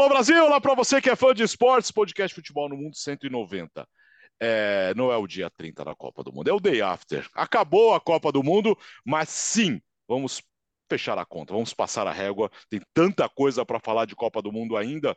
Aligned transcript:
Alô 0.00 0.08
Brasil, 0.08 0.48
lá 0.48 0.58
para 0.58 0.74
você 0.74 0.98
que 0.98 1.10
é 1.10 1.14
fã 1.14 1.34
de 1.34 1.42
esportes, 1.42 1.90
podcast 1.90 2.34
Futebol 2.34 2.70
no 2.70 2.74
Mundo 2.74 2.96
190. 2.96 3.86
É, 4.40 4.94
não 4.96 5.12
é 5.12 5.16
o 5.18 5.26
dia 5.26 5.50
30 5.50 5.84
da 5.84 5.94
Copa 5.94 6.24
do 6.24 6.32
Mundo, 6.32 6.48
é 6.48 6.54
o 6.54 6.58
day 6.58 6.80
after. 6.80 7.28
Acabou 7.34 7.92
a 7.92 8.00
Copa 8.00 8.32
do 8.32 8.42
Mundo, 8.42 8.74
mas 9.04 9.28
sim, 9.28 9.78
vamos 10.08 10.42
fechar 10.88 11.18
a 11.18 11.26
conta, 11.26 11.52
vamos 11.52 11.74
passar 11.74 12.06
a 12.06 12.12
régua. 12.12 12.50
Tem 12.70 12.80
tanta 12.94 13.28
coisa 13.28 13.62
para 13.62 13.78
falar 13.78 14.06
de 14.06 14.16
Copa 14.16 14.40
do 14.40 14.50
Mundo 14.50 14.74
ainda 14.74 15.14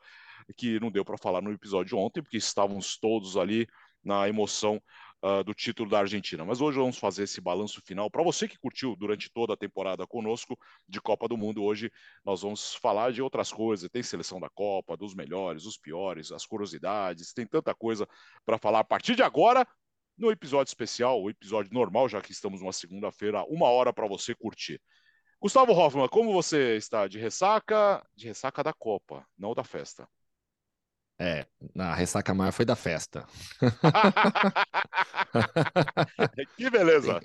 que 0.58 0.78
não 0.82 0.92
deu 0.92 1.06
para 1.06 1.18
falar 1.18 1.42
no 1.42 1.54
episódio 1.54 1.98
ontem, 1.98 2.22
porque 2.22 2.36
estávamos 2.36 2.98
todos 2.98 3.38
ali 3.38 3.66
na 4.04 4.28
emoção 4.28 4.82
uh, 5.24 5.44
do 5.44 5.54
título 5.54 5.90
da 5.90 6.00
Argentina. 6.00 6.44
Mas 6.44 6.60
hoje 6.60 6.78
vamos 6.78 6.98
fazer 6.98 7.24
esse 7.24 7.40
balanço 7.40 7.82
final. 7.82 8.12
Para 8.12 8.24
você 8.24 8.48
que 8.48 8.60
curtiu 8.60 8.96
durante 8.96 9.32
toda 9.32 9.54
a 9.54 9.58
temporada 9.58 10.06
conosco 10.06 10.60
de 10.88 11.00
Copa 11.00 11.28
do 11.28 11.38
Mundo, 11.38 11.64
hoje 11.64 11.90
nós 12.26 12.42
vamos 12.42 12.76
falar 12.76 13.14
de 13.14 13.22
outras 13.22 13.52
coisas. 13.52 13.90
Tem 13.90 14.04
seleção 14.04 14.40
da 14.40 14.50
Copa, 14.50 14.98
dos 14.98 15.16
melhores, 15.16 15.64
dos 15.64 15.78
piores, 15.78 16.32
as 16.32 16.46
curiosidades, 16.46 17.34
tem 17.34 17.48
tanta 17.48 17.74
coisa 17.74 18.08
para 18.46 18.58
falar 18.58 18.80
a 18.80 18.84
partir 18.84 19.16
de 19.16 19.24
agora. 19.24 19.66
No 20.16 20.30
episódio 20.30 20.70
especial, 20.70 21.22
o 21.24 21.30
episódio 21.30 21.74
normal, 21.74 22.08
já 22.08 22.22
que 22.22 22.32
estamos 22.32 22.62
numa 22.62 22.74
segunda-feira, 22.74 23.44
uma 23.46 23.68
hora 23.68 23.92
para 23.92 24.08
você 24.08 24.36
curtir. 24.36 24.80
Gustavo 25.42 25.74
Hoffman, 25.74 26.08
como 26.08 26.32
você 26.32 26.78
está? 26.78 27.08
De 27.08 27.18
ressaca? 27.18 28.06
De 28.16 28.28
ressaca 28.28 28.64
da 28.64 28.72
Copa, 28.72 29.26
não 29.38 29.56
da 29.56 29.64
festa. 29.64 30.08
É, 31.24 31.48
a 31.80 31.96
ressaca 31.96 32.34
maior 32.34 32.52
foi 32.52 32.66
da 32.66 32.76
festa. 32.76 33.26
que 36.58 36.70
beleza! 36.70 37.22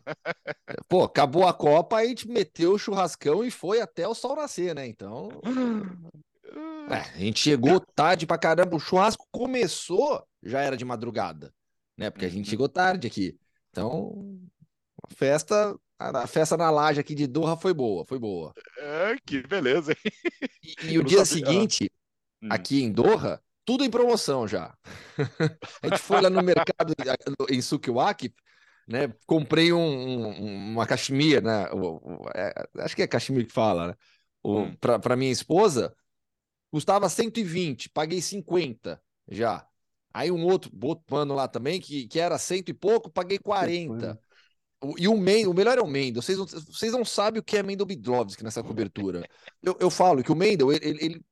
Pô, 0.89 1.03
acabou 1.03 1.49
a 1.49 1.53
Copa, 1.53 1.97
a 1.97 2.07
gente 2.07 2.29
meteu 2.29 2.75
o 2.75 2.79
churrascão 2.79 3.45
e 3.45 3.51
foi 3.51 3.81
até 3.81 4.07
o 4.07 4.15
sol 4.15 4.37
nascer, 4.37 4.73
né? 4.73 4.87
Então. 4.87 5.31
É, 6.89 6.95
a 6.95 7.19
gente 7.19 7.41
chegou 7.41 7.81
tarde 7.81 8.25
pra 8.25 8.39
caramba. 8.39 8.77
O 8.77 8.81
churrasco 8.81 9.27
começou, 9.33 10.25
já 10.45 10.61
era 10.61 10.77
de 10.77 10.85
madrugada, 10.85 11.53
né? 11.97 12.09
Porque 12.09 12.25
a 12.25 12.29
gente 12.29 12.45
uhum. 12.45 12.51
chegou 12.51 12.69
tarde 12.69 13.09
aqui. 13.09 13.37
Então, 13.71 14.39
a 15.03 15.13
festa, 15.13 15.77
a 15.99 16.27
festa 16.29 16.57
na 16.57 16.71
laje 16.71 17.01
aqui 17.01 17.17
de 17.17 17.27
Doha 17.27 17.57
foi 17.57 17.75
boa, 17.75 18.07
foi 18.07 18.21
boa. 18.21 18.55
É, 18.77 19.17
que 19.27 19.45
beleza, 19.45 19.91
hein? 19.91 20.13
E, 20.85 20.93
e 20.93 20.99
o 21.01 21.03
dia 21.03 21.25
sabia. 21.25 21.47
seguinte, 21.47 21.91
hum. 22.41 22.49
aqui 22.49 22.81
em 22.81 22.93
Doha, 22.93 23.43
tudo 23.69 23.85
em 23.85 23.91
promoção 23.91 24.49
já. 24.49 24.75
a 25.83 25.89
gente 25.89 25.99
foi 25.99 26.23
lá 26.23 26.31
no 26.31 26.43
mercado 26.43 26.95
em 27.51 27.61
Sukiwaki, 27.61 28.35
né? 28.89 29.13
Comprei 29.27 29.75
um, 29.75 29.79
um, 29.79 30.73
uma 30.73 30.87
cachemira, 30.87 31.43
né? 31.43 31.67
É, 32.35 32.67
acho 32.79 32.97
que 32.97 33.03
é 33.03 33.07
cachemira 33.07 33.45
que 33.45 33.53
fala, 33.53 33.89
né? 33.89 33.95
Hum. 34.43 34.75
Para 34.77 35.17
minha 35.17 35.31
esposa, 35.31 35.95
custava 36.71 37.11
120, 37.11 37.91
paguei 37.91 38.23
50 38.23 38.99
já. 39.31 39.67
Aí 40.15 40.31
um 40.31 40.47
outro, 40.47 40.71
outro 40.83 41.05
pano 41.05 41.35
lá 41.35 41.47
também, 41.47 41.79
que, 41.79 42.09
que 42.09 42.19
era 42.19 42.39
cento 42.39 42.71
e 42.71 42.75
pouco, 42.75 43.11
paguei 43.11 43.39
40. 43.39 44.19
E 44.97 45.07
o 45.09 45.17
Mendel, 45.19 45.51
o 45.51 45.55
melhor 45.55 45.77
é 45.77 45.83
o 45.83 45.87
Mendel. 45.87 46.23
Vocês 46.23 46.39
não, 46.39 46.47
vocês 46.47 46.93
não 46.93 47.05
sabem 47.05 47.39
o 47.39 47.45
que 47.45 47.59
é 47.59 47.63
Mendel 47.63 47.85
Bidlovski 47.85 48.43
nessa 48.43 48.63
cobertura. 48.63 49.29
Eu, 49.63 49.77
eu 49.79 49.91
falo 49.91 50.25
que 50.25 50.33
o 50.33 50.37
Mendel, 50.37 50.73
ele. 50.73 50.87
ele, 50.87 51.25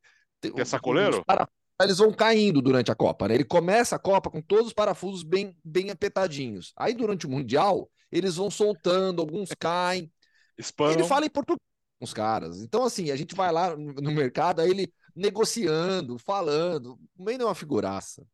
ele 0.42 0.61
é 0.61 0.64
sacoleiro? 0.67 1.25
Para, 1.25 1.48
eles 1.84 1.98
vão 1.98 2.12
caindo 2.12 2.62
durante 2.62 2.91
a 2.91 2.94
Copa, 2.94 3.28
né? 3.28 3.34
Ele 3.34 3.44
começa 3.44 3.96
a 3.96 3.98
Copa 3.98 4.30
com 4.30 4.40
todos 4.40 4.68
os 4.68 4.73
parafusos 4.73 5.23
bem, 5.23 5.56
bem 5.64 5.90
apertadinhos. 5.90 6.73
Aí, 6.77 6.95
durante 6.95 7.27
o 7.27 7.30
Mundial, 7.30 7.90
eles 8.11 8.36
vão 8.36 8.51
soltando, 8.51 9.20
alguns 9.20 9.51
caem. 9.58 10.11
Ele 10.56 11.05
fala 11.05 11.27
em 11.27 11.30
português 11.30 11.61
com 11.98 12.05
os 12.05 12.14
caras. 12.14 12.62
Então, 12.62 12.84
assim, 12.84 13.11
a 13.11 13.17
gente 13.17 13.34
vai 13.34 13.52
lá 13.52 13.77
no 13.77 14.11
mercado, 14.11 14.61
aí 14.61 14.70
ele 14.70 14.92
negociando, 15.14 16.18
falando. 16.18 16.98
Meio 17.18 17.42
é 17.42 17.45
uma 17.45 17.55
figuraça. 17.55 18.27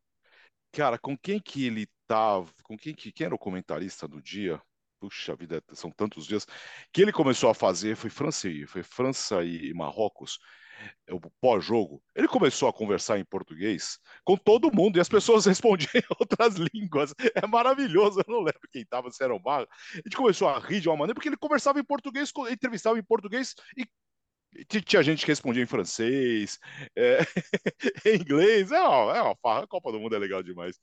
Cara, 0.71 0.97
com 0.97 1.17
quem 1.17 1.39
que 1.39 1.65
ele 1.65 1.87
tava? 2.07 2.51
Com 2.63 2.77
quem 2.77 2.93
que 2.95 3.11
quem 3.11 3.25
era 3.25 3.35
o 3.35 3.39
comentarista 3.39 4.07
do 4.07 4.21
dia? 4.21 4.61
Puxa 4.99 5.35
vida, 5.35 5.61
são 5.73 5.91
tantos 5.91 6.25
dias. 6.25 6.47
Que 6.91 7.01
ele 7.01 7.11
começou 7.11 7.49
a 7.49 7.53
fazer 7.53 7.95
foi 7.95 8.09
França, 8.09 8.47
foi 8.67 8.83
França 8.83 9.43
e 9.43 9.73
Marrocos 9.73 10.39
o 11.09 11.19
pós-jogo, 11.41 12.01
ele 12.15 12.27
começou 12.27 12.67
a 12.67 12.73
conversar 12.73 13.19
em 13.19 13.25
português 13.25 13.99
com 14.23 14.37
todo 14.37 14.73
mundo 14.73 14.97
e 14.97 14.99
as 14.99 15.09
pessoas 15.09 15.45
respondiam 15.47 15.91
em 15.95 16.03
outras 16.19 16.55
línguas. 16.55 17.13
É 17.35 17.45
maravilhoso, 17.47 18.19
eu 18.19 18.25
não 18.27 18.39
lembro 18.39 18.67
quem 18.71 18.81
estava, 18.81 19.11
se 19.11 19.23
era 19.23 19.33
o 19.33 19.41
Marco. 19.41 19.71
A 19.93 19.97
gente 19.97 20.15
começou 20.15 20.47
a 20.47 20.59
rir 20.59 20.79
de 20.79 20.89
uma 20.89 20.97
maneira 20.97 21.15
porque 21.15 21.29
ele 21.29 21.37
conversava 21.37 21.79
em 21.79 21.83
português, 21.83 22.31
entrevistava 22.49 22.97
em 22.97 23.03
português 23.03 23.53
e 23.75 23.85
tinha 24.65 25.01
gente 25.03 25.25
que 25.25 25.31
respondia 25.31 25.63
em 25.63 25.67
francês, 25.67 26.59
é, 26.95 27.19
em 28.05 28.15
inglês. 28.15 28.71
É 28.71 28.81
uma, 28.81 29.17
é 29.17 29.21
uma 29.21 29.35
farra. 29.37 29.63
A 29.63 29.67
Copa 29.67 29.91
do 29.91 29.99
Mundo 29.99 30.15
é 30.15 30.19
legal 30.19 30.43
demais. 30.43 30.79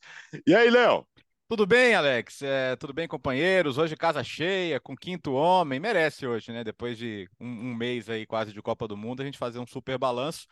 E 0.47 0.55
aí, 0.55 0.71
Léo? 0.71 1.07
Tudo 1.51 1.67
bem, 1.67 1.97
Alex? 1.97 2.43
É, 2.43 2.77
tudo 2.77 2.93
bem, 2.93 3.09
companheiros? 3.09 3.77
Hoje 3.77 3.97
casa 3.97 4.23
cheia, 4.23 4.79
com 4.79 4.97
quinto 4.97 5.33
homem. 5.33 5.81
Merece 5.81 6.25
hoje, 6.25 6.53
né? 6.53 6.63
Depois 6.63 6.97
de 6.97 7.29
um, 7.41 7.71
um, 7.71 7.75
mês 7.75 8.09
aí 8.09 8.25
quase 8.25 8.53
de 8.53 8.63
Copa 8.63 8.87
do 8.87 8.97
Mundo, 8.97 9.21
a 9.21 9.25
gente 9.25 9.37
fazer 9.37 9.59
um 9.59 9.67
super 9.67 9.99
balanço. 9.99 10.47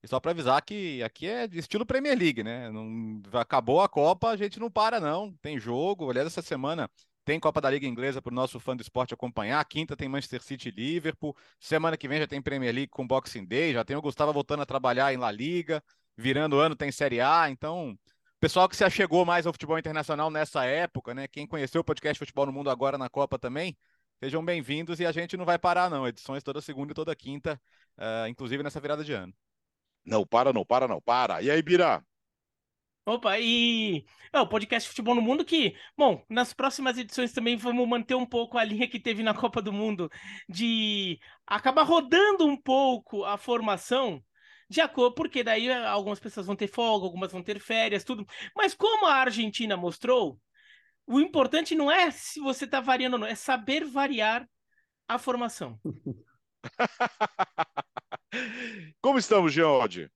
E 0.00 0.06
só 0.06 0.20
para 0.20 0.30
avisar 0.30 0.62
que 0.62 1.02
aqui 1.02 1.26
é 1.26 1.48
de 1.48 1.58
estilo 1.58 1.84
Premier 1.84 2.16
League, 2.16 2.44
né? 2.44 2.70
Não, 2.70 3.20
acabou 3.32 3.80
a 3.82 3.88
Copa, 3.88 4.28
a 4.30 4.36
gente 4.36 4.60
não 4.60 4.70
para, 4.70 5.00
não. 5.00 5.32
Tem 5.42 5.58
jogo. 5.58 6.08
Aliás, 6.08 6.28
essa 6.28 6.40
semana 6.40 6.88
tem 7.24 7.40
Copa 7.40 7.60
da 7.60 7.68
Liga 7.68 7.88
Inglesa 7.88 8.22
para 8.22 8.30
o 8.30 8.34
nosso 8.34 8.60
fã 8.60 8.76
do 8.76 8.82
esporte 8.82 9.12
acompanhar. 9.12 9.64
Quinta 9.64 9.96
tem 9.96 10.08
Manchester 10.08 10.40
City 10.40 10.68
e 10.68 10.70
Liverpool. 10.70 11.36
Semana 11.58 11.96
que 11.96 12.06
vem 12.06 12.20
já 12.20 12.28
tem 12.28 12.40
Premier 12.40 12.72
League 12.72 12.90
com 12.92 13.04
Boxing 13.04 13.44
Day. 13.44 13.72
Já 13.72 13.84
tem 13.84 13.96
o 13.96 14.02
Gustavo 14.02 14.32
voltando 14.32 14.62
a 14.62 14.66
trabalhar 14.66 15.12
em 15.12 15.16
La 15.16 15.32
Liga. 15.32 15.82
Virando 16.16 16.60
ano 16.60 16.76
tem 16.76 16.92
Série 16.92 17.20
A. 17.20 17.50
Então 17.50 17.98
pessoal 18.44 18.68
que 18.68 18.76
se 18.76 18.84
achegou 18.84 19.24
mais 19.24 19.46
ao 19.46 19.54
futebol 19.54 19.78
internacional 19.78 20.30
nessa 20.30 20.66
época, 20.66 21.14
né? 21.14 21.26
Quem 21.26 21.46
conheceu 21.46 21.80
o 21.80 21.84
podcast 21.84 22.18
Futebol 22.18 22.44
no 22.44 22.52
Mundo 22.52 22.68
agora 22.68 22.98
na 22.98 23.08
Copa 23.08 23.38
também, 23.38 23.74
sejam 24.22 24.44
bem-vindos 24.44 25.00
e 25.00 25.06
a 25.06 25.12
gente 25.12 25.34
não 25.34 25.46
vai 25.46 25.58
parar, 25.58 25.88
não. 25.88 26.06
Edições 26.06 26.42
toda 26.42 26.60
segunda 26.60 26.92
e 26.92 26.94
toda 26.94 27.16
quinta, 27.16 27.58
uh, 27.96 28.28
inclusive 28.28 28.62
nessa 28.62 28.78
virada 28.78 29.02
de 29.02 29.14
ano. 29.14 29.32
Não, 30.04 30.26
para, 30.26 30.52
não, 30.52 30.62
para, 30.62 30.86
não, 30.86 31.00
para. 31.00 31.40
E 31.40 31.50
aí, 31.50 31.62
Bira? 31.62 32.04
Opa, 33.06 33.38
e 33.40 34.04
é, 34.30 34.38
o 34.38 34.46
podcast 34.46 34.90
Futebol 34.90 35.14
no 35.14 35.22
Mundo 35.22 35.42
que, 35.42 35.74
bom, 35.96 36.22
nas 36.28 36.52
próximas 36.52 36.98
edições 36.98 37.32
também 37.32 37.56
vamos 37.56 37.88
manter 37.88 38.14
um 38.14 38.26
pouco 38.26 38.58
a 38.58 38.64
linha 38.64 38.86
que 38.86 39.00
teve 39.00 39.22
na 39.22 39.32
Copa 39.32 39.62
do 39.62 39.72
Mundo 39.72 40.10
de 40.46 41.18
acabar 41.46 41.84
rodando 41.84 42.44
um 42.44 42.58
pouco 42.58 43.24
a 43.24 43.38
formação 43.38 44.22
de 44.68 44.80
acordo, 44.80 45.14
porque 45.14 45.42
daí 45.44 45.68
eh, 45.68 45.86
algumas 45.86 46.18
pessoas 46.20 46.46
vão 46.46 46.56
ter 46.56 46.68
folga, 46.68 47.06
algumas 47.06 47.30
vão 47.32 47.42
ter 47.42 47.60
férias, 47.60 48.04
tudo. 48.04 48.26
Mas 48.56 48.74
como 48.74 49.06
a 49.06 49.14
Argentina 49.14 49.76
mostrou, 49.76 50.40
o 51.06 51.20
importante 51.20 51.74
não 51.74 51.90
é 51.90 52.10
se 52.10 52.40
você 52.40 52.64
está 52.64 52.80
variando 52.80 53.14
ou 53.14 53.20
não, 53.20 53.26
é 53.26 53.34
saber 53.34 53.84
variar 53.84 54.48
a 55.06 55.18
formação. 55.18 55.78
Como 59.00 59.18
estamos, 59.18 59.52
Geode? 59.52 60.10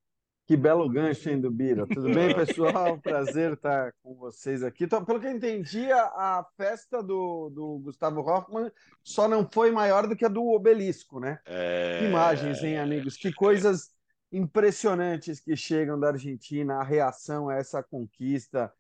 Que 0.47 0.57
belo 0.57 0.89
gancho, 0.89 1.29
hein, 1.29 1.39
do 1.39 1.51
Bira. 1.51 1.87
Tudo 1.95 2.11
bem, 2.13 2.35
pessoal? 2.35 2.99
Prazer 2.99 3.53
estar 3.53 3.93
com 4.03 4.15
vocês 4.15 4.63
aqui. 4.63 4.85
Então, 4.85 5.05
pelo 5.05 5.21
que 5.21 5.27
eu 5.27 5.31
entendi, 5.31 5.93
a, 5.93 6.43
festa 6.57 7.03
do, 7.03 7.51
do 7.51 7.81
Gustavo 7.81 8.21
Hoffmann 8.23 8.73
só 9.05 9.29
não 9.29 9.47
foi 9.47 9.71
maior 9.71 10.07
do 10.07 10.17
que 10.17 10.25
a 10.25 10.29
do 10.29 10.43
Obelisco, 10.49 11.21
né? 11.21 11.39
É... 11.45 12.09
Imagens, 12.09 12.63
hein, 12.63 12.79
amigos? 12.79 13.15
Que 13.15 13.31
coisas 13.31 13.91
impressionantes 14.31 15.41
que 15.41 15.57
chegam 15.57 15.99
da 15.99 16.09
Argentina, 16.09 16.77
a 16.77 16.83
reação 16.83 17.49
a 17.49 17.55
essa 17.55 17.83
conquista, 17.83 18.73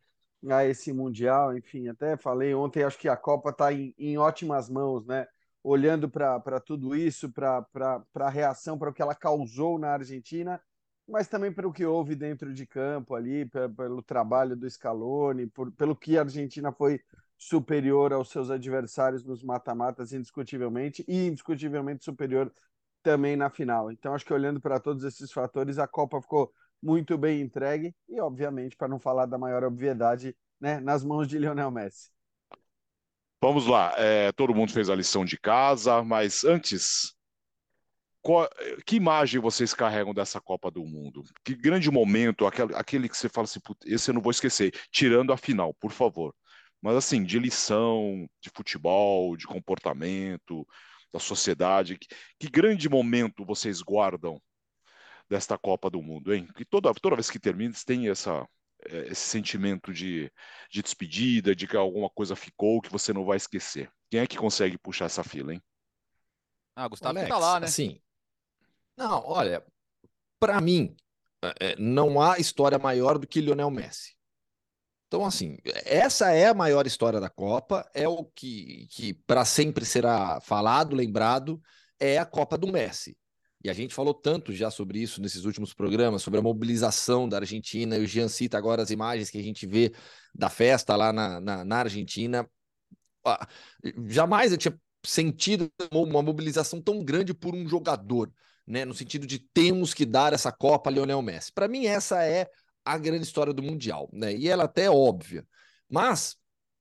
a 0.50 0.64
esse 0.64 0.92
Mundial, 0.92 1.56
enfim, 1.56 1.88
até 1.88 2.16
falei 2.16 2.54
ontem, 2.54 2.82
acho 2.84 2.98
que 2.98 3.08
a 3.08 3.16
Copa 3.16 3.50
está 3.50 3.72
em, 3.72 3.94
em, 3.98 4.18
ótimas 4.18 4.68
mãos, 4.68 5.04
né? 5.06 5.26
Olhando 5.62 6.08
para 6.08 6.60
tudo 6.60 6.94
isso, 6.94 7.30
para 7.32 7.66
a 8.14 8.30
reação, 8.30 8.78
para 8.78 8.90
o 8.90 8.94
que 8.94 9.02
ela 9.02 9.14
causou 9.14 9.78
na 9.78 9.90
Argentina, 9.90 10.60
mas 11.08 11.26
também 11.26 11.52
pelo 11.52 11.72
que 11.72 11.84
houve 11.84 12.14
dentro 12.14 12.54
de 12.54 12.66
campo 12.66 13.14
ali, 13.14 13.46
pelo 13.76 14.02
trabalho 14.02 14.54
do 14.56 14.70
Scaloni, 14.70 15.46
por, 15.46 15.72
pelo 15.72 15.96
que 15.96 16.16
a 16.16 16.22
Argentina 16.22 16.70
foi 16.70 17.00
superior 17.36 18.12
aos 18.12 18.30
seus 18.30 18.50
adversários 18.50 19.24
nos 19.24 19.42
mata-matas, 19.42 20.12
indiscutivelmente, 20.12 21.04
e 21.08 21.26
indiscutivelmente 21.26 22.04
superior 22.04 22.52
também 23.02 23.36
na 23.36 23.50
final. 23.50 23.90
Então, 23.90 24.14
acho 24.14 24.24
que 24.24 24.32
olhando 24.32 24.60
para 24.60 24.80
todos 24.80 25.04
esses 25.04 25.32
fatores, 25.32 25.78
a 25.78 25.86
Copa 25.86 26.20
ficou 26.20 26.52
muito 26.82 27.18
bem 27.18 27.40
entregue 27.40 27.94
e, 28.08 28.20
obviamente, 28.20 28.76
para 28.76 28.88
não 28.88 28.98
falar 28.98 29.26
da 29.26 29.38
maior 29.38 29.64
obviedade, 29.64 30.36
né, 30.60 30.80
nas 30.80 31.04
mãos 31.04 31.26
de 31.28 31.38
Lionel 31.38 31.70
Messi. 31.70 32.10
Vamos 33.40 33.66
lá, 33.66 33.94
é, 33.96 34.32
todo 34.32 34.54
mundo 34.54 34.72
fez 34.72 34.90
a 34.90 34.96
lição 34.96 35.24
de 35.24 35.38
casa, 35.38 36.02
mas 36.02 36.44
antes, 36.44 37.14
qual, 38.20 38.48
que 38.84 38.96
imagem 38.96 39.40
vocês 39.40 39.72
carregam 39.72 40.12
dessa 40.12 40.40
Copa 40.40 40.70
do 40.72 40.84
Mundo? 40.84 41.22
Que 41.44 41.54
grande 41.54 41.88
momento, 41.88 42.46
aquele, 42.46 42.74
aquele 42.74 43.08
que 43.08 43.16
você 43.16 43.28
fala 43.28 43.44
assim, 43.44 43.60
esse 43.86 44.10
eu 44.10 44.14
não 44.14 44.20
vou 44.20 44.32
esquecer, 44.32 44.72
tirando 44.90 45.32
a 45.32 45.36
final, 45.36 45.72
por 45.74 45.92
favor. 45.92 46.34
Mas 46.82 46.96
assim, 46.96 47.22
de 47.22 47.38
lição, 47.38 48.28
de 48.40 48.50
futebol, 48.50 49.36
de 49.36 49.46
comportamento, 49.46 50.66
da 51.12 51.18
sociedade. 51.18 51.98
Que, 51.98 52.08
que 52.38 52.50
grande 52.50 52.88
momento 52.88 53.44
vocês 53.44 53.80
guardam 53.82 54.40
desta 55.28 55.58
Copa 55.58 55.90
do 55.90 56.02
Mundo, 56.02 56.34
hein? 56.34 56.48
Que 56.56 56.64
toda, 56.64 56.92
toda 56.94 57.16
vez 57.16 57.30
que 57.30 57.38
termina, 57.38 57.74
tem 57.86 58.08
essa, 58.08 58.48
é, 58.86 59.08
esse 59.08 59.26
sentimento 59.28 59.92
de, 59.92 60.32
de 60.70 60.82
despedida, 60.82 61.54
de 61.54 61.66
que 61.66 61.76
alguma 61.76 62.08
coisa 62.08 62.34
ficou 62.34 62.80
que 62.80 62.90
você 62.90 63.12
não 63.12 63.24
vai 63.24 63.36
esquecer. 63.36 63.90
Quem 64.10 64.20
é 64.20 64.26
que 64.26 64.36
consegue 64.36 64.78
puxar 64.78 65.06
essa 65.06 65.22
fila, 65.22 65.52
hein? 65.52 65.62
Ah, 66.74 66.88
Gustavo 66.88 67.18
Alex, 67.18 67.28
tá 67.28 67.38
lá, 67.38 67.60
né? 67.60 67.66
Sim. 67.66 68.00
Não, 68.96 69.22
olha, 69.26 69.64
para 70.40 70.60
mim, 70.60 70.96
é, 71.60 71.76
não 71.76 72.20
há 72.20 72.38
história 72.38 72.78
maior 72.78 73.18
do 73.18 73.26
que 73.26 73.40
Lionel 73.40 73.70
Messi. 73.70 74.17
Então, 75.08 75.24
assim, 75.24 75.56
essa 75.86 76.30
é 76.32 76.48
a 76.48 76.54
maior 76.54 76.86
história 76.86 77.18
da 77.18 77.30
Copa, 77.30 77.88
é 77.94 78.06
o 78.06 78.24
que, 78.24 78.86
que 78.90 79.14
para 79.26 79.42
sempre 79.44 79.86
será 79.86 80.38
falado, 80.40 80.94
lembrado, 80.94 81.60
é 81.98 82.18
a 82.18 82.26
Copa 82.26 82.58
do 82.58 82.70
Messi. 82.70 83.16
E 83.64 83.70
a 83.70 83.72
gente 83.72 83.94
falou 83.94 84.12
tanto 84.12 84.52
já 84.52 84.70
sobre 84.70 85.00
isso 85.00 85.20
nesses 85.20 85.44
últimos 85.44 85.72
programas, 85.72 86.22
sobre 86.22 86.38
a 86.38 86.42
mobilização 86.42 87.26
da 87.26 87.38
Argentina, 87.38 87.96
e 87.96 88.04
o 88.04 88.06
Jean 88.06 88.28
cita 88.28 88.58
agora 88.58 88.82
as 88.82 88.90
imagens 88.90 89.30
que 89.30 89.38
a 89.38 89.42
gente 89.42 89.66
vê 89.66 89.92
da 90.34 90.50
festa 90.50 90.94
lá 90.94 91.10
na, 91.10 91.40
na, 91.40 91.64
na 91.64 91.76
Argentina. 91.78 92.48
Ah, 93.24 93.48
jamais 94.06 94.52
eu 94.52 94.58
tinha 94.58 94.78
sentido 95.04 95.72
uma 95.90 96.22
mobilização 96.22 96.82
tão 96.82 97.02
grande 97.02 97.32
por 97.32 97.54
um 97.54 97.66
jogador, 97.66 98.30
né? 98.66 98.84
No 98.84 98.94
sentido 98.94 99.26
de 99.26 99.38
temos 99.38 99.94
que 99.94 100.04
dar 100.04 100.34
essa 100.34 100.52
Copa 100.52 100.90
a 100.90 100.92
Lionel 100.92 101.22
Messi. 101.22 101.50
Para 101.52 101.66
mim, 101.66 101.86
essa 101.86 102.22
é 102.22 102.46
a 102.94 102.98
grande 102.98 103.24
história 103.24 103.52
do 103.52 103.62
Mundial, 103.62 104.08
né? 104.12 104.34
E 104.34 104.48
ela 104.48 104.64
até 104.64 104.84
é 104.84 104.90
óbvia. 104.90 105.46
Mas, 105.88 106.36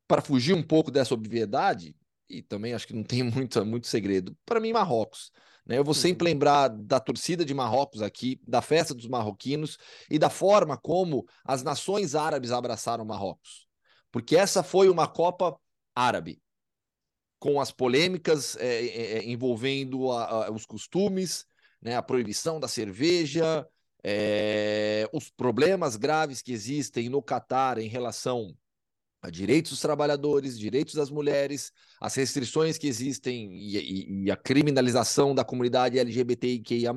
para 0.07 0.21
fugir 0.21 0.53
um 0.53 0.63
pouco 0.63 0.89
dessa 0.89 1.13
obviedade, 1.13 1.95
e 2.29 2.41
também 2.41 2.73
acho 2.73 2.87
que 2.87 2.93
não 2.93 3.03
tem 3.03 3.23
muito, 3.29 3.65
muito 3.65 3.87
segredo, 3.87 4.35
para 4.45 4.59
mim, 4.59 4.71
Marrocos. 4.73 5.31
Né? 5.65 5.77
Eu 5.77 5.83
vou 5.83 5.93
sempre 5.93 6.25
uhum. 6.25 6.33
lembrar 6.33 6.69
da 6.69 6.99
torcida 6.99 7.43
de 7.43 7.53
Marrocos 7.53 8.01
aqui, 8.01 8.39
da 8.47 8.61
festa 8.61 8.93
dos 8.93 9.07
marroquinos 9.07 9.77
e 10.09 10.17
da 10.17 10.29
forma 10.29 10.77
como 10.77 11.25
as 11.43 11.61
nações 11.61 12.15
árabes 12.15 12.51
abraçaram 12.51 13.03
Marrocos. 13.03 13.67
Porque 14.11 14.35
essa 14.35 14.63
foi 14.63 14.89
uma 14.89 15.07
Copa 15.07 15.59
árabe, 15.93 16.41
com 17.39 17.59
as 17.59 17.71
polêmicas 17.71 18.55
é, 18.57 18.85
é, 18.85 19.25
envolvendo 19.25 20.11
a, 20.11 20.47
a, 20.47 20.51
os 20.51 20.65
costumes, 20.65 21.45
né, 21.81 21.95
a 21.95 22.01
proibição 22.01 22.59
da 22.59 22.67
cerveja, 22.67 23.67
é, 24.09 25.09
os 25.11 25.29
problemas 25.29 25.97
graves 25.97 26.41
que 26.41 26.53
existem 26.53 27.09
no 27.09 27.21
Catar 27.21 27.77
em 27.77 27.89
relação 27.89 28.55
a 29.21 29.29
direitos 29.29 29.71
dos 29.71 29.81
trabalhadores, 29.81 30.57
direitos 30.57 30.93
das 30.93 31.09
mulheres, 31.09 31.73
as 31.99 32.15
restrições 32.15 32.77
que 32.77 32.87
existem 32.87 33.51
e, 33.51 33.77
e, 33.77 34.23
e 34.23 34.31
a 34.31 34.37
criminalização 34.37 35.35
da 35.35 35.43
comunidade 35.43 35.99
LGBTIQIA+. 35.99 36.93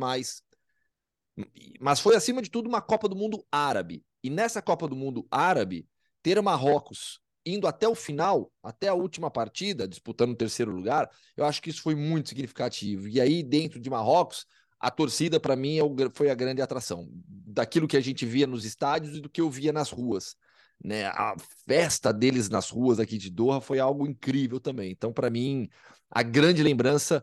Mas 1.80 1.98
foi, 1.98 2.14
acima 2.14 2.40
de 2.40 2.48
tudo, 2.48 2.68
uma 2.68 2.80
Copa 2.80 3.08
do 3.08 3.16
Mundo 3.16 3.44
árabe. 3.50 4.04
E 4.22 4.30
nessa 4.30 4.62
Copa 4.62 4.86
do 4.86 4.94
Mundo 4.94 5.26
árabe, 5.32 5.88
ter 6.22 6.40
Marrocos 6.40 7.18
indo 7.44 7.66
até 7.66 7.88
o 7.88 7.94
final, 7.96 8.52
até 8.62 8.86
a 8.86 8.94
última 8.94 9.32
partida, 9.32 9.88
disputando 9.88 10.30
o 10.30 10.36
terceiro 10.36 10.70
lugar, 10.70 11.10
eu 11.36 11.44
acho 11.44 11.60
que 11.60 11.70
isso 11.70 11.82
foi 11.82 11.96
muito 11.96 12.28
significativo. 12.28 13.08
E 13.08 13.20
aí, 13.20 13.42
dentro 13.42 13.80
de 13.80 13.90
Marrocos, 13.90 14.46
a 14.80 14.90
torcida, 14.90 15.38
para 15.38 15.54
mim, 15.54 15.78
é 15.78 15.82
foi 16.12 16.30
a 16.30 16.34
grande 16.34 16.62
atração. 16.62 17.06
Daquilo 17.12 17.86
que 17.86 17.98
a 17.98 18.00
gente 18.00 18.24
via 18.24 18.46
nos 18.46 18.64
estádios 18.64 19.16
e 19.16 19.20
do 19.20 19.28
que 19.28 19.42
eu 19.42 19.50
via 19.50 19.72
nas 19.72 19.90
ruas. 19.90 20.34
Né? 20.82 21.06
A 21.08 21.36
festa 21.66 22.12
deles 22.12 22.48
nas 22.48 22.70
ruas 22.70 22.98
aqui 22.98 23.18
de 23.18 23.30
Doha 23.30 23.60
foi 23.60 23.78
algo 23.78 24.06
incrível 24.06 24.58
também. 24.58 24.90
Então, 24.90 25.12
para 25.12 25.28
mim, 25.28 25.68
a 26.10 26.22
grande 26.22 26.62
lembrança, 26.62 27.22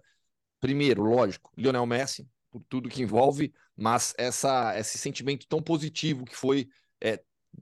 primeiro, 0.60 1.02
lógico, 1.02 1.52
Lionel 1.58 1.88
Messi, 1.88 2.30
por 2.52 2.64
tudo 2.70 2.90
que 2.90 3.02
envolve, 3.02 3.52
mas 3.76 4.14
essa, 4.18 4.78
esse 4.78 5.00
sentimento 5.00 5.48
tão 5.48 5.62
positivo 5.62 6.26
que 6.26 6.36
foi 6.36 6.70
é, 7.02 7.20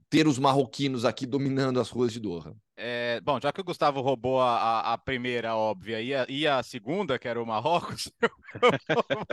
ter 0.09 0.27
os 0.27 0.37
marroquinos 0.37 1.05
aqui 1.05 1.25
dominando 1.25 1.79
as 1.79 1.89
ruas 1.89 2.11
de 2.11 2.19
Doha. 2.19 2.53
É, 2.77 3.21
bom, 3.21 3.39
já 3.41 3.53
que 3.53 3.61
o 3.61 3.63
Gustavo 3.63 4.01
roubou 4.01 4.41
a, 4.41 4.93
a 4.93 4.97
primeira 4.97 5.55
óbvia 5.55 6.01
e 6.01 6.13
a, 6.13 6.25
e 6.27 6.45
a, 6.45 6.61
segunda, 6.61 7.17
que 7.17 7.27
era 7.27 7.41
o 7.41 7.45
Marrocos, 7.45 8.11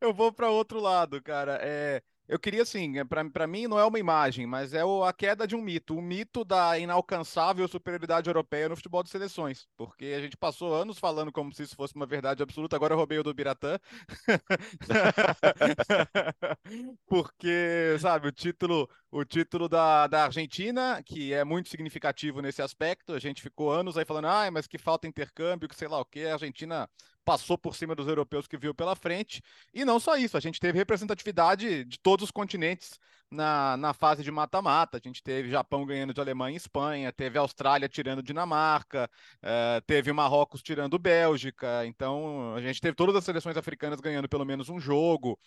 eu, 0.00 0.12
vou 0.14 0.32
para 0.32 0.50
outro 0.50 0.80
lado, 0.80 1.22
cara. 1.22 1.58
É, 1.60 2.02
eu 2.26 2.38
queria, 2.38 2.62
assim, 2.62 2.98
é, 2.98 3.04
para 3.04 3.46
mim 3.46 3.66
não 3.66 3.78
é 3.78 3.84
uma 3.84 3.98
imagem, 3.98 4.46
mas 4.46 4.72
é 4.72 4.82
o, 4.84 5.04
a 5.04 5.12
queda 5.12 5.46
de 5.46 5.54
um 5.54 5.60
mito. 5.60 5.94
O 5.94 6.00
mito 6.00 6.42
da 6.42 6.78
inalcançável 6.78 7.68
superioridade 7.68 8.30
europeia 8.30 8.68
no 8.68 8.76
futebol 8.76 9.02
de 9.02 9.10
seleções. 9.10 9.68
Porque 9.76 10.06
a 10.06 10.20
gente 10.20 10.36
passou 10.36 10.74
anos 10.74 10.98
falando 10.98 11.30
como 11.30 11.52
se 11.52 11.64
isso 11.64 11.76
fosse 11.76 11.94
uma 11.94 12.06
verdade 12.06 12.42
absoluta, 12.42 12.76
agora 12.76 12.94
eu 12.94 12.98
roubei 12.98 13.18
o 13.18 13.22
do 13.22 13.34
Biratã. 13.34 13.78
porque, 17.06 17.96
sabe, 18.00 18.28
o 18.28 18.32
título, 18.32 18.88
o 19.10 19.24
título 19.24 19.68
da, 19.68 20.06
da 20.06 20.24
Argentina, 20.24 21.02
que 21.04 21.32
é 21.32 21.44
muito 21.44 21.68
significativo 21.68 22.40
nesse 22.40 22.62
aspecto, 22.62 23.12
a 23.12 23.18
gente 23.18 23.42
ficou 23.42 23.70
anos 23.70 23.98
aí 23.98 24.04
falando, 24.04 24.28
ah, 24.28 24.50
mas 24.50 24.66
que 24.66 24.78
falta 24.78 25.06
intercâmbio, 25.06 25.68
que 25.68 25.76
sei 25.76 25.88
lá 25.88 26.00
o 26.00 26.04
que, 26.06 26.24
a 26.24 26.32
Argentina 26.32 26.88
passou 27.24 27.56
por 27.56 27.74
cima 27.74 27.94
dos 27.94 28.06
europeus 28.06 28.46
que 28.46 28.56
viu 28.56 28.74
pela 28.74 28.94
frente. 28.94 29.42
E 29.72 29.84
não 29.84 29.98
só 29.98 30.16
isso, 30.16 30.36
a 30.36 30.40
gente 30.40 30.60
teve 30.60 30.78
representatividade 30.78 31.84
de 31.84 31.98
todos 31.98 32.24
os 32.24 32.30
continentes 32.30 32.98
na, 33.30 33.76
na 33.76 33.92
fase 33.92 34.22
de 34.22 34.30
mata-mata. 34.30 34.98
A 34.98 35.00
gente 35.02 35.22
teve 35.22 35.50
Japão 35.50 35.84
ganhando 35.84 36.14
de 36.14 36.20
Alemanha 36.20 36.54
e 36.54 36.56
Espanha, 36.56 37.12
teve 37.12 37.38
Austrália 37.38 37.88
tirando 37.88 38.22
Dinamarca, 38.22 39.10
uh, 39.42 39.80
teve 39.86 40.12
Marrocos 40.12 40.62
tirando 40.62 40.98
Bélgica. 40.98 41.84
Então, 41.86 42.54
a 42.54 42.60
gente 42.60 42.80
teve 42.80 42.94
todas 42.94 43.16
as 43.16 43.24
seleções 43.24 43.56
africanas 43.56 44.00
ganhando 44.00 44.28
pelo 44.28 44.44
menos 44.44 44.68
um 44.68 44.78
jogo. 44.78 45.38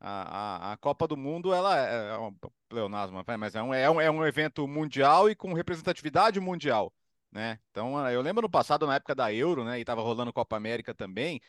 A, 0.00 0.70
a, 0.70 0.72
a 0.72 0.76
Copa 0.76 1.06
do 1.08 1.16
Mundo, 1.16 1.54
ela 1.54 1.78
é, 1.78 2.10
é 2.10 2.18
um 2.18 2.34
pleonasmo, 2.68 3.24
mas 3.38 3.54
é 3.54 3.62
um, 3.62 3.72
é, 3.72 3.88
um, 3.88 4.00
é 4.00 4.10
um 4.10 4.26
evento 4.26 4.66
mundial 4.68 5.30
e 5.30 5.34
com 5.34 5.54
representatividade 5.54 6.38
mundial 6.40 6.92
né? 7.34 7.58
Então, 7.70 7.98
ah, 7.98 8.12
eu 8.12 8.22
lembro 8.22 8.42
no 8.42 8.50
passado, 8.50 8.86
na 8.86 8.94
época 8.94 9.14
da 9.14 9.34
Euro, 9.34 9.64
né, 9.64 9.80
e 9.80 9.84
tava 9.84 10.00
rolando 10.00 10.32
Copa 10.32 10.56
América 10.56 10.94
também, 10.94 11.40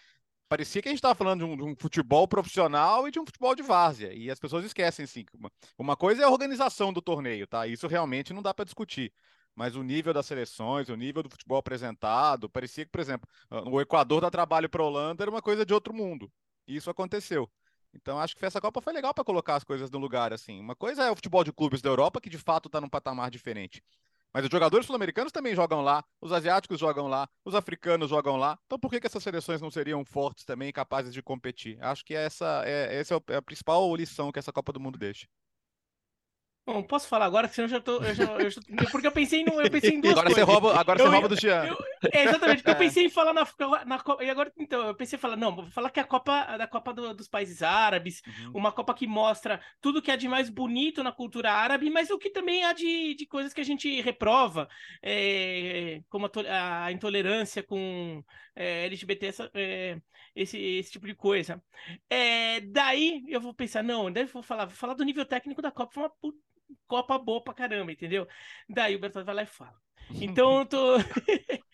parecia 0.50 0.82
que 0.82 0.90
a 0.90 0.92
gente 0.92 0.98
estava 0.98 1.16
falando 1.16 1.46
de 1.46 1.46
um, 1.46 1.56
de 1.56 1.64
um, 1.64 1.76
futebol 1.76 2.28
profissional 2.28 3.08
e 3.08 3.12
de 3.12 3.20
um 3.20 3.26
futebol 3.26 3.56
de 3.56 3.62
várzea. 3.62 4.12
E 4.14 4.32
as 4.32 4.40
pessoas 4.40 4.66
esquecem, 4.66 5.06
assim, 5.06 5.26
uma, 5.34 5.52
uma 5.78 5.96
coisa 5.96 6.24
é 6.24 6.26
a 6.26 6.30
organização 6.30 6.92
do 6.92 7.02
torneio, 7.02 7.48
tá? 7.48 7.68
Isso 7.68 7.88
realmente 7.88 8.34
não 8.34 8.42
dá 8.42 8.54
para 8.54 8.66
discutir. 8.66 9.14
Mas 9.56 9.76
o 9.76 9.84
nível 9.84 10.14
das 10.14 10.26
seleções, 10.26 10.90
o 10.90 10.96
nível 10.96 11.24
do 11.24 11.30
futebol 11.30 11.58
apresentado, 11.58 12.50
parecia 12.50 12.84
que, 12.84 12.92
por 12.92 13.00
exemplo, 13.00 13.30
ah, 13.50 13.62
o 13.70 13.80
Equador 13.80 14.22
dá 14.22 14.30
trabalho 14.30 14.70
para 14.70 14.82
a 14.82 14.86
Holanda 14.86 15.24
era 15.24 15.32
uma 15.32 15.42
coisa 15.42 15.66
de 15.66 15.74
outro 15.74 15.94
mundo. 15.94 16.32
E 16.68 16.76
isso 16.76 16.90
aconteceu. 16.90 17.50
Então, 17.94 18.20
acho 18.20 18.36
que 18.36 18.46
essa 18.46 18.60
Copa 18.60 18.82
foi 18.82 18.92
legal 18.92 19.14
para 19.14 19.24
colocar 19.24 19.56
as 19.56 19.64
coisas 19.64 19.90
no 19.90 20.00
lugar, 20.00 20.34
assim. 20.34 20.60
Uma 20.60 20.76
coisa 20.76 21.04
é 21.06 21.12
o 21.12 21.16
futebol 21.16 21.44
de 21.44 21.54
clubes 21.54 21.82
da 21.82 21.90
Europa, 21.90 22.20
que 22.20 22.30
de 22.30 22.38
fato 22.38 22.68
está 22.68 22.82
num 22.82 22.90
patamar 22.90 23.32
diferente. 23.32 23.82
Mas 24.36 24.44
os 24.44 24.52
jogadores 24.52 24.86
sul-americanos 24.86 25.32
também 25.32 25.56
jogam 25.56 25.80
lá, 25.80 26.04
os 26.20 26.34
asiáticos 26.34 26.78
jogam 26.78 27.08
lá, 27.08 27.26
os 27.46 27.56
africanos 27.56 28.10
jogam 28.10 28.36
lá. 28.36 28.60
Então 28.66 28.78
por 28.78 28.92
que, 28.92 29.00
que 29.00 29.08
essas 29.08 29.24
seleções 29.24 29.62
não 29.62 29.72
seriam 29.72 30.04
fortes 30.04 30.44
também, 30.44 30.74
capazes 30.74 31.14
de 31.14 31.24
competir? 31.24 31.82
Acho 31.82 32.04
que 32.04 32.14
essa 32.14 32.62
é, 32.66 32.98
essa 33.00 33.16
é 33.30 33.36
a 33.38 33.42
principal 33.42 33.96
lição 33.96 34.34
que 34.34 34.40
essa 34.40 34.52
Copa 34.52 34.74
do 34.74 34.80
Mundo 34.82 35.00
deixa. 35.00 35.26
Bom, 36.66 36.82
posso 36.82 37.08
falar 37.08 37.26
agora, 37.26 37.48
senão 37.48 37.66
eu 37.66 37.70
já 37.70 37.80
tô. 37.80 38.04
Eu 38.04 38.16
já, 38.16 38.24
eu 38.24 38.50
já, 38.50 38.60
porque 38.92 39.06
eu 39.06 39.12
pensei, 39.12 39.44
no, 39.44 39.62
eu 39.62 39.70
pensei 39.70 39.92
em 39.92 40.02
duas 40.02 40.14
agora 40.14 40.34
coisas. 40.34 40.44
Você 40.44 40.52
rouba, 40.52 40.80
agora 40.80 41.00
eu, 41.00 41.06
você 41.06 41.12
rouba 41.12 41.30
do 41.30 41.40
Jean. 41.40 41.78
É, 42.12 42.24
exatamente, 42.24 42.58
porque 42.58 42.72
eu 42.72 42.76
pensei 42.76 43.06
em 43.06 43.10
falar 43.10 43.34
na, 43.34 43.48
na 43.86 44.00
Copa. 44.00 44.24
E 44.24 44.30
agora, 44.32 44.52
então, 44.58 44.88
eu 44.88 44.96
pensei 44.96 45.16
em 45.16 45.20
falar, 45.20 45.36
não, 45.36 45.56
vou 45.56 45.70
falar 45.70 45.92
que 45.92 46.00
é 46.00 46.04
a 46.04 46.08
Copa 46.08 46.58
da 46.58 46.66
Copa 46.66 46.92
do, 46.92 47.14
dos 47.14 47.28
Países 47.28 47.62
Árabes, 47.62 48.24
uhum. 48.26 48.54
uma 48.56 48.72
Copa 48.72 48.96
que 48.96 49.06
mostra 49.06 49.62
tudo 49.80 50.02
que 50.02 50.10
há 50.10 50.16
de 50.16 50.28
mais 50.28 50.50
bonito 50.50 51.04
na 51.04 51.12
cultura 51.12 51.52
árabe, 51.52 51.88
mas 51.92 52.10
o 52.10 52.18
que 52.18 52.32
também 52.32 52.66
há 52.66 52.74
de, 52.74 53.14
de 53.14 53.28
coisas 53.28 53.54
que 53.54 53.62
a 53.62 53.66
gente 53.66 54.02
reprova, 54.02 54.68
é, 55.04 56.02
como 56.10 56.26
a, 56.50 56.86
a, 56.86 56.92
intolerância 56.92 57.62
com 57.62 58.24
é, 58.56 58.86
LGBT, 58.86 59.28
essa, 59.28 59.52
é, 59.54 60.00
esse, 60.36 60.58
esse 60.58 60.92
tipo 60.92 61.06
de 61.06 61.14
coisa. 61.14 61.62
É, 62.10 62.60
daí 62.62 63.24
eu 63.28 63.40
vou 63.40 63.54
pensar, 63.54 63.84
não, 63.84 64.12
daí 64.12 64.24
eu 64.24 64.28
vou 64.28 64.42
falar, 64.42 64.66
vou 64.66 64.76
falar 64.76 64.96
do 64.96 65.06
nível 65.06 65.26
técnico 65.26 65.62
da 65.62 65.70
Copa, 65.70 65.94
foi 65.94 66.04
uma 66.04 66.10
puta 66.10 66.55
Copa 66.88 67.18
boa 67.18 67.44
pra 67.44 67.54
caramba, 67.54 67.92
entendeu? 67.92 68.28
Daí 68.70 68.96
o 68.96 69.00
Bertozzi 69.00 69.26
vai 69.26 69.36
lá 69.36 69.44
e 69.44 69.48
fala. 69.48 69.76
Então 70.22 70.60
eu 70.60 70.66
tô. 70.66 70.98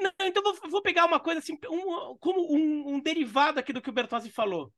Não, 0.00 0.12
então 0.26 0.42
vou, 0.42 0.70
vou, 0.70 0.82
pegar 0.82 1.06
uma 1.06 1.20
coisa 1.20 1.38
assim, 1.38 1.56
um, 1.70 2.16
como 2.18 2.52
um, 2.52 2.94
um, 2.94 3.00
derivado 3.00 3.58
aqui 3.58 3.72
do 3.72 3.80
que 3.80 3.90
o 3.90 3.92
Bertozzi 3.92 4.30
falou. 4.30 4.72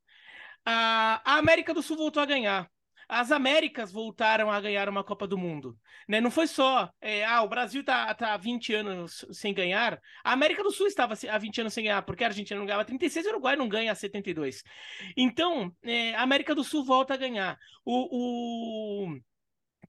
A, 0.64 1.20
a 1.24 1.38
América 1.38 1.72
do 1.72 1.82
Sul 1.82 1.96
voltou 1.96 2.22
a 2.22 2.26
ganhar 2.26 2.70
as 3.10 3.32
Américas 3.32 3.90
voltaram 3.90 4.48
a 4.52 4.60
ganhar 4.60 4.88
uma 4.88 5.02
Copa 5.02 5.26
do 5.26 5.36
Mundo. 5.36 5.76
Né? 6.08 6.20
Não 6.20 6.30
foi 6.30 6.46
só, 6.46 6.88
é, 7.00 7.24
ah, 7.24 7.42
o 7.42 7.48
Brasil 7.48 7.80
está 7.80 8.14
tá 8.14 8.34
há 8.34 8.36
20 8.36 8.72
anos 8.72 9.26
sem 9.32 9.52
ganhar. 9.52 10.00
A 10.22 10.32
América 10.32 10.62
do 10.62 10.70
Sul 10.70 10.86
estava 10.86 11.14
há 11.28 11.38
20 11.38 11.60
anos 11.62 11.74
sem 11.74 11.84
ganhar, 11.84 12.02
porque 12.02 12.22
a 12.22 12.28
Argentina 12.28 12.58
não 12.58 12.66
ganhava 12.66 12.84
36 12.84 13.26
e 13.26 13.28
o 13.28 13.32
Uruguai 13.32 13.56
não 13.56 13.68
ganha 13.68 13.90
há 13.90 13.96
72. 13.96 14.62
Então, 15.16 15.74
é, 15.82 16.14
a 16.14 16.22
América 16.22 16.54
do 16.54 16.62
Sul 16.62 16.84
volta 16.84 17.14
a 17.14 17.16
ganhar. 17.16 17.58
o, 17.84 19.06
o... 19.06 19.20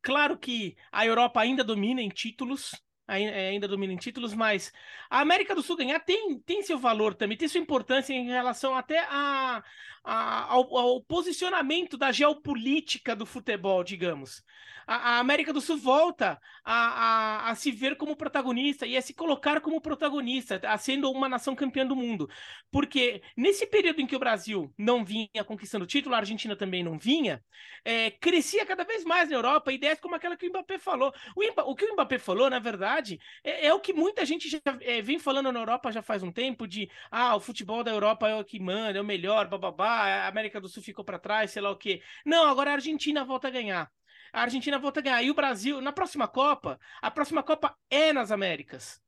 Claro 0.01 0.37
que 0.39 0.75
a 0.91 1.05
Europa 1.05 1.39
ainda 1.41 1.63
domina 1.63 2.01
em 2.01 2.09
títulos, 2.09 2.73
ainda 3.11 3.67
domina 3.67 3.93
em 3.93 3.97
títulos, 3.97 4.33
mas 4.33 4.71
a 5.09 5.19
América 5.19 5.53
do 5.55 5.61
Sul 5.61 5.77
ganhar 5.77 5.99
tem, 5.99 6.39
tem 6.39 6.63
seu 6.63 6.77
valor 6.77 7.13
também, 7.13 7.37
tem 7.37 7.47
sua 7.47 7.61
importância 7.61 8.13
em 8.13 8.27
relação 8.27 8.75
até 8.75 8.99
a, 8.99 9.63
a 10.03 10.53
ao, 10.53 10.77
ao, 10.77 11.01
posicionamento 11.03 11.97
da 11.97 12.11
geopolítica 12.11 13.15
do 13.15 13.25
futebol, 13.25 13.83
digamos 13.83 14.43
a, 14.91 15.15
a 15.15 15.19
América 15.19 15.53
do 15.53 15.61
Sul 15.61 15.77
volta 15.77 16.39
a, 16.63 16.73
a, 16.73 17.49
a, 17.51 17.55
se 17.55 17.71
ver 17.71 17.95
como 17.95 18.15
protagonista 18.15 18.85
e 18.85 18.97
a 18.97 19.01
se 19.01 19.13
colocar 19.13 19.61
como 19.61 19.79
protagonista, 19.81 20.59
sendo 20.77 21.09
uma 21.11 21.29
nação 21.29 21.55
campeã 21.55 21.85
do 21.85 21.95
mundo. 21.95 22.29
Porque 22.69 23.21
nesse 23.35 23.65
período 23.65 24.01
em 24.01 24.07
que 24.07 24.15
o 24.15 24.19
Brasil 24.19 24.73
não 24.77 25.03
vinha 25.03 25.43
conquistando 25.45 25.85
título, 25.85 26.15
a 26.15 26.19
Argentina 26.19 26.55
também 26.55 26.83
não 26.83 26.97
vinha, 26.97 27.41
é, 27.85 28.11
crescia 28.11 28.65
cada 28.65 28.83
vez 28.83 29.03
mais 29.03 29.29
na 29.29 29.35
Europa 29.35 29.71
ideias 29.71 29.99
como 29.99 30.15
aquela 30.15 30.35
que 30.35 30.47
o 30.47 30.49
Mbappé 30.49 30.77
falou. 30.77 31.13
O, 31.35 31.71
o 31.71 31.75
que 31.75 31.85
o 31.85 31.93
Mbappé 31.93 32.19
falou, 32.19 32.49
na 32.49 32.59
verdade, 32.59 33.00
é, 33.43 33.67
é 33.67 33.73
o 33.73 33.79
que 33.79 33.93
muita 33.93 34.25
gente 34.25 34.49
já 34.49 34.59
é, 34.81 35.01
vem 35.01 35.19
falando 35.19 35.51
na 35.51 35.59
Europa 35.59 35.91
já 35.91 36.01
faz 36.01 36.23
um 36.23 36.31
tempo, 36.31 36.67
de 36.67 36.89
ah, 37.09 37.35
o 37.35 37.39
futebol 37.39 37.83
da 37.83 37.91
Europa 37.91 38.27
é 38.29 38.35
o 38.35 38.43
que 38.43 38.59
manda, 38.59 38.99
é 38.99 39.01
o 39.01 39.05
melhor, 39.05 39.47
bababá, 39.47 40.05
a 40.05 40.27
América 40.27 40.59
do 40.61 40.69
Sul 40.69 40.83
ficou 40.83 41.03
para 41.03 41.19
trás, 41.19 41.51
sei 41.51 41.61
lá 41.61 41.71
o 41.71 41.77
quê. 41.77 42.01
Não, 42.25 42.47
agora 42.47 42.71
a 42.71 42.73
Argentina 42.73 43.23
volta 43.23 43.47
a 43.47 43.51
ganhar 43.51 43.91
a 44.33 44.41
Argentina 44.43 44.79
volta 44.79 44.99
a 44.99 45.03
ganhar. 45.03 45.23
E 45.23 45.29
o 45.29 45.33
Brasil, 45.33 45.81
na 45.81 45.91
próxima 45.91 46.27
Copa, 46.27 46.79
a 47.01 47.11
próxima 47.11 47.43
Copa 47.43 47.75
é 47.89 48.13
nas 48.13 48.31
Américas. 48.31 49.01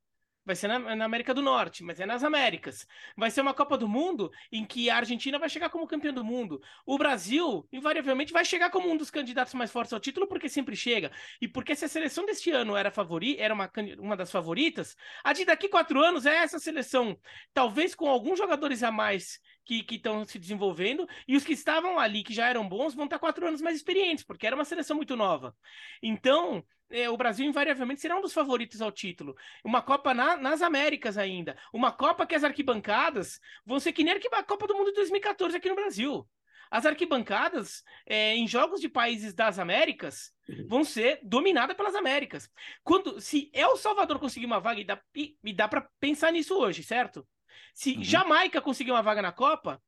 Vai 0.46 0.58
ser 0.58 0.68
na, 0.68 0.96
na, 0.96 1.06
América 1.06 1.34
do 1.34 1.42
Norte, 1.42 1.84
mas 1.84 2.02
é 2.02 2.06
nas 2.06 2.22
Américas. 2.22 2.86
Vai 3.16 3.32
ser 3.32 3.40
uma 3.40 3.54
Copa 3.54 3.78
do 3.78 3.88
Mundo 3.88 4.30
em 4.52 4.66
que 4.66 4.90
a 4.90 4.98
Argentina 4.98 5.40
vai 5.40 5.48
chegar 5.48 5.70
como 5.70 5.88
campeão 5.88 6.14
do 6.14 6.24
mundo. 6.24 6.62
O 6.86 6.98
Brasil, 6.98 7.66
invariavelmente, 7.72 8.34
vai 8.34 8.44
chegar 8.44 8.70
como 8.70 8.92
um 8.92 8.98
dos 8.98 9.10
candidatos 9.10 9.54
mais 9.54 9.72
fortes 9.72 9.94
ao 9.94 10.02
título, 10.02 10.28
porque 10.28 10.50
sempre 10.50 10.76
chega. 10.76 11.12
E 11.40 11.48
porque 11.48 11.76
se 11.76 11.86
a 11.86 11.88
seleção 11.88 12.26
deste 12.26 12.52
ano 12.52 12.76
era, 12.76 12.92
favori, 12.92 13.38
era 13.40 13.54
uma, 13.54 13.72
uma 13.98 14.18
das 14.18 14.32
favoritas, 14.32 14.98
a 15.24 15.32
de 15.32 15.46
daqui 15.46 15.70
quatro 15.70 16.04
anos 16.04 16.26
é 16.26 16.36
essa 16.36 16.60
seleção, 16.60 17.18
talvez 17.54 17.96
com 17.96 18.10
alguns 18.10 18.38
jogadores 18.38 18.84
a 18.84 18.92
mais 18.92 19.40
que 19.66 19.86
estão 19.90 20.26
se 20.26 20.38
desenvolvendo, 20.38 21.08
e 21.26 21.38
os 21.38 21.44
que 21.46 21.54
estavam 21.54 21.98
ali, 21.98 22.22
que 22.22 22.34
já 22.34 22.50
eram 22.50 22.68
bons, 22.68 22.94
vão 22.94 23.06
estar 23.06 23.18
quatro 23.18 23.48
anos 23.48 23.62
mais 23.62 23.78
experientes, 23.78 24.24
porque 24.24 24.46
era 24.46 24.56
uma 24.56 24.66
seleção 24.66 24.98
muito 24.98 25.16
nova. 25.16 25.56
Então, 26.02 26.66
é, 26.94 27.10
o 27.10 27.18
Brasil 27.18 27.46
invariavelmente 27.46 28.00
será 28.00 28.16
um 28.16 28.22
dos 28.22 28.34
favoritos 28.34 28.82
ao 28.82 28.92
título. 28.92 29.36
Uma 29.64 29.82
Copa 29.82 30.14
na, 30.14 30.38
nas 30.38 30.62
Américas 30.62 31.18
ainda. 31.18 31.58
Uma 31.74 31.92
Copa 31.92 32.26
que 32.28 32.36
as 32.36 32.44
arquibancadas 32.44 33.40
vão 33.66 33.80
ser 33.80 33.92
que 33.94 34.04
nem 34.04 34.14
a 34.14 34.44
Copa 34.44 34.68
do 34.68 34.76
Mundo 34.76 34.92
de 34.92 34.96
2014 34.98 35.58
aqui 35.58 35.70
no 35.70 35.76
Brasil. 35.76 36.30
As 36.70 36.86
arquibancadas 36.86 37.84
é, 38.06 38.36
em 38.36 38.48
jogos 38.48 38.80
de 38.80 38.88
países 38.88 39.34
das 39.34 39.58
Américas 39.58 40.32
vão 40.68 40.84
ser 40.84 41.20
dominadas 41.24 41.76
pelas 41.76 41.96
Américas. 41.96 42.50
Quando, 42.84 43.20
se 43.20 43.50
El 43.54 43.76
Salvador 43.76 44.20
conseguir 44.20 44.46
uma 44.46 44.60
vaga, 44.60 44.80
e 44.80 44.84
dá, 44.84 45.02
e, 45.16 45.36
e 45.44 45.54
dá 45.54 45.68
para 45.68 45.88
pensar 46.00 46.32
nisso 46.32 46.56
hoje, 46.56 46.84
certo? 46.84 47.28
Se 47.74 47.96
uhum. 47.96 48.04
Jamaica 48.04 48.62
conseguir 48.62 48.92
uma 48.92 49.02
vaga 49.02 49.22
na 49.22 49.32
Copa, 49.32 49.82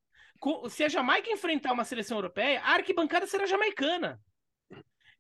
se 0.70 0.84
a 0.84 0.90
Jamaica 0.90 1.32
enfrentar 1.32 1.72
uma 1.72 1.86
seleção 1.86 2.18
europeia, 2.18 2.62
a 2.62 2.74
arquibancada 2.74 3.26
será 3.28 3.46
jamaicana. 3.46 4.20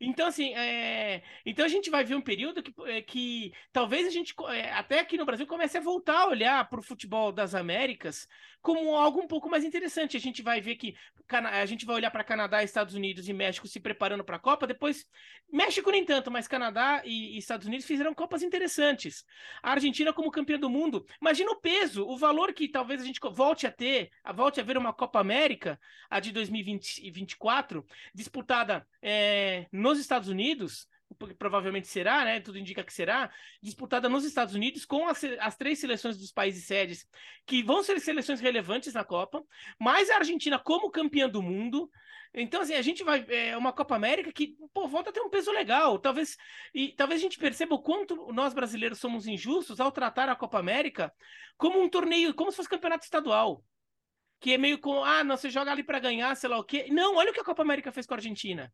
Então, 0.06 0.28
assim, 0.28 0.54
é... 0.54 1.24
então 1.46 1.66
a 1.66 1.68
gente 1.68 1.90
vai 1.90 2.04
ver 2.04 2.16
um 2.16 2.22
período 2.22 2.62
que, 2.62 2.74
é, 2.86 3.02
que 3.02 3.52
talvez 3.74 4.06
a 4.06 4.12
gente, 4.12 4.36
é, 4.50 4.72
até 4.72 5.00
aqui 5.00 5.18
no 5.18 5.26
Brasil, 5.26 5.48
comece 5.48 5.78
a 5.78 5.82
voltar 5.82 6.22
a 6.22 6.28
olhar 6.28 6.70
para 6.70 6.80
o 6.80 6.84
futebol 6.84 7.32
das 7.32 7.56
Américas 7.56 8.28
como 8.66 8.96
algo 8.96 9.22
um 9.22 9.28
pouco 9.28 9.48
mais 9.48 9.64
interessante. 9.64 10.18
A 10.18 10.20
gente 10.20 10.42
vai 10.42 10.60
ver 10.60 10.76
que 10.76 10.96
a 11.30 11.66
gente 11.68 11.86
vai 11.86 11.96
olhar 11.96 12.10
para 12.10 12.24
Canadá, 12.24 12.64
Estados 12.64 12.96
Unidos 12.96 13.30
e 13.30 13.34
México 13.34 13.68
se 13.68 13.80
preparando 13.80 14.24
para 14.24 14.38
a 14.38 14.40
Copa. 14.40 14.66
Depois, 14.66 15.06
México 15.52 15.92
nem 15.92 16.04
tanto, 16.04 16.32
mas 16.32 16.48
Canadá 16.48 17.04
e, 17.06 17.38
Estados 17.38 17.68
Unidos 17.68 17.86
fizeram 17.86 18.14
Copas 18.14 18.42
interessantes. 18.42 19.24
A 19.62 19.72
Argentina 19.72 20.12
como 20.12 20.32
campeã 20.32 20.58
do 20.58 20.70
mundo. 20.70 21.06
Imagina 21.22 21.52
o 21.52 21.62
peso, 21.62 22.08
o 22.08 22.18
valor 22.18 22.54
que 22.54 22.68
talvez 22.68 23.02
a 23.02 23.06
gente 23.06 23.20
volte 23.32 23.68
a 23.68 23.72
ter, 23.72 24.10
volte 24.34 24.60
a 24.60 24.64
ver 24.64 24.78
uma 24.78 24.94
Copa 24.94 25.20
América, 25.20 25.80
a 26.10 26.20
de 26.20 26.32
2024, 26.32 27.86
disputada 28.16 28.88
é, 29.00 29.68
nos 29.72 29.95
Estados 30.00 30.30
Unidos 30.30 30.88
provavelmente 31.38 31.88
será, 31.88 32.26
né? 32.26 32.40
Tudo 32.40 32.58
indica 32.58 32.84
que 32.84 32.94
será, 32.94 33.32
disputada 33.62 34.10
nos 34.10 34.26
Estados 34.26 34.56
Unidos 34.56 34.86
com 34.86 35.08
as, 35.08 35.24
as, 35.40 35.56
três 35.56 35.80
seleções 35.80 36.18
dos 36.18 36.32
países 36.32 36.66
sedes, 36.66 37.08
que 37.46 37.64
vão 37.64 37.84
ser 37.84 38.00
seleções 38.00 38.40
relevantes 38.40 38.94
na 38.94 39.04
Copa, 39.04 39.44
mais 39.80 40.10
a 40.10 40.18
Argentina 40.18 40.60
como 40.60 40.92
campeã 40.92 41.30
do 41.30 41.42
mundo. 41.42 41.90
Então, 42.34 42.62
assim, 42.62 42.74
a 42.74 42.82
gente 42.82 43.04
vai. 43.04 43.26
É 43.30 43.56
uma 43.56 43.72
Copa 43.72 43.96
América 43.96 44.32
que, 44.32 44.58
pô, 44.74 44.88
volta 44.88 45.10
a 45.10 45.14
ter 45.14 45.22
um 45.22 45.30
peso 45.30 45.52
legal. 45.52 45.98
Talvez, 45.98 46.36
e 46.74 46.90
talvez 46.90 47.22
a 47.22 47.24
gente 47.24 47.40
perceba 47.40 47.76
o 47.76 47.82
quanto 47.82 48.34
nós 48.34 48.54
brasileiros 48.54 49.00
somos 49.00 49.26
injustos 49.26 49.80
ao 49.80 49.92
tratar 49.92 50.28
a 50.28 50.36
Copa 50.36 50.60
América 50.60 51.14
como 51.58 51.82
um 51.82 51.88
torneio, 51.88 52.34
como 52.34 52.52
se 52.52 52.58
fosse 52.58 52.70
campeonato 52.70 53.06
estadual. 53.06 53.64
Que 54.42 54.54
é 54.54 54.58
meio 54.58 54.78
com, 54.80 55.02
ah, 55.02 55.24
não, 55.24 55.38
você 55.38 55.50
joga 55.50 55.72
ali 55.72 55.82
para 55.82 55.98
ganhar, 55.98 56.36
sei 56.36 56.50
lá 56.50 56.58
o 56.58 56.64
quê. 56.64 56.88
Não, 56.92 57.16
olha 57.16 57.32
o 57.32 57.34
que 57.34 57.40
a 57.40 57.44
Copa 57.44 57.62
América 57.62 57.92
fez 57.92 58.06
com 58.06 58.14
a 58.14 58.18
Argentina. 58.18 58.72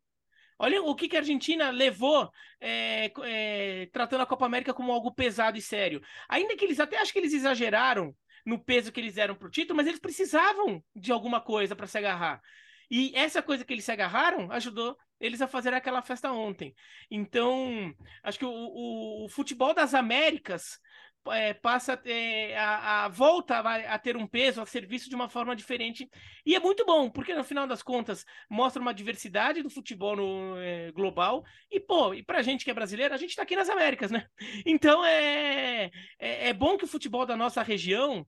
Olha 0.60 0.82
o 0.82 0.96
que, 0.96 1.08
que 1.08 1.16
a 1.16 1.20
Argentina 1.20 1.70
levou 1.70 2.32
é, 2.60 3.12
é, 3.24 3.90
tratando 3.92 4.22
a 4.22 4.26
Copa 4.26 4.46
América 4.46 4.74
como 4.74 4.92
algo 4.92 5.14
pesado 5.14 5.58
e 5.58 5.62
sério. 5.62 6.02
Ainda 6.30 6.56
que 6.56 6.66
eles 6.66 6.80
até 6.80 6.98
acho 6.98 7.12
que 7.12 7.20
eles 7.20 7.34
exageraram 7.34 8.16
no 8.46 8.64
peso 8.64 8.92
que 8.92 9.00
eles 9.00 9.16
deram 9.16 9.36
para 9.36 9.48
o 9.48 9.52
título, 9.52 9.78
mas 9.78 9.88
eles 9.88 10.00
precisavam 10.00 10.84
de 10.96 11.12
alguma 11.12 11.42
coisa 11.42 11.76
para 11.76 11.88
se 11.88 11.98
agarrar. 11.98 12.42
E 12.90 13.12
essa 13.16 13.42
coisa 13.42 13.64
que 13.64 13.74
eles 13.74 13.86
se 13.86 13.92
agarraram 13.92 14.52
ajudou 14.52 14.98
eles 15.20 15.42
a 15.42 15.48
fazer 15.48 15.74
aquela 15.74 16.02
festa 16.02 16.32
ontem. 16.32 16.76
Então, 17.10 17.94
acho 18.24 18.40
que 18.40 18.46
o, 18.46 18.52
o, 18.52 19.26
o 19.26 19.30
futebol 19.30 19.74
das 19.74 19.94
Américas 19.94 20.80
é, 21.28 21.54
passa 21.54 22.00
é, 22.06 22.58
a, 22.58 23.06
a, 23.06 23.08
volta 23.08 23.56
a, 23.60 23.94
a, 23.94 24.00
ter 24.00 24.18
um 24.18 24.26
peso, 24.26 24.62
a 24.62 24.66
ser 24.66 24.86
visto 24.88 25.10
de 25.10 25.16
uma 25.16 25.30
forma 25.30 25.56
diferente. 25.56 26.10
E 26.46 26.56
é 26.56 26.60
muito 26.60 26.86
bom, 26.86 27.10
porque 27.10 27.34
no 27.34 27.44
final 27.44 27.68
das 27.68 27.84
contas 27.84 28.26
mostra 28.50 28.82
uma 28.82 28.94
diversidade 28.94 29.62
do 29.62 29.70
futebol 29.70 30.16
no, 30.16 30.58
é, 30.58 30.92
global. 30.92 31.44
E, 31.70 31.80
pô, 31.80 32.14
e 32.14 32.24
pra 32.24 32.42
gente 32.42 32.66
que 32.66 32.72
é 32.72 32.74
brasileiro, 32.74 33.14
a 33.14 33.18
gente 33.18 33.36
tá 33.36 33.44
aqui 33.44 33.56
nas 33.56 33.70
Américas, 33.70 34.12
né? 34.12 34.26
Então 34.66 35.04
é, 35.06 35.92
é, 36.20 36.50
é 36.50 36.54
bom 36.54 36.78
que 36.78 36.86
o 36.86 36.88
futebol 36.88 37.26
da 37.26 37.36
nossa 37.36 37.62
região 37.62 38.26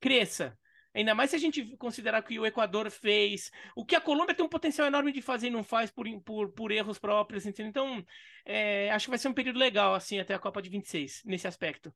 cresça. 0.00 0.56
Ainda 0.96 1.14
mais 1.14 1.28
se 1.28 1.36
a 1.36 1.38
gente 1.38 1.76
considerar 1.76 2.22
que 2.22 2.38
o 2.38 2.46
Equador 2.46 2.90
fez, 2.90 3.50
o 3.76 3.84
que 3.84 3.94
a 3.94 4.00
Colômbia 4.00 4.34
tem 4.34 4.44
um 4.44 4.48
potencial 4.48 4.86
enorme 4.86 5.12
de 5.12 5.20
fazer 5.20 5.48
e 5.48 5.50
não 5.50 5.62
faz 5.62 5.90
por, 5.90 6.06
por, 6.22 6.52
por 6.52 6.72
erros 6.72 6.98
próprios. 6.98 7.44
Então, 7.44 8.02
é, 8.46 8.90
acho 8.90 9.04
que 9.04 9.10
vai 9.10 9.18
ser 9.18 9.28
um 9.28 9.34
período 9.34 9.58
legal, 9.58 9.94
assim, 9.94 10.18
até 10.18 10.32
a 10.32 10.38
Copa 10.38 10.62
de 10.62 10.70
26, 10.70 11.22
nesse 11.26 11.46
aspecto. 11.46 11.94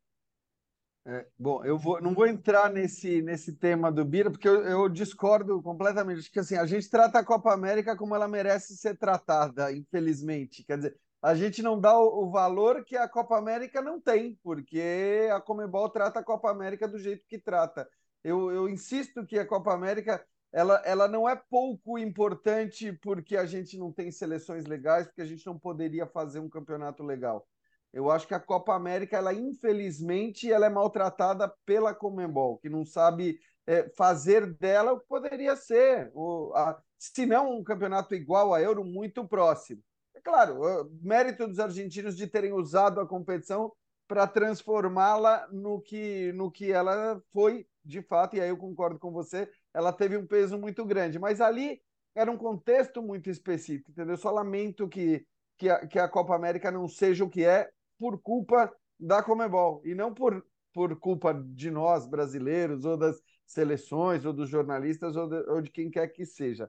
É, 1.07 1.27
bom, 1.39 1.65
eu 1.65 1.79
vou, 1.79 2.01
não 2.01 2.13
vou 2.13 2.27
entrar 2.27 2.71
nesse, 2.71 3.23
nesse 3.23 3.55
tema 3.57 3.91
do 3.91 4.05
Bira, 4.05 4.31
porque 4.31 4.47
eu, 4.47 4.63
eu, 4.63 4.89
discordo 4.89 5.63
completamente. 5.63 6.21
Acho 6.21 6.31
que 6.31 6.39
assim, 6.39 6.57
a 6.57 6.67
gente 6.67 6.91
trata 6.91 7.19
a 7.19 7.25
Copa 7.25 7.53
América 7.53 7.97
como 7.97 8.15
ela 8.15 8.29
merece 8.29 8.77
ser 8.77 8.99
tratada, 8.99 9.73
infelizmente. 9.73 10.63
Quer 10.63 10.77
dizer, 10.77 10.97
a 11.23 11.35
gente 11.35 11.63
não 11.63 11.81
dá 11.81 11.99
o, 11.99 12.25
o 12.25 12.31
valor 12.31 12.85
que 12.85 12.97
a 12.97 13.09
Copa 13.09 13.39
América 13.39 13.81
não 13.81 13.99
tem, 14.01 14.39
porque 14.43 15.29
a 15.33 15.41
Comebol 15.41 15.89
trata 15.89 16.21
a 16.21 16.25
Copa 16.25 16.51
América 16.51 16.87
do 16.87 16.99
jeito 16.99 17.25
que 17.27 17.39
trata. 17.39 17.89
Eu, 18.23 18.51
eu 18.51 18.69
insisto 18.69 19.25
que 19.25 19.39
a 19.39 19.47
Copa 19.47 19.73
América 19.73 20.23
ela, 20.53 20.83
ela 20.85 21.09
não 21.09 21.29
é 21.29 21.37
pouco 21.37 21.99
importante 21.99 22.93
porque 22.93 23.37
a 23.37 23.47
gente 23.47 23.79
não 23.79 23.93
tem 23.93 24.11
seleções 24.11 24.67
legais, 24.67 25.07
porque 25.07 25.23
a 25.23 25.27
gente 25.27 25.47
não 25.47 25.59
poderia 25.59 26.07
fazer 26.07 26.41
um 26.41 26.49
campeonato 26.49 27.03
legal. 27.03 27.47
Eu 27.93 28.11
acho 28.11 28.27
que 28.27 28.35
a 28.35 28.41
Copa 28.41 28.75
América, 28.75 29.17
ela 29.17 29.35
infelizmente, 29.35 30.51
ela 30.51 30.67
é 30.67 30.71
maltratada 30.71 31.53
pela 31.65 31.95
Comembol, 31.95 32.59
que 32.59 32.69
não 32.69 32.85
sabe 32.85 33.39
é, 33.67 33.89
fazer 33.97 34.47
dela 34.55 34.93
o 34.93 35.01
que 35.01 35.07
poderia 35.07 35.57
ser, 35.57 36.11
o, 36.15 36.53
a, 36.55 36.81
se 36.99 37.27
não 37.27 37.59
um 37.59 37.65
campeonato 37.65 38.15
igual 38.15 38.55
a 38.55 38.61
Euro, 38.61 38.85
muito 38.85 39.27
próximo. 39.27 39.83
É 40.15 40.21
claro, 40.21 40.91
mérito 41.03 41.47
dos 41.47 41.59
argentinos 41.59 42.17
de 42.17 42.27
terem 42.27 42.53
usado 42.53 43.01
a 43.01 43.07
competição 43.07 43.73
para 44.07 44.27
transformá-la 44.27 45.49
no 45.53 45.81
que, 45.81 46.33
no 46.33 46.51
que 46.51 46.73
ela 46.73 47.21
foi 47.33 47.67
de 47.85 48.03
fato, 48.03 48.37
e 48.37 48.41
aí 48.41 48.49
eu 48.49 48.57
concordo 48.57 48.99
com 48.99 49.11
você, 49.11 49.49
ela 49.73 49.93
teve 49.93 50.17
um 50.17 50.27
peso 50.27 50.59
muito 50.59 50.85
grande, 50.85 51.19
mas 51.19 51.41
ali 51.41 51.81
era 52.15 52.31
um 52.31 52.37
contexto 52.37 53.03
muito 53.03 53.31
específico, 53.31 53.91
entendeu? 53.91 54.15
Eu 54.15 54.19
só 54.19 54.31
lamento 54.31 54.89
que, 54.89 55.25
que, 55.57 55.69
a, 55.69 55.87
que 55.87 55.99
a 55.99 56.09
Copa 56.09 56.35
América 56.35 56.71
não 56.71 56.89
seja 56.89 57.25
o 57.25 57.31
que 57.31 57.45
é 57.45 57.71
por 58.01 58.19
culpa 58.23 58.75
da 58.99 59.23
Comebol 59.23 59.83
e 59.85 59.95
não 59.95 60.15
por, 60.15 60.43
por 60.73 60.99
culpa 60.99 61.35
de 61.35 61.71
nós 61.71 62.07
brasileiros 62.07 62.87
ou 62.87 62.97
das 62.97 63.21
seleções 63.47 64.25
ou 64.25 64.33
dos 64.33 64.49
jornalistas 64.49 65.15
ou 65.17 65.29
de, 65.29 65.37
ou 65.51 65.61
de 65.61 65.71
quem 65.71 65.91
quer 65.91 66.09
que 66.09 66.25
seja. 66.25 66.69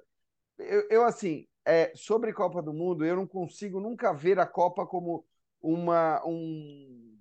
Eu, 0.59 0.87
eu, 0.89 1.03
assim, 1.05 1.47
é, 1.65 1.93
sobre 1.95 2.33
Copa 2.33 2.61
do 2.61 2.73
Mundo, 2.73 3.05
eu 3.05 3.15
não 3.15 3.25
consigo 3.25 3.79
nunca 3.79 4.11
ver 4.11 4.39
a 4.39 4.45
Copa 4.45 4.85
como 4.85 5.25
uma, 5.61 6.21
um, 6.25 7.17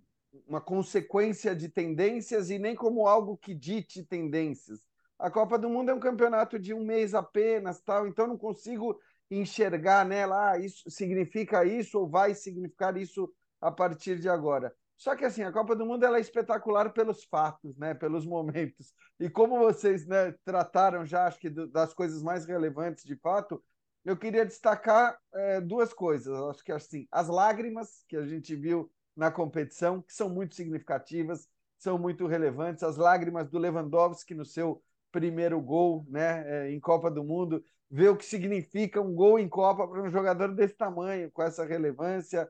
uma 0.47 0.61
consequência 0.61 1.55
de 1.55 1.69
tendências 1.69 2.51
e 2.51 2.59
nem 2.59 2.75
como 2.75 3.07
algo 3.07 3.37
que 3.37 3.55
dite 3.55 4.05
tendências. 4.05 4.81
A 5.19 5.31
Copa 5.31 5.57
do 5.59 5.69
Mundo 5.69 5.91
é 5.91 5.95
um 5.95 6.01
campeonato 6.01 6.59
de 6.59 6.75
um 6.75 6.85
mês 6.85 7.15
apenas, 7.15 7.81
tal, 7.81 8.09
então 8.09 8.27
não 8.27 8.39
consigo 8.39 8.99
enxergar 9.31 10.05
nela, 10.05 10.53
ah, 10.53 10.59
isso 10.59 10.91
significa 10.91 11.65
isso 11.65 12.01
ou 12.01 12.09
vai 12.09 12.35
significar 12.35 12.97
isso 12.97 13.33
a 13.61 13.71
partir 13.71 14.19
de 14.19 14.29
agora. 14.29 14.75
Só 14.97 15.17
que 15.17 15.25
assim, 15.25 15.43
a 15.43 15.51
Copa 15.51 15.75
do 15.75 15.87
Mundo 15.87 16.05
ela 16.05 16.19
é 16.19 16.21
espetacular 16.21 16.93
pelos 16.93 17.25
fatos, 17.25 17.77
né? 17.79 17.95
Pelos 17.95 18.27
momentos. 18.27 18.93
E 19.19 19.31
como 19.31 19.59
vocês 19.59 20.07
né, 20.07 20.35
trataram 20.45 21.07
já, 21.07 21.27
acho 21.27 21.39
que 21.39 21.49
das 21.49 21.95
coisas 21.95 22.23
mais 22.23 22.45
relevantes 22.45 23.05
de 23.05 23.17
fato, 23.17 23.63
eu 24.05 24.17
queria 24.17 24.45
destacar 24.45 25.19
é, 25.35 25.61
duas 25.61 25.93
coisas. 25.93 26.35
Acho 26.51 26.65
que 26.65 26.73
assim, 26.73 27.07
as 27.11 27.29
lágrimas 27.29 28.05
que 28.09 28.17
a 28.17 28.27
gente 28.27 28.55
viu 28.55 28.91
na 29.17 29.31
competição, 29.31 30.03
que 30.03 30.13
são 30.13 30.29
muito 30.29 30.55
significativas, 30.55 31.49
são 31.79 31.99
muito 31.99 32.27
relevantes. 32.27 32.83
As 32.83 32.97
lágrimas 32.97 33.49
do 33.49 33.59
Lewandowski 33.59 34.35
no 34.35 34.45
seu 34.45 34.83
primeiro 35.11 35.61
gol, 35.61 36.07
né, 36.09 36.45
é, 36.47 36.71
em 36.71 36.79
Copa 36.79 37.11
do 37.11 37.25
Mundo, 37.25 37.65
ver 37.91 38.09
o 38.09 38.17
que 38.17 38.25
significa 38.25 39.01
um 39.01 39.15
gol 39.15 39.39
em 39.39 39.49
Copa 39.49 39.89
para 39.89 40.03
um 40.03 40.11
jogador 40.11 40.55
desse 40.55 40.75
tamanho, 40.75 41.31
com 41.33 41.43
essa 41.43 41.65
relevância. 41.65 42.49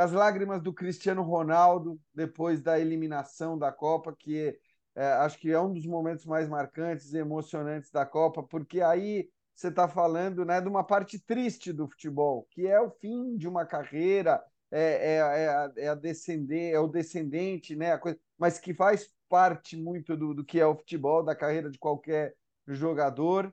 As 0.00 0.12
lágrimas 0.12 0.62
do 0.62 0.72
Cristiano 0.72 1.22
Ronaldo 1.22 2.00
depois 2.14 2.58
da 2.58 2.80
eliminação 2.80 3.58
da 3.58 3.70
Copa, 3.70 4.16
que 4.18 4.58
é, 4.94 5.04
acho 5.12 5.38
que 5.38 5.50
é 5.50 5.60
um 5.60 5.74
dos 5.74 5.84
momentos 5.84 6.24
mais 6.24 6.48
marcantes 6.48 7.12
e 7.12 7.18
emocionantes 7.18 7.90
da 7.90 8.06
Copa, 8.06 8.42
porque 8.42 8.80
aí 8.80 9.28
você 9.54 9.68
está 9.68 9.86
falando 9.86 10.42
né, 10.42 10.58
de 10.58 10.68
uma 10.68 10.82
parte 10.82 11.18
triste 11.18 11.70
do 11.70 11.86
futebol, 11.86 12.46
que 12.50 12.66
é 12.66 12.80
o 12.80 12.90
fim 12.90 13.36
de 13.36 13.46
uma 13.46 13.66
carreira, 13.66 14.42
é, 14.70 14.80
é, 14.80 15.16
é, 15.16 15.48
a, 15.48 15.72
é 15.76 15.96
descender, 15.96 16.72
é 16.72 16.80
o 16.80 16.88
descendente, 16.88 17.76
né, 17.76 17.92
a 17.92 17.98
coisa, 17.98 18.18
mas 18.38 18.58
que 18.58 18.72
faz 18.72 19.06
parte 19.28 19.76
muito 19.76 20.16
do, 20.16 20.32
do 20.32 20.42
que 20.42 20.58
é 20.58 20.66
o 20.66 20.76
futebol, 20.76 21.22
da 21.22 21.34
carreira 21.36 21.70
de 21.70 21.78
qualquer 21.78 22.34
jogador. 22.66 23.52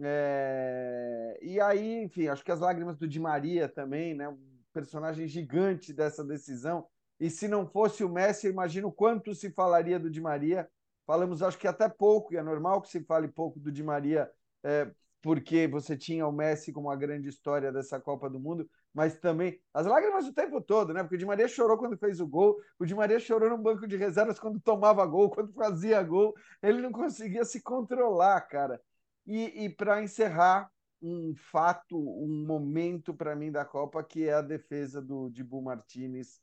É... 0.00 1.38
E 1.42 1.60
aí, 1.60 2.04
enfim, 2.04 2.28
acho 2.28 2.44
que 2.44 2.52
as 2.52 2.60
lágrimas 2.60 2.96
do 2.96 3.08
Di 3.08 3.18
Maria 3.18 3.68
também, 3.68 4.14
né? 4.14 4.32
Personagem 4.78 5.26
gigante 5.26 5.92
dessa 5.92 6.24
decisão. 6.24 6.86
E 7.18 7.28
se 7.28 7.48
não 7.48 7.66
fosse 7.66 8.04
o 8.04 8.08
Messi, 8.08 8.46
imagino 8.46 8.92
quanto 8.92 9.34
se 9.34 9.50
falaria 9.50 9.98
do 9.98 10.08
Di 10.08 10.20
Maria. 10.20 10.70
Falamos, 11.04 11.42
acho 11.42 11.58
que 11.58 11.66
até 11.66 11.88
pouco, 11.88 12.32
e 12.32 12.36
é 12.36 12.42
normal 12.44 12.80
que 12.80 12.88
se 12.88 13.02
fale 13.02 13.26
pouco 13.26 13.58
do 13.58 13.72
Di 13.72 13.82
Maria, 13.82 14.30
é, 14.62 14.88
porque 15.20 15.66
você 15.66 15.96
tinha 15.96 16.24
o 16.28 16.30
Messi 16.30 16.72
como 16.72 16.92
a 16.92 16.94
grande 16.94 17.28
história 17.28 17.72
dessa 17.72 17.98
Copa 17.98 18.30
do 18.30 18.38
Mundo, 18.38 18.70
mas 18.94 19.18
também 19.18 19.60
as 19.74 19.84
lágrimas 19.84 20.28
o 20.28 20.32
tempo 20.32 20.60
todo, 20.60 20.94
né? 20.94 21.02
Porque 21.02 21.16
o 21.16 21.18
Di 21.18 21.26
Maria 21.26 21.48
chorou 21.48 21.76
quando 21.76 21.98
fez 21.98 22.20
o 22.20 22.26
gol, 22.28 22.56
o 22.78 22.86
Di 22.86 22.94
Maria 22.94 23.18
chorou 23.18 23.50
no 23.50 23.58
banco 23.58 23.84
de 23.84 23.96
reservas 23.96 24.38
quando 24.38 24.60
tomava 24.60 25.04
gol, 25.04 25.28
quando 25.28 25.52
fazia 25.54 26.00
gol, 26.04 26.36
ele 26.62 26.80
não 26.80 26.92
conseguia 26.92 27.44
se 27.44 27.60
controlar, 27.60 28.40
cara. 28.42 28.80
E, 29.26 29.64
e 29.64 29.68
para 29.68 30.00
encerrar, 30.04 30.70
um 31.00 31.34
fato, 31.34 31.96
um 31.96 32.44
momento 32.46 33.14
para 33.14 33.36
mim 33.36 33.50
da 33.50 33.64
Copa, 33.64 34.02
que 34.02 34.28
é 34.28 34.34
a 34.34 34.42
defesa 34.42 35.00
do 35.00 35.30
Dibu 35.30 35.62
Martinez 35.62 36.40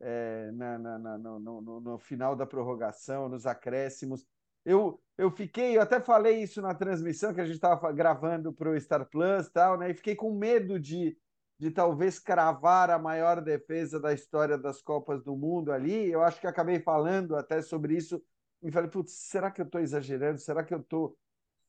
é, 0.00 0.50
na, 0.52 0.78
na, 0.78 0.98
na 0.98 1.18
no, 1.18 1.38
no, 1.38 1.80
no, 1.80 1.98
final 1.98 2.36
da 2.36 2.46
prorrogação, 2.46 3.28
nos 3.28 3.46
acréscimos. 3.46 4.26
Eu, 4.64 5.00
eu 5.16 5.30
fiquei, 5.30 5.76
eu 5.76 5.82
até 5.82 6.00
falei 6.00 6.42
isso 6.42 6.60
na 6.62 6.74
transmissão 6.74 7.34
que 7.34 7.40
a 7.40 7.44
gente 7.44 7.56
estava 7.56 7.90
gravando 7.92 8.52
para 8.52 8.70
o 8.70 8.80
Star 8.80 9.04
Plus 9.06 9.48
tal, 9.50 9.78
né? 9.78 9.90
E 9.90 9.94
fiquei 9.94 10.14
com 10.14 10.32
medo 10.32 10.78
de, 10.78 11.16
de 11.58 11.70
talvez 11.70 12.18
cravar 12.18 12.90
a 12.90 12.98
maior 12.98 13.40
defesa 13.40 13.98
da 13.98 14.12
história 14.12 14.56
das 14.56 14.80
Copas 14.82 15.22
do 15.22 15.36
Mundo 15.36 15.72
ali. 15.72 16.10
Eu 16.10 16.22
acho 16.22 16.40
que 16.40 16.46
acabei 16.46 16.80
falando 16.80 17.36
até 17.36 17.62
sobre 17.62 17.96
isso 17.96 18.22
e 18.62 18.70
falei, 18.70 18.90
putz, 18.90 19.12
será 19.12 19.50
que 19.50 19.60
eu 19.60 19.66
estou 19.66 19.80
exagerando? 19.80 20.38
Será 20.38 20.62
que 20.64 20.74
eu 20.74 20.80
estou 20.80 21.16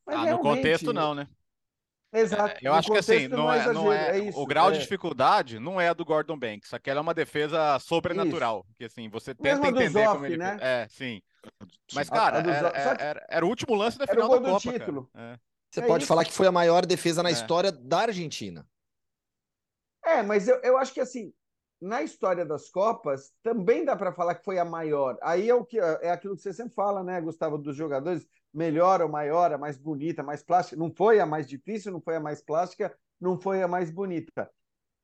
mas 0.10 0.28
ah, 0.28 0.32
no 0.32 0.40
contexto 0.40 0.92
não, 0.92 1.14
né? 1.14 1.28
Exato. 2.12 2.56
É, 2.56 2.68
eu 2.68 2.74
acho 2.74 2.92
que 2.92 2.98
assim, 2.98 3.28
não, 3.28 3.52
é, 3.52 3.72
não 3.72 3.94
é, 3.94 4.18
é 4.18 4.20
isso, 4.20 4.40
o 4.40 4.46
grau 4.46 4.70
é. 4.70 4.74
de 4.74 4.80
dificuldade 4.80 5.60
não 5.60 5.80
é 5.80 5.90
a 5.90 5.94
do 5.94 6.04
Gordon 6.04 6.38
Banks. 6.38 6.74
Aquela 6.74 7.00
é 7.00 7.02
uma 7.02 7.14
defesa 7.14 7.78
sobrenatural. 7.80 8.66
Isso. 8.66 8.76
Que 8.78 8.86
assim, 8.86 9.10
você 9.10 9.36
tenta 9.36 9.50
Mesmo 9.50 9.66
entender 9.68 10.04
Zoff, 10.06 10.14
como 10.14 10.26
ele. 10.26 10.38
Né? 10.38 10.58
É, 10.60 10.88
sim. 10.90 11.22
Mas, 11.94 12.10
cara, 12.10 12.40
era, 12.40 13.00
era, 13.00 13.26
era, 13.30 13.46
o 13.46 13.50
último 13.50 13.76
lance 13.76 13.98
da 13.98 14.08
final 14.08 14.28
da 14.28 14.50
Copa. 14.50 14.60
Título. 14.60 15.10
É. 15.16 15.38
Você 15.72 15.82
pode 15.84 16.04
isso. 16.04 16.08
falar 16.08 16.26
que 16.26 16.34
foi 16.34 16.48
a 16.48 16.52
maior 16.52 16.86
defesa 16.86 17.22
na 17.22 17.30
história 17.30 17.72
da 17.72 18.00
Argentina. 18.00 18.66
É, 20.04 20.24
mas 20.24 20.48
eu, 20.48 20.60
eu 20.64 20.78
acho 20.78 20.94
que 20.94 21.00
assim, 21.00 21.32
na 21.80 22.02
história 22.02 22.46
das 22.46 22.70
Copas, 22.70 23.32
também 23.44 23.86
dá 23.86 23.96
para 23.96 24.12
falar 24.12 24.36
que 24.36 24.44
foi 24.44 24.58
a 24.58 24.66
maior. 24.66 25.18
Aí 25.22 25.50
é 25.50 25.54
o 25.54 25.64
que 25.64 25.80
é 25.80 26.12
aquilo 26.12 26.36
que 26.36 26.42
você 26.42 26.54
sempre 26.54 26.74
fala, 26.74 27.04
né, 27.04 27.22
Gustavo, 27.22 27.58
dos 27.58 27.76
jogadores, 27.76 28.28
melhor 28.54 29.02
ou 29.02 29.10
maior, 29.10 29.54
a 29.54 29.58
mais 29.58 29.78
bonita, 29.78 30.22
a 30.22 30.26
mais 30.26 30.44
plástica. 30.44 30.78
Não 30.78 30.92
foi 30.92 31.20
a 31.20 31.26
mais 31.26 31.48
difícil, 31.48 31.92
não 31.92 32.02
foi 32.02 32.16
a 32.16 32.20
mais 32.20 32.42
plástica, 32.42 32.96
não 33.20 33.40
foi 33.40 33.62
a 33.62 33.68
mais 33.68 33.92
bonita. 33.92 34.50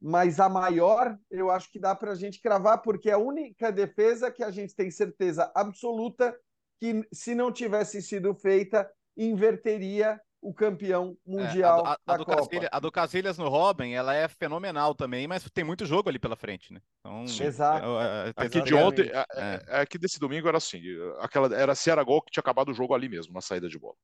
Mas 0.01 0.39
a 0.39 0.49
maior, 0.49 1.17
eu 1.31 1.49
acho 1.49 1.71
que 1.71 1.79
dá 1.79 1.95
para 1.95 2.11
a 2.11 2.15
gente 2.15 2.41
cravar, 2.41 2.81
porque 2.81 3.09
é 3.09 3.13
a 3.13 3.17
única 3.17 3.71
defesa 3.71 4.31
que 4.31 4.43
a 4.43 4.51
gente 4.51 4.75
tem 4.75 4.91
certeza 4.91 5.51
absoluta 5.55 6.37
que, 6.79 7.07
se 7.11 7.33
não 7.33 7.51
tivesse 7.51 8.01
sido 8.01 8.35
feita, 8.35 8.91
inverteria 9.15 10.21
o 10.41 10.53
campeão 10.53 11.17
mundial 11.25 11.85
é, 11.85 11.89
a, 11.89 11.91
a, 11.93 11.97
da 12.05 12.13
a 12.13 12.17
do 12.17 12.25
Copa. 12.25 12.37
Casilhas, 12.37 12.69
a 12.71 12.79
do 12.79 12.91
Casilhas 12.91 13.37
no 13.37 13.49
Robin, 13.49 13.93
ela 13.93 14.13
é 14.13 14.27
fenomenal 14.27 14.93
também, 14.93 15.27
mas 15.27 15.49
tem 15.49 15.63
muito 15.63 15.85
jogo 15.85 16.09
ali 16.09 16.19
pela 16.19 16.35
frente, 16.35 16.71
né? 16.71 16.79
Então, 16.99 17.23
Exato. 17.23 17.85
É, 17.99 18.33
é, 18.35 18.45
aqui 18.45 18.61
de 18.61 18.75
ontem, 18.75 19.09
é, 19.11 19.25
é. 19.35 19.81
aqui 19.81 19.97
desse 19.97 20.19
domingo 20.19 20.47
era 20.47 20.57
assim, 20.57 20.81
aquela 21.19 21.55
era 21.55 21.73
se 21.73 21.89
era 21.89 22.03
gol 22.03 22.21
que 22.21 22.31
tinha 22.31 22.41
acabado 22.41 22.69
o 22.69 22.73
jogo 22.73 22.93
ali 22.93 23.09
mesmo, 23.09 23.33
na 23.33 23.41
saída 23.41 23.67
de 23.67 23.79
bola. 23.79 23.95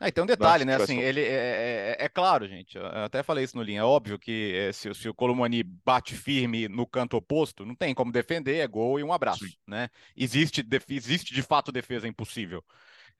Ah, 0.00 0.12
tem 0.12 0.22
um 0.22 0.26
detalhe, 0.28 0.64
né? 0.64 0.76
Assim, 0.76 1.00
ele 1.00 1.20
é, 1.20 1.96
é, 1.98 2.04
é, 2.04 2.08
claro, 2.08 2.46
gente. 2.46 2.76
Eu 2.76 2.86
até 2.86 3.20
falei 3.24 3.42
isso 3.42 3.56
no 3.56 3.64
linha. 3.64 3.80
É 3.80 3.84
óbvio 3.84 4.16
que 4.16 4.70
se, 4.72 4.94
se 4.94 5.08
o 5.08 5.14
Colomani 5.14 5.64
bate 5.64 6.14
firme 6.14 6.68
no 6.68 6.86
canto 6.86 7.16
oposto, 7.16 7.66
não 7.66 7.74
tem 7.74 7.92
como 7.92 8.12
defender, 8.12 8.58
é 8.58 8.66
gol 8.68 9.00
e 9.00 9.02
um 9.02 9.12
abraço, 9.12 9.44
Sim. 9.44 9.54
né? 9.66 9.88
Existe, 10.16 10.64
existe 10.88 11.34
de 11.34 11.42
fato 11.42 11.72
defesa 11.72 12.06
impossível. 12.06 12.62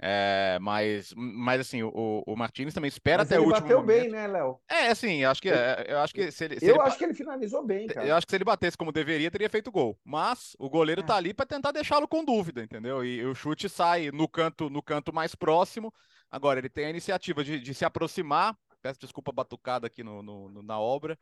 É, 0.01 0.59
mas, 0.61 1.13
mas 1.17 1.61
assim, 1.61 1.83
o, 1.83 2.23
o 2.25 2.37
Martins 2.37 2.73
também 2.73 2.89
espera 2.89 3.19
mas 3.19 3.33
até 3.33 3.41
o 3.41 3.45
último 3.45 3.63
bateu 3.63 3.81
momento. 3.81 4.01
bem, 4.01 4.09
né, 4.09 4.29
Léo? 4.29 4.61
É, 4.71 4.89
assim, 4.89 5.25
acho 5.25 5.43
que 5.43 5.51
é, 5.51 5.87
eu 5.89 5.99
acho 5.99 6.15
que 6.15 6.31
se 6.31 6.45
ele, 6.45 6.61
se 6.61 6.67
eu 6.67 6.77
ele, 6.77 6.83
acho 6.83 6.97
que 6.97 7.05
ele 7.05 7.15
finalizou 7.15 7.65
bem, 7.67 7.89
cara. 7.89 8.07
Eu 8.07 8.15
acho 8.15 8.25
que 8.25 8.31
se 8.31 8.37
ele 8.37 8.45
batesse 8.45 8.79
como 8.79 8.93
deveria, 8.93 9.31
teria 9.31 9.51
feito 9.51 9.73
gol. 9.73 9.99
Mas 10.05 10.55
o 10.59 10.71
goleiro 10.71 11.01
é. 11.01 11.05
tá 11.05 11.17
ali 11.17 11.35
para 11.35 11.47
tentar 11.47 11.73
deixá-lo 11.73 12.07
com 12.07 12.25
dúvida, 12.25 12.63
entendeu? 12.63 13.05
E, 13.05 13.17
e, 13.17 13.25
o 13.25 13.35
chute 13.35 13.69
sai 13.69 14.13
no 14.13 14.29
canto, 14.29 14.71
no 14.71 14.81
canto 14.81 15.13
mais 15.13 15.35
próximo. 15.35 15.93
Agora 16.31 16.61
ele 16.61 16.69
tem 16.69 16.85
a 16.85 16.91
iniciativa 16.91 17.43
de, 17.43 17.59
de 17.59 17.75
se 17.75 17.85
aproximar. 17.85 18.57
Peço 18.81 19.01
desculpa 19.01 19.33
batucada 19.33 19.89
aqui 19.89 20.05
no, 20.05 20.23
no 20.23 20.63
na 20.63 20.79
obra. 20.79 21.19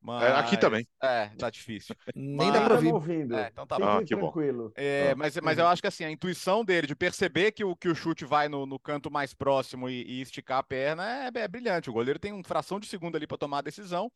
Mas... 0.00 0.22
É, 0.22 0.32
aqui 0.32 0.56
também. 0.56 0.86
É, 1.02 1.30
tá 1.38 1.50
difícil. 1.50 1.94
Nem 2.14 2.52
dá 2.52 2.64
pra 2.64 2.74
ouvir. 2.74 2.92
Ouvindo. 2.92 3.36
É, 3.36 3.48
então 3.48 3.66
tá 3.66 3.76
ah, 3.76 4.00
bom. 4.00 4.04
tranquilo. 4.04 4.72
É, 4.76 5.14
mas, 5.14 5.36
mas 5.38 5.58
eu 5.58 5.66
acho 5.66 5.82
que 5.82 5.88
assim, 5.88 6.04
a 6.04 6.10
intuição 6.10 6.64
dele 6.64 6.86
de 6.86 6.94
perceber 6.94 7.52
que 7.52 7.64
o, 7.64 7.74
que 7.74 7.88
o 7.88 7.94
chute 7.94 8.24
vai 8.24 8.48
no, 8.48 8.66
no 8.66 8.78
canto 8.78 9.10
mais 9.10 9.34
próximo 9.34 9.88
e, 9.88 10.02
e 10.04 10.20
esticar 10.20 10.58
a 10.58 10.62
perna 10.62 11.04
é, 11.24 11.30
é, 11.34 11.48
brilhante. 11.48 11.90
O 11.90 11.92
goleiro 11.92 12.18
tem 12.18 12.32
uma 12.32 12.44
fração 12.44 12.78
de 12.78 12.86
segundo 12.86 13.16
ali 13.16 13.26
para 13.26 13.38
tomar 13.38 13.58
a 13.58 13.62
decisão. 13.62 14.10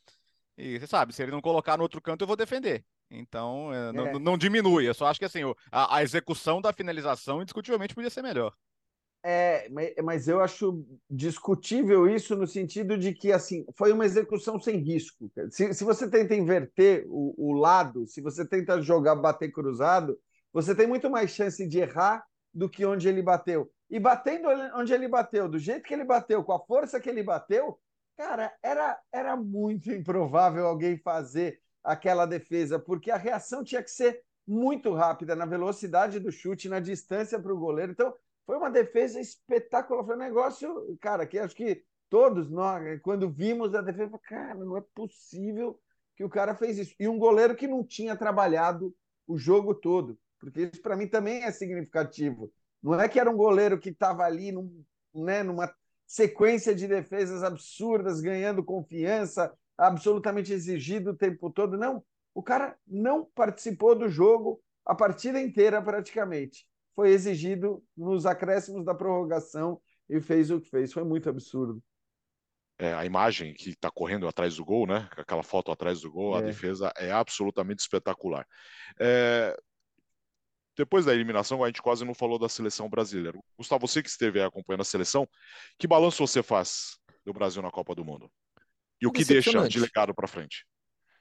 E 0.56 0.78
você 0.78 0.86
sabe, 0.86 1.14
se 1.14 1.22
ele 1.22 1.32
não 1.32 1.40
colocar 1.40 1.76
no 1.76 1.82
outro 1.82 2.00
canto, 2.00 2.22
eu 2.22 2.26
vou 2.26 2.36
defender. 2.36 2.84
Então, 3.10 3.72
é, 3.74 3.92
não, 3.92 4.06
é. 4.06 4.18
não, 4.18 4.38
diminui. 4.38 4.86
Eu 4.86 4.94
só 4.94 5.06
acho 5.06 5.18
que 5.18 5.24
assim, 5.24 5.40
a, 5.72 5.96
a 5.96 6.02
execução 6.02 6.60
da 6.60 6.72
finalização 6.72 7.42
indiscutivelmente 7.42 7.94
podia 7.94 8.10
ser 8.10 8.22
melhor. 8.22 8.54
É, 9.22 9.68
mas 10.02 10.28
eu 10.28 10.40
acho 10.40 10.82
discutível 11.08 12.08
isso 12.08 12.34
no 12.34 12.46
sentido 12.46 12.96
de 12.96 13.12
que 13.12 13.30
assim 13.30 13.66
foi 13.76 13.92
uma 13.92 14.06
execução 14.06 14.58
sem 14.58 14.78
risco. 14.78 15.30
Se, 15.50 15.74
se 15.74 15.84
você 15.84 16.08
tenta 16.10 16.34
inverter 16.34 17.04
o, 17.06 17.34
o, 17.36 17.52
lado, 17.52 18.06
se 18.06 18.22
você 18.22 18.46
tenta 18.46 18.80
jogar 18.80 19.16
bater 19.16 19.52
cruzado, 19.52 20.18
você 20.52 20.74
tem 20.74 20.86
muito 20.86 21.10
mais 21.10 21.30
chance 21.32 21.66
de 21.66 21.78
errar 21.80 22.24
do 22.52 22.68
que 22.68 22.84
onde 22.86 23.08
ele 23.08 23.22
bateu. 23.22 23.70
E 23.90 24.00
batendo 24.00 24.48
onde 24.74 24.92
ele 24.92 25.06
bateu, 25.06 25.48
do 25.48 25.58
jeito 25.58 25.82
que 25.82 25.92
ele 25.92 26.04
bateu, 26.04 26.42
com 26.42 26.52
a 26.52 26.64
força 26.64 26.98
que 26.98 27.10
ele 27.10 27.22
bateu, 27.22 27.78
cara, 28.16 28.52
era, 28.62 28.98
era 29.12 29.36
muito 29.36 29.90
improvável 29.92 30.66
alguém 30.66 30.96
fazer 30.96 31.60
aquela 31.84 32.24
defesa, 32.24 32.78
porque 32.78 33.10
a 33.10 33.16
reação 33.16 33.62
tinha 33.62 33.82
que 33.82 33.90
ser 33.90 34.22
muito 34.46 34.92
rápida 34.94 35.36
na 35.36 35.46
velocidade 35.46 36.18
do 36.18 36.32
chute, 36.32 36.68
na 36.68 36.80
distância 36.80 37.38
para 37.38 37.52
o 37.52 37.58
goleiro. 37.58 37.92
Então, 37.92 38.14
foi 38.46 38.56
uma 38.56 38.70
defesa 38.70 39.20
espetacular. 39.20 40.04
Foi 40.04 40.16
um 40.16 40.18
negócio, 40.18 40.98
cara, 41.00 41.26
que 41.26 41.38
acho 41.38 41.54
que 41.54 41.84
todos 42.08 42.50
nós, 42.50 43.00
quando 43.02 43.30
vimos 43.30 43.74
a 43.74 43.80
defesa, 43.80 44.18
cara, 44.18 44.54
não 44.56 44.76
é 44.76 44.84
possível 44.94 45.78
que 46.16 46.24
o 46.24 46.28
cara 46.28 46.54
fez 46.54 46.78
isso. 46.78 46.94
E 46.98 47.08
um 47.08 47.18
goleiro 47.18 47.54
que 47.54 47.66
não 47.68 47.84
tinha 47.84 48.16
trabalhado 48.16 48.94
o 49.26 49.38
jogo 49.38 49.74
todo, 49.74 50.18
porque 50.38 50.62
isso 50.62 50.82
para 50.82 50.96
mim 50.96 51.06
também 51.06 51.44
é 51.44 51.52
significativo. 51.52 52.52
Não 52.82 53.00
é 53.00 53.08
que 53.08 53.20
era 53.20 53.30
um 53.30 53.36
goleiro 53.36 53.78
que 53.78 53.90
estava 53.90 54.24
ali 54.24 54.50
num, 54.50 54.84
né, 55.14 55.42
numa 55.42 55.72
sequência 56.06 56.74
de 56.74 56.88
defesas 56.88 57.42
absurdas, 57.42 58.20
ganhando 58.20 58.64
confiança, 58.64 59.52
absolutamente 59.78 60.52
exigido 60.52 61.10
o 61.10 61.16
tempo 61.16 61.50
todo. 61.50 61.78
Não, 61.78 62.02
o 62.34 62.42
cara 62.42 62.76
não 62.86 63.24
participou 63.24 63.94
do 63.94 64.08
jogo 64.08 64.60
a 64.84 64.94
partida 64.94 65.40
inteira 65.40 65.80
praticamente 65.80 66.66
foi 67.00 67.12
exigido 67.12 67.82
nos 67.96 68.26
acréscimos 68.26 68.84
da 68.84 68.94
prorrogação 68.94 69.80
e 70.06 70.20
fez 70.20 70.50
o 70.50 70.60
que 70.60 70.68
fez. 70.68 70.92
Foi 70.92 71.02
muito 71.02 71.30
absurdo. 71.30 71.82
É, 72.78 72.92
a 72.92 73.06
imagem 73.06 73.54
que 73.54 73.70
está 73.70 73.90
correndo 73.90 74.28
atrás 74.28 74.56
do 74.56 74.64
gol, 74.66 74.86
né? 74.86 75.08
Aquela 75.12 75.42
foto 75.42 75.72
atrás 75.72 76.02
do 76.02 76.12
gol, 76.12 76.36
é. 76.36 76.40
a 76.40 76.42
defesa 76.42 76.92
é 76.98 77.10
absolutamente 77.10 77.80
espetacular. 77.80 78.46
É... 79.00 79.56
depois 80.76 81.06
da 81.06 81.14
eliminação, 81.14 81.64
a 81.64 81.68
gente 81.68 81.80
quase 81.80 82.04
não 82.04 82.12
falou 82.12 82.38
da 82.38 82.50
seleção 82.50 82.86
brasileira. 82.86 83.38
Gustavo, 83.56 83.88
você 83.88 84.02
que 84.02 84.10
esteve 84.10 84.42
acompanhando 84.42 84.82
a 84.82 84.84
seleção, 84.84 85.26
que 85.78 85.88
balanço 85.88 86.26
você 86.26 86.42
faz 86.42 86.98
do 87.24 87.32
Brasil 87.32 87.62
na 87.62 87.70
Copa 87.70 87.94
do 87.94 88.04
Mundo? 88.04 88.30
E 89.00 89.06
o 89.06 89.10
que 89.10 89.24
deixa 89.24 89.66
de 89.66 89.80
legado 89.80 90.14
para 90.14 90.28
frente? 90.28 90.66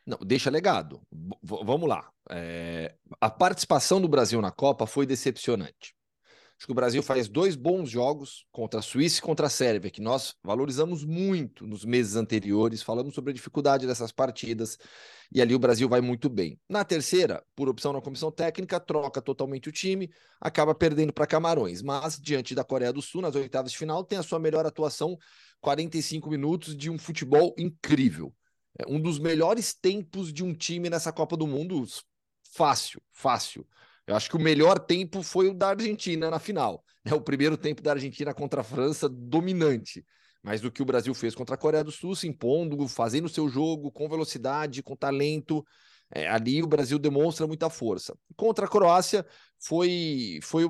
Não, 0.09 0.17
deixa 0.25 0.49
legado. 0.49 0.99
V 1.11 1.59
vamos 1.63 1.87
lá. 1.87 2.09
É... 2.31 2.95
A 3.21 3.29
participação 3.29 4.01
do 4.01 4.07
Brasil 4.07 4.41
na 4.41 4.51
Copa 4.51 4.87
foi 4.87 5.05
decepcionante. 5.05 5.93
Acho 6.57 6.65
que 6.65 6.71
o 6.71 6.75
Brasil 6.75 7.03
faz 7.03 7.29
dois 7.29 7.55
bons 7.55 7.89
jogos 7.89 8.45
contra 8.51 8.79
a 8.79 8.83
Suíça 8.83 9.19
e 9.19 9.21
contra 9.21 9.45
a 9.45 9.49
Sérvia, 9.49 9.89
que 9.89 10.01
nós 10.01 10.35
valorizamos 10.43 11.05
muito 11.05 11.65
nos 11.65 11.85
meses 11.85 12.15
anteriores, 12.17 12.81
falamos 12.81 13.13
sobre 13.13 13.31
a 13.31 13.33
dificuldade 13.33 13.87
dessas 13.87 14.11
partidas, 14.11 14.77
e 15.31 15.41
ali 15.41 15.55
o 15.55 15.59
Brasil 15.59 15.87
vai 15.87 16.01
muito 16.01 16.27
bem. 16.27 16.59
Na 16.67 16.83
terceira, 16.83 17.41
por 17.55 17.69
opção 17.69 17.93
na 17.93 18.01
comissão 18.01 18.29
técnica, 18.29 18.77
troca 18.77 19.21
totalmente 19.21 19.69
o 19.69 19.71
time, 19.71 20.11
acaba 20.41 20.75
perdendo 20.75 21.13
para 21.13 21.25
Camarões, 21.25 21.81
mas 21.81 22.19
diante 22.19 22.53
da 22.53 22.63
Coreia 22.63 22.91
do 22.91 23.01
Sul, 23.01 23.21
nas 23.21 23.35
oitavas 23.35 23.71
de 23.71 23.77
final, 23.77 24.03
tem 24.03 24.19
a 24.19 24.23
sua 24.23 24.39
melhor 24.39 24.65
atuação, 24.65 25.17
45 25.61 26.29
minutos 26.29 26.75
de 26.75 26.89
um 26.89 26.97
futebol 26.97 27.55
incrível. 27.57 28.33
É 28.79 28.85
um 28.87 28.99
dos 28.99 29.19
melhores 29.19 29.73
tempos 29.73 30.31
de 30.31 30.41
um 30.41 30.53
time 30.53 30.89
nessa 30.89 31.11
Copa 31.11 31.35
do 31.35 31.45
Mundo, 31.45 31.85
fácil, 32.53 33.01
fácil. 33.11 33.67
Eu 34.07 34.15
acho 34.15 34.29
que 34.29 34.37
o 34.37 34.41
melhor 34.41 34.79
tempo 34.79 35.21
foi 35.21 35.49
o 35.49 35.53
da 35.53 35.69
Argentina 35.69 36.29
na 36.29 36.39
final. 36.39 36.83
Né? 37.03 37.13
O 37.13 37.21
primeiro 37.21 37.57
tempo 37.57 37.81
da 37.81 37.91
Argentina 37.91 38.33
contra 38.33 38.61
a 38.61 38.63
França, 38.63 39.09
dominante. 39.09 40.05
Mas 40.41 40.61
do 40.61 40.71
que 40.71 40.81
o 40.81 40.85
Brasil 40.85 41.13
fez 41.13 41.35
contra 41.35 41.55
a 41.55 41.57
Coreia 41.57 41.83
do 41.83 41.91
Sul, 41.91 42.15
se 42.15 42.25
impondo, 42.25 42.87
fazendo 42.87 43.25
o 43.25 43.29
seu 43.29 43.49
jogo 43.49 43.91
com 43.91 44.07
velocidade, 44.07 44.81
com 44.81 44.95
talento. 44.95 45.65
É, 46.09 46.29
ali 46.29 46.63
o 46.63 46.67
Brasil 46.67 46.97
demonstra 46.97 47.45
muita 47.45 47.69
força. 47.69 48.17
Contra 48.37 48.65
a 48.65 48.69
Croácia 48.69 49.25
foi, 49.59 50.39
foi, 50.41 50.69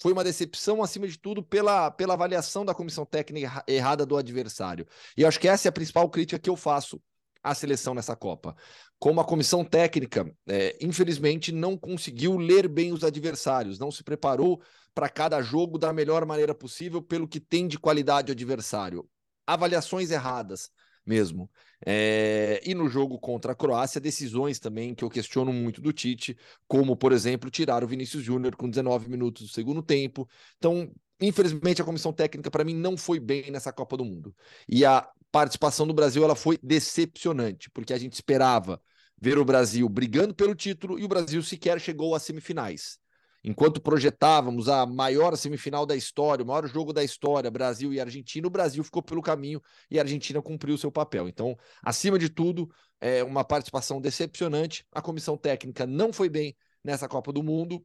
foi 0.00 0.12
uma 0.12 0.24
decepção, 0.24 0.82
acima 0.82 1.06
de 1.06 1.16
tudo, 1.16 1.40
pela, 1.42 1.88
pela 1.92 2.14
avaliação 2.14 2.64
da 2.64 2.74
comissão 2.74 3.06
técnica 3.06 3.64
errada 3.68 4.04
do 4.04 4.16
adversário. 4.16 4.86
E 5.16 5.22
eu 5.22 5.28
acho 5.28 5.38
que 5.38 5.46
essa 5.46 5.68
é 5.68 5.70
a 5.70 5.72
principal 5.72 6.10
crítica 6.10 6.40
que 6.40 6.50
eu 6.50 6.56
faço 6.56 7.00
à 7.42 7.54
seleção 7.54 7.94
nessa 7.94 8.14
Copa 8.14 8.54
como 9.02 9.20
a 9.20 9.24
comissão 9.24 9.64
técnica, 9.64 10.32
é, 10.46 10.78
infelizmente, 10.80 11.50
não 11.50 11.76
conseguiu 11.76 12.36
ler 12.36 12.68
bem 12.68 12.92
os 12.92 13.02
adversários, 13.02 13.76
não 13.76 13.90
se 13.90 14.04
preparou 14.04 14.62
para 14.94 15.08
cada 15.08 15.42
jogo 15.42 15.76
da 15.76 15.92
melhor 15.92 16.24
maneira 16.24 16.54
possível 16.54 17.02
pelo 17.02 17.26
que 17.26 17.40
tem 17.40 17.66
de 17.66 17.80
qualidade 17.80 18.30
o 18.30 18.32
adversário. 18.32 19.04
Avaliações 19.44 20.12
erradas 20.12 20.70
mesmo. 21.04 21.50
É, 21.84 22.60
e 22.64 22.76
no 22.76 22.88
jogo 22.88 23.18
contra 23.18 23.50
a 23.50 23.56
Croácia, 23.56 24.00
decisões 24.00 24.60
também 24.60 24.94
que 24.94 25.02
eu 25.02 25.10
questiono 25.10 25.52
muito 25.52 25.80
do 25.80 25.92
Tite, 25.92 26.38
como, 26.68 26.96
por 26.96 27.10
exemplo, 27.10 27.50
tirar 27.50 27.82
o 27.82 27.88
Vinícius 27.88 28.22
Júnior 28.22 28.54
com 28.54 28.70
19 28.70 29.10
minutos 29.10 29.48
do 29.48 29.52
segundo 29.52 29.82
tempo. 29.82 30.28
Então, 30.58 30.88
infelizmente, 31.20 31.82
a 31.82 31.84
comissão 31.84 32.12
técnica, 32.12 32.52
para 32.52 32.62
mim, 32.62 32.74
não 32.76 32.96
foi 32.96 33.18
bem 33.18 33.50
nessa 33.50 33.72
Copa 33.72 33.96
do 33.96 34.04
Mundo. 34.04 34.32
E 34.68 34.84
a 34.84 35.10
participação 35.32 35.86
do 35.86 35.94
Brasil 35.94 36.22
ela 36.22 36.36
foi 36.36 36.58
decepcionante, 36.62 37.70
porque 37.70 37.94
a 37.94 37.98
gente 37.98 38.12
esperava 38.12 38.80
ver 39.20 39.38
o 39.38 39.44
Brasil 39.44 39.88
brigando 39.88 40.34
pelo 40.34 40.54
título 40.54 40.98
e 40.98 41.04
o 41.04 41.08
Brasil 41.08 41.42
sequer 41.42 41.80
chegou 41.80 42.14
às 42.14 42.22
semifinais. 42.22 42.98
Enquanto 43.44 43.80
projetávamos 43.80 44.68
a 44.68 44.86
maior 44.86 45.36
semifinal 45.36 45.84
da 45.84 45.96
história, 45.96 46.44
o 46.44 46.46
maior 46.46 46.66
jogo 46.68 46.92
da 46.92 47.02
história, 47.02 47.50
Brasil 47.50 47.92
e 47.92 48.00
Argentina, 48.00 48.46
o 48.46 48.50
Brasil 48.50 48.84
ficou 48.84 49.02
pelo 49.02 49.20
caminho 49.20 49.60
e 49.90 49.98
a 49.98 50.02
Argentina 50.02 50.40
cumpriu 50.40 50.78
seu 50.78 50.92
papel. 50.92 51.28
Então, 51.28 51.56
acima 51.82 52.18
de 52.18 52.28
tudo, 52.28 52.70
é 53.00 53.24
uma 53.24 53.42
participação 53.42 54.00
decepcionante. 54.00 54.86
A 54.92 55.02
comissão 55.02 55.36
técnica 55.36 55.86
não 55.86 56.12
foi 56.12 56.28
bem 56.28 56.56
nessa 56.84 57.08
Copa 57.08 57.32
do 57.32 57.42
Mundo. 57.42 57.84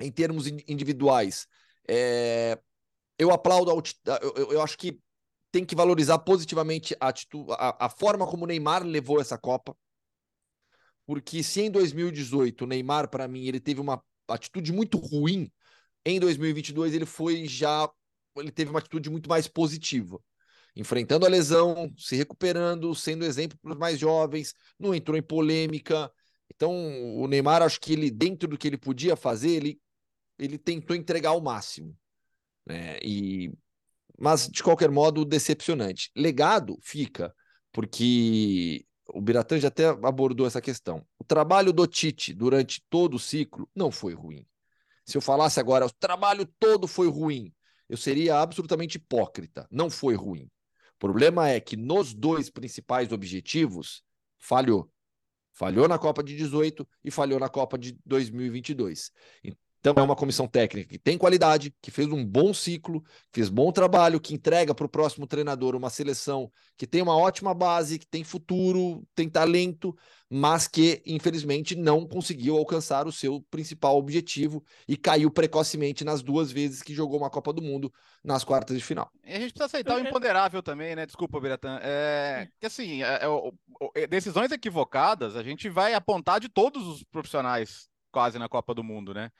Em 0.00 0.10
termos 0.10 0.46
individuais, 0.46 1.46
é... 1.86 2.58
eu 3.18 3.30
aplaudo, 3.30 3.70
a... 3.70 4.18
eu, 4.22 4.52
eu 4.52 4.62
acho 4.62 4.76
que 4.78 4.98
tem 5.52 5.64
que 5.64 5.74
valorizar 5.74 6.18
positivamente 6.20 6.96
a, 7.00 7.08
atitude, 7.08 7.52
a, 7.52 7.86
a 7.86 7.88
forma 7.88 8.26
como 8.26 8.44
o 8.44 8.46
Neymar 8.46 8.84
levou 8.84 9.20
essa 9.20 9.36
Copa 9.36 9.76
porque 11.10 11.42
se 11.42 11.62
em 11.62 11.70
2018 11.72 12.62
o 12.62 12.66
Neymar, 12.68 13.08
para 13.08 13.26
mim, 13.26 13.44
ele 13.44 13.58
teve 13.58 13.80
uma 13.80 14.00
atitude 14.28 14.72
muito 14.72 14.96
ruim, 14.96 15.50
em 16.04 16.20
2022 16.20 16.94
ele 16.94 17.04
foi 17.04 17.48
já. 17.48 17.90
Ele 18.36 18.52
teve 18.52 18.70
uma 18.70 18.78
atitude 18.78 19.10
muito 19.10 19.28
mais 19.28 19.48
positiva. 19.48 20.22
Enfrentando 20.76 21.26
a 21.26 21.28
lesão, 21.28 21.92
se 21.98 22.14
recuperando, 22.14 22.94
sendo 22.94 23.24
exemplo 23.24 23.58
para 23.60 23.72
os 23.72 23.76
mais 23.76 23.98
jovens, 23.98 24.54
não 24.78 24.94
entrou 24.94 25.16
em 25.16 25.22
polêmica. 25.22 26.08
Então, 26.54 26.72
o 27.16 27.26
Neymar, 27.26 27.60
acho 27.60 27.80
que 27.80 27.92
ele, 27.92 28.08
dentro 28.08 28.48
do 28.48 28.56
que 28.56 28.68
ele 28.68 28.78
podia 28.78 29.16
fazer, 29.16 29.50
ele, 29.50 29.80
ele 30.38 30.58
tentou 30.58 30.94
entregar 30.94 31.32
o 31.32 31.40
máximo. 31.40 31.92
Né? 32.64 33.00
E, 33.02 33.52
mas, 34.20 34.46
de 34.48 34.62
qualquer 34.62 34.90
modo, 34.90 35.24
decepcionante. 35.24 36.10
Legado 36.14 36.78
fica, 36.82 37.34
porque 37.72 38.84
o 39.08 39.20
Biratan 39.20 39.58
já 39.58 39.68
até 39.68 39.86
abordou 39.86 40.46
essa 40.46 40.60
questão. 40.60 41.04
O 41.18 41.24
trabalho 41.24 41.72
do 41.72 41.86
Tite 41.86 42.34
durante 42.34 42.84
todo 42.90 43.14
o 43.14 43.18
ciclo 43.18 43.68
não 43.74 43.90
foi 43.90 44.12
ruim. 44.12 44.46
Se 45.06 45.16
eu 45.16 45.22
falasse 45.22 45.58
agora, 45.58 45.86
o 45.86 45.90
trabalho 45.90 46.46
todo 46.58 46.86
foi 46.86 47.08
ruim, 47.08 47.52
eu 47.88 47.96
seria 47.96 48.38
absolutamente 48.38 48.98
hipócrita. 48.98 49.66
Não 49.70 49.88
foi 49.88 50.14
ruim. 50.14 50.44
O 50.44 50.98
problema 50.98 51.48
é 51.48 51.58
que 51.58 51.74
nos 51.74 52.12
dois 52.12 52.50
principais 52.50 53.10
objetivos, 53.10 54.04
falhou. 54.38 54.92
Falhou 55.52 55.88
na 55.88 55.98
Copa 55.98 56.22
de 56.22 56.36
18 56.36 56.86
e 57.02 57.10
falhou 57.10 57.40
na 57.40 57.48
Copa 57.48 57.78
de 57.78 57.98
2022. 58.04 59.10
Então 59.80 59.94
é 59.96 60.02
uma 60.02 60.14
comissão 60.14 60.46
técnica 60.46 60.90
que 60.90 60.98
tem 60.98 61.16
qualidade, 61.16 61.74
que 61.80 61.90
fez 61.90 62.06
um 62.06 62.22
bom 62.22 62.52
ciclo, 62.52 63.02
fez 63.32 63.48
bom 63.48 63.72
trabalho, 63.72 64.20
que 64.20 64.34
entrega 64.34 64.74
para 64.74 64.84
o 64.84 64.88
próximo 64.88 65.26
treinador 65.26 65.74
uma 65.74 65.88
seleção 65.88 66.52
que 66.76 66.86
tem 66.86 67.00
uma 67.00 67.16
ótima 67.16 67.54
base, 67.54 67.98
que 67.98 68.06
tem 68.06 68.22
futuro, 68.22 69.02
tem 69.14 69.26
talento, 69.26 69.96
mas 70.28 70.68
que 70.68 71.02
infelizmente 71.06 71.74
não 71.74 72.06
conseguiu 72.06 72.58
alcançar 72.58 73.06
o 73.06 73.12
seu 73.12 73.40
principal 73.50 73.96
objetivo 73.96 74.62
e 74.86 74.98
caiu 74.98 75.30
precocemente 75.30 76.04
nas 76.04 76.22
duas 76.22 76.52
vezes 76.52 76.82
que 76.82 76.94
jogou 76.94 77.18
uma 77.18 77.30
Copa 77.30 77.50
do 77.50 77.62
Mundo 77.62 77.90
nas 78.22 78.44
quartas 78.44 78.76
de 78.76 78.84
final. 78.84 79.10
E 79.24 79.32
a 79.32 79.40
gente 79.40 79.54
precisa 79.54 79.64
aceitar 79.64 79.96
o 79.96 80.00
imponderável 80.00 80.62
também, 80.62 80.94
né? 80.94 81.06
Desculpa, 81.06 81.40
Biratan. 81.40 81.78
É 81.82 82.48
que 82.60 82.66
assim, 82.66 83.02
é, 83.02 83.20
é, 83.94 84.06
decisões 84.06 84.52
equivocadas 84.52 85.36
a 85.36 85.42
gente 85.42 85.70
vai 85.70 85.94
apontar 85.94 86.38
de 86.38 86.50
todos 86.50 86.86
os 86.86 87.02
profissionais 87.02 87.88
quase 88.12 88.38
na 88.38 88.48
Copa 88.48 88.74
do 88.74 88.84
Mundo, 88.84 89.14
né? 89.14 89.30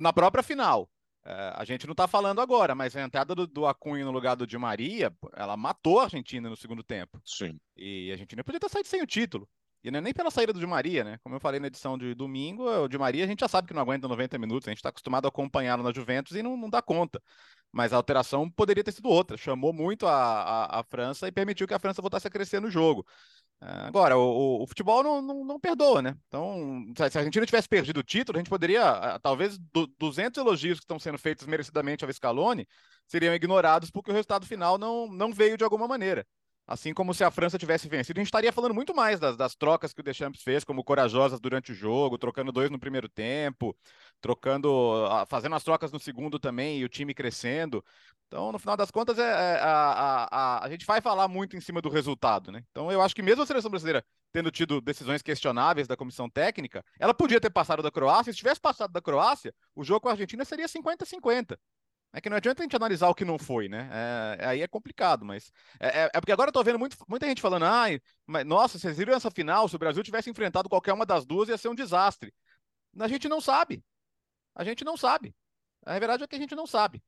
Na 0.00 0.12
própria 0.12 0.42
final. 0.42 0.88
É, 1.24 1.52
a 1.56 1.64
gente 1.64 1.86
não 1.86 1.92
está 1.92 2.06
falando 2.06 2.40
agora, 2.40 2.74
mas 2.74 2.94
a 2.96 3.02
entrada 3.02 3.34
do, 3.34 3.46
do 3.46 3.66
Acunha 3.66 4.04
no 4.04 4.12
lugar 4.12 4.36
do 4.36 4.46
Di 4.46 4.56
Maria, 4.56 5.12
ela 5.34 5.56
matou 5.56 5.98
a 5.98 6.04
Argentina 6.04 6.48
no 6.48 6.56
segundo 6.56 6.84
tempo. 6.84 7.20
Sim. 7.24 7.58
E 7.76 8.10
a 8.10 8.14
Argentina 8.14 8.44
podia 8.44 8.60
ter 8.60 8.68
saído 8.68 8.88
sem 8.88 9.02
o 9.02 9.06
título. 9.06 9.48
E 9.82 9.90
não 9.90 9.98
é 9.98 10.00
nem 10.00 10.12
pela 10.12 10.30
saída 10.30 10.52
do 10.52 10.60
Di 10.60 10.66
Maria, 10.66 11.04
né? 11.04 11.18
Como 11.22 11.34
eu 11.34 11.40
falei 11.40 11.60
na 11.60 11.66
edição 11.66 11.98
de 11.98 12.14
domingo, 12.14 12.68
o 12.68 12.88
Di 12.88 12.98
Maria 12.98 13.24
a 13.24 13.26
gente 13.26 13.40
já 13.40 13.48
sabe 13.48 13.68
que 13.68 13.74
não 13.74 13.82
aguenta 13.82 14.08
90 14.08 14.38
minutos, 14.38 14.68
a 14.68 14.70
gente 14.70 14.78
está 14.78 14.88
acostumado 14.88 15.26
a 15.26 15.28
acompanhá-lo 15.28 15.82
na 15.82 15.92
Juventus 15.92 16.36
e 16.36 16.42
não, 16.42 16.56
não 16.56 16.70
dá 16.70 16.80
conta. 16.80 17.20
Mas 17.72 17.92
a 17.92 17.96
alteração 17.96 18.48
poderia 18.50 18.82
ter 18.82 18.92
sido 18.92 19.08
outra. 19.08 19.36
Chamou 19.36 19.72
muito 19.72 20.06
a, 20.06 20.12
a, 20.12 20.80
a 20.80 20.84
França 20.84 21.28
e 21.28 21.32
permitiu 21.32 21.66
que 21.66 21.74
a 21.74 21.78
França 21.78 22.00
voltasse 22.00 22.26
a 22.26 22.30
crescer 22.30 22.60
no 22.60 22.70
jogo. 22.70 23.06
Agora, 23.58 24.18
o, 24.18 24.62
o 24.62 24.66
futebol 24.66 25.02
não, 25.02 25.22
não, 25.22 25.44
não, 25.44 25.58
perdoa, 25.60 26.02
né? 26.02 26.16
Então, 26.28 26.84
se 26.94 27.02
a 27.02 27.20
Argentina 27.20 27.46
tivesse 27.46 27.68
perdido 27.68 28.00
o 28.00 28.02
título, 28.02 28.36
a 28.36 28.40
gente 28.40 28.50
poderia, 28.50 29.18
talvez, 29.20 29.58
do, 29.72 29.86
200 29.98 30.38
elogios 30.40 30.78
que 30.78 30.84
estão 30.84 30.98
sendo 30.98 31.18
feitos 31.18 31.46
merecidamente 31.46 32.04
ao 32.04 32.12
Scaloni 32.12 32.68
seriam 33.06 33.34
ignorados 33.34 33.90
porque 33.90 34.10
o 34.10 34.14
resultado 34.14 34.46
final 34.46 34.76
não, 34.76 35.06
não 35.10 35.32
veio 35.32 35.56
de 35.56 35.64
alguma 35.64 35.88
maneira. 35.88 36.26
Assim 36.66 36.92
como 36.92 37.14
se 37.14 37.22
a 37.22 37.30
França 37.30 37.56
tivesse 37.56 37.88
vencido, 37.88 38.18
a 38.18 38.22
gente 38.22 38.26
estaria 38.26 38.52
falando 38.52 38.74
muito 38.74 38.92
mais 38.92 39.20
das, 39.20 39.36
das 39.36 39.54
trocas 39.54 39.92
que 39.92 40.00
o 40.00 40.02
Deschamps 40.02 40.42
fez, 40.42 40.64
como 40.64 40.82
corajosas 40.82 41.38
durante 41.38 41.70
o 41.70 41.74
jogo, 41.74 42.18
trocando 42.18 42.50
dois 42.50 42.70
no 42.70 42.78
primeiro 42.78 43.08
tempo, 43.08 43.76
trocando, 44.20 44.68
fazendo 45.28 45.54
as 45.54 45.62
trocas 45.62 45.92
no 45.92 46.00
segundo 46.00 46.40
também 46.40 46.78
e 46.80 46.84
o 46.84 46.88
time 46.88 47.14
crescendo. 47.14 47.84
Então, 48.26 48.50
no 48.50 48.58
final 48.58 48.76
das 48.76 48.90
contas, 48.90 49.16
é, 49.18 49.22
é 49.22 49.60
a, 49.60 49.68
a, 49.68 50.24
a, 50.24 50.64
a, 50.64 50.70
gente 50.70 50.84
vai 50.84 51.00
falar 51.00 51.28
muito 51.28 51.56
em 51.56 51.60
cima 51.60 51.80
do 51.80 51.88
resultado, 51.88 52.50
né? 52.50 52.64
Então, 52.72 52.90
eu 52.90 53.00
acho 53.00 53.14
que 53.14 53.22
mesmo 53.22 53.44
a 53.44 53.46
seleção 53.46 53.70
brasileira 53.70 54.04
tendo 54.32 54.50
tido 54.50 54.80
decisões 54.80 55.22
questionáveis 55.22 55.86
da 55.86 55.96
comissão 55.96 56.28
técnica, 56.28 56.84
ela 56.98 57.14
podia 57.14 57.40
ter 57.40 57.50
passado 57.50 57.82
da 57.82 57.90
Croácia. 57.90 58.32
Se 58.32 58.38
tivesse 58.38 58.60
passado 58.60 58.92
da 58.92 59.00
Croácia, 59.00 59.54
o 59.74 59.84
jogo 59.84 60.00
com 60.00 60.08
a 60.08 60.12
Argentina 60.12 60.44
seria 60.44 60.66
50-50. 60.66 61.56
É 62.16 62.20
que 62.22 62.30
não 62.30 62.36
adianta 62.38 62.62
a 62.62 62.64
gente 62.64 62.74
analisar 62.74 63.10
o 63.10 63.14
que 63.14 63.26
não 63.26 63.38
foi, 63.38 63.68
né? 63.68 63.90
É, 64.40 64.46
aí 64.46 64.62
é 64.62 64.66
complicado, 64.66 65.22
mas. 65.22 65.52
É, 65.78 66.04
é, 66.04 66.10
é 66.14 66.18
porque 66.18 66.32
agora 66.32 66.48
eu 66.48 66.52
tô 66.52 66.64
vendo 66.64 66.78
muito, 66.78 66.96
muita 67.06 67.26
gente 67.26 67.42
falando, 67.42 67.66
ai, 67.66 68.00
mas, 68.26 68.42
nossa, 68.46 68.78
vocês 68.78 68.96
viram 68.96 69.12
essa 69.12 69.30
final? 69.30 69.68
Se 69.68 69.76
o 69.76 69.78
Brasil 69.78 70.02
tivesse 70.02 70.30
enfrentado 70.30 70.66
qualquer 70.66 70.94
uma 70.94 71.04
das 71.04 71.26
duas, 71.26 71.50
ia 71.50 71.58
ser 71.58 71.68
um 71.68 71.74
desastre. 71.74 72.32
A 72.98 73.06
gente 73.06 73.28
não 73.28 73.38
sabe. 73.38 73.84
A 74.54 74.64
gente 74.64 74.82
não 74.82 74.96
sabe. 74.96 75.36
A 75.84 75.98
verdade 75.98 76.24
é 76.24 76.26
que 76.26 76.34
a 76.34 76.38
gente 76.38 76.56
não 76.56 76.66
sabe. 76.66 77.04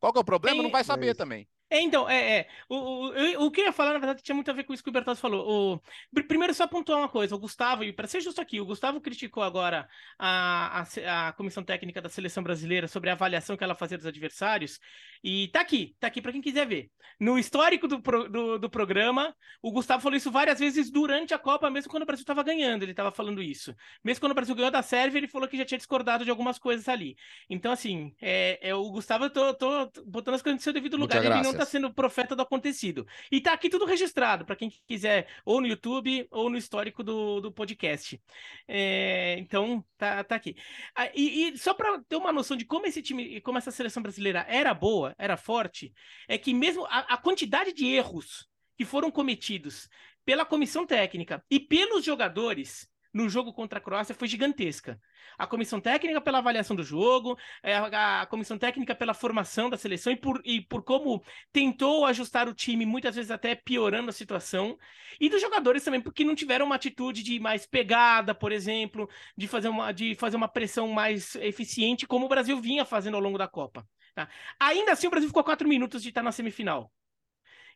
Qual 0.00 0.12
que 0.12 0.18
é 0.18 0.22
o 0.22 0.24
problema? 0.24 0.60
Não 0.60 0.72
vai 0.72 0.82
saber 0.82 1.14
também. 1.14 1.48
É, 1.70 1.80
então, 1.82 2.08
é, 2.08 2.38
é. 2.38 2.48
O, 2.68 2.76
o, 2.76 3.46
o 3.46 3.50
que 3.50 3.60
eu 3.60 3.66
ia 3.66 3.72
falar, 3.72 3.92
na 3.92 3.98
verdade, 3.98 4.22
tinha 4.22 4.34
muito 4.34 4.50
a 4.50 4.54
ver 4.54 4.64
com 4.64 4.72
isso 4.72 4.82
que 4.82 4.88
o 4.88 4.92
Bertozzi 4.92 5.20
falou. 5.20 5.76
O, 6.14 6.22
primeiro, 6.24 6.54
só 6.54 6.66
pontuar 6.66 6.98
uma 6.98 7.08
coisa: 7.08 7.34
o 7.34 7.38
Gustavo, 7.38 7.84
e 7.84 7.92
para 7.92 8.06
ser 8.06 8.22
justo 8.22 8.40
aqui, 8.40 8.58
o 8.60 8.64
Gustavo 8.64 9.00
criticou 9.00 9.42
agora 9.42 9.86
a, 10.18 10.80
a, 10.80 11.28
a, 11.28 11.32
comissão 11.32 11.62
técnica 11.62 12.00
da 12.00 12.08
seleção 12.08 12.42
brasileira 12.42 12.88
sobre 12.88 13.10
a 13.10 13.12
avaliação 13.12 13.56
que 13.56 13.62
ela 13.62 13.74
fazia 13.74 13.98
dos 13.98 14.06
adversários. 14.06 14.80
E 15.22 15.48
tá 15.48 15.60
aqui, 15.60 15.94
tá 16.00 16.06
aqui 16.06 16.22
para 16.22 16.32
quem 16.32 16.40
quiser 16.40 16.66
ver. 16.66 16.90
No 17.20 17.38
histórico 17.38 17.88
do, 17.88 17.98
do, 17.98 18.58
do, 18.58 18.70
programa, 18.70 19.34
o 19.60 19.72
Gustavo 19.72 20.02
falou 20.02 20.16
isso 20.16 20.30
várias 20.30 20.60
vezes 20.60 20.90
durante 20.90 21.34
a 21.34 21.38
Copa, 21.38 21.68
mesmo 21.68 21.90
quando 21.90 22.04
o 22.04 22.06
Brasil 22.06 22.22
estava 22.22 22.44
ganhando, 22.44 22.84
ele 22.84 22.92
estava 22.92 23.10
falando 23.10 23.42
isso. 23.42 23.74
Mesmo 24.04 24.20
quando 24.20 24.32
o 24.32 24.34
Brasil 24.36 24.54
ganhou 24.54 24.70
da 24.70 24.82
Sérvia, 24.82 25.18
ele 25.18 25.26
falou 25.26 25.48
que 25.48 25.56
já 25.56 25.64
tinha 25.64 25.78
discordado 25.78 26.24
de 26.24 26.30
algumas 26.30 26.58
coisas 26.58 26.88
ali. 26.88 27.16
Então, 27.50 27.72
assim, 27.72 28.14
é, 28.22 28.70
é 28.70 28.74
o 28.74 28.88
Gustavo, 28.90 29.24
eu 29.24 29.30
tô, 29.30 29.52
tô 29.54 29.90
botando 30.06 30.36
as 30.36 30.42
coisas 30.42 30.60
no 30.60 30.62
seu 30.62 30.72
devido 30.72 30.96
lugar. 30.96 31.24
Ele 31.24 31.42
não 31.42 31.57
está 31.58 31.66
sendo 31.66 31.92
profeta 31.92 32.34
do 32.36 32.42
acontecido. 32.42 33.06
E 33.30 33.40
tá 33.40 33.52
aqui 33.52 33.68
tudo 33.68 33.84
registrado, 33.84 34.44
para 34.44 34.56
quem 34.56 34.70
quiser, 34.86 35.28
ou 35.44 35.60
no 35.60 35.66
YouTube, 35.66 36.26
ou 36.30 36.48
no 36.48 36.56
histórico 36.56 37.02
do, 37.02 37.40
do 37.40 37.52
podcast. 37.52 38.20
É, 38.66 39.36
então, 39.38 39.84
tá, 39.96 40.22
tá 40.24 40.36
aqui. 40.36 40.56
Ah, 40.94 41.10
e, 41.14 41.48
e, 41.48 41.58
só 41.58 41.74
para 41.74 42.00
ter 42.08 42.16
uma 42.16 42.32
noção 42.32 42.56
de 42.56 42.64
como 42.64 42.86
esse 42.86 43.02
time, 43.02 43.40
como 43.40 43.58
essa 43.58 43.70
seleção 43.70 44.02
brasileira 44.02 44.46
era 44.48 44.72
boa, 44.72 45.14
era 45.18 45.36
forte, 45.36 45.92
é 46.28 46.38
que 46.38 46.54
mesmo 46.54 46.84
a, 46.86 47.14
a 47.14 47.16
quantidade 47.16 47.72
de 47.72 47.86
erros 47.86 48.48
que 48.76 48.84
foram 48.84 49.10
cometidos 49.10 49.88
pela 50.24 50.44
comissão 50.44 50.86
técnica 50.86 51.44
e 51.50 51.58
pelos 51.58 52.04
jogadores 52.04 52.88
no 53.12 53.28
jogo 53.28 53.52
contra 53.52 53.78
a 53.78 53.82
Croácia 53.82 54.14
foi 54.14 54.28
gigantesca. 54.28 55.00
A 55.36 55.46
comissão 55.46 55.80
técnica 55.80 56.20
pela 56.20 56.38
avaliação 56.38 56.74
do 56.74 56.82
jogo, 56.82 57.38
é, 57.62 57.76
a, 57.76 58.26
comissão 58.26 58.58
técnica 58.58 58.94
pela 58.94 59.14
formação 59.14 59.70
da 59.70 59.76
seleção 59.76 60.12
e 60.12 60.16
por, 60.16 60.40
e 60.44 60.60
por 60.60 60.82
como 60.82 61.22
tentou 61.52 62.04
ajustar 62.06 62.48
o 62.48 62.54
time, 62.54 62.84
muitas 62.84 63.14
vezes 63.14 63.30
até 63.30 63.54
piorando 63.54 64.10
a 64.10 64.12
situação. 64.12 64.76
E 65.20 65.28
dos 65.28 65.40
jogadores 65.40 65.84
também, 65.84 66.00
porque 66.00 66.24
não 66.24 66.34
tiveram 66.34 66.66
uma 66.66 66.74
atitude 66.74 67.22
de 67.22 67.38
mais 67.40 67.66
pegada, 67.66 68.34
por 68.34 68.52
exemplo, 68.52 69.08
de 69.36 69.46
fazer 69.46 69.68
uma, 69.68 69.92
de 69.92 70.14
fazer 70.14 70.36
uma 70.36 70.48
pressão 70.48 70.88
mais 70.88 71.34
eficiente, 71.36 72.06
como 72.06 72.26
o 72.26 72.28
Brasil 72.28 72.60
vinha 72.60 72.84
fazendo 72.84 73.14
ao 73.14 73.20
longo 73.20 73.38
da 73.38 73.48
Copa. 73.48 73.86
Tá? 74.14 74.28
Ainda 74.58 74.92
assim, 74.92 75.06
o 75.06 75.10
Brasil 75.10 75.28
ficou 75.28 75.44
quatro 75.44 75.68
minutos 75.68 76.02
de 76.02 76.08
estar 76.08 76.22
na 76.22 76.32
semifinal. 76.32 76.90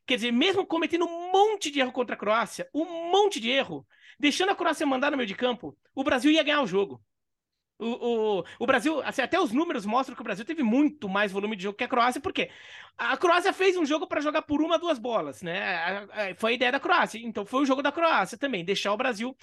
Quer 0.07 0.17
dizer, 0.17 0.33
mesmo 0.33 0.67
cometendo 0.67 1.07
um 1.07 1.33
monte 1.33 1.71
de 1.71 1.81
erro 1.81 1.93
contra 1.93 2.15
a 2.15 2.19
Croácia, 2.19 2.69
um 2.75 3.11
monte 3.11 3.41
de 3.41 3.51
erro, 3.51 3.87
deixando 4.19 4.51
a 4.51 4.55
Croácia 4.55 4.87
mandar 4.87 5.11
no 5.11 5.17
meio 5.17 5.27
de 5.27 5.35
campo, 5.35 5.77
o 5.95 6.05
Brasil 6.05 6.31
ia 6.31 6.43
ganhar 6.43 6.63
o 6.63 6.67
jogo. 6.67 7.03
O, 7.79 8.39
o, 8.39 8.45
o 8.61 8.67
Brasil, 8.67 9.03
assim, 9.03 9.23
até 9.23 9.41
os 9.41 9.51
números 9.51 9.85
mostram 9.85 10.15
que 10.15 10.21
o 10.21 10.25
Brasil 10.25 10.45
teve 10.45 10.63
muito 10.63 11.09
mais 11.09 11.33
volume 11.33 11.57
de 11.57 11.65
jogo 11.65 11.77
que 11.77 11.83
a 11.83 11.89
Croácia, 11.89 12.21
porque 12.21 12.49
a 12.97 13.17
Croácia 13.17 13.53
fez 13.53 13.77
um 13.77 13.85
jogo 13.85 14.07
para 14.07 14.21
jogar 14.21 14.43
por 14.43 14.63
uma, 14.63 14.79
duas 14.79 15.01
bolas, 15.01 15.43
né? 15.43 16.07
Foi 16.39 16.53
a 16.53 16.55
ideia 16.55 16.71
da 16.71 16.79
Croácia. 16.79 17.19
Então 17.19 17.45
foi 17.45 17.63
o 17.63 17.67
jogo 17.67 17.83
da 17.83 17.91
Croácia 17.91 18.39
também, 18.39 18.65
deixar 18.65 18.93
o 18.93 18.97
Brasil 18.97 19.37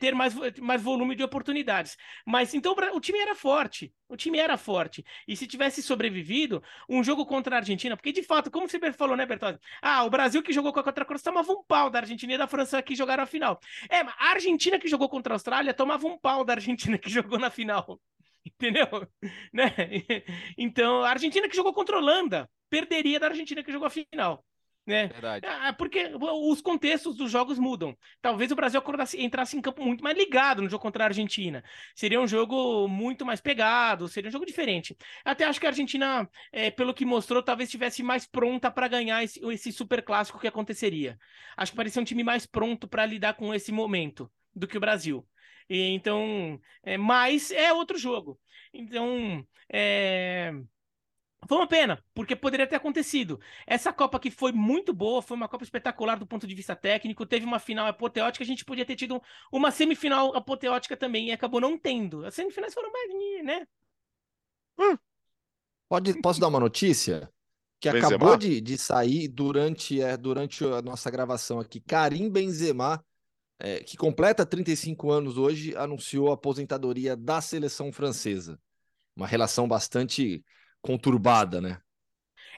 ter 0.00 0.14
mais, 0.14 0.34
mais 0.58 0.82
volume 0.82 1.14
de 1.14 1.22
oportunidades. 1.22 1.98
Mas 2.24 2.54
então 2.54 2.74
o 2.94 3.00
time 3.00 3.18
era 3.18 3.34
forte. 3.34 3.92
O 4.08 4.16
time 4.16 4.38
era 4.38 4.56
forte. 4.56 5.04
E 5.26 5.36
se 5.36 5.46
tivesse 5.46 5.82
sobrevivido, 5.82 6.62
um 6.88 7.02
jogo 7.02 7.26
contra 7.26 7.56
a 7.56 7.58
Argentina, 7.58 7.96
porque 7.96 8.12
de 8.12 8.22
fato, 8.22 8.50
como 8.50 8.68
você 8.68 8.78
falou, 8.92 9.16
né, 9.16 9.26
Bertozzi? 9.26 9.58
Ah, 9.82 10.04
o 10.04 10.10
Brasil 10.10 10.42
que 10.42 10.52
jogou 10.52 10.72
contra 10.72 11.02
a 11.02 11.06
Croácia 11.06 11.24
tomava 11.24 11.52
um 11.52 11.62
pau 11.64 11.90
da 11.90 11.98
Argentina 12.00 12.34
e 12.34 12.38
da 12.38 12.46
França 12.46 12.80
que 12.82 12.94
jogaram 12.94 13.24
a 13.24 13.26
final. 13.26 13.60
É, 13.90 14.00
a 14.00 14.30
Argentina 14.30 14.78
que 14.78 14.88
jogou 14.88 15.08
contra 15.08 15.34
a 15.34 15.36
Austrália 15.36 15.74
tomava 15.74 16.06
um 16.06 16.18
pau 16.18 16.44
da 16.44 16.52
Argentina 16.54 16.96
que 16.98 17.10
jogou 17.10 17.38
na 17.38 17.50
final. 17.50 18.00
Entendeu? 18.44 18.86
Né? 19.52 19.72
Então, 20.56 21.02
a 21.02 21.10
Argentina 21.10 21.48
que 21.48 21.56
jogou 21.56 21.72
contra 21.72 21.96
a 21.96 21.98
Holanda 21.98 22.48
perderia 22.70 23.18
da 23.18 23.26
Argentina 23.28 23.62
que 23.62 23.72
jogou 23.72 23.86
a 23.86 23.90
final. 23.90 24.44
Né? 24.86 25.08
Verdade. 25.08 25.44
Ah, 25.44 25.72
porque 25.72 26.12
os 26.14 26.60
contextos 26.60 27.16
dos 27.16 27.28
jogos 27.28 27.58
mudam. 27.58 27.96
Talvez 28.22 28.52
o 28.52 28.54
Brasil 28.54 28.78
acordasse, 28.78 29.20
entrasse 29.20 29.56
em 29.56 29.60
campo 29.60 29.84
muito 29.84 30.04
mais 30.04 30.16
ligado 30.16 30.62
no 30.62 30.68
jogo 30.68 30.80
contra 30.80 31.02
a 31.02 31.08
Argentina. 31.08 31.64
Seria 31.92 32.20
um 32.20 32.26
jogo 32.26 32.86
muito 32.86 33.26
mais 33.26 33.40
pegado, 33.40 34.06
seria 34.06 34.28
um 34.28 34.32
jogo 34.32 34.46
diferente. 34.46 34.96
Até 35.24 35.44
acho 35.44 35.58
que 35.58 35.66
a 35.66 35.70
Argentina, 35.70 36.28
é, 36.52 36.70
pelo 36.70 36.94
que 36.94 37.04
mostrou, 37.04 37.42
talvez 37.42 37.68
estivesse 37.68 38.00
mais 38.00 38.26
pronta 38.26 38.70
para 38.70 38.86
ganhar 38.86 39.24
esse, 39.24 39.44
esse 39.46 39.72
super 39.72 40.02
clássico 40.02 40.38
que 40.38 40.46
aconteceria. 40.46 41.18
Acho 41.56 41.72
que 41.72 41.76
parecia 41.76 42.00
um 42.00 42.04
time 42.04 42.22
mais 42.22 42.46
pronto 42.46 42.86
para 42.86 43.04
lidar 43.04 43.34
com 43.34 43.52
esse 43.52 43.72
momento 43.72 44.30
do 44.54 44.68
que 44.68 44.76
o 44.76 44.80
Brasil. 44.80 45.26
E, 45.68 45.88
então, 45.90 46.60
é, 46.84 46.96
mas 46.96 47.50
é 47.50 47.72
outro 47.72 47.98
jogo. 47.98 48.38
Então, 48.72 49.44
é, 49.72 50.52
foi 51.46 51.58
uma 51.58 51.66
pena, 51.66 52.02
porque 52.14 52.34
poderia 52.34 52.66
ter 52.66 52.76
acontecido. 52.76 53.40
Essa 53.66 53.92
Copa 53.92 54.18
que 54.18 54.30
foi 54.30 54.52
muito 54.52 54.92
boa, 54.92 55.22
foi 55.22 55.36
uma 55.36 55.48
Copa 55.48 55.64
espetacular 55.64 56.18
do 56.18 56.26
ponto 56.26 56.46
de 56.46 56.54
vista 56.54 56.74
técnico, 56.74 57.26
teve 57.26 57.44
uma 57.44 57.58
final 57.58 57.86
apoteótica, 57.86 58.42
a 58.42 58.46
gente 58.46 58.64
podia 58.64 58.84
ter 58.84 58.96
tido 58.96 59.22
uma 59.52 59.70
semifinal 59.70 60.34
apoteótica 60.34 60.96
também 60.96 61.28
e 61.28 61.32
acabou 61.32 61.60
não 61.60 61.78
tendo. 61.78 62.24
As 62.24 62.34
semifinais 62.34 62.74
foram 62.74 62.90
mais, 62.92 63.44
né? 63.44 63.66
Hum. 64.78 64.96
Pode, 65.88 66.20
posso 66.20 66.40
dar 66.40 66.48
uma 66.48 66.60
notícia? 66.60 67.30
Que 67.78 67.92
Benzema? 67.92 68.16
acabou 68.16 68.36
de, 68.36 68.60
de 68.60 68.78
sair 68.78 69.28
durante, 69.28 70.00
é, 70.00 70.16
durante 70.16 70.64
a 70.64 70.82
nossa 70.82 71.10
gravação 71.10 71.60
aqui. 71.60 71.80
Karim 71.80 72.30
Benzema, 72.30 73.04
é, 73.58 73.80
que 73.80 73.96
completa 73.96 74.44
35 74.44 75.10
anos 75.10 75.38
hoje, 75.38 75.76
anunciou 75.76 76.30
a 76.30 76.34
aposentadoria 76.34 77.16
da 77.16 77.40
seleção 77.40 77.92
francesa. 77.92 78.58
Uma 79.14 79.26
relação 79.26 79.68
bastante 79.68 80.44
conturbada, 80.86 81.60
né? 81.60 81.80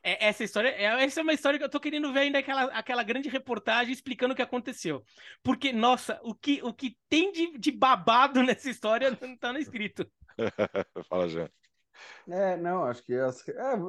É, 0.02 0.28
essa 0.28 0.44
história, 0.44 0.68
é, 0.68 1.04
essa 1.04 1.20
é 1.20 1.22
uma 1.22 1.32
história 1.32 1.58
que 1.58 1.64
eu 1.64 1.68
tô 1.68 1.80
querendo 1.80 2.12
ver 2.12 2.20
ainda 2.20 2.38
aquela, 2.38 2.64
aquela 2.66 3.02
grande 3.02 3.28
reportagem 3.28 3.92
explicando 3.92 4.32
o 4.32 4.36
que 4.36 4.42
aconteceu. 4.42 5.02
Porque, 5.42 5.72
nossa, 5.72 6.20
o 6.22 6.34
que, 6.34 6.60
o 6.62 6.72
que 6.72 6.96
tem 7.08 7.32
de, 7.32 7.58
de 7.58 7.72
babado 7.72 8.42
nessa 8.44 8.70
história 8.70 9.16
não 9.20 9.36
tá 9.36 9.52
no 9.52 9.58
escrito. 9.58 10.06
Fala, 11.08 11.28
já. 11.28 11.50
É, 12.28 12.56
não, 12.56 12.84
acho 12.84 13.02
que, 13.02 13.12
é, 13.12 13.26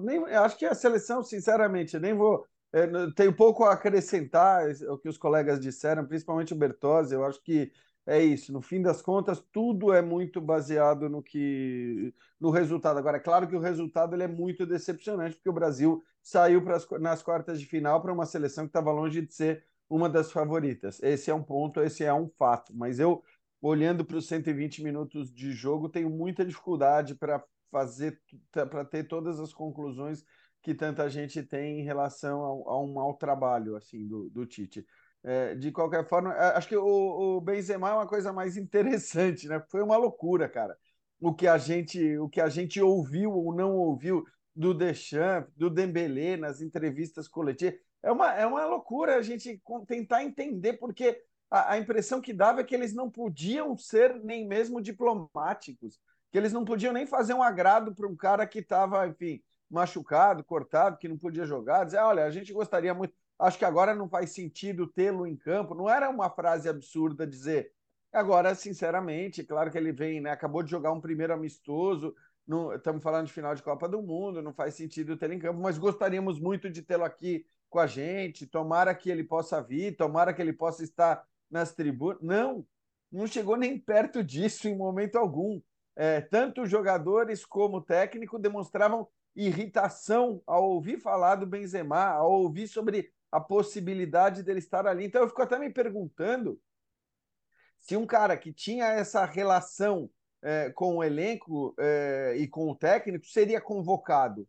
nem, 0.02 0.24
acho 0.36 0.58
que 0.58 0.66
a 0.66 0.74
seleção, 0.74 1.24
sinceramente, 1.24 2.00
nem 2.00 2.14
vou. 2.14 2.46
É, 2.72 2.88
tenho 3.16 3.36
pouco 3.36 3.64
a 3.64 3.74
acrescentar 3.74 4.68
o 4.90 4.98
que 4.98 5.10
os 5.10 5.18
colegas 5.18 5.60
disseram, 5.60 6.06
principalmente 6.06 6.54
o 6.54 6.58
Bertozzi. 6.58 7.14
Eu 7.14 7.24
acho 7.24 7.42
que 7.42 7.72
é 8.06 8.24
isso. 8.24 8.52
No 8.52 8.62
fim 8.62 8.82
das 8.82 9.02
contas, 9.02 9.40
tudo 9.52 9.94
é 9.94 10.02
muito 10.02 10.42
baseado 10.42 11.10
no 11.10 11.22
que 11.22 12.14
no 12.40 12.50
resultado. 12.50 12.98
Agora, 12.98 13.18
é 13.18 13.20
claro 13.20 13.48
que 13.48 13.56
o 13.56 13.60
resultado 13.60 14.16
ele 14.16 14.24
é 14.24 14.28
muito 14.28 14.66
decepcionante, 14.66 15.36
porque 15.36 15.50
o 15.50 15.54
Brasil 15.54 16.04
saiu 16.22 16.64
pras, 16.64 16.88
nas 17.00 17.22
quartas 17.22 17.60
de 17.60 17.66
final 17.66 18.02
para 18.02 18.14
uma 18.14 18.26
seleção 18.26 18.66
que 18.66 18.70
estava 18.70 18.92
longe 18.92 19.22
de 19.22 19.34
ser 19.34 19.64
uma 19.90 20.10
das 20.10 20.32
favoritas. 20.32 21.02
Esse 21.02 21.32
é 21.32 21.34
um 21.34 21.44
ponto, 21.44 21.82
esse 21.82 22.04
é 22.04 22.14
um 22.14 22.30
fato. 22.30 22.76
Mas 22.76 23.00
eu, 23.00 23.24
olhando 23.62 24.06
para 24.06 24.18
os 24.18 24.28
120 24.28 24.84
minutos 24.84 25.34
de 25.34 25.52
jogo, 25.52 25.90
tenho 25.90 26.10
muita 26.10 26.46
dificuldade 26.46 27.16
para 27.16 27.44
fazer, 27.72 28.20
para 28.52 28.86
ter 28.86 29.06
todas 29.08 29.40
as 29.40 29.54
conclusões 29.54 30.26
que 30.62 30.74
tanta 30.74 31.10
gente 31.10 31.42
tem 31.42 31.80
em 31.80 31.84
relação 31.84 32.44
a, 32.68 32.82
um 32.82 32.94
mau 32.94 33.14
trabalho 33.14 33.76
assim 33.76 34.08
do, 34.08 34.30
do 34.30 34.46
Tite. 34.46 34.86
É, 35.24 35.54
de 35.56 35.72
qualquer 35.72 36.08
forma, 36.08 36.32
acho 36.32 36.68
que 36.68 36.78
o, 36.78 37.38
o 37.38 37.42
Benzema 37.42 37.90
é 37.90 37.94
uma 37.94 38.08
coisa 38.08 38.32
mais 38.32 38.56
interessante, 38.58 39.48
né? 39.48 39.62
Foi 39.70 39.82
uma 39.82 39.98
loucura, 39.98 40.48
cara. 40.48 40.78
O 41.20 41.34
que 41.34 41.48
a 41.48 41.58
gente, 41.58 42.18
o 42.18 42.30
que 42.30 42.40
a 42.40 42.48
gente 42.48 42.82
ouviu 42.82 43.32
ou 43.32 43.54
não 43.54 43.76
ouviu 43.76 44.26
do 44.56 44.74
Deschamps, 44.74 45.52
do 45.56 45.70
Dembélé 45.70 46.38
nas 46.38 46.62
entrevistas 46.62 47.28
coletivas, 47.28 47.80
é 48.02 48.12
uma, 48.12 48.34
é 48.34 48.46
uma 48.46 48.66
loucura 48.66 49.18
a 49.18 49.22
gente 49.22 49.62
tentar 49.86 50.24
entender, 50.24 50.74
porque 50.74 51.22
a, 51.52 51.74
a 51.74 51.78
impressão 51.78 52.22
que 52.22 52.34
dava 52.34 52.62
é 52.62 52.64
que 52.64 52.74
eles 52.74 52.94
não 52.94 53.10
podiam 53.10 53.78
ser 53.78 54.16
nem 54.24 54.48
mesmo 54.48 54.82
diplomáticos, 54.82 56.00
que 56.32 56.38
eles 56.38 56.54
não 56.54 56.64
podiam 56.64 56.94
nem 56.94 57.06
fazer 57.06 57.34
um 57.34 57.44
agrado 57.44 57.94
para 57.94 58.08
um 58.08 58.16
cara 58.16 58.48
que 58.48 58.60
estava, 58.60 59.06
enfim, 59.08 59.42
machucado, 59.70 60.44
cortado, 60.44 60.98
que 60.98 61.08
não 61.08 61.18
podia 61.18 61.46
jogar, 61.46 61.84
dizer, 61.84 62.00
olha, 62.00 62.24
a 62.24 62.32
gente 62.32 62.54
gostaria 62.54 62.94
muito 62.94 63.14
acho 63.40 63.58
que 63.58 63.66
agora 63.66 63.96
não 63.96 64.10
faz 64.10 64.32
sentido 64.32 64.86
tê-lo 64.86 65.26
em 65.26 65.36
campo. 65.36 65.74
Não 65.74 65.90
era 65.90 66.10
uma 66.10 66.30
frase 66.30 66.68
absurda 66.68 67.26
dizer. 67.26 67.72
Agora, 68.12 68.54
sinceramente, 68.54 69.44
claro 69.44 69.72
que 69.72 69.78
ele 69.78 69.92
vem, 69.92 70.20
né? 70.20 70.32
Acabou 70.32 70.62
de 70.62 70.70
jogar 70.70 70.92
um 70.92 71.00
primeiro 71.00 71.34
amistoso. 71.34 72.14
Estamos 72.76 73.04
falando 73.04 73.28
de 73.28 73.34
final 73.34 73.54
de 73.54 73.62
Copa 73.62 73.88
do 73.88 74.02
Mundo, 74.02 74.42
não 74.42 74.52
faz 74.52 74.74
sentido 74.74 75.16
tê-lo 75.16 75.34
em 75.34 75.40
campo, 75.40 75.62
mas 75.62 75.78
gostaríamos 75.78 76.40
muito 76.40 76.70
de 76.70 76.82
tê-lo 76.82 77.04
aqui 77.04 77.46
com 77.70 77.80
a 77.80 77.86
gente. 77.86 78.48
Tomara 78.48 78.94
que 78.96 79.10
ele 79.10 79.24
possa 79.24 79.62
vir, 79.62 79.96
tomara 79.96 80.34
que 80.34 80.42
ele 80.42 80.54
possa 80.54 80.84
estar 80.84 81.24
nas 81.50 81.74
tribunas. 81.74 82.20
Não, 82.22 82.66
não 83.12 83.28
chegou 83.28 83.56
nem 83.56 83.80
perto 83.80 84.24
disso 84.24 84.68
em 84.68 84.76
momento 84.76 85.16
algum. 85.18 85.62
É, 85.96 86.22
tanto 86.22 86.66
jogadores 86.66 87.46
como 87.46 87.82
técnico 87.82 88.40
demonstravam 88.40 89.08
irritação 89.36 90.42
ao 90.48 90.70
ouvir 90.70 91.00
falar 91.00 91.36
do 91.36 91.46
Benzema, 91.46 92.06
ao 92.06 92.32
ouvir 92.32 92.68
sobre 92.68 93.12
a 93.32 93.40
possibilidade 93.40 94.44
dele 94.44 94.60
estar 94.60 94.88
ali. 94.88 95.06
Então 95.06 95.22
eu 95.22 95.28
fico 95.28 95.42
até 95.42 95.58
me 95.58 95.70
perguntando 95.70 96.60
se 97.78 97.96
um 97.96 98.06
cara 98.06 98.36
que 98.38 98.52
tinha 98.52 98.88
essa 98.88 99.26
relação 99.26 100.10
é, 100.42 100.70
com 100.72 100.98
o 100.98 101.04
elenco 101.04 101.74
é, 101.80 102.36
e 102.38 102.48
com 102.48 102.70
o 102.70 102.76
técnico 102.76 103.26
seria 103.26 103.62
convocado. 103.62 104.48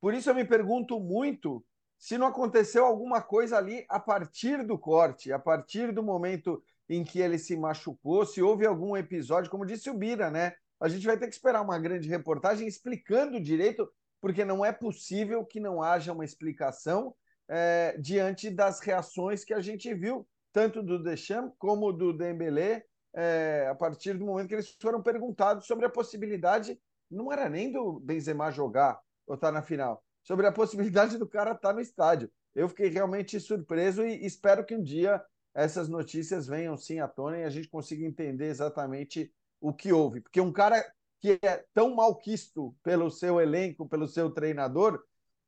Por 0.00 0.14
isso 0.14 0.30
eu 0.30 0.34
me 0.34 0.44
pergunto 0.44 0.98
muito 0.98 1.64
se 1.98 2.18
não 2.18 2.26
aconteceu 2.26 2.84
alguma 2.84 3.22
coisa 3.22 3.56
ali 3.56 3.86
a 3.88 4.00
partir 4.00 4.66
do 4.66 4.76
corte, 4.76 5.32
a 5.32 5.38
partir 5.38 5.92
do 5.92 6.02
momento 6.02 6.60
em 6.88 7.04
que 7.04 7.20
ele 7.20 7.38
se 7.38 7.56
machucou, 7.56 8.26
se 8.26 8.42
houve 8.42 8.66
algum 8.66 8.96
episódio, 8.96 9.48
como 9.50 9.64
disse 9.64 9.88
o 9.88 9.94
Bira, 9.94 10.28
né? 10.28 10.54
A 10.80 10.88
gente 10.88 11.06
vai 11.06 11.16
ter 11.16 11.28
que 11.28 11.34
esperar 11.34 11.62
uma 11.62 11.78
grande 11.78 12.08
reportagem 12.08 12.66
explicando 12.66 13.40
direito, 13.40 13.88
porque 14.20 14.44
não 14.44 14.64
é 14.64 14.72
possível 14.72 15.44
que 15.44 15.60
não 15.60 15.80
haja 15.80 16.12
uma 16.12 16.24
explicação 16.24 17.14
é, 17.48 17.96
diante 17.98 18.50
das 18.50 18.80
reações 18.80 19.44
que 19.44 19.54
a 19.54 19.60
gente 19.60 19.92
viu, 19.94 20.26
tanto 20.52 20.82
do 20.82 21.02
Deschamps 21.02 21.54
como 21.58 21.92
do 21.92 22.12
Dembélé, 22.12 22.84
é, 23.14 23.68
a 23.70 23.74
partir 23.74 24.14
do 24.14 24.24
momento 24.24 24.48
que 24.48 24.54
eles 24.54 24.76
foram 24.80 25.02
perguntados 25.02 25.66
sobre 25.66 25.84
a 25.84 25.90
possibilidade, 25.90 26.78
não 27.10 27.32
era 27.32 27.48
nem 27.48 27.70
do 27.70 28.00
Benzema 28.00 28.50
jogar 28.50 28.98
ou 29.26 29.34
estar 29.34 29.48
tá 29.48 29.52
na 29.52 29.62
final, 29.62 30.02
sobre 30.22 30.46
a 30.46 30.52
possibilidade 30.52 31.18
do 31.18 31.28
cara 31.28 31.52
estar 31.52 31.68
tá 31.68 31.74
no 31.74 31.80
estádio. 31.80 32.30
Eu 32.54 32.68
fiquei 32.68 32.88
realmente 32.88 33.38
surpreso 33.40 34.04
e 34.04 34.24
espero 34.24 34.64
que 34.64 34.74
um 34.74 34.82
dia 34.82 35.22
essas 35.54 35.88
notícias 35.88 36.46
venham 36.46 36.76
sim 36.76 37.00
à 37.00 37.08
tona 37.08 37.38
e 37.38 37.44
a 37.44 37.50
gente 37.50 37.68
consiga 37.68 38.06
entender 38.06 38.46
exatamente 38.46 39.32
o 39.60 39.72
que 39.72 39.92
houve. 39.92 40.20
Porque 40.20 40.40
um 40.40 40.52
cara 40.52 40.82
que 41.20 41.38
é 41.42 41.64
tão 41.72 41.94
malquisto 41.94 42.74
pelo 42.82 43.10
seu 43.10 43.40
elenco, 43.40 43.88
pelo 43.88 44.08
seu 44.08 44.30
treinador, 44.30 45.02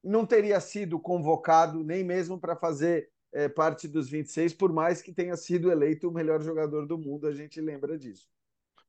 não 0.05 0.27
teria 0.27 0.61
sido 0.61 1.01
convocado 1.01 1.83
nem 1.83 2.05
mesmo 2.05 2.38
para 2.38 2.55
fazer 2.55 3.09
é, 3.33 3.49
parte 3.49 3.88
dos 3.88 4.09
26, 4.09 4.55
por 4.55 4.73
mais 4.73 5.03
que 5.03 5.12
tenha 5.12 5.37
sido 5.37 5.71
eleito 5.71 6.09
o 6.09 6.12
melhor 6.12 6.40
jogador 6.40 6.87
do 6.87 6.97
mundo, 6.97 7.27
a 7.27 7.33
gente 7.33 7.61
lembra 7.61 7.99
disso. 7.99 8.29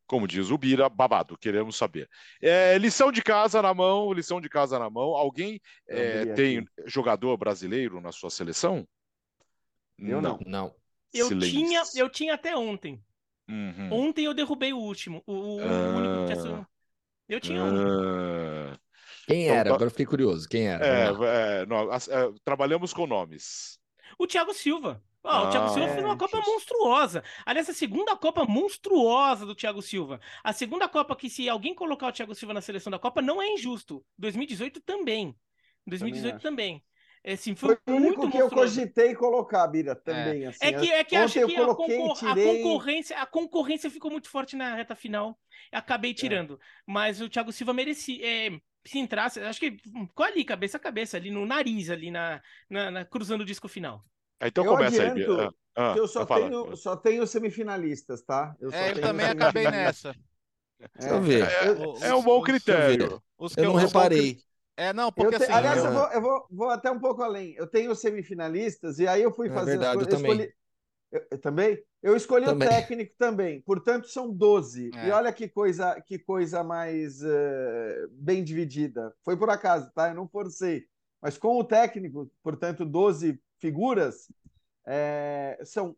Como 0.05 0.27
diz 0.27 0.51
o 0.51 0.57
Bira, 0.57 0.87
babado, 0.87 1.35
queremos 1.35 1.75
saber. 1.75 2.07
É, 2.39 2.77
lição 2.77 3.11
de 3.11 3.23
casa 3.23 3.59
na 3.59 3.73
mão, 3.73 4.13
lição 4.13 4.39
de 4.39 4.47
casa 4.47 4.77
na 4.77 4.87
mão. 4.87 5.15
Alguém 5.15 5.59
é, 5.87 6.25
tem 6.33 6.63
jogador 6.85 7.35
brasileiro 7.37 7.99
na 7.99 8.11
sua 8.11 8.29
seleção? 8.29 8.87
Eu 9.97 10.21
não. 10.21 10.37
Não. 10.45 10.75
Eu 11.11 11.29
tinha, 11.39 11.81
eu 11.95 12.07
tinha 12.07 12.35
até 12.35 12.55
ontem. 12.55 13.01
Uhum. 13.49 13.89
Ontem 13.91 14.25
eu 14.25 14.33
derrubei 14.33 14.73
o 14.73 14.77
último. 14.77 15.23
O, 15.25 15.55
o 15.55 15.61
ah, 15.61 15.97
único 15.97 16.27
que 16.27 16.41
tinha... 16.41 16.67
Eu 17.27 17.39
tinha 17.39 17.61
ah, 17.61 17.65
um. 17.65 18.77
Quem 19.27 19.43
então, 19.43 19.55
era? 19.55 19.69
Agora 19.69 19.85
eu 19.85 19.91
fiquei 19.91 20.05
curioso. 20.05 20.47
Quem 20.47 20.67
era? 20.67 20.85
É, 20.85 21.61
é, 21.61 21.65
nós, 21.65 22.07
é, 22.07 22.31
trabalhamos 22.43 22.93
com 22.93 23.07
nomes. 23.07 23.79
O 24.17 24.27
Thiago 24.27 24.53
Silva. 24.53 25.01
Oh, 25.23 25.27
ah, 25.27 25.47
o 25.47 25.49
Thiago 25.49 25.69
Silva 25.69 25.89
fez 25.89 26.03
uma 26.03 26.13
é, 26.13 26.17
Copa 26.17 26.39
monstruosa. 26.45 27.23
Aliás, 27.43 27.67
a 27.67 27.73
segunda 27.73 28.15
Copa 28.15 28.45
monstruosa 28.45 29.45
do 29.45 29.55
Thiago 29.55 29.81
Silva. 29.81 30.19
A 30.43 30.53
segunda 30.53 30.87
Copa 30.87 31.15
que, 31.15 31.29
se 31.29 31.49
alguém 31.49 31.73
colocar 31.73 32.07
o 32.07 32.11
Thiago 32.11 32.35
Silva 32.35 32.53
na 32.53 32.61
seleção 32.61 32.91
da 32.91 32.99
Copa, 32.99 33.23
não 33.23 33.41
é 33.41 33.47
injusto. 33.47 34.05
2018 34.19 34.81
também. 34.81 35.35
2018 35.87 36.39
também. 36.39 36.81
também. 36.81 37.33
Assim, 37.33 37.55
foi, 37.55 37.75
foi 37.83 37.93
o 37.95 37.97
único 37.97 38.29
que 38.29 38.37
eu 38.37 38.51
cogitei 38.51 39.15
colocar, 39.15 39.65
Bira, 39.67 39.95
também. 39.95 40.43
É, 40.43 40.47
assim, 40.49 40.59
é 40.61 40.73
que, 40.73 40.91
é 40.91 41.03
que 41.03 41.15
acho 41.15 41.33
que 41.33 41.55
coloquei, 41.55 41.95
a, 41.95 41.99
concor 41.99 42.17
tirei... 42.17 42.49
a, 42.49 42.63
concorrência, 42.63 43.17
a 43.17 43.25
concorrência 43.25 43.89
ficou 43.89 44.11
muito 44.11 44.29
forte 44.29 44.55
na 44.55 44.75
reta 44.75 44.95
final. 44.95 45.35
Acabei 45.71 46.11
é. 46.11 46.13
tirando. 46.13 46.53
É. 46.53 46.57
Mas 46.85 47.19
o 47.19 47.27
Thiago 47.27 47.51
Silva 47.51 47.73
merecia. 47.73 48.23
É, 48.23 48.59
se 48.85 48.99
entrasse, 48.99 49.39
acho 49.39 49.59
que 49.59 49.77
ficou 49.77 50.25
ali, 50.25 50.45
cabeça 50.45 50.77
a 50.77 50.79
cabeça, 50.79 51.17
ali 51.17 51.31
no 51.31 51.45
nariz, 51.45 51.89
ali 51.89 52.11
na, 52.11 52.41
na, 52.69 52.91
na 52.91 53.05
cruzando 53.05 53.41
o 53.41 53.45
disco 53.45 53.67
final. 53.67 54.05
Então 54.41 54.63
eu 54.63 54.71
começa 54.71 55.03
aí. 55.03 55.25
Ah, 55.77 55.93
eu 55.97 56.07
só 56.07 56.25
tenho, 56.25 56.75
só 56.77 56.95
tenho 56.95 57.27
semifinalistas, 57.27 58.21
tá? 58.21 58.55
Eu, 58.59 58.71
é, 58.71 58.91
eu 58.91 59.01
também 59.01 59.25
acabei 59.25 59.69
nessa. 59.69 60.15
Deixa 60.97 61.15
eu 61.15 61.21
ver. 61.21 61.43
É, 61.43 62.07
é, 62.07 62.15
um 62.15 62.23
bom 62.23 62.41
critério. 62.41 63.21
Os 63.37 63.53
que 63.53 63.59
eu, 63.59 63.65
eu 63.65 63.73
não 63.73 63.79
reparei. 63.79 64.37
É, 64.77 64.93
não, 64.93 65.11
porque 65.11 65.37
te... 65.37 65.43
assim. 65.43 65.51
Aliás, 65.51 65.83
eu, 65.83 65.91
vou, 65.91 66.07
eu 66.07 66.21
vou, 66.21 66.47
vou, 66.51 66.69
até 66.69 66.91
um 66.91 66.99
pouco 66.99 67.21
além. 67.21 67.55
Eu 67.55 67.67
tenho 67.67 67.95
semifinalistas, 67.95 68.99
e 68.99 69.07
aí 69.07 69.21
eu 69.21 69.31
fui 69.31 69.47
é 69.47 69.51
fazer. 69.51 69.71
verdade, 69.71 70.01
eu, 70.01 70.07
também. 70.07 70.31
Escolhi... 70.31 70.53
Eu, 71.11 71.39
também? 71.39 71.81
Eu 72.01 72.15
escolhi 72.15 72.45
também. 72.45 72.67
o 72.67 72.71
técnico 72.71 73.15
também, 73.17 73.61
portanto 73.61 74.07
são 74.07 74.31
12. 74.31 74.91
É. 74.95 75.07
E 75.07 75.11
olha 75.11 75.31
que 75.31 75.47
coisa, 75.47 75.99
que 76.01 76.19
coisa 76.19 76.63
mais 76.63 77.21
uh, 77.23 78.09
bem 78.11 78.43
dividida. 78.43 79.13
Foi 79.23 79.37
por 79.37 79.49
acaso, 79.49 79.91
tá? 79.93 80.09
Eu 80.09 80.15
não 80.15 80.27
forcei. 80.27 80.85
Mas 81.21 81.37
com 81.37 81.57
o 81.57 81.63
técnico, 81.63 82.29
portanto, 82.43 82.85
12 82.85 83.39
figuras, 83.59 84.31
é, 84.85 85.59
são 85.63 85.95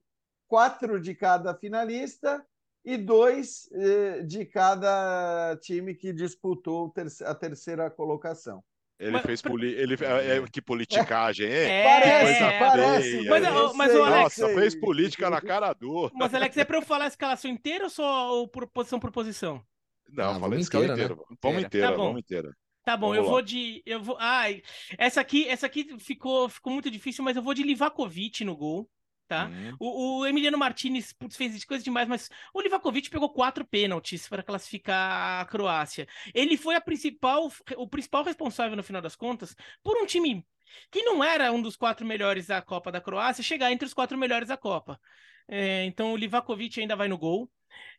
quatro 0.48 1.02
de 1.02 1.14
cada 1.14 1.54
finalista 1.54 2.46
e 2.88 2.96
dois 2.96 3.70
eh, 3.74 4.22
de 4.24 4.46
cada 4.46 5.58
time 5.62 5.94
que 5.94 6.14
disputou 6.14 6.94
a 7.26 7.36
terceira 7.36 7.92
colocação. 7.92 8.64
Ele 9.00 9.12
mas, 9.12 9.22
fez 9.22 9.42
poli... 9.44 9.68
ele 9.74 9.94
é, 9.94 10.38
é, 10.38 10.48
que 10.52 10.60
politicagem, 10.60 11.46
hein? 11.46 11.54
É, 11.54 11.84
parece, 11.84 12.60
parece. 12.60 13.30
Mas, 13.30 13.76
mas 13.76 13.96
o 13.96 14.04
Alex, 14.04 14.38
Nossa, 14.38 14.54
fez 14.56 14.76
política 14.76 15.30
na 15.30 15.40
cara 15.40 15.72
dura. 15.74 16.12
Mas 16.16 16.34
Alex, 16.34 16.58
é 16.58 16.66
para 16.66 16.78
eu 16.78 16.82
falar 16.82 17.06
a 17.06 17.10
escalação 17.10 17.52
inteira 17.52 17.84
ou 17.84 17.90
só 17.92 18.32
ou 18.32 18.48
por 18.48 18.68
posição 18.68 19.00
por 19.00 19.12
posição? 19.12 19.64
Não, 20.10 20.38
ah, 20.38 20.40
falei 20.40 20.60
escala 20.60 20.86
inteira. 20.86 21.16
Né? 21.16 21.22
Vamos 21.42 21.64
inteira, 21.64 21.90
tá 21.90 21.96
vamos 21.96 22.20
inteira. 22.20 22.52
Tá 22.84 22.98
bom, 22.98 23.08
vamos 23.08 23.18
eu 23.18 23.24
lá. 23.24 23.30
vou 23.30 23.42
de 23.42 23.84
eu 23.86 24.02
vou. 24.02 24.18
Ai, 24.20 24.64
essa 24.98 25.22
aqui, 25.22 25.48
essa 25.48 25.68
aqui 25.68 25.96
ficou 26.00 26.50
ficou 26.50 26.74
muito 26.74 26.90
difícil, 26.90 27.24
mas 27.24 27.38
eu 27.38 27.44
vou 27.44 27.54
de 27.54 27.62
Livakovic 27.62 28.44
no 28.44 28.56
gol 28.56 28.90
tá? 29.28 29.48
Uhum. 29.48 29.76
O, 29.80 30.20
o, 30.20 30.26
Emiliano 30.26 30.58
Martinez 30.58 31.12
putz, 31.14 31.36
fez 31.36 31.64
coisa 31.66 31.84
demais, 31.84 32.08
mas 32.08 32.30
o 32.54 32.62
Livakovic 32.62 33.10
pegou 33.10 33.30
quatro 33.30 33.66
pênaltis 33.66 34.28
para 34.28 34.42
classificar 34.42 35.42
a 35.42 35.46
Croácia. 35.46 36.08
Ele 36.34 36.58
foi 36.58 36.76
a 36.76 36.82
principal, 36.82 37.52
o 37.76 37.88
principal 37.88 38.24
responsável, 38.24 38.76
no 38.76 38.84
final 38.84 39.02
das 39.02 39.16
contas, 39.16 39.56
por 39.84 39.98
um 39.98 40.06
time 40.06 40.46
que 40.92 41.04
não 41.04 41.24
era 41.24 41.52
um 41.52 41.62
dos 41.62 41.76
quatro 41.76 42.06
melhores 42.06 42.48
da 42.48 42.62
Copa 42.62 42.92
da 42.92 43.02
Croácia 43.02 43.44
chegar 43.44 43.72
entre 43.72 43.86
os 43.86 43.94
quatro 43.94 44.18
melhores 44.18 44.48
da 44.48 44.58
Copa. 44.58 45.00
É, 45.48 45.86
então 45.86 46.14
o 46.14 46.18
Livakovic 46.18 46.80
ainda 46.80 46.96
vai 46.96 47.08
no 47.08 47.18
gol. 47.18 47.50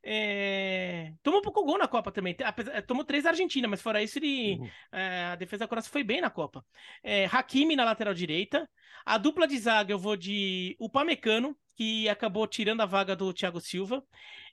É... 0.03 1.13
Tomou 1.23 1.43
pouco 1.43 1.65
gol 1.65 1.79
na 1.79 1.89
Copa 1.89 2.11
também. 2.11 2.37
É, 2.73 2.81
tomou 2.81 3.05
três 3.05 3.25
da 3.25 3.31
Argentina, 3.31 3.69
mas 3.69 3.83
fora 3.83 4.03
isso, 4.03 4.19
ele... 4.19 4.59
Uhum. 4.59 4.71
É, 4.93 5.25
a 5.27 5.37
defesa 5.37 5.65
da 5.65 5.69
Croácia 5.69 5.91
foi 5.91 6.03
bem 6.03 6.21
na 6.21 6.31
Copa. 6.31 6.65
É, 7.03 7.27
Hakimi 7.27 7.77
na 7.77 7.85
lateral 7.85 8.15
direita. 8.15 8.69
A 9.05 9.19
dupla 9.19 9.47
de 9.47 9.59
zaga 9.59 9.93
eu 9.93 9.99
vou 9.99 10.17
de 10.17 10.77
Upamecano, 10.79 11.57
que 11.77 12.09
acabou 12.09 12.47
tirando 12.47 12.81
a 12.81 12.87
vaga 12.87 13.15
do 13.15 13.33
Thiago 13.33 13.61
Silva, 13.61 14.05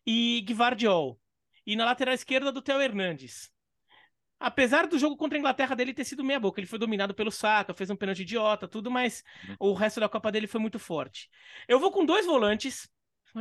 e 0.06 0.41
Guivardiol. 0.41 1.19
E 1.65 1.75
na 1.75 1.86
lateral 1.86 2.13
esquerda 2.13 2.51
do 2.51 2.62
Theo 2.62 2.82
Hernandes. 2.82 3.51
Apesar 4.39 4.86
do 4.86 4.99
jogo 4.99 5.15
contra 5.15 5.38
a 5.38 5.39
Inglaterra 5.39 5.75
dele 5.75 5.93
ter 5.93 6.04
sido 6.04 6.23
meia 6.23 6.39
boca, 6.39 6.60
ele 6.60 6.67
foi 6.67 6.78
dominado 6.78 7.13
pelo 7.15 7.32
Saka, 7.32 7.73
fez 7.73 7.89
um 7.89 7.95
pênalti 7.95 8.21
idiota, 8.21 8.67
tudo, 8.67 8.91
mas 8.91 9.23
uhum. 9.47 9.71
o 9.71 9.73
resto 9.73 9.99
da 9.99 10.10
Copa 10.10 10.32
dele 10.32 10.45
foi 10.45 10.60
muito 10.60 10.78
forte. 10.78 11.30
Eu 11.67 11.80
vou 11.80 11.91
com 11.91 12.06
dois 12.06 12.25
volantes, 12.25 12.88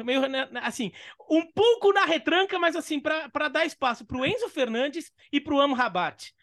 meio 0.02 0.28
né, 0.28 0.48
né, 0.50 0.60
assim, 0.62 0.90
um 1.30 1.44
pouco 1.52 1.92
na 1.92 2.04
retranca, 2.04 2.58
mas 2.58 2.74
assim, 2.74 2.98
para 2.98 3.48
dar 3.48 3.64
espaço 3.64 4.04
para 4.04 4.16
o 4.16 4.26
Enzo 4.26 4.48
Fernandes 4.48 5.12
e 5.32 5.40
para 5.40 5.54
o 5.54 5.60
Amrabat. 5.60 6.34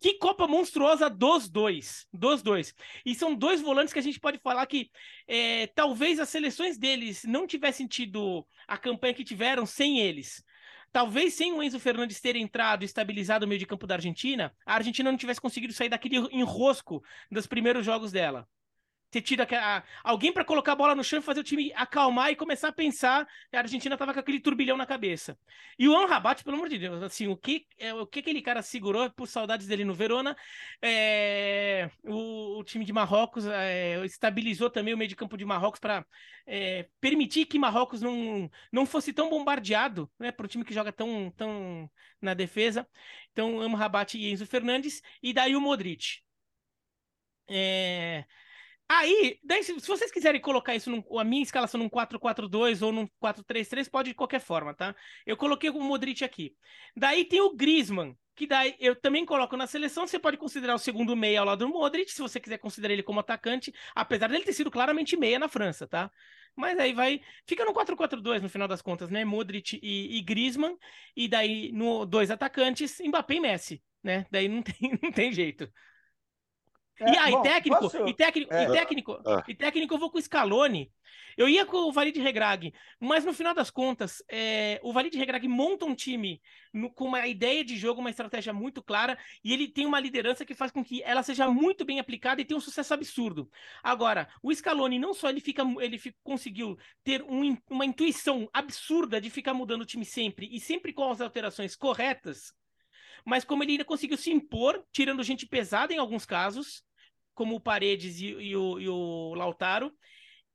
Que 0.00 0.14
Copa 0.14 0.46
monstruosa 0.46 1.10
dos 1.10 1.48
dois. 1.48 2.06
Dos 2.12 2.42
dois. 2.42 2.74
E 3.04 3.14
são 3.14 3.34
dois 3.34 3.60
volantes 3.60 3.92
que 3.92 3.98
a 3.98 4.02
gente 4.02 4.20
pode 4.20 4.38
falar 4.38 4.64
que 4.66 4.90
é, 5.26 5.66
talvez 5.68 6.20
as 6.20 6.28
seleções 6.28 6.78
deles 6.78 7.24
não 7.24 7.46
tivessem 7.46 7.86
tido 7.86 8.46
a 8.66 8.78
campanha 8.78 9.14
que 9.14 9.24
tiveram 9.24 9.66
sem 9.66 9.98
eles. 9.98 10.44
Talvez 10.92 11.34
sem 11.34 11.52
o 11.52 11.62
Enzo 11.62 11.80
Fernandes 11.80 12.20
ter 12.20 12.36
entrado 12.36 12.82
e 12.82 12.86
estabilizado 12.86 13.44
o 13.44 13.48
meio 13.48 13.58
de 13.58 13.66
campo 13.66 13.86
da 13.86 13.96
Argentina, 13.96 14.54
a 14.64 14.74
Argentina 14.74 15.10
não 15.10 15.18
tivesse 15.18 15.40
conseguido 15.40 15.72
sair 15.72 15.88
daquele 15.88 16.16
enrosco 16.32 17.02
dos 17.30 17.46
primeiros 17.46 17.84
jogos 17.84 18.12
dela 18.12 18.48
ter 19.10 19.22
tido 19.22 19.40
aquela, 19.40 19.82
alguém 20.02 20.32
para 20.32 20.44
colocar 20.44 20.72
a 20.72 20.76
bola 20.76 20.94
no 20.94 21.02
chão 21.02 21.18
e 21.18 21.22
fazer 21.22 21.40
o 21.40 21.44
time 21.44 21.72
acalmar 21.74 22.30
e 22.30 22.36
começar 22.36 22.68
a 22.68 22.72
pensar 22.72 23.26
a 23.52 23.58
Argentina 23.58 23.94
estava 23.94 24.12
com 24.12 24.20
aquele 24.20 24.40
turbilhão 24.40 24.76
na 24.76 24.86
cabeça. 24.86 25.38
E 25.78 25.88
o 25.88 25.96
Amrabat, 25.96 26.44
pelo 26.44 26.56
amor 26.56 26.68
de 26.68 26.78
Deus, 26.78 27.02
assim, 27.02 27.26
o 27.26 27.36
que, 27.36 27.66
é, 27.78 27.92
o 27.94 28.06
que 28.06 28.20
aquele 28.20 28.42
cara 28.42 28.62
segurou 28.62 29.10
por 29.10 29.26
saudades 29.26 29.66
dele 29.66 29.84
no 29.84 29.94
Verona, 29.94 30.36
é, 30.82 31.90
o, 32.04 32.58
o, 32.58 32.64
time 32.64 32.84
de 32.84 32.92
Marrocos 32.92 33.46
é, 33.46 34.04
estabilizou 34.04 34.70
também 34.70 34.94
o 34.94 34.98
meio 34.98 35.08
de 35.08 35.16
campo 35.16 35.36
de 35.36 35.44
Marrocos 35.44 35.80
para 35.80 36.04
é, 36.46 36.88
permitir 37.00 37.46
que 37.46 37.58
Marrocos 37.58 38.02
não, 38.02 38.50
não 38.72 38.86
fosse 38.86 39.12
tão 39.12 39.30
bombardeado, 39.30 40.10
né, 40.18 40.30
para 40.30 40.44
um 40.44 40.48
time 40.48 40.64
que 40.64 40.74
joga 40.74 40.92
tão, 40.92 41.30
tão 41.36 41.90
na 42.20 42.34
defesa. 42.34 42.86
Então, 43.32 43.60
Amrabat 43.62 44.16
e 44.18 44.30
Enzo 44.30 44.46
Fernandes, 44.46 45.02
e 45.22 45.32
daí 45.32 45.56
o 45.56 45.60
Modric. 45.60 46.20
É, 47.50 48.24
Aí, 48.90 49.38
daí, 49.44 49.62
se, 49.62 49.74
vocês 49.74 50.10
quiserem 50.10 50.40
colocar 50.40 50.74
isso, 50.74 50.90
num, 50.90 51.02
a 51.18 51.24
minha 51.24 51.42
escalação 51.42 51.78
num 51.78 51.90
4-4-2 51.90 52.80
ou 52.80 52.90
num 52.90 53.06
4-3-3, 53.20 53.88
pode 53.90 54.10
de 54.10 54.14
qualquer 54.14 54.40
forma, 54.40 54.72
tá? 54.72 54.96
Eu 55.26 55.36
coloquei 55.36 55.68
o 55.68 55.80
Modric 55.80 56.24
aqui. 56.24 56.56
Daí 56.96 57.24
tem 57.26 57.40
o 57.40 57.54
Griezmann, 57.54 58.16
que 58.34 58.46
daí 58.46 58.74
eu 58.80 58.96
também 58.96 59.26
coloco 59.26 59.56
na 59.58 59.66
seleção. 59.66 60.06
Você 60.06 60.18
pode 60.18 60.38
considerar 60.38 60.74
o 60.74 60.78
segundo 60.78 61.14
meia 61.14 61.40
ao 61.40 61.46
lado 61.46 61.66
do 61.66 61.68
Modric, 61.68 62.10
se 62.10 62.22
você 62.22 62.40
quiser 62.40 62.58
considerar 62.58 62.94
ele 62.94 63.02
como 63.02 63.20
atacante, 63.20 63.74
apesar 63.94 64.28
dele 64.28 64.44
ter 64.44 64.54
sido 64.54 64.70
claramente 64.70 65.16
meia 65.18 65.38
na 65.38 65.48
França, 65.48 65.86
tá? 65.86 66.10
Mas 66.56 66.78
aí 66.78 66.92
vai. 66.94 67.20
Fica 67.46 67.64
no 67.66 67.74
4-4-2 67.74 68.40
no 68.40 68.48
final 68.48 68.66
das 68.66 68.80
contas, 68.80 69.10
né? 69.10 69.24
Modric 69.24 69.78
e, 69.82 70.18
e 70.18 70.22
Griezmann. 70.22 70.76
E 71.14 71.28
daí, 71.28 71.70
no 71.72 72.06
dois 72.06 72.30
atacantes, 72.30 72.98
Mbappé 73.00 73.34
e 73.34 73.40
Messi, 73.40 73.82
né? 74.02 74.26
Daí 74.30 74.48
não 74.48 74.62
tem, 74.64 74.98
não 75.02 75.12
tem 75.12 75.30
jeito. 75.30 75.70
É, 77.00 77.10
e, 77.10 77.16
ah, 77.16 77.30
bom, 77.30 77.42
técnico, 77.42 77.80
posso... 77.80 78.08
e 78.08 78.14
técnico, 78.14 78.52
é. 78.52 78.64
e 78.64 78.72
técnico, 78.72 79.12
é. 79.12 79.44
e 79.50 79.54
técnico, 79.54 79.94
eu 79.94 79.98
vou 79.98 80.10
com 80.10 80.18
o 80.18 80.22
Scaloni. 80.22 80.90
Eu 81.38 81.48
ia 81.48 81.64
com 81.64 81.76
o 81.76 81.92
Valide 81.92 82.20
Regrag, 82.20 82.74
mas 82.98 83.24
no 83.24 83.32
final 83.32 83.54
das 83.54 83.70
contas, 83.70 84.20
é, 84.28 84.80
o 84.82 84.92
Valide 84.92 85.16
Regrag 85.16 85.46
monta 85.46 85.84
um 85.84 85.94
time 85.94 86.42
no, 86.74 86.90
com 86.90 87.04
uma 87.04 87.28
ideia 87.28 87.64
de 87.64 87.76
jogo, 87.76 88.00
uma 88.00 88.10
estratégia 88.10 88.52
muito 88.52 88.82
clara, 88.82 89.16
e 89.44 89.52
ele 89.52 89.68
tem 89.68 89.86
uma 89.86 90.00
liderança 90.00 90.44
que 90.44 90.52
faz 90.52 90.72
com 90.72 90.84
que 90.84 91.00
ela 91.04 91.22
seja 91.22 91.48
muito 91.48 91.84
bem 91.84 92.00
aplicada 92.00 92.40
e 92.40 92.44
tenha 92.44 92.58
um 92.58 92.60
sucesso 92.60 92.92
absurdo. 92.92 93.48
Agora, 93.84 94.28
o 94.42 94.52
Scaloni 94.52 94.98
não 94.98 95.14
só 95.14 95.28
ele 95.28 95.40
fica, 95.40 95.62
ele 95.80 95.96
fica, 95.96 96.18
conseguiu 96.24 96.76
ter 97.04 97.22
um, 97.22 97.56
uma 97.70 97.86
intuição 97.86 98.50
absurda 98.52 99.20
de 99.20 99.30
ficar 99.30 99.54
mudando 99.54 99.82
o 99.82 99.86
time 99.86 100.04
sempre 100.04 100.48
e 100.50 100.58
sempre 100.58 100.92
com 100.92 101.08
as 101.08 101.20
alterações 101.20 101.76
corretas, 101.76 102.52
mas 103.24 103.44
como 103.44 103.62
ele 103.62 103.72
ainda 103.72 103.84
conseguiu 103.84 104.16
se 104.16 104.32
impor, 104.32 104.84
tirando 104.92 105.22
gente 105.22 105.46
pesada 105.46 105.92
em 105.92 105.98
alguns 105.98 106.26
casos, 106.26 106.82
como 107.38 107.54
o 107.54 107.60
Paredes 107.60 108.20
e, 108.20 108.26
e, 108.26 108.56
o, 108.56 108.80
e 108.80 108.88
o, 108.88 109.32
Lautaro. 109.36 109.94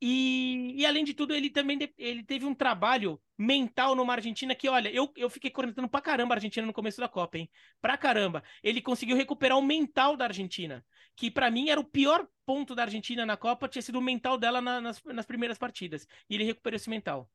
E, 0.01 0.81
e, 0.81 0.85
além 0.85 1.05
de 1.05 1.13
tudo, 1.13 1.33
ele 1.33 1.49
também 1.49 1.79
ele 1.97 2.21
teve 2.25 2.45
um 2.45 2.53
trabalho 2.53 3.17
mental 3.37 3.95
numa 3.95 4.11
Argentina 4.11 4.53
que, 4.53 4.67
olha, 4.67 4.93
eu, 4.93 5.09
eu 5.15 5.29
fiquei 5.29 5.49
cornetando 5.49 5.87
pra 5.87 6.01
caramba 6.01 6.33
a 6.33 6.37
Argentina 6.37 6.67
no 6.67 6.73
começo 6.73 6.99
da 6.99 7.07
Copa, 7.07 7.37
hein? 7.37 7.49
Pra 7.81 7.97
caramba. 7.97 8.43
Ele 8.61 8.81
conseguiu 8.81 9.15
recuperar 9.15 9.57
o 9.57 9.61
mental 9.61 10.17
da 10.17 10.25
Argentina, 10.25 10.85
que 11.15 11.31
para 11.31 11.49
mim 11.49 11.69
era 11.69 11.79
o 11.79 11.85
pior 11.85 12.27
ponto 12.45 12.75
da 12.75 12.81
Argentina 12.81 13.25
na 13.25 13.37
Copa, 13.37 13.69
tinha 13.69 13.81
sido 13.81 13.97
o 13.97 14.01
mental 14.01 14.37
dela 14.37 14.59
na, 14.59 14.81
nas, 14.81 15.01
nas 15.05 15.25
primeiras 15.25 15.57
partidas. 15.57 16.05
E 16.29 16.35
ele 16.35 16.43
recuperou 16.43 16.75
esse 16.75 16.89
mental. 16.89 17.29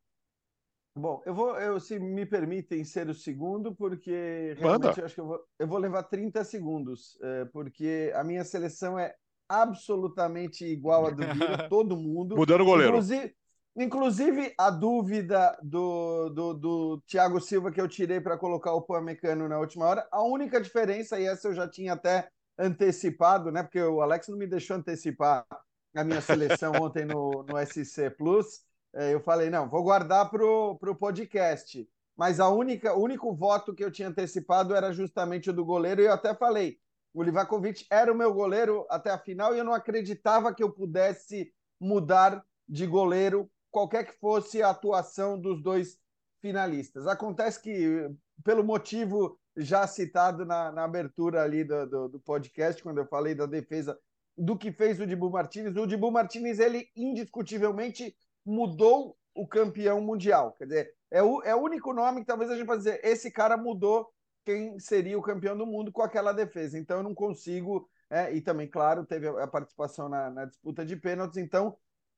Bom, 0.94 1.22
eu 1.24 1.32
vou, 1.32 1.56
eu, 1.58 1.78
se 1.78 1.98
me 1.98 2.26
permitem 2.26 2.84
ser 2.84 3.08
o 3.08 3.14
segundo, 3.14 3.74
porque 3.74 4.54
realmente 4.58 4.98
eu 4.98 5.06
acho 5.06 5.14
que 5.14 5.20
eu 5.20 5.26
vou, 5.26 5.40
eu 5.58 5.66
vou 5.66 5.78
levar 5.78 6.02
30 6.02 6.42
segundos, 6.42 7.16
é, 7.22 7.44
porque 7.46 8.12
a 8.14 8.24
minha 8.24 8.44
seleção 8.44 8.98
é 8.98 9.14
absolutamente 9.48 10.64
igual 10.64 11.06
à 11.06 11.10
do 11.10 11.26
Bira, 11.26 11.68
todo 11.68 11.96
mundo. 11.96 12.36
Mudando 12.36 12.62
o 12.62 12.64
goleiro. 12.64 12.92
Inclusive, 12.92 13.34
inclusive 13.76 14.54
a 14.58 14.70
dúvida 14.70 15.58
do, 15.62 16.28
do, 16.30 16.54
do 16.54 17.02
Thiago 17.06 17.40
Silva 17.40 17.70
que 17.70 17.80
eu 17.80 17.88
tirei 17.88 18.20
para 18.20 18.38
colocar 18.38 18.72
o 18.74 18.82
Pamecano 18.82 19.48
na 19.48 19.58
última 19.58 19.86
hora, 19.86 20.06
a 20.10 20.22
única 20.22 20.60
diferença, 20.60 21.18
e 21.18 21.26
essa 21.26 21.48
eu 21.48 21.54
já 21.54 21.68
tinha 21.68 21.94
até 21.94 22.28
antecipado, 22.58 23.50
né? 23.50 23.62
Porque 23.62 23.80
o 23.80 24.00
Alex 24.00 24.28
não 24.28 24.36
me 24.36 24.46
deixou 24.46 24.76
antecipar 24.76 25.46
a 25.94 26.04
minha 26.04 26.20
seleção 26.20 26.72
ontem 26.82 27.04
no, 27.04 27.44
no 27.48 27.58
SC 27.64 28.10
Plus 28.10 28.68
é, 28.94 29.14
eu 29.14 29.20
falei, 29.20 29.50
não, 29.50 29.68
vou 29.68 29.82
guardar 29.82 30.30
para 30.30 30.44
o 30.44 30.94
podcast. 30.98 31.88
Mas 32.16 32.40
a 32.40 32.48
única, 32.48 32.94
o 32.94 33.02
único 33.02 33.32
voto 33.32 33.74
que 33.74 33.84
eu 33.84 33.92
tinha 33.92 34.08
antecipado 34.08 34.74
era 34.74 34.92
justamente 34.92 35.50
o 35.50 35.52
do 35.52 35.64
goleiro, 35.64 36.00
e 36.00 36.06
eu 36.06 36.12
até 36.12 36.34
falei, 36.34 36.78
o 37.12 37.22
Livakovic 37.22 37.86
era 37.90 38.12
o 38.12 38.16
meu 38.16 38.32
goleiro 38.32 38.86
até 38.88 39.10
a 39.10 39.18
final, 39.18 39.54
e 39.54 39.58
eu 39.58 39.64
não 39.64 39.72
acreditava 39.72 40.54
que 40.54 40.62
eu 40.62 40.70
pudesse 40.70 41.52
mudar 41.80 42.44
de 42.68 42.86
goleiro, 42.86 43.50
qualquer 43.70 44.04
que 44.04 44.18
fosse 44.18 44.62
a 44.62 44.70
atuação 44.70 45.40
dos 45.40 45.62
dois 45.62 45.98
finalistas. 46.40 47.06
Acontece 47.06 47.60
que, 47.60 48.10
pelo 48.44 48.62
motivo 48.62 49.38
já 49.56 49.86
citado 49.86 50.44
na, 50.44 50.70
na 50.70 50.84
abertura 50.84 51.42
ali 51.42 51.64
do, 51.64 51.86
do, 51.86 52.08
do, 52.08 52.20
podcast, 52.20 52.82
quando 52.82 52.98
eu 52.98 53.06
falei 53.06 53.34
da 53.34 53.46
defesa 53.46 53.98
do 54.36 54.56
que 54.56 54.70
fez 54.70 55.00
o 55.00 55.06
Dibu 55.06 55.30
Martinez, 55.30 55.76
o 55.76 55.86
Dibu 55.86 56.12
Martinez, 56.12 56.60
ele 56.60 56.88
indiscutivelmente 56.94 58.14
mudou 58.44 59.16
o 59.34 59.46
campeão 59.46 60.00
mundial. 60.00 60.52
Quer 60.52 60.64
dizer, 60.64 60.94
é 61.10 61.22
o, 61.22 61.42
é 61.42 61.54
o 61.54 61.60
único 61.60 61.92
nome 61.92 62.20
que 62.20 62.26
talvez 62.26 62.50
a 62.50 62.56
gente 62.56 62.66
possa 62.66 62.78
dizer, 62.78 63.00
esse 63.02 63.30
cara 63.30 63.56
mudou 63.56 64.08
quem 64.48 64.78
seria 64.78 65.18
o 65.18 65.22
campeão 65.22 65.54
do 65.54 65.66
mundo 65.66 65.92
com 65.92 66.00
aquela 66.00 66.32
defesa. 66.32 66.78
Então 66.78 66.96
eu 66.96 67.02
não 67.02 67.14
consigo, 67.14 67.86
é, 68.08 68.34
e 68.34 68.40
também, 68.40 68.66
claro, 68.66 69.04
teve 69.04 69.28
a 69.28 69.46
participação 69.46 70.08
na, 70.08 70.30
na 70.30 70.44
disputa 70.46 70.86
de 70.86 70.96
pênaltis, 70.96 71.36
então 71.36 71.76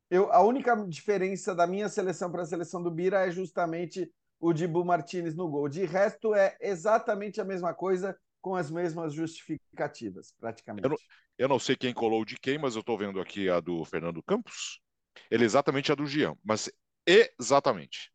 eu, 0.09 0.33
a 0.33 0.41
única 0.41 0.77
diferença 0.87 1.53
da 1.57 1.67
minha 1.67 1.89
seleção 1.89 2.31
para 2.31 2.43
a 2.43 2.47
seleção 2.47 2.81
do 2.81 2.91
Bira 2.91 3.27
é 3.27 3.33
justamente 3.33 4.09
o 4.39 4.53
Dibu 4.53 4.85
Martinez 4.85 5.35
no 5.35 5.49
gol. 5.49 5.69
De 5.69 5.85
resto, 5.85 6.33
é 6.33 6.57
exatamente 6.61 7.41
a 7.41 7.45
mesma 7.45 7.75
coisa, 7.75 8.17
com 8.41 8.55
as 8.55 8.71
mesmas 8.71 9.13
justificativas, 9.13 10.33
praticamente. 10.39 10.85
Eu 10.85 10.91
não, 10.91 10.99
eu 11.37 11.49
não 11.49 11.59
sei 11.59 11.75
quem 11.75 11.93
colou 11.93 12.25
de 12.25 12.37
quem, 12.39 12.59
mas 12.59 12.77
eu 12.77 12.81
estou 12.81 12.97
vendo 12.97 13.21
aqui 13.21 13.51
a 13.51 13.59
do 13.59 13.85
Fernando 13.85 14.23
Campos. 14.23 14.81
Ele 15.29 15.43
é 15.43 15.47
exatamente 15.47 15.91
a 15.91 15.97
do 15.97 16.07
Jean, 16.07 16.37
mas 16.45 16.71
exatamente. 17.05 18.13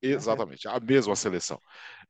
Exatamente, 0.00 0.68
a 0.68 0.78
mesma 0.80 1.16
seleção. 1.16 1.60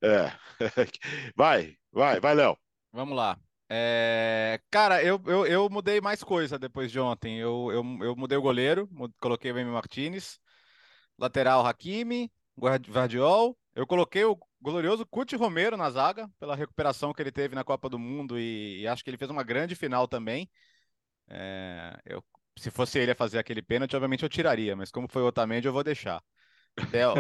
É. 0.02 0.30
Vai, 1.36 1.74
vai, 1.92 2.20
vai, 2.20 2.34
Léo. 2.34 2.56
Vamos 2.92 3.16
lá. 3.16 3.38
É... 3.68 4.60
Cara, 4.70 5.02
eu, 5.02 5.20
eu, 5.26 5.46
eu 5.46 5.70
mudei 5.70 6.00
mais 6.00 6.22
coisa 6.22 6.58
depois 6.58 6.90
de 6.90 7.00
ontem. 7.00 7.38
Eu, 7.38 7.70
eu, 7.72 7.82
eu 8.02 8.16
mudei 8.16 8.36
o 8.38 8.42
goleiro, 8.42 8.88
coloquei 9.20 9.52
o 9.52 9.58
Emi 9.58 9.70
Martinez, 9.70 10.38
lateral 11.18 11.66
Hakimi, 11.66 12.30
Guardiol. 12.58 13.56
Eu 13.74 13.86
coloquei 13.86 14.24
o 14.24 14.36
glorioso 14.60 15.06
Cuti 15.06 15.36
Romero 15.36 15.76
na 15.76 15.90
zaga, 15.90 16.28
pela 16.38 16.56
recuperação 16.56 17.12
que 17.12 17.22
ele 17.22 17.32
teve 17.32 17.54
na 17.54 17.64
Copa 17.64 17.88
do 17.88 17.98
Mundo 17.98 18.38
e, 18.38 18.80
e 18.80 18.86
acho 18.88 19.04
que 19.04 19.10
ele 19.10 19.18
fez 19.18 19.30
uma 19.30 19.42
grande 19.42 19.74
final 19.74 20.08
também. 20.08 20.50
É, 21.28 21.96
eu 22.06 22.22
se 22.58 22.70
fosse 22.70 22.98
ele 22.98 23.12
a 23.12 23.14
fazer 23.14 23.38
aquele 23.38 23.62
pênalti, 23.62 23.94
obviamente 23.94 24.24
eu 24.24 24.28
tiraria, 24.28 24.74
mas 24.74 24.90
como 24.90 25.08
foi 25.08 25.22
o 25.22 25.26
Otamendi, 25.26 25.68
eu 25.68 25.72
vou 25.72 25.84
deixar. 25.84 26.22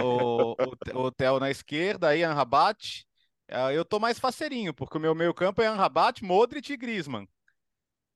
O, 0.02 0.52
o, 0.52 1.06
o 1.06 1.12
Theo 1.12 1.40
na 1.40 1.50
esquerda, 1.50 2.08
aí 2.08 2.22
Anrabat. 2.22 3.06
É, 3.46 3.76
eu 3.76 3.84
tô 3.84 3.98
mais 3.98 4.18
faceirinho, 4.18 4.74
porque 4.74 4.98
o 4.98 5.00
meu 5.00 5.14
meio 5.14 5.32
campo 5.32 5.62
é 5.62 5.66
Anrabat, 5.66 6.22
Modric 6.22 6.72
e 6.72 6.76
Griezmann. 6.76 7.26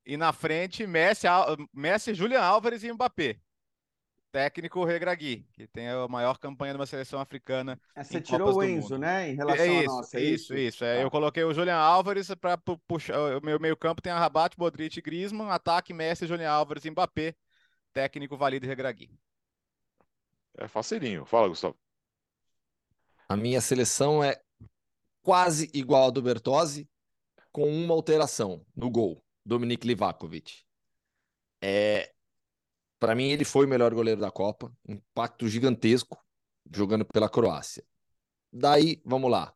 E 0.05 0.17
na 0.17 0.33
frente, 0.33 0.87
Messi, 0.87 1.27
Messi 1.73 2.13
Julian 2.15 2.43
Álvares 2.43 2.83
e 2.83 2.93
Mbappé 2.93 3.39
técnico 4.33 4.83
Regragui, 4.83 5.47
que 5.53 5.67
tem 5.67 5.89
a 5.89 6.09
maior 6.09 6.39
campanha 6.39 6.73
de 6.73 6.81
uma 6.81 6.87
seleção 6.87 7.21
africana. 7.21 7.79
É, 7.95 8.03
você 8.03 8.21
tirou 8.21 8.57
o 8.57 8.65
Enzo, 8.65 8.97
né? 8.97 9.31
Em 9.31 9.35
relação 9.35 9.65
é 9.65 9.69
isso, 9.69 9.91
a 9.91 9.95
nossa. 9.95 10.17
É 10.17 10.21
isso, 10.23 10.33
isso. 10.33 10.55
isso. 10.55 10.85
É, 10.85 10.97
tá. 10.97 11.03
Eu 11.03 11.11
coloquei 11.11 11.45
o 11.45 11.53
Julian 11.53 11.77
Álvares 11.77 12.35
para 12.35 12.57
puxar. 12.89 13.37
O 13.37 13.45
meu 13.45 13.61
meio-campo 13.61 14.01
tem 14.01 14.11
Rabat, 14.11 14.59
Modric 14.59 14.99
e 14.99 15.03
Griezmann, 15.03 15.51
ataque 15.51 15.93
Messi, 15.93 16.27
Julian 16.27 16.51
Álvares 16.51 16.85
e 16.87 16.91
Mbappé, 16.91 17.35
técnico 17.93 18.37
Valido 18.37 18.67
Regragui. 18.67 19.11
É 20.59 20.69
faceirinho. 20.69 21.25
Fala, 21.25 21.49
Gustavo. 21.49 21.77
A 23.29 23.37
minha 23.37 23.61
seleção 23.61 24.23
é 24.23 24.41
quase 25.23 25.71
igual 25.73 26.09
a 26.09 26.11
do 26.11 26.21
Bertozzi, 26.21 26.89
com 27.51 27.69
uma 27.69 27.95
alteração 27.95 28.65
no 28.75 28.91
gol, 28.91 29.25
Dominik 29.45 29.87
Livakovic. 29.87 30.65
É, 31.61 32.13
para 32.99 33.15
mim, 33.15 33.31
ele 33.31 33.45
foi 33.45 33.67
o 33.67 33.69
melhor 33.69 33.95
goleiro 33.95 34.21
da 34.21 34.31
Copa, 34.31 34.73
impacto 34.89 35.49
gigantesco 35.49 36.19
jogando 36.73 37.05
pela 37.05 37.29
Croácia. 37.29 37.85
Daí, 38.53 39.01
vamos 39.05 39.31
lá. 39.31 39.55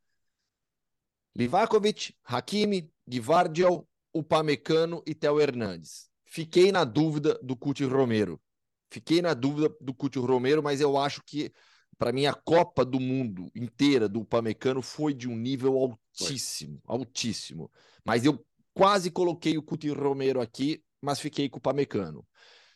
Livakovic, 1.34 2.16
Hakimi, 2.24 2.90
Gvardiol, 3.06 3.86
Upamecano 4.14 5.02
e 5.06 5.14
Theo 5.14 5.40
Hernandes. 5.40 6.10
Fiquei 6.24 6.72
na 6.72 6.84
dúvida 6.84 7.38
do 7.42 7.56
Coutinho 7.56 7.90
Romero. 7.90 8.40
Fiquei 8.90 9.20
na 9.20 9.34
dúvida 9.34 9.74
do 9.80 9.92
Coutinho 9.92 10.24
Romero, 10.24 10.62
mas 10.62 10.80
eu 10.80 10.96
acho 10.96 11.22
que 11.24 11.52
para 11.98 12.12
mim 12.12 12.26
a 12.26 12.34
Copa 12.34 12.84
do 12.84 13.00
Mundo 13.00 13.50
inteira 13.54 14.08
do 14.08 14.20
Upamecano 14.20 14.82
foi 14.82 15.14
de 15.14 15.28
um 15.28 15.36
nível 15.36 15.76
altíssimo, 15.76 16.80
foi. 16.84 16.96
altíssimo. 16.96 17.70
Mas 18.04 18.24
eu 18.24 18.44
quase 18.74 19.10
coloquei 19.10 19.56
o 19.56 19.62
Coutinho 19.62 19.94
Romero 19.94 20.40
aqui, 20.40 20.82
mas 21.00 21.20
fiquei 21.20 21.48
com 21.48 21.56
o 21.56 21.58
Upamecano. 21.58 22.26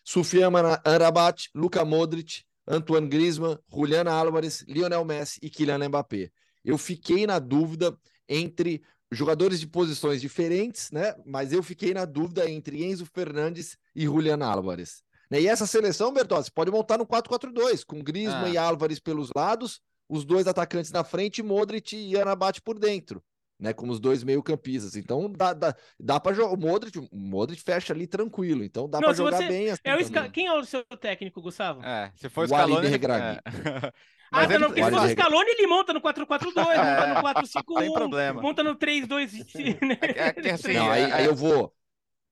Sufian 0.04 0.50
Arabat, 0.84 1.50
Luka 1.54 1.84
Modric, 1.84 2.42
Antoine 2.66 3.08
Griezmann, 3.08 3.58
Juliana 3.68 4.12
Álvares, 4.12 4.64
Lionel 4.66 5.04
Messi 5.04 5.38
e 5.42 5.50
Kylian 5.50 5.88
Mbappé. 5.88 6.30
Eu 6.64 6.78
fiquei 6.78 7.26
na 7.26 7.38
dúvida 7.38 7.96
entre 8.28 8.82
jogadores 9.11 9.58
de 9.61 9.66
posições 9.66 10.20
diferentes, 10.20 10.90
né? 10.90 11.14
Mas 11.26 11.52
eu 11.52 11.62
fiquei 11.62 11.92
na 11.92 12.04
dúvida 12.04 12.48
entre 12.48 12.84
Enzo 12.84 13.04
Fernandes 13.06 13.76
e 13.94 14.04
Julian 14.04 14.44
Álvares. 14.44 15.02
Né? 15.30 15.42
E 15.42 15.46
essa 15.48 15.66
seleção, 15.66 16.12
Bertozzi, 16.12 16.50
pode 16.50 16.70
montar 16.70 16.98
no 16.98 17.06
4-4-2, 17.06 17.84
com 17.86 18.02
Griezmann 18.02 18.50
ah. 18.50 18.50
e 18.50 18.58
Álvares 18.58 18.98
pelos 18.98 19.30
lados, 19.34 19.80
os 20.08 20.24
dois 20.24 20.46
atacantes 20.46 20.90
na 20.90 21.04
frente, 21.04 21.42
Modric 21.42 21.96
e 21.96 22.18
Arabat 22.18 22.60
por 22.62 22.78
dentro 22.78 23.22
né, 23.60 23.72
como 23.72 23.92
os 23.92 24.00
dois 24.00 24.24
meio-campistas. 24.24 24.96
Então 24.96 25.30
dá, 25.30 25.52
dá, 25.52 25.76
dá 25.98 26.18
para 26.18 26.34
jogar. 26.34 26.52
O 26.52 26.56
Modric, 26.56 26.98
o 26.98 27.08
Modric 27.12 27.62
fecha 27.62 27.92
ali 27.92 28.06
tranquilo. 28.06 28.64
Então 28.64 28.88
dá 28.88 28.98
para 28.98 29.12
jogar 29.12 29.36
você... 29.36 29.48
bem 29.48 29.70
assim. 29.70 29.82
É 29.84 29.94
o 29.94 30.30
Quem 30.30 30.46
é 30.46 30.54
o 30.54 30.64
seu 30.64 30.82
técnico, 30.98 31.42
Gustavo? 31.42 31.84
É, 31.84 32.10
se 32.16 32.28
for 32.28 32.44
o 32.44 32.48
Scaloni, 32.48 32.88
é. 32.88 33.40
Ah, 34.32 34.46
tá, 34.46 34.60
não, 34.60 34.68
porque 34.68 34.84
se 34.84 34.90
for 34.90 35.02
o 35.02 35.08
Scaloni, 35.08 35.50
ele 35.50 35.66
monta 35.66 35.92
no 35.92 36.00
4-4-2, 36.00 36.54
monta 36.54 37.06
no 37.08 37.20
4-5-1, 37.20 38.40
monta 38.40 38.62
no 38.62 38.76
3-2. 38.76 39.44
Né? 39.84 39.98
É, 40.02 40.48
é, 40.48 40.52
assim, 40.52 40.74
não, 40.74 40.88
aí, 40.88 41.10
aí 41.10 41.24
eu 41.24 41.34
vou 41.34 41.74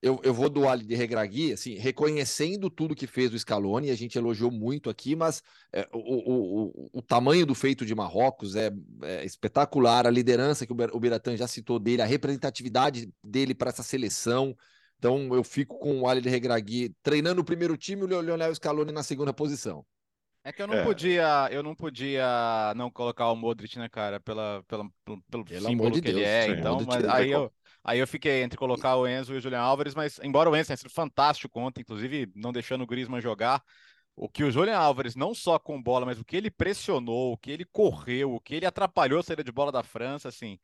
eu, 0.00 0.20
eu 0.22 0.32
vou 0.32 0.48
do 0.48 0.68
Ali 0.68 0.84
de 0.84 0.94
Regragui, 0.94 1.52
assim, 1.52 1.74
reconhecendo 1.74 2.70
tudo 2.70 2.94
que 2.94 3.06
fez 3.06 3.32
o 3.34 3.38
Scaloni, 3.38 3.90
a 3.90 3.96
gente 3.96 4.16
elogiou 4.16 4.50
muito 4.50 4.88
aqui, 4.88 5.16
mas 5.16 5.42
é, 5.72 5.88
o, 5.92 5.98
o, 5.98 6.66
o, 6.66 6.90
o, 6.94 7.02
tamanho 7.02 7.44
do 7.44 7.54
feito 7.54 7.84
de 7.84 7.94
Marrocos 7.94 8.54
é, 8.54 8.70
é 9.02 9.24
espetacular, 9.24 10.06
a 10.06 10.10
liderança 10.10 10.64
que 10.64 10.72
o, 10.72 10.76
o 10.92 11.00
Biratan 11.00 11.36
já 11.36 11.48
citou 11.48 11.80
dele, 11.80 12.02
a 12.02 12.06
representatividade 12.06 13.12
dele 13.24 13.54
para 13.54 13.70
essa 13.70 13.82
seleção, 13.82 14.56
Então 14.98 15.34
eu 15.34 15.42
fico 15.42 15.78
com 15.78 16.02
o 16.02 16.08
Ali 16.08 16.20
de 16.20 16.28
Regragui 16.28 16.94
treinando 17.02 17.40
o 17.40 17.44
primeiro 17.44 17.76
time 17.76 18.02
e 18.02 18.14
o 18.14 18.20
Leonel 18.20 18.54
Scaloni 18.54 18.92
na 18.92 19.02
segunda 19.02 19.32
posição. 19.32 19.84
É 20.44 20.52
que 20.52 20.62
eu 20.62 20.66
não 20.66 20.76
é. 20.76 20.84
podia, 20.84 21.48
eu 21.50 21.62
não 21.62 21.74
podia 21.74 22.72
não 22.76 22.90
colocar 22.90 23.30
o 23.30 23.36
Modric, 23.36 23.78
né, 23.78 23.88
cara, 23.88 24.20
pela, 24.20 24.62
pela 24.66 24.84
pelo, 25.04 25.22
pelo, 25.28 25.44
pelo 25.44 25.66
símbolo 25.66 25.90
de 25.90 26.00
que 26.00 26.12
Deus, 26.12 26.22
ele 26.22 26.24
é. 26.24 26.46
Sim, 26.46 26.52
então, 26.52 26.80
mas 26.86 27.04
aí 27.04 27.30
eu, 27.32 27.52
aí 27.84 27.98
eu 27.98 28.06
fiquei 28.06 28.42
entre 28.42 28.58
colocar 28.58 28.96
o 28.96 29.06
Enzo 29.06 29.34
e 29.34 29.38
o 29.38 29.40
Julian 29.40 29.60
Álvares, 29.60 29.94
mas 29.94 30.18
embora 30.22 30.50
o 30.50 30.56
Enzo 30.56 30.68
tenha 30.68 30.76
sido 30.76 30.90
fantástico 30.90 31.58
ontem, 31.60 31.80
inclusive 31.80 32.30
não 32.34 32.52
deixando 32.52 32.82
o 32.82 32.86
Griezmann 32.86 33.20
jogar, 33.20 33.62
o 34.14 34.28
que 34.28 34.44
o 34.44 34.50
Julian 34.50 34.76
Álvares, 34.76 35.14
não 35.14 35.34
só 35.34 35.58
com 35.58 35.80
bola, 35.80 36.04
mas 36.04 36.18
o 36.18 36.24
que 36.24 36.36
ele 36.36 36.50
pressionou, 36.50 37.32
o 37.32 37.38
que 37.38 37.50
ele 37.50 37.64
correu, 37.64 38.34
o 38.34 38.40
que 38.40 38.54
ele 38.54 38.66
atrapalhou 38.66 39.20
a 39.20 39.22
saída 39.22 39.44
de 39.44 39.52
bola 39.52 39.70
da 39.70 39.82
França, 39.82 40.28
assim, 40.28 40.58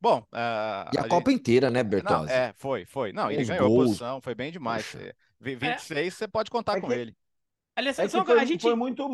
Bom, 0.00 0.18
uh, 0.18 0.90
e 0.92 0.98
a, 0.98 1.02
a 1.04 1.08
Copa 1.08 1.30
gente... 1.30 1.40
inteira, 1.40 1.70
né, 1.70 1.82
Bertozzi? 1.82 2.26
Não, 2.26 2.28
é, 2.28 2.52
foi, 2.56 2.84
foi. 2.84 3.10
Não, 3.10 3.30
ele 3.30 3.40
Os 3.40 3.48
ganhou 3.48 3.68
gols. 3.68 3.80
a 3.80 3.86
posição, 3.86 4.20
foi 4.20 4.34
bem 4.34 4.52
demais. 4.52 4.84
Poxa. 4.84 5.14
26, 5.40 5.98
é. 5.98 6.10
você 6.10 6.28
pode 6.28 6.50
contar 6.50 6.76
é 6.76 6.80
com 6.82 6.92
ele. 6.92 7.16
Aliás, 7.74 7.98
é 7.98 8.06
foi, 8.06 8.38
a 8.38 8.44
gente 8.44 8.60
foi 8.60 8.74
muito. 8.74 9.08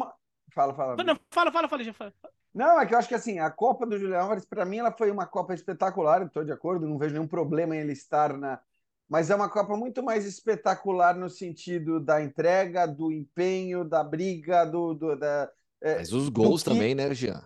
Fala, 0.52 0.74
fala. 0.74 0.96
Não, 1.02 1.18
fala, 1.30 1.52
fala, 1.52 1.68
fala, 1.68 1.84
já 1.84 1.92
fala. 1.92 2.12
Não, 2.52 2.80
é 2.80 2.86
que 2.86 2.94
eu 2.94 2.98
acho 2.98 3.08
que 3.08 3.14
assim, 3.14 3.38
a 3.38 3.50
Copa 3.50 3.86
do 3.86 3.98
Julião 3.98 4.22
Álvares, 4.22 4.44
para 4.44 4.64
mim, 4.64 4.78
ela 4.78 4.92
foi 4.92 5.10
uma 5.10 5.26
Copa 5.26 5.54
espetacular, 5.54 6.22
estou 6.22 6.44
de 6.44 6.52
acordo, 6.52 6.86
não 6.86 6.98
vejo 6.98 7.14
nenhum 7.14 7.28
problema 7.28 7.76
em 7.76 7.80
ele 7.80 7.92
estar 7.92 8.36
na. 8.36 8.60
Mas 9.08 9.30
é 9.30 9.34
uma 9.34 9.48
Copa 9.48 9.76
muito 9.76 10.02
mais 10.02 10.24
espetacular 10.24 11.16
no 11.16 11.28
sentido 11.28 12.00
da 12.00 12.22
entrega, 12.22 12.86
do 12.86 13.10
empenho, 13.12 13.84
da 13.84 14.02
briga, 14.02 14.64
do. 14.64 14.94
do 14.94 15.16
da, 15.16 15.50
é, 15.80 15.96
Mas 15.96 16.12
os 16.12 16.28
gols 16.28 16.62
que... 16.62 16.70
também, 16.70 16.94
né, 16.94 17.12
Jean? 17.14 17.42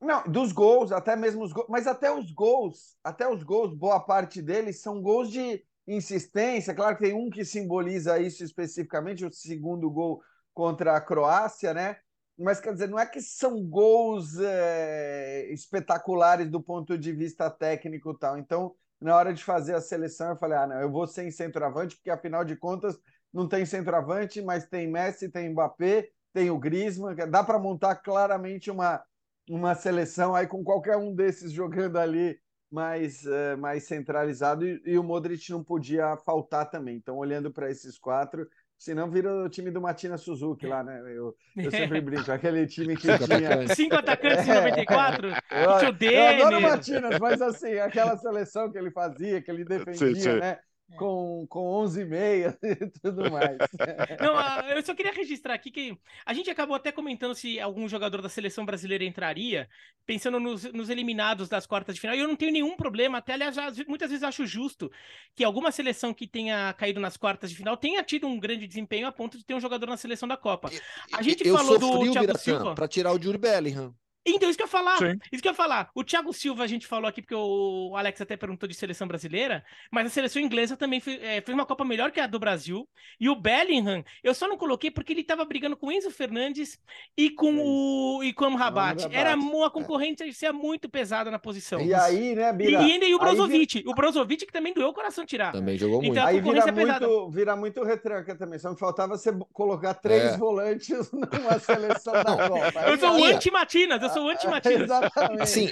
Não, 0.00 0.22
dos 0.24 0.52
gols, 0.52 0.92
até 0.92 1.16
mesmo 1.16 1.42
os 1.42 1.52
gols, 1.52 1.66
mas 1.68 1.86
até 1.86 2.10
os 2.12 2.30
gols, 2.30 2.96
até 3.02 3.28
os 3.28 3.42
gols, 3.42 3.74
boa 3.74 3.98
parte 3.98 4.40
deles 4.40 4.80
são 4.80 5.02
gols 5.02 5.30
de 5.30 5.64
insistência. 5.86 6.74
Claro 6.74 6.96
que 6.96 7.02
tem 7.02 7.14
um 7.14 7.28
que 7.28 7.44
simboliza 7.44 8.18
isso 8.20 8.44
especificamente, 8.44 9.24
o 9.24 9.32
segundo 9.32 9.90
gol 9.90 10.22
contra 10.54 10.96
a 10.96 11.00
Croácia, 11.00 11.74
né? 11.74 11.96
Mas 12.38 12.60
quer 12.60 12.72
dizer, 12.72 12.88
não 12.88 12.98
é 12.98 13.06
que 13.06 13.20
são 13.20 13.62
gols 13.64 14.38
é, 14.38 15.46
espetaculares 15.52 16.48
do 16.48 16.62
ponto 16.62 16.96
de 16.96 17.12
vista 17.12 17.50
técnico 17.50 18.12
e 18.12 18.18
tal. 18.18 18.38
Então, 18.38 18.74
na 19.00 19.16
hora 19.16 19.34
de 19.34 19.42
fazer 19.44 19.74
a 19.74 19.80
seleção, 19.80 20.30
eu 20.30 20.36
falei: 20.36 20.58
ah, 20.58 20.66
não, 20.66 20.80
eu 20.80 20.90
vou 20.90 21.06
sem 21.06 21.30
centroavante, 21.30 21.96
porque 21.96 22.10
afinal 22.10 22.44
de 22.44 22.56
contas 22.56 22.96
não 23.32 23.48
tem 23.48 23.66
centroavante, 23.66 24.40
mas 24.40 24.68
tem 24.68 24.90
Messi, 24.90 25.28
tem 25.28 25.50
Mbappé, 25.50 26.08
tem 26.32 26.50
o 26.50 26.58
Griezmann, 26.58 27.14
dá 27.28 27.42
para 27.42 27.58
montar 27.58 27.96
claramente 27.96 28.70
uma 28.70 29.02
uma 29.48 29.74
seleção 29.74 30.34
aí 30.34 30.46
com 30.46 30.62
qualquer 30.62 30.96
um 30.96 31.14
desses 31.14 31.52
jogando 31.52 31.96
ali 31.96 32.38
mais, 32.70 33.24
uh, 33.24 33.56
mais 33.58 33.84
centralizado 33.84 34.66
e, 34.66 34.80
e, 34.84 34.98
o 34.98 35.02
Modric 35.02 35.50
não 35.50 35.64
podia 35.64 36.16
faltar 36.18 36.70
também. 36.70 36.96
Então, 36.96 37.16
olhando 37.16 37.50
para 37.50 37.70
esses 37.70 37.98
quatro, 37.98 38.46
senão 38.78 39.10
vira 39.10 39.44
o 39.44 39.48
time 39.48 39.70
do 39.70 39.80
Matina 39.80 40.16
Suzuki 40.16 40.66
lá, 40.66 40.84
né? 40.84 41.00
Eu, 41.06 41.34
eu 41.56 41.70
sempre 41.70 42.00
brinco, 42.00 42.30
aquele 42.30 42.66
time 42.66 42.96
que 42.96 43.02
Cinco 43.02 43.24
tinha. 43.24 43.38
Atacantes. 43.38 43.76
Cinco 43.76 43.94
atacantes 43.96 44.48
em 44.48 44.54
94? 44.54 45.28
Eu, 45.50 46.10
eu 46.10 46.44
adoro 46.44 46.60
Matinas, 46.60 47.18
mas 47.18 47.42
assim, 47.42 47.78
aquela 47.78 48.16
seleção 48.16 48.70
que 48.70 48.78
ele 48.78 48.90
fazia, 48.90 49.42
que 49.42 49.50
ele 49.50 49.64
defendia, 49.64 50.14
sim, 50.14 50.14
sim. 50.14 50.38
né? 50.38 50.58
Com, 50.96 51.46
com 51.48 51.68
11 51.82 52.00
e 52.00 52.04
meia 52.04 52.58
e 52.62 52.86
tudo 53.00 53.30
mais. 53.30 53.58
Não, 54.20 54.70
eu 54.70 54.82
só 54.82 54.94
queria 54.94 55.12
registrar 55.12 55.54
aqui 55.54 55.70
que 55.70 55.98
a 56.24 56.32
gente 56.32 56.50
acabou 56.50 56.74
até 56.74 56.90
comentando 56.90 57.34
se 57.34 57.60
algum 57.60 57.88
jogador 57.88 58.22
da 58.22 58.28
seleção 58.28 58.64
brasileira 58.64 59.04
entraria, 59.04 59.68
pensando 60.06 60.40
nos, 60.40 60.64
nos 60.72 60.88
eliminados 60.88 61.48
das 61.48 61.66
quartas 61.66 61.94
de 61.94 62.00
final, 62.00 62.16
e 62.16 62.20
eu 62.20 62.28
não 62.28 62.36
tenho 62.36 62.52
nenhum 62.52 62.76
problema, 62.76 63.18
até 63.18 63.34
aliás, 63.34 63.56
muitas 63.86 64.10
vezes 64.10 64.22
acho 64.22 64.46
justo 64.46 64.90
que 65.34 65.44
alguma 65.44 65.70
seleção 65.70 66.14
que 66.14 66.26
tenha 66.26 66.72
caído 66.74 67.00
nas 67.00 67.16
quartas 67.16 67.50
de 67.50 67.56
final 67.56 67.76
tenha 67.76 68.02
tido 68.02 68.26
um 68.26 68.38
grande 68.38 68.66
desempenho 68.66 69.06
a 69.06 69.12
ponto 69.12 69.36
de 69.36 69.44
ter 69.44 69.54
um 69.54 69.60
jogador 69.60 69.86
na 69.86 69.96
seleção 69.96 70.28
da 70.28 70.36
Copa. 70.36 70.70
A 71.12 71.22
gente 71.22 71.46
eu 71.46 71.56
falou 71.56 71.78
do 71.78 72.12
Thiago 72.12 72.38
Silva. 72.38 72.74
Para 72.74 72.88
tirar 72.88 73.12
o 73.12 73.22
Júlio 73.22 73.38
Bellingham. 73.38 73.94
Então, 74.34 74.48
isso 74.48 74.56
que 74.56 74.62
eu 74.62 74.66
ia 74.66 74.70
falar. 74.70 74.98
Sim. 74.98 75.18
Isso 75.32 75.42
que 75.42 75.48
eu 75.48 75.52
ia 75.52 75.56
falar. 75.56 75.90
O 75.94 76.04
Thiago 76.04 76.32
Silva, 76.32 76.64
a 76.64 76.66
gente 76.66 76.86
falou 76.86 77.08
aqui, 77.08 77.22
porque 77.22 77.34
o 77.34 77.94
Alex 77.96 78.20
até 78.20 78.36
perguntou 78.36 78.68
de 78.68 78.74
seleção 78.74 79.06
brasileira, 79.06 79.64
mas 79.90 80.06
a 80.06 80.10
seleção 80.10 80.40
inglesa 80.40 80.76
também 80.76 81.00
fez, 81.00 81.20
é, 81.22 81.40
fez 81.40 81.54
uma 81.54 81.66
Copa 81.66 81.84
melhor 81.84 82.10
que 82.10 82.20
a 82.20 82.26
do 82.26 82.38
Brasil. 82.38 82.88
E 83.20 83.28
o 83.28 83.36
Bellingham, 83.36 84.04
eu 84.22 84.34
só 84.34 84.48
não 84.48 84.56
coloquei 84.56 84.90
porque 84.90 85.12
ele 85.12 85.20
estava 85.20 85.44
brigando 85.44 85.76
com 85.76 85.88
o 85.88 85.92
Enzo 85.92 86.10
Fernandes 86.10 86.78
e 87.16 87.30
com 87.30 87.58
é 87.58 87.62
o 87.62 88.22
e 88.22 88.32
com 88.32 88.46
o 88.46 88.56
Rabat. 88.56 89.06
Era 89.12 89.34
uma 89.34 89.70
concorrência 89.70 90.52
muito 90.52 90.88
pesada 90.88 91.30
na 91.30 91.38
posição. 91.38 91.80
E 91.80 91.92
aí, 91.94 92.34
né, 92.34 92.52
Bira? 92.52 92.70
E 92.70 92.76
ainda 92.76 93.06
e 93.06 93.14
o 93.14 93.18
Brozovic. 93.18 93.84
O 93.86 93.94
Brozovic 93.94 94.46
que 94.46 94.52
também 94.52 94.72
doeu 94.72 94.88
o 94.88 94.94
coração 94.94 95.24
tirar. 95.24 95.52
Também 95.52 95.76
jogou 95.76 96.00
muito. 96.00 96.12
Então, 96.12 96.26
aí 96.26 96.40
vira 96.40 96.72
muito, 96.72 97.30
vira 97.30 97.56
muito 97.56 97.82
retranca 97.82 98.34
também. 98.34 98.58
Só 98.58 98.70
me 98.70 98.78
faltava 98.78 99.16
você 99.16 99.32
colocar 99.52 99.94
três 99.94 100.34
é. 100.34 100.36
volantes 100.36 101.10
numa 101.12 101.58
seleção 101.58 102.12
da 102.12 102.48
Copa. 102.48 102.80
Eu 102.86 102.98
sou 102.98 103.20
o 103.20 103.24
anti-Matinas, 103.24 104.02
eu 104.02 104.10
sou 104.10 104.17
o 104.18 104.28
anti-Matinas. 104.28 104.82
Exatamente. 104.88 105.46
Sim, 105.48 105.68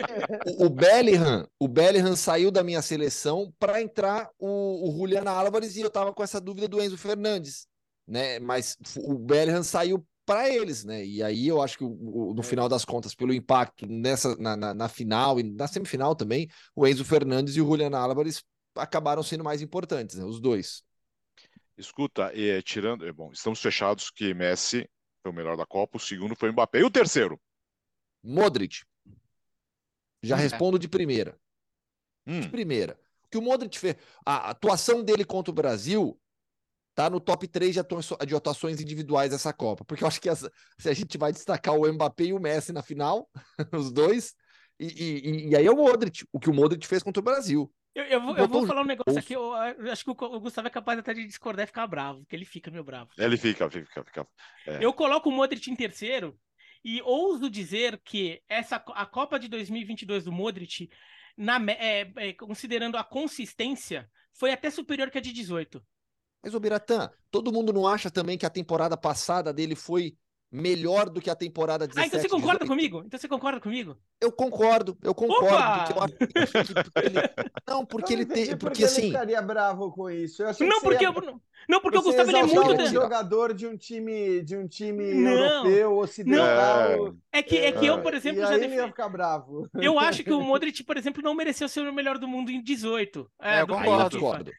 o, 0.47 0.67
o 0.67 0.71
Bellingham, 0.71 1.49
o 1.59 1.69
Bellingham 1.69 2.17
saiu 2.17 2.51
da 2.51 2.63
minha 2.63 2.83
seleção 2.83 3.53
para 3.59 3.81
entrar 3.81 4.29
o, 4.39 4.89
o 4.89 4.97
Julian 4.99 5.29
Álvares 5.29 5.77
e 5.77 5.81
eu 5.81 5.91
tava 5.91 6.13
com 6.13 6.23
essa 6.23 6.41
dúvida 6.41 6.69
do 6.69 6.83
Enzo 6.83 6.97
Fernandes, 6.97 7.67
né? 8.07 8.39
Mas 8.39 8.77
o 8.97 9.15
Bellingham 9.19 9.63
saiu 9.63 10.07
para 10.27 10.51
eles, 10.51 10.85
né? 10.85 11.05
E 11.05 11.23
aí 11.23 11.47
eu 11.47 11.63
acho 11.63 11.79
que 11.79 11.85
o, 11.85 12.31
o, 12.31 12.35
no 12.35 12.43
final 12.43 12.69
das 12.69 12.85
contas, 12.85 13.15
pelo 13.15 13.33
impacto 13.33 13.87
nessa 13.87 14.37
na, 14.37 14.57
na, 14.57 14.75
na, 14.75 14.89
final 14.89 15.39
e 15.39 15.45
na 15.45 15.69
semifinal 15.69 16.17
também, 16.17 16.49
o 16.75 16.87
Enzo 16.87 17.05
Fernandes 17.05 17.57
e 17.57 17.63
o 17.63 17.67
Julian 17.67 17.97
Álvares 17.97 18.43
acabaram 18.75 19.23
sendo 19.23 19.45
mais 19.45 19.63
importantes, 19.63 20.17
né? 20.17 20.25
Os 20.25 20.41
dois. 20.41 20.83
Escuta, 21.79 22.33
é, 22.35 22.61
tirando, 22.61 23.07
é, 23.07 23.13
bom, 23.13 23.31
estamos 23.33 23.61
fechados 23.61 24.11
que 24.11 24.35
Messi 24.35 24.89
foi 25.23 25.31
o 25.31 25.35
melhor 25.35 25.57
da 25.57 25.67
Copa, 25.67 25.97
o 25.97 26.01
segundo 26.01 26.35
foi 26.35 26.51
o 26.51 26.53
Mbappé. 26.53 26.81
E 26.81 26.85
o 26.85 26.91
terceiro? 26.91 27.41
Modric. 28.27 28.85
Já 30.23 30.37
hum, 30.37 30.41
respondo 30.41 30.79
de 30.79 30.89
primeira. 30.89 31.39
Hum. 32.27 32.41
De 32.41 32.49
primeira. 32.49 32.99
O 33.25 33.29
que 33.29 33.39
o 33.39 33.43
Modric 33.43 33.79
fez. 33.79 33.97
A 34.25 34.51
atuação 34.51 35.03
dele 35.03 35.25
contra 35.25 35.51
o 35.51 35.55
Brasil 35.55 36.21
tá 36.95 37.11
no 37.11 37.21
top 37.21 37.47
3 37.47 37.75
de, 37.75 37.81
de 38.27 38.35
atuações 38.35 38.81
individuais 38.81 39.31
dessa 39.31 39.53
Copa. 39.53 39.85
Porque 39.85 40.03
eu 40.03 40.09
acho 40.09 40.21
que 40.21 40.29
essa, 40.29 40.51
se 40.79 40.89
a 40.89 40.95
gente 40.95 41.19
vai 41.19 41.31
destacar 41.31 41.75
o 41.75 41.93
Mbappé 41.93 42.25
e 42.25 42.33
o 42.33 42.41
Messi 42.41 42.73
na 42.73 42.83
final, 42.83 43.29
os 43.73 43.93
dois, 43.93 44.35
e, 44.81 44.87
e, 44.87 45.49
e, 45.51 45.57
aí 45.57 45.67
é 45.67 45.71
o 45.71 45.77
Modric, 45.77 46.27
o 46.33 46.41
que 46.41 46.51
o 46.51 46.55
Modric 46.55 46.87
fez 46.87 47.03
contra 47.03 47.21
o 47.21 47.25
Brasil. 47.25 47.73
Eu, 47.95 48.05
eu, 48.05 48.21
vou, 48.21 48.37
eu 48.37 48.49
vou, 48.49 48.67
falar 48.67 48.83
um 48.83 48.87
negócio 48.87 49.19
aqui, 49.19 49.33
eu, 49.33 49.55
eu, 49.79 49.91
acho 49.91 50.05
que 50.05 50.11
o 50.11 50.41
Gustavo 50.41 50.69
é 50.69 50.71
capaz 50.71 50.99
até 50.99 51.15
de 51.15 51.27
discordar 51.27 51.65
e 51.65 51.67
ficar 51.67 51.87
bravo, 51.87 52.21
porque 52.21 52.37
ele 52.37 52.45
fica 52.45 52.71
meio 52.71 52.85
bravo. 52.85 53.11
Ele 53.17 53.39
fica, 53.39 53.71
fica, 53.71 54.05
fica. 54.05 54.29
É. 54.67 54.85
Eu 54.85 54.93
coloco 54.93 55.31
o 55.31 55.33
Modric 55.33 55.71
em 55.71 55.77
terceiro, 55.77 56.39
e 56.89 57.03
ouso 57.03 57.51
dizer 57.51 58.01
que 58.05 58.41
essa 58.49 58.77
a 58.77 59.05
Copa 59.05 59.41
de 59.41 59.49
2022 59.49 60.23
do 60.23 60.31
Modric, 60.31 60.89
na, 61.37 61.61
é, 61.73 62.13
é, 62.15 62.33
considerando 62.33 62.97
a 62.97 63.03
consistência, 63.03 64.09
foi 64.33 64.53
até 64.53 64.71
superior 64.71 65.11
que 65.11 65.19
a 65.19 65.21
de 65.21 65.33
18. 65.33 65.85
Mas 66.41 66.55
o 66.55 66.61
Biratã, 66.61 67.11
todo 67.29 67.53
mundo 67.53 67.73
não 67.73 67.89
acha 67.89 68.09
também 68.09 68.39
que 68.39 68.47
a 68.47 68.51
temporada 68.51 68.97
passada 68.97 69.53
dele 69.53 69.75
foi 69.75 70.17
melhor 70.51 71.11
do 71.11 71.21
que 71.21 71.29
a 71.29 71.35
temporada 71.35 71.87
17. 71.87 72.05
Ah, 72.05 72.07
então 72.07 72.21
você 72.21 72.29
concorda 72.29 72.65
18. 72.65 72.69
comigo? 72.69 73.03
Então 73.07 73.19
você 73.19 73.29
concorda 73.29 73.61
comigo? 73.61 73.97
Eu 74.21 74.33
concordo, 74.33 74.97
eu 75.03 75.15
concordo. 75.15 75.47
Porque 75.47 75.93
eu 75.93 76.03
acho 76.03 76.15
que 76.15 76.75
porque 76.75 77.07
ele... 77.07 77.17
Não, 77.67 77.85
porque 77.85 78.13
ele 78.13 78.25
tem. 78.25 78.47
Porque, 78.47 78.57
porque 78.57 78.85
assim. 78.85 79.03
Ele 79.03 79.11
ficaria 79.11 79.43
bravo 79.43 79.91
com 79.91 80.09
isso. 80.09 80.43
não, 80.61 80.81
porque 80.81 81.05
ia... 81.05 81.09
eu... 81.09 81.41
não, 81.69 81.81
porque 81.81 81.99
o 81.99 82.03
Gustavo 82.03 82.31
ele 82.31 82.39
é 82.39 82.43
muito. 82.45 82.83
Um 82.83 82.87
jogador 82.87 83.53
de 83.53 83.67
um 83.67 83.77
time, 83.77 84.41
de 84.43 84.57
um 84.57 84.69
time 84.69 85.15
não, 85.15 85.33
europeu, 85.33 85.97
ocidental. 85.99 87.15
É 87.33 87.43
que, 87.43 87.59
é 87.59 87.73
que 87.73 87.87
eu, 87.87 88.01
por 88.01 88.15
exemplo, 88.15 88.41
já 88.43 88.57
defendi. 88.57 88.77
ia 88.77 88.87
ficar 88.87 89.09
bravo. 89.09 89.69
Eu 89.75 89.99
acho 89.99 90.23
que 90.23 90.33
o 90.33 90.41
Modric, 90.41 90.85
por 90.85 90.97
exemplo, 90.97 91.23
não 91.23 91.35
mereceu 91.35 91.69
ser 91.69 91.81
o 91.81 91.93
melhor 91.93 92.19
do 92.19 92.29
mundo 92.29 92.51
em 92.51 92.63
18. 92.63 93.29
É, 93.43 93.59
é 93.59 93.63
eu 93.63 93.67
concordo. 93.67 94.19
concordo. 94.19 94.53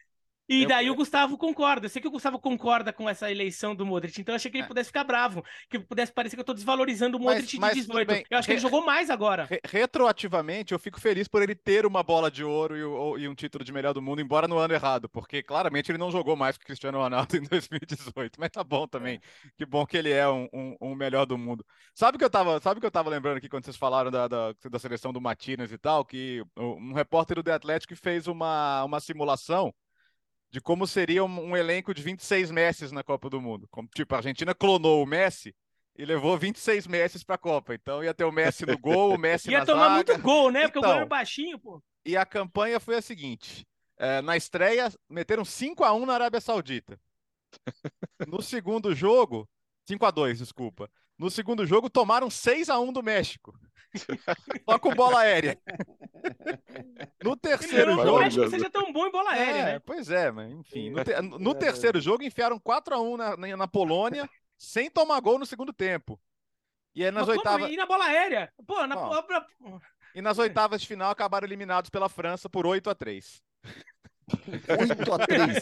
E 0.48 0.66
daí 0.66 0.90
o 0.90 0.94
Gustavo 0.94 1.36
concorda. 1.36 1.86
Eu 1.86 1.90
sei 1.90 2.00
que 2.00 2.08
o 2.08 2.10
Gustavo 2.10 2.38
concorda 2.38 2.92
com 2.92 3.08
essa 3.08 3.30
eleição 3.30 3.74
do 3.74 3.84
Modric, 3.84 4.18
então 4.18 4.32
eu 4.32 4.36
achei 4.36 4.50
que 4.50 4.56
ele 4.56 4.64
é. 4.64 4.68
pudesse 4.68 4.88
ficar 4.88 5.04
bravo, 5.04 5.44
que 5.68 5.78
pudesse 5.78 6.10
parecer 6.10 6.36
que 6.36 6.40
eu 6.40 6.44
tô 6.44 6.54
desvalorizando 6.54 7.18
o 7.18 7.20
Modric 7.20 7.58
mas, 7.58 7.74
de 7.74 7.80
18. 7.82 8.08
Bem, 8.08 8.24
eu 8.30 8.38
acho 8.38 8.46
que 8.46 8.52
ele 8.52 8.60
jogou 8.60 8.84
mais 8.84 9.10
agora. 9.10 9.44
Re 9.44 9.60
retroativamente, 9.64 10.72
eu 10.72 10.78
fico 10.78 10.98
feliz 10.98 11.28
por 11.28 11.42
ele 11.42 11.54
ter 11.54 11.84
uma 11.84 12.02
bola 12.02 12.30
de 12.30 12.42
ouro 12.42 12.76
e, 12.76 12.82
o, 12.82 13.18
e, 13.18 13.28
um 13.28 13.34
título 13.34 13.62
de 13.62 13.72
melhor 13.72 13.92
do 13.92 14.00
mundo, 14.00 14.22
embora 14.22 14.48
no 14.48 14.56
ano 14.56 14.72
errado, 14.72 15.08
porque 15.08 15.42
claramente 15.42 15.90
ele 15.90 15.98
não 15.98 16.10
jogou 16.10 16.34
mais 16.34 16.56
que 16.56 16.64
o 16.64 16.66
Cristiano 16.66 16.98
Ronaldo 16.98 17.36
em 17.36 17.42
2018. 17.42 18.40
Mas 18.40 18.50
tá 18.50 18.64
bom 18.64 18.86
também. 18.86 19.16
É. 19.16 19.48
Que 19.56 19.66
bom 19.66 19.84
que 19.84 19.96
ele 19.96 20.10
é 20.10 20.26
um, 20.28 20.48
um, 20.52 20.76
um, 20.80 20.94
melhor 20.94 21.26
do 21.26 21.36
mundo. 21.36 21.64
Sabe 21.94 22.16
que 22.16 22.24
eu 22.24 22.30
tava, 22.30 22.58
sabe 22.60 22.80
que 22.80 22.86
eu 22.86 22.90
tava 22.90 23.10
lembrando 23.10 23.36
aqui 23.36 23.48
quando 23.48 23.64
vocês 23.64 23.76
falaram 23.76 24.10
da, 24.10 24.26
da, 24.26 24.54
da 24.70 24.78
seleção 24.78 25.12
do 25.12 25.20
Matinas 25.20 25.70
e 25.72 25.78
tal, 25.78 26.04
que 26.04 26.42
um 26.56 26.94
repórter 26.94 27.36
do 27.36 27.42
The 27.42 27.52
Athletic 27.52 27.94
fez 27.96 28.26
uma, 28.26 28.84
uma 28.84 29.00
simulação 29.00 29.74
de 30.50 30.60
como 30.60 30.86
seria 30.86 31.24
um, 31.24 31.50
um, 31.50 31.56
elenco 31.56 31.92
de 31.92 32.02
26 32.02 32.50
Messi 32.50 32.92
na 32.94 33.02
Copa 33.02 33.28
do 33.28 33.40
Mundo. 33.40 33.68
Como, 33.70 33.88
tipo, 33.94 34.14
a 34.14 34.18
Argentina 34.18 34.54
clonou 34.54 35.02
o 35.02 35.06
Messi 35.06 35.54
e 35.96 36.04
levou 36.04 36.38
26 36.38 36.86
Messi 36.86 37.24
para 37.24 37.34
a 37.34 37.38
Copa. 37.38 37.74
Então 37.74 38.02
ia 38.02 38.14
ter 38.14 38.24
o 38.24 38.32
Messi 38.32 38.64
no 38.64 38.78
gol, 38.78 39.14
o 39.14 39.18
Messi 39.18 39.50
ia 39.50 39.60
na 39.60 39.66
tomar 39.66 39.82
zaga. 39.82 39.94
muito 39.94 40.18
gol, 40.22 40.50
né? 40.50 40.62
Porque 40.62 40.78
então, 40.78 40.90
o 40.90 40.92
goleiro 40.92 41.08
baixinho, 41.08 41.58
pô. 41.58 41.82
E 42.04 42.16
a 42.16 42.24
campanha 42.24 42.80
foi 42.80 42.96
a 42.96 43.02
seguinte: 43.02 43.66
É, 43.98 44.22
na 44.22 44.36
estreia, 44.36 44.92
meteram 45.08 45.44
5 45.44 45.84
a 45.84 45.92
1 45.92 46.06
na 46.06 46.14
Arábia 46.14 46.40
Saudita. 46.40 46.98
No 48.26 48.42
segundo 48.42 48.94
jogo, 48.94 49.48
5 49.86 50.04
a 50.04 50.10
2 50.10 50.38
desculpa. 50.38 50.90
No 51.18 51.30
segundo 51.30 51.66
jogo, 51.66 51.90
tomaram 51.90 52.30
6 52.30 52.68
a 52.68 52.78
1 52.78 52.92
do 52.92 53.02
México. 53.02 53.58
Só 54.68 54.78
com 54.78 54.94
bola 54.94 55.20
aérea. 55.20 55.58
No 57.22 57.36
terceiro 57.36 57.92
jogo. 57.92 58.04
não 58.04 58.18
acho 58.18 58.40
que 58.40 58.50
seja 58.50 58.70
tão 58.70 58.92
bom 58.92 59.06
em 59.06 59.10
bola 59.10 59.30
aérea, 59.30 59.60
É, 59.60 59.64
né? 59.64 59.78
Pois 59.80 60.10
é, 60.10 60.30
mas 60.30 60.52
enfim. 60.52 60.90
No, 60.90 61.04
te- 61.04 61.20
no 61.22 61.54
terceiro 61.54 62.00
jogo, 62.00 62.22
enfiaram 62.22 62.58
4 62.58 62.94
a 62.94 63.00
1 63.00 63.16
na, 63.16 63.36
na, 63.56 63.68
Polônia, 63.68 64.28
sem 64.56 64.90
tomar 64.90 65.18
gol 65.20 65.38
no 65.38 65.46
segundo 65.46 65.72
tempo. 65.72 66.20
E 66.94 67.04
aí 67.04 67.10
nas 67.10 67.26
Mas 67.26 67.36
como? 67.36 67.48
oitavas. 67.50 67.72
E 67.72 67.76
na 67.76 67.86
bola 67.86 68.04
aérea? 68.04 68.52
Pô, 68.66 68.86
na 68.86 69.22
pra- 69.22 69.46
E 70.14 70.22
nas 70.22 70.38
oitavas 70.38 70.80
de 70.80 70.86
final 70.86 71.10
acabaram 71.10 71.46
eliminados 71.46 71.90
pela 71.90 72.08
França 72.08 72.48
por 72.48 72.66
8 72.66 72.90
a 72.90 72.94
3 72.94 73.42
8 74.78 75.12
a 75.12 75.18
3. 75.26 75.58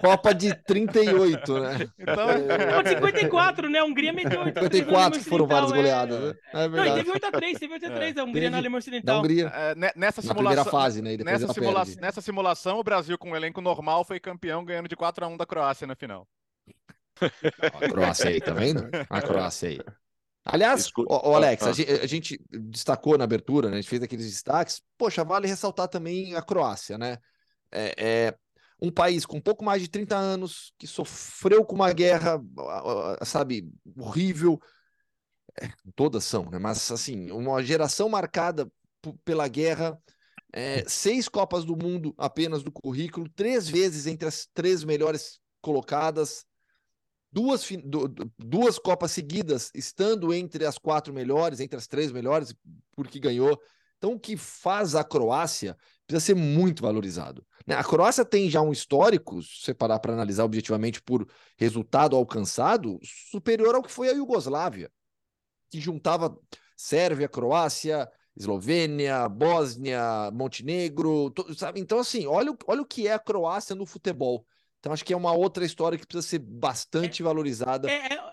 Copa 0.00 0.34
de 0.34 0.54
38, 0.64 1.58
né? 1.60 1.88
Então, 1.98 2.26
Pô, 2.74 2.82
de 2.82 2.88
54, 2.90 3.70
né? 3.70 3.78
A 3.78 3.84
Hungria 3.84 4.12
meteu 4.12 4.40
8 4.42 4.58
a 4.58 4.68
3 4.68 4.86
na 4.86 5.10
54 5.10 5.18
que 5.18 5.24
foram 5.24 5.46
várias 5.46 5.70
Ocidental, 5.72 6.02
é. 6.02 6.06
goleadas, 6.06 6.34
né? 6.34 6.40
É 6.52 6.56
Não, 6.56 6.64
e 6.64 6.68
verdade. 6.68 6.94
teve 7.04 7.10
8x3, 7.18 7.58
teve 7.58 7.74
8x3 7.74 8.18
a 8.18 8.24
Hungria 8.24 8.34
Teve. 8.42 8.50
na 8.50 8.58
Alemanha 8.58 8.70
Da 8.70 8.78
Ocidental. 8.78 9.18
Hungria, 9.20 9.46
é, 9.54 9.74
ne- 9.74 9.92
nessa 9.96 10.22
na 10.22 10.34
primeira 10.34 10.62
simulação. 10.62 10.64
fase, 10.80 11.00
né? 11.02 11.12
E 11.14 11.16
depois 11.16 11.40
Nessa, 11.40 11.52
simula- 11.54 11.84
nessa 12.00 12.20
simulação, 12.20 12.78
o 12.78 12.84
Brasil, 12.84 13.16
com 13.16 13.30
um 13.30 13.36
elenco 13.36 13.60
normal, 13.60 14.04
foi 14.04 14.20
campeão 14.20 14.64
ganhando 14.64 14.88
de 14.88 14.96
4 14.96 15.24
a 15.24 15.28
1 15.28 15.36
da 15.36 15.46
Croácia 15.46 15.86
na 15.86 15.94
final. 15.96 16.26
A 17.62 17.88
Croácia 17.88 18.28
aí, 18.30 18.40
tá 18.40 18.52
vendo? 18.52 18.88
A 19.08 19.22
Croácia 19.22 19.68
aí. 19.70 19.80
Aliás, 20.44 20.82
Escu- 20.82 21.06
ô, 21.08 21.30
ô, 21.30 21.34
Alex, 21.36 21.62
Ah, 21.62 21.68
ah. 21.68 21.70
a 21.70 21.72
gen- 21.72 21.86
a 22.02 22.06
gente 22.06 22.38
destacou 22.50 23.16
na 23.16 23.24
abertura, 23.24 23.68
né? 23.70 23.78
A 23.78 23.80
gente 23.80 23.88
fez 23.88 24.02
aqueles 24.02 24.26
destaques. 24.26 24.82
Poxa, 24.98 25.24
vale 25.24 25.46
ressaltar 25.48 25.88
também 25.88 26.34
a 26.34 26.42
Croácia, 26.42 26.98
né? 26.98 27.16
É, 27.74 28.26
é 28.28 28.38
um 28.80 28.90
país 28.90 29.26
com 29.26 29.40
pouco 29.40 29.64
mais 29.64 29.82
de 29.82 29.88
30 29.88 30.16
anos, 30.16 30.72
que 30.78 30.86
sofreu 30.86 31.64
com 31.64 31.74
uma 31.74 31.92
guerra, 31.92 32.40
sabe, 33.24 33.70
horrível. 33.96 34.60
É, 35.60 35.68
todas 35.94 36.24
são, 36.24 36.50
né? 36.50 36.58
Mas, 36.58 36.90
assim, 36.90 37.30
uma 37.30 37.62
geração 37.62 38.08
marcada 38.08 38.70
pela 39.24 39.46
guerra. 39.48 39.98
é, 40.52 40.84
seis 40.88 41.28
Copas 41.28 41.64
do 41.64 41.76
Mundo 41.76 42.14
apenas 42.18 42.62
do 42.62 42.72
currículo, 42.72 43.28
três 43.30 43.68
vezes 43.68 44.06
entre 44.06 44.28
as 44.28 44.48
três 44.54 44.84
melhores 44.84 45.40
colocadas, 45.60 46.44
duas, 47.32 47.68
duas 48.38 48.78
Copas 48.78 49.12
seguidas, 49.12 49.70
estando 49.74 50.32
entre 50.32 50.64
as 50.66 50.78
quatro 50.78 51.12
melhores, 51.12 51.60
entre 51.60 51.76
as 51.78 51.86
três 51.86 52.12
melhores, 52.12 52.54
porque 52.94 53.20
ganhou. 53.20 53.60
Então, 53.98 54.12
o 54.14 54.20
que 54.20 54.36
faz 54.36 54.94
a 54.94 55.04
Croácia 55.04 55.76
precisa 56.06 56.26
ser 56.26 56.34
muito 56.34 56.82
valorizado. 56.82 57.44
Né? 57.66 57.74
A 57.74 57.84
Croácia 57.84 58.24
tem 58.24 58.48
já 58.50 58.60
um 58.60 58.72
histórico, 58.72 59.42
se 59.42 59.62
você 59.64 59.74
parar 59.74 59.98
para 59.98 60.12
analisar 60.12 60.44
objetivamente 60.44 61.02
por 61.02 61.28
resultado 61.56 62.16
alcançado, 62.16 62.98
superior 63.02 63.74
ao 63.74 63.82
que 63.82 63.90
foi 63.90 64.08
a 64.08 64.12
Iugoslávia, 64.12 64.90
que 65.70 65.80
juntava 65.80 66.36
Sérvia, 66.76 67.28
Croácia, 67.28 68.10
Eslovênia, 68.36 69.28
Bósnia, 69.28 70.30
Montenegro, 70.32 71.32
sabe? 71.56 71.80
Então, 71.80 71.98
assim, 71.98 72.26
olha, 72.26 72.50
o- 72.52 72.58
olha 72.66 72.82
o 72.82 72.86
que 72.86 73.06
é 73.06 73.12
a 73.12 73.18
Croácia 73.18 73.74
no 73.74 73.86
futebol. 73.86 74.46
Então, 74.80 74.92
acho 74.92 75.04
que 75.04 75.12
é 75.12 75.16
uma 75.16 75.32
outra 75.32 75.64
história 75.64 75.98
que 75.98 76.06
precisa 76.06 76.28
ser 76.28 76.40
bastante 76.40 77.22
valorizada. 77.22 77.88
É, 77.90 78.14
é, 78.14 78.32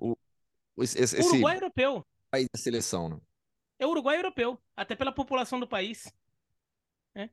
Esse, 0.79 0.99
esse- 0.99 1.15
o 1.15 1.19
esse 1.19 1.29
Uruguai 1.29 1.53
é 1.53 1.57
europeu. 1.57 2.05
país 2.29 2.47
da 2.53 2.59
seleção, 2.59 3.09
né? 3.09 3.17
É 3.79 3.85
o 3.85 3.89
Uruguai 3.89 4.17
europeu, 4.17 4.61
até 4.75 4.95
pela 4.95 5.11
população 5.11 5.59
do 5.59 5.67
país. 5.67 6.11
É, 7.15 7.29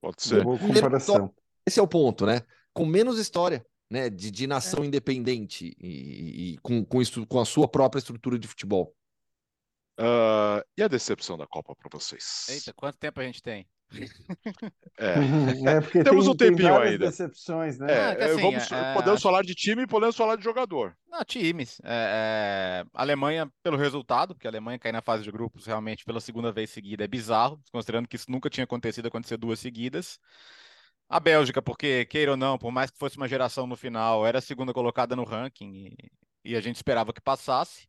Pode 0.00 0.22
ser. 0.22 0.42
boa 0.42 0.58
comparação. 0.58 1.34
Esse 1.66 1.78
é 1.78 1.82
o 1.82 1.88
ponto, 1.88 2.24
né? 2.26 2.42
Com 2.72 2.86
menos 2.86 3.18
história, 3.18 3.64
né? 3.90 4.08
De, 4.08 4.30
de 4.30 4.46
nação 4.46 4.84
independente 4.84 5.76
e, 5.78 6.54
e- 6.54 6.58
com, 6.58 6.84
com, 6.84 7.02
estru- 7.02 7.26
com 7.26 7.38
a 7.40 7.44
sua 7.44 7.68
própria 7.68 7.98
estrutura 7.98 8.38
de 8.38 8.48
futebol. 8.48 8.94
Ah, 9.98 10.64
e 10.76 10.82
a 10.82 10.88
decepção 10.88 11.36
da 11.36 11.46
Copa 11.46 11.74
para 11.76 11.88
vocês? 11.92 12.46
Eita, 12.48 12.72
quanto 12.72 12.96
tempo 12.98 13.20
a 13.20 13.24
gente 13.24 13.42
tem? 13.42 13.68
É. 14.98 15.14
É, 15.76 15.80
porque 15.80 16.04
Temos 16.04 16.24
tem, 16.24 16.32
um 16.32 16.36
tem 16.36 16.48
tempinho 16.50 16.78
ainda. 16.78 17.06
decepções, 17.06 17.78
né? 17.78 17.92
É, 17.92 17.98
Ah, 17.98 18.12
é, 18.12 18.24
assim, 18.24 18.40
vamos, 18.42 18.70
é, 18.72 18.94
podemos 18.94 19.14
acho- 19.14 19.22
falar 19.22 19.42
de 19.42 19.54
time 19.54 19.82
e 19.82 19.86
podemos 19.86 20.16
falar 20.16 20.36
de 20.36 20.44
jogador. 20.44 20.96
Não, 21.08 21.24
times. 21.24 21.80
É, 21.84 22.84
é, 22.84 22.86
Alemanha, 22.94 23.50
pelo 23.62 23.76
resultado, 23.76 24.34
porque 24.34 24.46
a 24.46 24.50
Alemanha 24.50 24.78
cair 24.78 24.92
na 24.92 25.02
fase 25.02 25.22
de 25.24 25.30
grupos 25.32 25.66
realmente 25.66 26.04
pela 26.04 26.20
segunda 26.20 26.52
vez 26.52 26.70
seguida 26.70 27.04
é 27.04 27.08
bizarro, 27.08 27.60
considerando 27.72 28.06
que 28.08 28.16
isso 28.16 28.30
nunca 28.30 28.48
tinha 28.50 28.64
acontecido 28.64 29.06
acontecer 29.08 29.36
duas 29.36 29.58
seguidas. 29.58 30.18
A 31.08 31.18
Bélgica, 31.18 31.60
porque, 31.60 32.04
queira 32.06 32.30
ou 32.32 32.36
não, 32.36 32.56
por 32.56 32.70
mais 32.70 32.90
que 32.90 32.98
fosse 32.98 33.16
uma 33.16 33.26
geração 33.26 33.66
no 33.66 33.76
final, 33.76 34.24
era 34.24 34.38
a 34.38 34.42
segunda 34.42 34.72
colocada 34.72 35.16
no 35.16 35.24
ranking 35.24 35.72
e, 35.74 35.96
e 36.52 36.56
a 36.56 36.60
gente 36.60 36.76
esperava 36.76 37.12
que 37.12 37.20
passasse. 37.20 37.88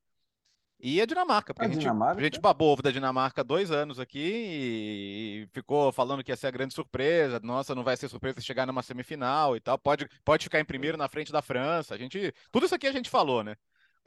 E 0.81 0.99
a 1.01 1.05
Dinamarca, 1.05 1.53
porque 1.53 1.65
A 1.65 1.67
a, 1.67 1.71
gente, 1.71 1.81
Dinamarca? 1.81 2.19
a 2.19 2.23
gente 2.23 2.39
babou 2.39 2.73
ovo 2.73 2.81
da 2.81 2.91
Dinamarca 2.91 3.41
há 3.41 3.43
dois 3.43 3.69
anos 3.69 3.99
aqui 3.99 4.19
e, 4.19 5.47
ficou 5.53 5.91
falando 5.91 6.23
que 6.23 6.31
ia 6.31 6.35
ser 6.35 6.47
a 6.47 6.51
grande 6.51 6.73
surpresa. 6.73 7.39
Nossa, 7.43 7.75
não 7.75 7.83
vai 7.83 7.95
ser 7.95 8.09
surpresa 8.09 8.41
chegar 8.41 8.65
numa 8.65 8.81
semifinal 8.81 9.55
e 9.55 9.59
tal. 9.59 9.77
Pode, 9.77 10.07
pode 10.25 10.45
ficar 10.45 10.59
em 10.59 10.65
primeiro 10.65 10.97
na 10.97 11.07
frente 11.07 11.31
da 11.31 11.41
França. 11.41 11.93
A 11.93 11.97
gente, 11.97 12.33
tudo 12.51 12.65
isso 12.65 12.73
aqui 12.75 12.87
a 12.87 12.91
gente 12.91 13.09
falou, 13.09 13.43
né? 13.43 13.55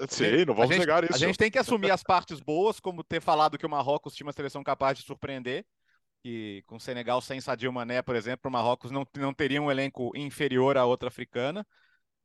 Sim, 0.09 0.45
não 0.45 0.55
vamos 0.55 0.77
negar 0.77 1.05
isso. 1.05 1.15
A 1.15 1.19
gente 1.19 1.39
tem 1.39 1.51
que 1.51 1.59
assumir 1.59 1.93
as 1.93 2.03
partes 2.03 2.41
boas, 2.41 2.81
como 2.81 3.05
ter 3.05 3.21
falado 3.21 3.57
que 3.57 3.65
o 3.65 3.71
Marrocos 3.71 4.15
tinha 4.15 4.27
uma 4.27 4.33
seleção 4.33 4.65
capaz 4.65 4.99
de 4.99 5.05
surpreender. 5.05 5.65
E 6.25 6.65
com 6.67 6.77
o 6.77 6.81
Senegal 6.81 7.21
sem 7.21 7.41
Sadio 7.41 7.73
Mané, 7.73 8.03
por 8.03 8.17
exemplo, 8.17 8.49
o 8.49 8.51
Marrocos 8.51 8.91
não, 8.91 9.07
não 9.17 9.33
teria 9.33 9.63
um 9.63 9.71
elenco 9.71 10.11
inferior 10.17 10.77
à 10.77 10.85
outra 10.85 11.09
africana. 11.09 11.65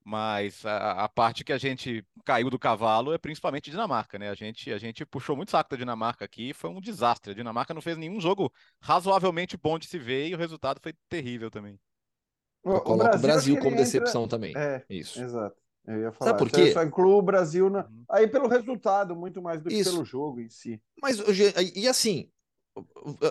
Mas 0.09 0.65
a, 0.65 1.03
a 1.03 1.07
parte 1.07 1.43
que 1.43 1.53
a 1.53 1.57
gente 1.59 2.03
caiu 2.25 2.49
do 2.49 2.57
cavalo 2.57 3.13
é 3.13 3.17
principalmente 3.19 3.69
Dinamarca, 3.69 4.17
né? 4.17 4.31
A 4.31 4.33
gente, 4.33 4.71
a 4.73 4.79
gente 4.79 5.05
puxou 5.05 5.35
muito 5.35 5.51
saco 5.51 5.69
da 5.69 5.77
Dinamarca 5.77 6.25
aqui, 6.25 6.51
foi 6.51 6.67
um 6.71 6.81
desastre. 6.81 7.31
A 7.31 7.35
Dinamarca 7.35 7.75
não 7.75 7.81
fez 7.81 7.95
nenhum 7.95 8.19
jogo 8.19 8.51
razoavelmente 8.81 9.55
bom 9.55 9.77
de 9.77 9.85
se 9.85 9.99
ver 9.99 10.27
e 10.27 10.33
o 10.33 10.37
resultado 10.37 10.79
foi 10.81 10.93
terrível 11.07 11.51
também. 11.51 11.79
O- 12.63 12.71
Eu 12.71 12.81
coloco 12.81 13.15
o 13.15 13.19
Brasil 13.19 13.53
acho 13.53 13.61
que 13.61 13.69
como 13.69 13.75
entra- 13.75 13.85
decepção 13.85 14.27
também. 14.27 14.57
É, 14.57 14.83
Isso. 14.89 15.21
exato. 15.21 15.55
Eu 15.85 16.01
ia 16.01 16.11
falar. 16.11 16.33
por 16.33 16.49
Só- 16.49 16.55
quê? 16.55 16.71
Só 16.71 16.83
incluo 16.83 17.19
o 17.19 17.21
Brasil 17.21 17.69
na... 17.69 17.85
Uhum. 17.85 18.03
aí 18.09 18.27
pelo 18.27 18.47
resultado, 18.47 19.15
muito 19.15 19.43
mais 19.43 19.61
do 19.61 19.69
que 19.69 19.75
Isso. 19.75 19.91
pelo 19.91 20.03
jogo 20.03 20.41
em 20.41 20.49
si. 20.49 20.81
Mas, 20.99 21.19
e 21.75 21.87
assim, 21.87 22.31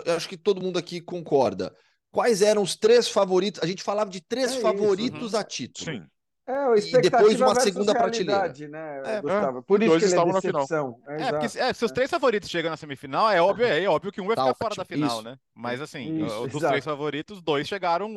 eu 0.05 0.15
acho 0.15 0.29
que 0.29 0.37
todo 0.37 0.61
mundo 0.61 0.79
aqui 0.79 1.01
concorda. 1.01 1.75
Quais 2.09 2.41
eram 2.41 2.61
os 2.61 2.77
três 2.77 3.09
favoritos? 3.09 3.61
A 3.61 3.65
gente 3.67 3.83
falava 3.83 4.09
de 4.09 4.21
três 4.21 4.51
É 4.51 4.53
isso, 4.53 4.61
favoritos 4.61 5.35
a 5.35 5.43
título. 5.43 5.91
Sim. 5.91 6.07
É, 6.49 6.79
E 6.79 7.01
depois 7.01 7.39
uma 7.39 7.53
segunda 7.55 7.93
prateleira. 7.93 8.51
né, 8.69 9.01
É, 9.05 9.21
Gustavo? 9.21 9.61
Por 9.61 9.79
os 9.79 9.85
isso 9.85 9.89
dois 9.91 9.99
que 9.99 10.05
ele 10.05 10.13
é 10.13 10.15
estavam 10.15 10.33
na 10.33 10.41
final. 10.41 10.99
É, 11.07 11.21
É, 11.23 11.31
porque 11.31 11.59
é, 11.59 11.73
se 11.73 11.85
os 11.85 11.91
três 11.91 12.09
favoritos 12.09 12.49
chegam 12.49 12.71
na 12.71 12.77
semifinal, 12.77 13.29
é 13.29 13.39
óbvio, 13.39 13.67
é, 13.67 13.85
óbvio 13.87 14.11
que 14.11 14.19
um 14.19 14.25
vai 14.25 14.35
Tá 14.35 14.43
ficar 14.43 14.55
fora 14.55 14.75
da 14.75 14.85
final, 14.85 15.09
isso. 15.09 15.21
né? 15.21 15.37
Mas 15.53 15.79
assim, 15.79 16.25
Isso, 16.25 16.41
dos 16.47 16.55
exato. 16.55 16.67
três 16.69 16.83
favoritos, 16.85 17.39
dois 17.41 17.67
chegaram 17.67 18.09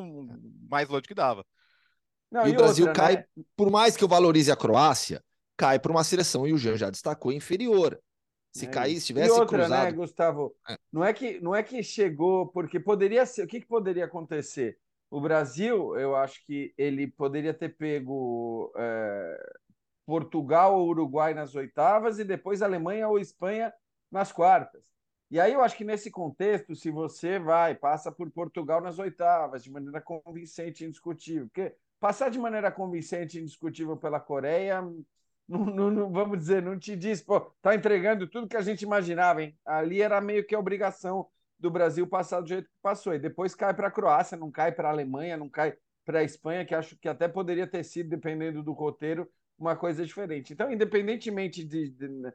mais 0.70 0.88
longe 0.88 1.02
que 1.06 1.14
dava. 1.14 1.44
Não, 2.30 2.46
E 2.46 2.52
o 2.52 2.56
Brasil 2.56 2.86
outra, 2.86 3.02
cai, 3.02 3.16
né? 3.16 3.24
por 3.54 3.70
mais 3.70 3.96
que 3.96 4.02
eu 4.02 4.08
valorize 4.08 4.50
a 4.50 4.56
Croácia, 4.56 5.22
cai 5.54 5.78
para 5.78 5.92
uma 5.92 6.02
seleção, 6.02 6.46
e 6.46 6.54
o 6.54 6.56
Jean 6.56 6.78
já 6.78 6.88
destacou, 6.88 7.30
inferior. 7.32 8.00
Se 8.54 8.64
É 8.66 8.68
cair, 8.68 9.00
se 9.00 9.06
tivesse 9.06 9.28
e 9.28 9.32
outra, 9.32 9.58
cruzado. 9.60 9.84
né, 9.84 9.92
Gustavo? 9.92 10.54
É. 10.68 10.76
Não 10.92 11.04
é 11.04 11.12
que 11.12 11.40
não 11.40 11.54
é 11.54 11.62
que 11.62 11.82
chegou 11.82 12.46
porque 12.48 12.78
poderia 12.80 13.24
ser. 13.26 13.44
O 13.44 13.46
que, 13.46 13.60
que 13.60 13.66
poderia 13.66 14.04
acontecer? 14.06 14.78
O 15.12 15.20
Brasil, 15.20 15.94
eu 16.00 16.16
acho 16.16 16.42
que 16.46 16.74
ele 16.78 17.06
poderia 17.06 17.52
ter 17.52 17.68
pego 17.76 18.72
é, 18.76 19.52
Portugal 20.06 20.78
ou 20.78 20.88
Uruguai 20.88 21.34
nas 21.34 21.54
oitavas 21.54 22.18
e 22.18 22.24
depois 22.24 22.62
Alemanha 22.62 23.08
ou 23.08 23.18
Espanha 23.18 23.72
nas 24.10 24.32
quartas. 24.32 24.92
E 25.30 25.40
aí 25.40 25.52
eu 25.52 25.62
acho 25.62 25.76
que 25.76 25.84
nesse 25.84 26.10
contexto, 26.10 26.74
se 26.76 26.90
você 26.90 27.38
vai, 27.38 27.74
passa 27.74 28.12
por 28.12 28.30
Portugal 28.30 28.80
nas 28.80 28.98
oitavas, 28.98 29.62
de 29.64 29.70
maneira 29.70 30.00
convincente 30.00 30.84
e 30.84 30.86
indiscutível, 30.88 31.46
porque 31.48 31.74
passar 32.00 32.30
de 32.30 32.38
maneira 32.38 32.70
convincente 32.72 33.38
e 33.38 33.42
indiscutível 33.42 33.96
pela 33.96 34.20
Coreia, 34.20 34.82
não, 35.48 35.64
não- 35.66 35.90
não- 35.90 36.12
vamos 36.12 36.38
dizer, 36.38 36.62
não 36.62 36.78
te 36.78 36.96
diz, 36.96 37.20
pô, 37.22 37.40
tá 37.62 37.74
entregando 37.74 38.26
tudo 38.28 38.48
que 38.48 38.56
a 38.56 38.62
gente 38.62 38.82
imaginava, 38.82 39.42
hein? 39.42 39.58
Ali 39.64 40.00
era 40.02 40.20
meio 40.20 40.46
que 40.46 40.56
obrigação 40.56 41.28
do 41.62 41.70
Brasil 41.70 42.06
passar 42.06 42.40
do 42.40 42.48
jeito 42.48 42.68
que 42.68 42.76
passou. 42.82 43.14
E 43.14 43.18
depois 43.18 43.54
cai 43.54 43.72
para 43.72 43.88
a 43.88 43.90
Croácia, 43.90 44.36
não 44.36 44.50
cai 44.50 44.72
para 44.72 44.88
a 44.88 44.90
Alemanha, 44.90 45.36
não 45.36 45.48
cai 45.48 45.74
para 46.04 46.18
a 46.18 46.24
Espanha, 46.24 46.64
que 46.66 46.74
acho 46.74 46.96
que 46.98 47.08
até 47.08 47.28
poderia 47.28 47.66
ter 47.66 47.84
sido, 47.84 48.10
dependendo 48.10 48.62
do 48.62 48.72
roteiro, 48.72 49.30
uma 49.56 49.76
coisa 49.76 50.04
diferente. 50.04 50.52
Então, 50.52 50.70
independentemente 50.72 51.64
de, 51.64 51.90
de- 51.90 52.32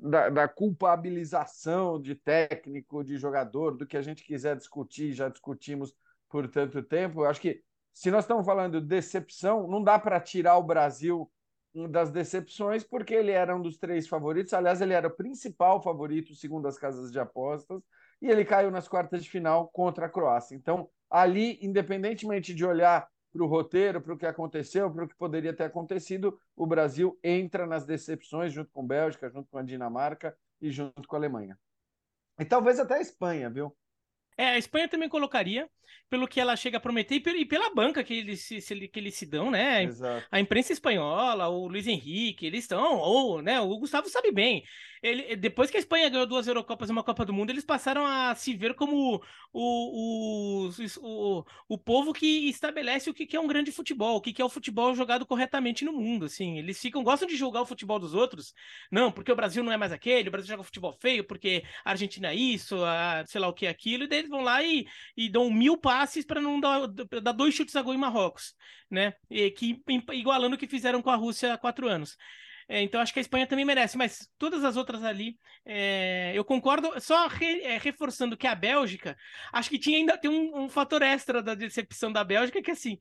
da, 0.00 0.28
da 0.28 0.48
culpabilização 0.48 2.00
de 2.00 2.14
técnico, 2.14 3.02
de 3.02 3.16
jogador, 3.16 3.76
do 3.76 3.84
que 3.84 3.96
a 3.96 4.02
gente 4.02 4.22
quiser 4.22 4.56
discutir, 4.56 5.12
já 5.12 5.28
discutimos 5.28 5.92
por 6.30 6.48
tanto 6.48 6.80
tempo, 6.80 7.24
acho 7.24 7.40
que 7.40 7.60
se 7.92 8.10
nós 8.10 8.24
estamos 8.24 8.46
falando 8.46 8.80
de 8.80 8.86
decepção, 8.86 9.66
não 9.66 9.82
dá 9.82 9.98
para 9.98 10.20
tirar 10.20 10.56
o 10.58 10.62
Brasil 10.62 11.28
das 11.90 12.10
decepções, 12.12 12.84
porque 12.84 13.14
ele 13.14 13.32
era 13.32 13.56
um 13.56 13.60
dos 13.60 13.76
três 13.76 14.06
favoritos. 14.06 14.52
Aliás, 14.52 14.80
ele 14.80 14.92
era 14.94 15.08
o 15.08 15.10
principal 15.16 15.82
favorito, 15.82 16.34
segundo 16.34 16.68
as 16.68 16.78
casas 16.78 17.10
de 17.10 17.18
apostas, 17.18 17.82
e 18.24 18.30
ele 18.30 18.42
caiu 18.42 18.70
nas 18.70 18.88
quartas 18.88 19.22
de 19.22 19.28
final 19.28 19.68
contra 19.68 20.06
a 20.06 20.08
Croácia. 20.08 20.54
Então, 20.54 20.88
ali, 21.10 21.58
independentemente 21.60 22.54
de 22.54 22.64
olhar 22.64 23.06
para 23.30 23.44
o 23.44 23.46
roteiro, 23.46 24.00
para 24.00 24.14
o 24.14 24.16
que 24.16 24.24
aconteceu, 24.24 24.90
para 24.90 25.04
o 25.04 25.08
que 25.08 25.14
poderia 25.14 25.52
ter 25.52 25.64
acontecido, 25.64 26.40
o 26.56 26.66
Brasil 26.66 27.18
entra 27.22 27.66
nas 27.66 27.84
decepções 27.84 28.50
junto 28.50 28.70
com 28.72 28.80
a 28.80 28.86
Bélgica, 28.86 29.28
junto 29.28 29.50
com 29.50 29.58
a 29.58 29.62
Dinamarca 29.62 30.34
e 30.58 30.70
junto 30.70 31.06
com 31.06 31.16
a 31.16 31.18
Alemanha. 31.18 31.58
E 32.40 32.46
talvez 32.46 32.80
até 32.80 32.94
a 32.94 33.00
Espanha, 33.02 33.50
viu? 33.50 33.76
É, 34.38 34.46
a 34.46 34.58
Espanha 34.58 34.88
também 34.88 35.08
colocaria, 35.08 35.68
pelo 36.08 36.26
que 36.26 36.40
ela 36.40 36.56
chega 36.56 36.78
a 36.78 36.80
prometer 36.80 37.22
e 37.26 37.44
pela 37.44 37.74
banca 37.74 38.02
que 38.02 38.14
eles 38.14 38.42
se, 38.42 38.88
que 38.88 38.98
eles 38.98 39.14
se 39.14 39.26
dão, 39.26 39.50
né? 39.50 39.84
Exato. 39.84 40.26
A 40.30 40.40
imprensa 40.40 40.72
espanhola, 40.72 41.48
o 41.48 41.68
Luiz 41.68 41.86
Henrique, 41.86 42.46
eles 42.46 42.64
estão, 42.64 42.96
ou, 42.96 43.42
né? 43.42 43.60
O 43.60 43.78
Gustavo 43.78 44.08
sabe 44.08 44.32
bem. 44.32 44.64
Ele, 45.04 45.36
depois 45.36 45.70
que 45.70 45.76
a 45.76 45.80
Espanha 45.80 46.08
ganhou 46.08 46.26
duas 46.26 46.46
Eurocopas 46.46 46.88
e 46.88 46.92
uma 46.92 47.04
Copa 47.04 47.26
do 47.26 47.32
Mundo, 47.34 47.50
eles 47.50 47.62
passaram 47.62 48.06
a 48.06 48.34
se 48.34 48.54
ver 48.54 48.72
como 48.72 49.20
o, 49.52 50.66
o, 50.66 50.70
o, 51.02 51.44
o 51.68 51.78
povo 51.78 52.10
que 52.14 52.48
estabelece 52.48 53.10
o 53.10 53.12
que 53.12 53.36
é 53.36 53.38
um 53.38 53.46
grande 53.46 53.70
futebol, 53.70 54.16
o 54.16 54.20
que 54.22 54.40
é 54.40 54.44
o 54.44 54.48
futebol 54.48 54.94
jogado 54.94 55.26
corretamente 55.26 55.84
no 55.84 55.92
mundo, 55.92 56.24
assim. 56.24 56.56
Eles 56.58 56.80
ficam, 56.80 57.04
gostam 57.04 57.28
de 57.28 57.36
julgar 57.36 57.60
o 57.60 57.66
futebol 57.66 57.98
dos 57.98 58.14
outros. 58.14 58.54
Não, 58.90 59.12
porque 59.12 59.30
o 59.30 59.36
Brasil 59.36 59.62
não 59.62 59.72
é 59.72 59.76
mais 59.76 59.92
aquele, 59.92 60.30
o 60.30 60.32
Brasil 60.32 60.48
joga 60.48 60.62
futebol 60.62 60.94
feio, 60.98 61.22
porque 61.22 61.64
a 61.84 61.90
Argentina 61.90 62.28
é 62.28 62.34
isso, 62.34 62.82
a, 62.82 63.26
sei 63.26 63.42
lá 63.42 63.48
o 63.48 63.52
que 63.52 63.66
é 63.66 63.68
aquilo, 63.68 64.04
e 64.04 64.06
daí 64.06 64.20
eles 64.20 64.30
vão 64.30 64.40
lá 64.40 64.62
e, 64.62 64.86
e 65.14 65.28
dão 65.28 65.50
mil 65.50 65.76
passes 65.76 66.24
para 66.24 66.40
não 66.40 66.58
dar, 66.58 66.86
dar 67.22 67.32
dois 67.32 67.54
chutes 67.54 67.76
a 67.76 67.82
gol 67.82 67.92
em 67.92 67.98
Marrocos, 67.98 68.54
né? 68.90 69.12
E, 69.28 69.50
que, 69.50 69.82
igualando 70.14 70.56
o 70.56 70.58
que 70.58 70.66
fizeram 70.66 71.02
com 71.02 71.10
a 71.10 71.16
Rússia 71.16 71.52
há 71.52 71.58
quatro 71.58 71.88
anos. 71.88 72.16
É, 72.68 72.80
então 72.82 73.00
acho 73.00 73.12
que 73.12 73.18
a 73.18 73.22
Espanha 73.22 73.46
também 73.46 73.64
merece, 73.64 73.96
mas 73.96 74.28
todas 74.38 74.64
as 74.64 74.76
outras 74.76 75.04
ali, 75.04 75.38
é, 75.64 76.32
eu 76.34 76.44
concordo, 76.44 76.98
só 77.00 77.26
re, 77.26 77.60
é, 77.62 77.78
reforçando 77.78 78.36
que 78.36 78.46
a 78.46 78.54
Bélgica, 78.54 79.16
acho 79.52 79.68
que 79.68 79.78
tinha 79.78 79.98
ainda 79.98 80.16
tem 80.16 80.30
um, 80.30 80.64
um, 80.64 80.68
fator 80.68 81.02
extra 81.02 81.42
da 81.42 81.54
decepção 81.54 82.12
da 82.12 82.24
Bélgica, 82.24 82.62
que 82.62 82.70
assim, 82.70 82.98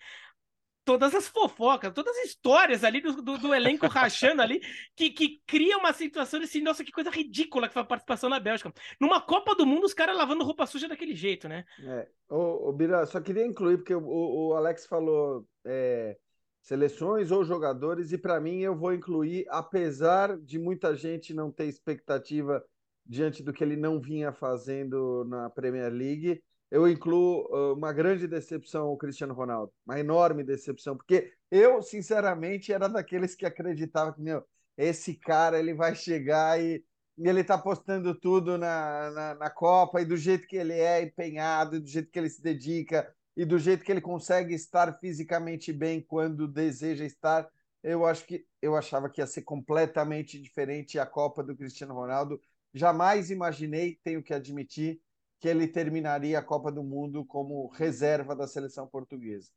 todas 0.84 1.16
as 1.16 1.28
fofocas, 1.28 1.94
todas 1.94 2.16
as 2.18 2.26
histórias 2.26 2.84
ali 2.84 3.02
do, 3.02 3.22
do, 3.22 3.38
do 3.38 3.54
elenco 3.54 3.88
rachando 3.88 4.42
ali, 4.42 4.62
que, 4.96 5.10
que 5.10 5.42
cria 5.48 5.78
uma 5.78 5.94
situação 5.94 6.42
assim, 6.42 6.62
nossa, 6.62 6.84
que 6.84 6.92
coisa 6.92 7.10
ridícula 7.10 7.68
que 7.68 7.74
foi 7.74 7.84
a 7.84 7.86
participação 7.86 8.30
na 8.30 8.40
Bélgica. 8.40 8.74
Numa 9.00 9.22
Copa 9.22 9.56
do 9.56 9.66
Mundo, 9.66 9.86
os 9.86 9.94
caras 9.94 10.18
lavando 10.18 10.44
roupa 10.44 10.66
suja 10.66 10.88
daquele 10.88 11.16
jeito, 11.16 11.48
né? 11.48 11.64
É, 11.80 12.08
o, 12.30 12.70
o 12.70 12.74
Bira, 12.74 13.06
só 13.06 13.22
queria 13.22 13.46
incluir, 13.46 13.78
porque 13.78 13.96
o, 13.96 14.04
o 14.04 14.54
Alex 14.56 14.86
falou 14.86 15.48
é, 15.66 16.18
seleções 16.64 17.30
ou 17.30 17.44
jogadores, 17.44 18.14
e 18.14 18.18
para 18.18 18.40
mim 18.40 18.62
eu 18.62 18.76
vou 18.76 18.94
incluir, 18.94 19.46
apesar 19.50 20.38
de 20.38 20.58
muita 20.58 20.96
gente 20.96 21.34
não 21.34 21.52
ter 21.52 21.66
expectativa 21.66 22.64
diante 23.06 23.44
do 23.44 23.52
que 23.52 23.62
ele 23.62 23.76
não 23.76 24.00
vinha 24.00 24.32
fazendo 24.32 25.26
na 25.26 25.50
Premier 25.50 25.92
League, 25.92 26.42
eu 26.72 26.88
incluo 26.88 27.74
uma 27.74 27.92
grande 27.92 28.28
decepção 28.28 28.88
o 28.88 28.98
Cristiano 28.98 29.34
Ronaldo, 29.34 29.74
uma 29.86 30.00
enorme 30.00 30.42
decepção, 30.42 30.96
porque 30.96 31.34
eu, 31.52 31.82
sinceramente, 31.82 32.72
era 32.72 32.88
daqueles 32.88 33.36
que 33.36 33.46
acreditava 33.46 34.14
que, 34.14 34.22
meu, 34.22 34.44
esse 34.78 35.16
cara 35.16 35.60
ele 35.60 35.74
vai 35.74 35.94
chegar 35.94 36.60
e, 36.60 36.84
e 37.18 37.28
ele 37.28 37.44
tá 37.44 37.58
postando 37.58 38.16
tudo 38.18 38.58
na, 38.58 39.12
na, 39.12 39.36
na 39.36 39.50
Copa, 39.50 40.02
e 40.02 40.06
do 40.06 40.16
jeito 40.16 40.48
que 40.48 40.56
ele 40.56 40.74
é 40.74 41.04
empenhado, 41.04 41.82
do 41.82 41.88
jeito 41.88 42.10
que 42.10 42.18
ele 42.18 42.30
se 42.30 42.42
dedica, 42.42 43.14
e 43.36 43.46
do 43.46 43.58
jeito 43.58 43.84
que 43.84 43.92
ele 43.92 44.02
consegue 44.02 44.54
estar 44.54 45.00
fisicamente 45.00 45.74
bem 45.74 46.02
quando 46.02 46.48
deseja 46.48 47.04
estar, 47.04 47.50
eu 47.82 48.06
acho 48.06 48.26
que 48.26 48.46
eu 48.62 48.76
achava 48.76 49.10
que 49.10 49.22
ia 49.22 49.28
ser 49.28 49.42
completamente 49.42 50.40
diferente 50.40 51.00
a 51.00 51.06
Copa 51.06 51.44
do 51.44 51.56
Cristiano 51.56 51.94
Ronaldo. 51.94 52.40
Jamais 52.74 53.30
imaginei, 53.30 54.00
tenho 54.04 54.24
que 54.24 54.34
admitir, 54.34 55.02
que 55.40 55.48
ele 55.48 55.68
terminaria 55.68 56.40
a 56.40 56.44
Copa 56.44 56.72
do 56.72 56.84
Mundo 56.84 57.26
como 57.26 57.68
reserva 57.68 58.36
da 58.36 58.48
seleção 58.48 58.88
portuguesa. 58.88 59.52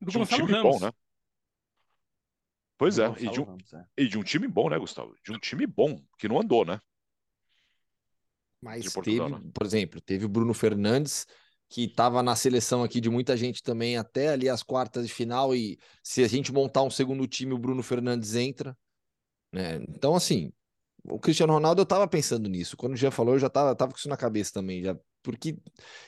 De 0.00 0.16
um 0.16 0.24
time 0.24 0.52
Ramos. 0.52 0.78
bom, 0.78 0.86
né? 0.86 0.92
Pois 2.78 2.98
é 2.98 3.08
e, 3.18 3.28
de 3.28 3.40
um, 3.40 3.44
Ramos, 3.44 3.74
é. 3.74 3.84
e 3.96 4.06
de 4.06 4.18
um 4.18 4.22
time 4.22 4.46
bom, 4.46 4.70
né, 4.70 4.78
Gustavo? 4.78 5.14
De 5.24 5.32
um 5.32 5.38
time 5.38 5.66
bom, 5.66 6.00
que 6.16 6.28
não 6.28 6.40
andou, 6.40 6.64
né? 6.64 6.80
Mas 8.62 8.92
Portugal, 8.92 9.30
teve, 9.30 9.42
né? 9.42 9.50
por 9.52 9.66
exemplo, 9.66 10.00
teve 10.00 10.24
o 10.26 10.28
Bruno 10.28 10.54
Fernandes, 10.54 11.26
que 11.70 11.84
estava 11.84 12.22
na 12.22 12.36
seleção 12.36 12.82
aqui 12.82 13.00
de 13.00 13.08
muita 13.08 13.36
gente 13.36 13.62
também 13.62 13.96
até 13.96 14.30
ali 14.30 14.48
as 14.48 14.62
quartas 14.62 15.06
de 15.06 15.14
final 15.14 15.54
e 15.54 15.78
se 16.02 16.22
a 16.24 16.28
gente 16.28 16.52
montar 16.52 16.82
um 16.82 16.90
segundo 16.90 17.26
time 17.28 17.54
o 17.54 17.58
Bruno 17.58 17.82
Fernandes 17.82 18.34
entra, 18.34 18.76
né? 19.52 19.76
Então 19.88 20.14
assim, 20.16 20.52
o 21.04 21.18
Cristiano 21.18 21.52
Ronaldo 21.52 21.80
eu 21.80 21.84
estava 21.84 22.08
pensando 22.08 22.48
nisso. 22.48 22.76
Quando 22.76 22.94
o 22.94 22.96
Jean 22.96 23.10
falou, 23.12 23.34
eu 23.34 23.38
já 23.38 23.46
estava 23.46 23.74
tava 23.76 23.92
com 23.92 23.98
isso 23.98 24.08
na 24.08 24.16
cabeça 24.16 24.52
também, 24.52 24.82
já 24.82 24.96
porque 25.22 25.56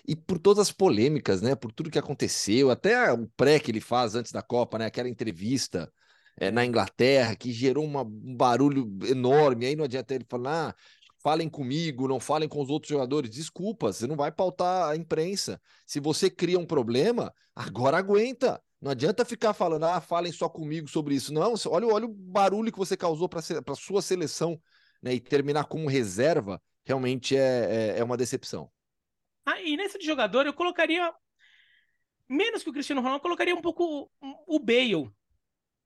e 0.07 0.17
por 0.17 0.39
todas 0.39 0.61
as 0.69 0.73
polêmicas, 0.73 1.41
né? 1.43 1.55
Por 1.55 1.73
tudo 1.73 1.91
que 1.91 1.99
aconteceu, 1.99 2.71
até 2.71 3.13
o 3.13 3.29
pré 3.37 3.61
que 3.61 3.71
ele 3.71 3.81
faz 3.81 4.15
antes 4.15 4.33
da 4.33 4.43
Copa, 4.43 4.79
né? 4.79 4.87
Aquela 4.87 5.09
entrevista 5.09 5.93
é, 6.37 6.51
na 6.51 6.65
Inglaterra 6.65 7.37
que 7.37 7.53
gerou 7.53 7.85
uma, 7.85 8.03
um 8.03 8.35
barulho 8.37 8.89
enorme. 9.05 9.67
Aí 9.67 9.77
não 9.77 9.85
adianta 9.85 10.15
ele 10.15 10.27
falar, 10.29 10.71
ah, 10.71 10.75
falem 11.23 11.49
comigo, 11.49 12.09
não 12.09 12.19
falem 12.19 12.49
com 12.49 12.61
os 12.61 12.69
outros 12.69 12.91
jogadores. 12.91 13.31
Desculpa, 13.31 13.93
você 13.93 14.07
não 14.07 14.17
vai 14.17 14.33
pautar 14.33 14.91
a 14.91 14.97
imprensa. 14.97 15.61
Se 15.87 16.01
você 16.01 16.29
cria 16.29 16.59
um 16.59 16.67
problema, 16.67 17.33
agora 17.55 17.97
aguenta. 17.97 18.63
Não 18.81 18.91
adianta 18.91 19.25
ficar 19.25 19.55
falando, 19.55 19.85
ah, 19.85 20.01
falem 20.01 20.33
só 20.33 20.49
comigo 20.49 20.89
sobre 20.89 21.15
isso. 21.15 21.33
Não, 21.33 21.55
olha, 21.67 21.87
olha 21.87 22.07
o 22.07 22.13
barulho 22.13 22.73
que 22.73 22.79
você 22.79 22.97
causou 22.97 23.29
para 23.29 23.41
a 23.41 23.75
sua 23.77 24.03
seleção 24.03 24.61
né, 25.01 25.15
e 25.15 25.21
terminar 25.21 25.67
como 25.67 25.89
reserva, 25.89 26.61
realmente 26.85 27.37
é, 27.37 27.95
é, 27.95 27.99
é 28.01 28.05
uma 28.05 28.17
decepção. 28.17 28.69
Ah, 29.47 29.61
e 29.61 29.77
nesse 29.77 29.99
de 29.99 30.07
jogador, 30.07 30.47
eu 30.47 30.53
colocaria, 30.53 31.13
menos 32.29 32.65
que 32.65 32.71
o 32.71 32.73
Cristiano 32.73 33.01
Ronaldo, 33.01 33.19
eu 33.19 33.23
colocaria 33.23 33.55
um 33.55 33.63
pouco 33.63 34.11
o 34.47 34.59
Bale. 34.59 35.11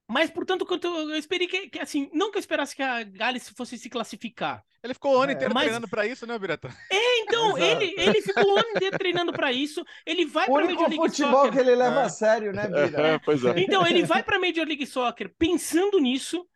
Mas, 0.09 0.31
portanto, 0.31 0.65
quanto 0.65 0.87
eu 0.87 1.17
esperei 1.17 1.49
que, 1.49 1.69
que, 1.69 1.81
assim, 1.81 2.09
não 2.13 2.31
que 2.31 2.39
eu 2.39 2.41
esperasse 2.41 2.77
que 2.77 2.83
a 2.83 3.03
Gales 3.03 3.49
fosse 3.49 3.77
se 3.77 3.91
classificar. 3.91 4.65
Ele 4.83 4.95
ficou 4.95 5.17
o 5.17 5.21
ano 5.21 5.33
é, 5.33 5.35
inteiro 5.35 5.53
mas... 5.53 5.65
treinando 5.65 5.89
para 5.89 6.07
isso, 6.07 6.27
né, 6.27 6.39
Birata? 6.39 6.69
É, 6.91 7.19
então, 7.21 7.59
ele, 7.59 7.93
ele 7.97 8.23
ficou 8.23 8.55
o 8.55 8.57
ano 8.57 8.69
inteiro 8.77 8.97
treinando 8.97 9.33
para 9.33 9.51
isso. 9.51 9.85
Ele 10.05 10.25
vai 10.25 10.47
para 10.47 10.65
Major 10.65 10.89
League 10.89 10.97
futebol 10.97 11.33
Soccer. 11.33 11.53
que 11.53 11.59
ele 11.59 11.75
leva 11.75 12.01
é. 12.01 12.05
a 12.05 12.09
sério, 12.09 12.53
né, 12.53 12.69
Bira? 12.69 12.87
É, 13.17 13.19
pois 13.19 13.45
é. 13.45 13.59
Então, 13.59 13.85
ele 13.85 14.05
vai 14.05 14.23
para 14.23 14.39
Major 14.39 14.65
League 14.65 14.87
Soccer 14.87 15.35
pensando 15.37 15.99
nisso. 15.99 16.47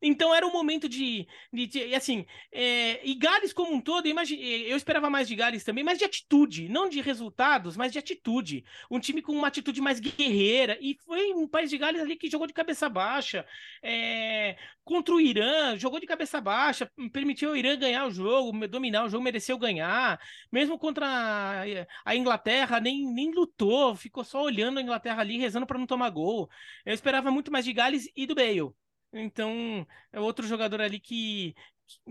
Então 0.00 0.34
era 0.34 0.46
um 0.46 0.52
momento 0.52 0.88
de, 0.88 1.26
de, 1.52 1.66
de 1.66 1.94
assim, 1.94 2.24
é, 2.52 3.04
e 3.06 3.14
Gales 3.14 3.52
como 3.52 3.74
um 3.74 3.80
todo, 3.80 4.06
imagine, 4.06 4.40
eu 4.68 4.76
esperava 4.76 5.10
mais 5.10 5.26
de 5.26 5.34
Gales 5.34 5.64
também, 5.64 5.82
mas 5.82 5.98
de 5.98 6.04
atitude, 6.04 6.68
não 6.68 6.88
de 6.88 7.00
resultados, 7.00 7.76
mas 7.76 7.92
de 7.92 7.98
atitude. 7.98 8.64
Um 8.90 9.00
time 9.00 9.20
com 9.20 9.32
uma 9.32 9.48
atitude 9.48 9.80
mais 9.80 9.98
guerreira, 10.00 10.78
e 10.80 10.96
foi 11.04 11.32
um 11.34 11.48
país 11.48 11.68
de 11.70 11.78
Gales 11.78 12.00
ali 12.00 12.16
que 12.16 12.30
jogou 12.30 12.46
de 12.46 12.52
cabeça 12.52 12.88
baixa, 12.88 13.44
é, 13.82 14.56
contra 14.84 15.14
o 15.14 15.20
Irã, 15.20 15.76
jogou 15.76 15.98
de 16.00 16.06
cabeça 16.06 16.40
baixa, 16.40 16.90
permitiu 17.12 17.50
o 17.50 17.56
Irã 17.56 17.76
ganhar 17.76 18.06
o 18.06 18.10
jogo, 18.10 18.66
dominar 18.68 19.04
o 19.04 19.08
jogo, 19.08 19.24
mereceu 19.24 19.58
ganhar, 19.58 20.20
mesmo 20.50 20.78
contra 20.78 21.06
a, 21.06 21.64
a 22.04 22.16
Inglaterra, 22.16 22.80
nem, 22.80 23.04
nem 23.12 23.32
lutou, 23.32 23.94
ficou 23.96 24.24
só 24.24 24.42
olhando 24.42 24.78
a 24.78 24.82
Inglaterra 24.82 25.20
ali, 25.20 25.38
rezando 25.38 25.66
para 25.66 25.78
não 25.78 25.86
tomar 25.86 26.10
gol. 26.10 26.48
Eu 26.84 26.94
esperava 26.94 27.30
muito 27.30 27.50
mais 27.50 27.64
de 27.64 27.72
Gales 27.72 28.08
e 28.16 28.26
do 28.26 28.34
Bale. 28.34 28.72
Então, 29.12 29.86
é 30.12 30.20
outro 30.20 30.46
jogador 30.46 30.80
ali 30.80 31.00
que, 31.00 31.54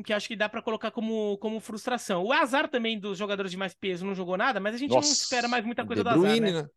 que 0.04 0.14
acho 0.14 0.28
que 0.28 0.36
dá 0.36 0.50
para 0.50 0.62
colocar 0.62 0.92
como, 0.92 1.38
como 1.38 1.60
frustração. 1.60 2.24
O 2.24 2.34
azar 2.34 2.68
também 2.68 3.00
dos 3.00 3.18
jogadores 3.18 3.52
de 3.52 3.58
mais 3.58 3.74
peso 3.74 4.06
não 4.06 4.16
jogou 4.16 4.38
nada, 4.38 4.60
mas 4.60 4.76
a 4.76 4.78
gente 4.78 4.92
Nossa, 4.92 5.08
não 5.08 5.14
espera 5.14 5.48
mais 5.48 5.64
muita 5.64 5.86
coisa 5.86 6.04
do 6.04 6.10
azar, 6.10 6.40
né? 6.40 6.52
né? 6.52 6.68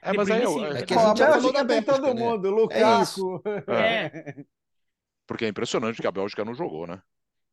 É, 0.00 0.12
mas 0.12 0.30
aí, 0.30 0.46
sim, 0.46 0.64
é 0.64 0.82
que 0.84 0.94
a 0.94 1.08
gente 1.08 1.22
a 1.22 1.30
Bélgica 1.32 1.66
tem 1.66 1.82
todo 1.82 2.14
né? 2.14 2.14
mundo, 2.14 2.50
Lukaku. 2.50 3.42
É, 3.66 4.04
é. 4.04 4.44
Porque 5.26 5.44
é 5.44 5.48
impressionante 5.48 6.00
que 6.00 6.06
a 6.06 6.12
Bélgica 6.12 6.44
não 6.44 6.54
jogou, 6.54 6.86
né? 6.86 7.02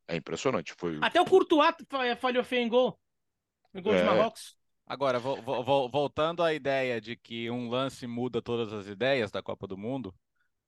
É 0.08 0.16
impressionante. 0.16 0.74
Foi... 0.78 1.00
Até 1.02 1.20
o 1.20 1.26
Courtois 1.26 1.76
falhou 2.20 2.43
feio 2.43 2.62
em 2.62 2.70
gol. 2.70 3.00
Em 3.74 3.82
gol 3.82 3.93
é. 3.93 4.00
de 4.00 4.06
Marrocos. 4.06 4.56
Agora, 4.88 5.18
vo 5.18 5.41
vo 5.41 5.89
voltando 5.89 6.43
à 6.43 6.54
ideia 6.54 7.02
de 7.02 7.16
que 7.16 7.50
um 7.50 7.70
lance 7.70 8.06
muda 8.06 8.41
todas 8.41 8.72
as 8.72 8.88
ideias 8.88 9.32
da 9.32 9.41
Copa 9.41 9.66
do 9.66 9.76
Mundo, 9.76 10.14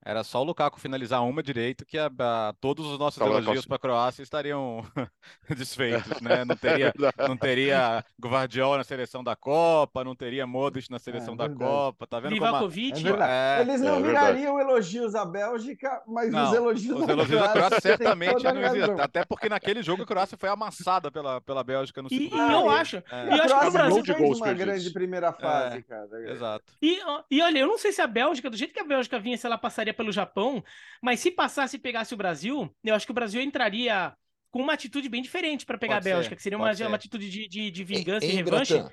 era 0.08 0.24
só 0.24 0.40
o 0.40 0.44
Lukaku 0.46 0.80
finalizar 0.80 1.22
uma 1.22 1.44
direito 1.44 1.86
que 1.86 1.98
a, 1.98 2.06
a, 2.08 2.54
todos 2.62 2.86
os 2.86 2.98
nossos 2.98 3.20
Fala, 3.20 3.40
elogios 3.40 3.66
para 3.66 3.76
a 3.76 3.80
Croácia 3.80 4.24
estariam 4.24 4.82
desfeitos, 5.54 6.22
né? 6.22 6.46
Não 6.46 6.56
teria, 6.56 6.94
não 7.28 7.36
teria 7.36 8.06
Guardiola 8.18 8.78
na 8.78 8.84
seleção 8.86 9.22
da 9.22 9.36
Copa, 9.36 10.06
não 10.06 10.16
teria 10.16 10.48
Modric 10.48 10.90
na 10.90 10.98
seleção 10.98 11.34
é, 11.34 11.38
da 11.38 11.50
Copa, 11.50 12.08
tá 12.08 12.22
vendo 12.22 12.38
como 12.38 12.56
a... 12.56 13.28
é, 13.30 13.62
Eles 13.62 13.82
não 13.82 13.98
é, 13.98 14.02
virariam 14.02 14.58
elogios 14.58 15.14
à 15.14 15.26
Bélgica, 15.26 16.02
mas 16.08 16.32
não, 16.32 16.52
os 16.52 16.56
elogios, 16.56 17.02
os 17.02 17.10
elogios 17.10 17.42
da 17.42 17.50
Croácia 17.50 17.82
certamente 17.82 18.44
não 18.46 18.64
existiam, 18.64 19.02
até 19.02 19.26
porque 19.26 19.50
naquele 19.50 19.84
jogo 19.84 20.04
a 20.04 20.06
Croácia 20.06 20.38
foi 20.38 20.48
amassada 20.48 21.12
pela, 21.12 21.42
pela 21.42 21.66
Bélgica 21.66 22.02
no 22.02 22.08
segundo. 22.08 22.34
E, 22.34 22.50
e 22.50 22.54
eu 22.54 22.70
acho, 22.70 23.04
é. 23.12 23.26
e 23.26 23.38
eu 23.38 23.44
acho 23.44 23.60
que 23.60 23.66
o 23.66 23.72
Brasil 23.72 24.04
de 24.04 24.14
gols 24.14 24.38
uma 24.38 24.54
grande 24.54 24.90
primeira 24.92 25.34
fase, 25.34 25.84
cara. 25.84 26.08
Exato. 26.32 26.64
E, 26.82 26.98
e 27.30 27.42
olha, 27.42 27.60
eu 27.60 27.68
não 27.68 27.78
sei 27.78 27.92
se 27.92 28.02
a 28.02 28.08
Bélgica, 28.08 28.50
do 28.50 28.56
jeito 28.56 28.74
que 28.74 28.80
a 28.80 28.86
Bélgica 28.86 29.20
vinha, 29.20 29.38
se 29.38 29.46
ela 29.46 29.58
passaria 29.58 29.97
pelo 29.98 30.12
Japão, 30.12 30.64
mas 31.02 31.20
se 31.20 31.32
passasse 31.32 31.76
e 31.76 31.80
pegasse 31.80 32.14
o 32.14 32.18
Brasil, 32.18 32.74
eu 32.84 32.96
acho 32.96 33.06
que 33.06 33.12
o 33.12 33.16
Brasil 33.16 33.42
entraria 33.42 34.16
com 34.52 34.62
uma 34.62 34.74
atitude 34.74 35.10
bem 35.10 35.22
diferente 35.22 35.66
para 35.66 35.78
pegar 35.78 35.96
pode 35.96 36.08
a 36.08 36.12
Bélgica, 36.14 36.30
ser, 36.30 36.36
que 36.38 36.44
seria 36.44 36.58
uma, 36.58 36.72
uma 36.72 36.96
atitude 36.96 37.30
de, 37.30 37.48
de, 37.48 37.72
de 37.72 37.84
vingança 37.84 38.26
e 38.26 38.32
revanche. 38.32 38.84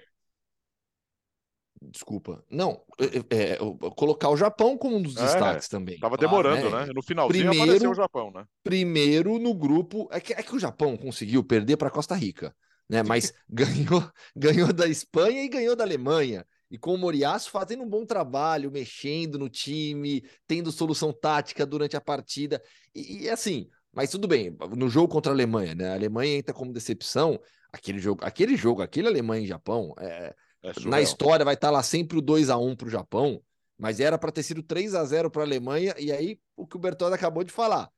Desculpa. 1.90 2.42
Não, 2.50 2.82
é, 3.30 3.52
é, 3.52 3.59
colocar 3.94 4.30
o 4.30 4.36
Japão 4.36 4.76
como 4.76 4.96
um 4.96 5.02
dos 5.02 5.16
é, 5.16 5.22
destaques 5.22 5.68
também. 5.68 5.98
Tava 5.98 6.16
demorando, 6.16 6.62
claro, 6.62 6.76
né? 6.76 6.86
né? 6.86 6.92
No 6.94 7.02
finalzinho 7.02 7.44
primeiro, 7.44 7.64
apareceu 7.64 7.90
o 7.90 7.94
Japão, 7.94 8.30
né? 8.30 8.44
Primeiro 8.62 9.38
no 9.38 9.55
grupo. 9.55 10.09
É 10.11 10.20
que, 10.20 10.32
é 10.32 10.42
que 10.42 10.55
o 10.55 10.59
Japão 10.59 10.96
conseguiu 10.96 11.44
perder 11.44 11.76
para 11.76 11.90
Costa 11.90 12.14
Rica, 12.14 12.55
né? 12.88 13.02
Mas 13.02 13.32
ganhou, 13.48 14.11
ganhou 14.34 14.72
da 14.72 14.86
Espanha 14.86 15.42
e 15.42 15.48
ganhou 15.48 15.76
da 15.76 15.84
Alemanha. 15.84 16.46
E 16.74 16.78
com 16.78 16.92
o 16.92 16.98
Moriaço 16.98 17.52
fazendo 17.52 17.84
um 17.84 17.88
bom 17.88 18.04
trabalho, 18.04 18.68
mexendo 18.68 19.38
no 19.38 19.48
time, 19.48 20.24
tendo 20.44 20.72
solução 20.72 21.12
tática 21.12 21.64
durante 21.64 21.96
a 21.96 22.00
partida. 22.00 22.60
E, 22.92 23.22
e 23.22 23.30
assim, 23.30 23.68
mas 23.92 24.10
tudo 24.10 24.26
bem, 24.26 24.50
no 24.76 24.88
jogo 24.88 25.06
contra 25.06 25.30
a 25.30 25.36
Alemanha, 25.36 25.72
né? 25.72 25.90
A 25.90 25.94
Alemanha 25.94 26.36
entra 26.36 26.52
como 26.52 26.72
decepção. 26.72 27.38
Aquele 27.72 28.00
jogo, 28.00 28.24
aquele 28.24 28.56
jogo, 28.56 28.82
aquele 28.82 29.06
Alemanha 29.06 29.44
e 29.44 29.46
Japão, 29.46 29.94
é, 30.00 30.34
é 30.64 30.72
na 30.84 31.00
história 31.00 31.44
vai 31.44 31.54
estar 31.54 31.70
lá 31.70 31.80
sempre 31.80 32.18
o 32.18 32.20
2 32.20 32.50
a 32.50 32.58
1 32.58 32.74
para 32.74 32.88
o 32.88 32.90
Japão, 32.90 33.40
mas 33.78 34.00
era 34.00 34.18
para 34.18 34.32
ter 34.32 34.42
sido 34.42 34.60
3 34.60 34.96
a 34.96 35.04
0 35.04 35.30
para 35.30 35.42
a 35.42 35.46
Alemanha. 35.46 35.94
E 35.96 36.10
aí, 36.10 36.40
o 36.56 36.66
que 36.66 36.74
o 36.74 36.80
Bertoldi 36.80 37.14
acabou 37.14 37.44
de 37.44 37.52
falar, 37.52 37.88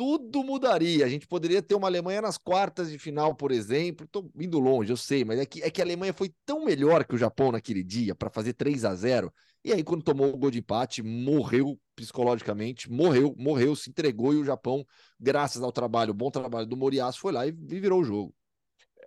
tudo 0.00 0.42
mudaria. 0.42 1.04
A 1.04 1.08
gente 1.10 1.26
poderia 1.26 1.60
ter 1.60 1.74
uma 1.74 1.86
Alemanha 1.86 2.22
nas 2.22 2.38
quartas 2.38 2.90
de 2.90 2.98
final, 2.98 3.34
por 3.34 3.52
exemplo. 3.52 4.06
Estou 4.06 4.30
indo 4.40 4.58
longe, 4.58 4.90
eu 4.90 4.96
sei, 4.96 5.26
mas 5.26 5.38
é 5.38 5.44
que, 5.44 5.62
é 5.62 5.70
que 5.70 5.78
a 5.82 5.84
Alemanha 5.84 6.14
foi 6.14 6.32
tão 6.46 6.64
melhor 6.64 7.04
que 7.04 7.14
o 7.14 7.18
Japão 7.18 7.52
naquele 7.52 7.84
dia 7.84 8.14
para 8.14 8.30
fazer 8.30 8.54
3 8.54 8.86
a 8.86 8.94
0 8.94 9.30
E 9.62 9.74
aí, 9.74 9.84
quando 9.84 10.02
tomou 10.02 10.32
o 10.32 10.38
gol 10.38 10.50
de 10.50 10.60
empate, 10.60 11.02
morreu 11.02 11.78
psicologicamente, 11.94 12.90
morreu, 12.90 13.34
morreu, 13.36 13.76
se 13.76 13.90
entregou 13.90 14.32
e 14.32 14.38
o 14.38 14.44
Japão, 14.44 14.86
graças 15.20 15.62
ao 15.62 15.70
trabalho, 15.70 16.14
bom 16.14 16.30
trabalho 16.30 16.66
do 16.66 16.78
Moriaço, 16.78 17.20
foi 17.20 17.32
lá 17.32 17.46
e 17.46 17.52
virou 17.52 18.00
o 18.00 18.04
jogo. 18.04 18.34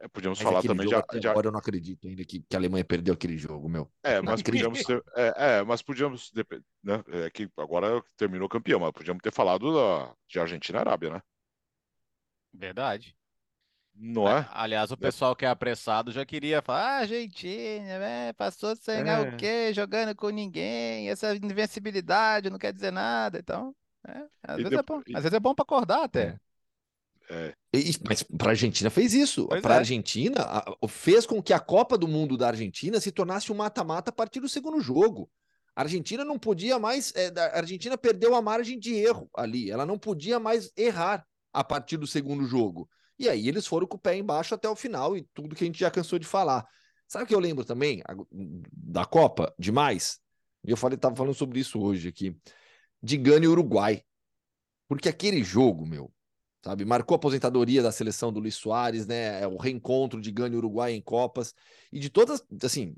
É, 0.04 0.08
podíamos 0.10 0.38
mas 0.40 0.44
falar 0.44 0.62
também 0.62 0.86
já, 0.86 1.02
já, 1.14 1.32
Agora 1.32 1.48
eu 1.48 1.52
não 1.52 1.60
acredito 1.60 2.06
ainda 2.06 2.26
que, 2.26 2.42
que 2.42 2.56
a 2.56 2.60
Alemanha 2.60 2.84
perdeu 2.84 3.14
aquele 3.14 3.38
jogo, 3.38 3.70
meu. 3.70 3.90
É, 4.04 4.22
mas 4.22 4.42
podíamos 4.42 4.84
ter, 4.84 5.02
é, 5.16 5.34
é, 5.38 5.64
mas 5.64 5.82
podíamos 5.82 6.30
né, 6.84 7.02
é 7.08 7.30
que 7.30 7.50
agora 7.58 8.04
terminou 8.18 8.50
campeão, 8.50 8.82
mas 8.82 8.92
podíamos 8.92 9.22
ter 9.22 9.32
falado 9.32 9.74
da, 9.74 10.14
de 10.28 10.40
Argentina 10.40 10.80
e 10.80 10.82
Arábia, 10.82 11.10
né? 11.12 11.22
Verdade. 12.54 13.16
Não 13.96 14.28
é? 14.28 14.46
Aliás, 14.52 14.92
o 14.92 14.98
pessoal 14.98 15.36
que 15.38 15.46
é 15.46 15.48
apressado 15.48 16.12
já 16.12 16.26
queria 16.26 16.62
falar, 16.62 16.82
ah, 16.82 16.98
Argentina, 16.98 18.00
né, 18.00 18.34
passou 18.34 18.76
sem 18.76 19.08
é. 19.08 19.20
o 19.22 19.38
quê, 19.38 19.72
jogando 19.74 20.14
com 20.16 20.30
ninguém, 20.30 21.10
essa 21.10 21.34
invencibilidade 21.36 22.50
não 22.50 22.58
quer 22.58 22.74
dizer 22.74 22.92
nada, 22.92 23.40
então, 23.40 23.74
é, 24.06 24.26
às, 24.44 24.58
vezes, 24.58 24.74
é 24.74 24.84
bom, 24.84 24.98
às 24.98 25.24
vezes 25.24 25.34
é 25.34 25.40
bom 25.40 25.56
para 25.56 25.64
acordar 25.64 26.04
até. 26.04 26.38
É. 27.30 27.54
E, 27.74 27.96
mas 28.08 28.24
para 28.24 28.50
a 28.50 28.52
Argentina 28.52 28.90
fez 28.90 29.14
isso. 29.14 29.48
Para 29.48 29.74
a 29.74 29.78
é. 29.78 29.80
Argentina, 29.80 30.42
a, 30.42 30.88
fez 30.88 31.26
com 31.26 31.42
que 31.42 31.54
a 31.54 31.60
Copa 31.60 31.98
do 31.98 32.08
Mundo 32.08 32.38
da 32.38 32.48
Argentina 32.48 33.00
se 33.00 33.12
tornasse 33.12 33.52
um 33.52 33.56
mata-mata 33.56 34.10
a 34.10 34.14
partir 34.14 34.40
do 34.40 34.50
segundo 34.50 34.80
jogo. 34.80 35.30
A 35.76 35.82
Argentina 35.82 36.24
não 36.24 36.38
podia 36.38 36.78
mais. 36.78 37.14
É, 37.16 37.32
a 37.38 37.58
Argentina 37.58 37.98
perdeu 37.98 38.36
a 38.36 38.42
margem 38.42 38.78
de 38.78 38.94
erro 38.94 39.30
ali. 39.36 39.72
Ela 39.72 39.86
não 39.86 39.98
podia 39.98 40.40
mais 40.40 40.72
errar 40.78 41.26
a 41.52 41.64
partir 41.64 41.98
do 41.98 42.06
segundo 42.06 42.46
jogo. 42.46 42.88
E 43.18 43.30
aí 43.30 43.48
eles 43.48 43.66
foram 43.66 43.88
com 43.88 43.98
o 43.98 44.00
pé 44.00 44.16
embaixo 44.16 44.54
até 44.54 44.68
o 44.68 44.76
final 44.76 45.16
e 45.18 45.28
tudo 45.34 45.56
que 45.56 45.64
a 45.64 45.68
gente 45.68 45.80
já 45.80 45.90
cansou 45.90 46.20
de 46.20 46.28
falar. 46.28 46.68
Sabe 47.08 47.26
o 47.26 47.28
que 47.28 47.36
eu 47.36 47.40
lembro 47.40 47.64
também 47.64 48.02
da 48.72 49.06
Copa? 49.06 49.54
Demais. 49.58 50.20
Eu 50.64 50.78
falei, 50.78 50.96
estava 50.96 51.16
falando 51.16 51.34
sobre 51.34 51.60
isso 51.60 51.80
hoje 51.80 52.08
aqui. 52.08 52.36
De 53.02 53.18
Gana 53.18 53.46
e 53.46 53.48
Uruguai. 53.48 54.04
Porque 54.88 55.10
aquele 55.10 55.44
jogo, 55.44 55.86
meu, 55.86 56.12
sabe? 56.64 56.86
Marcou 56.86 57.16
a 57.16 57.18
aposentadoria 57.18 57.84
da 57.84 57.92
seleção 57.92 58.32
do 58.32 58.40
Luiz 58.40 58.56
Soares, 58.56 59.06
né? 59.06 59.42
É 59.42 59.48
o 59.48 59.58
reencontro 59.58 60.22
de 60.22 60.32
Gana 60.32 60.56
e 60.56 60.58
Uruguai 60.58 60.94
em 60.94 61.02
Copas. 61.02 61.54
E 61.92 62.00
de 62.00 62.10
todas, 62.10 62.44
assim, 62.64 62.96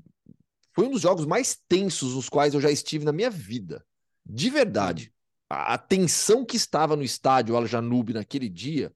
foi 0.72 0.86
um 0.86 0.90
dos 0.90 1.02
jogos 1.02 1.26
mais 1.26 1.58
tensos 1.68 2.14
nos 2.14 2.28
quais 2.28 2.54
eu 2.54 2.60
já 2.60 2.70
estive 2.70 3.04
na 3.04 3.12
minha 3.12 3.30
vida. 3.30 3.84
De 4.24 4.48
verdade. 4.48 5.12
A, 5.50 5.74
a 5.74 5.78
tensão 5.78 6.44
que 6.44 6.56
estava 6.56 6.96
no 6.96 7.02
estádio 7.02 7.56
Al 7.56 7.66
Janube 7.66 8.12
naquele 8.12 8.48
dia 8.48 8.92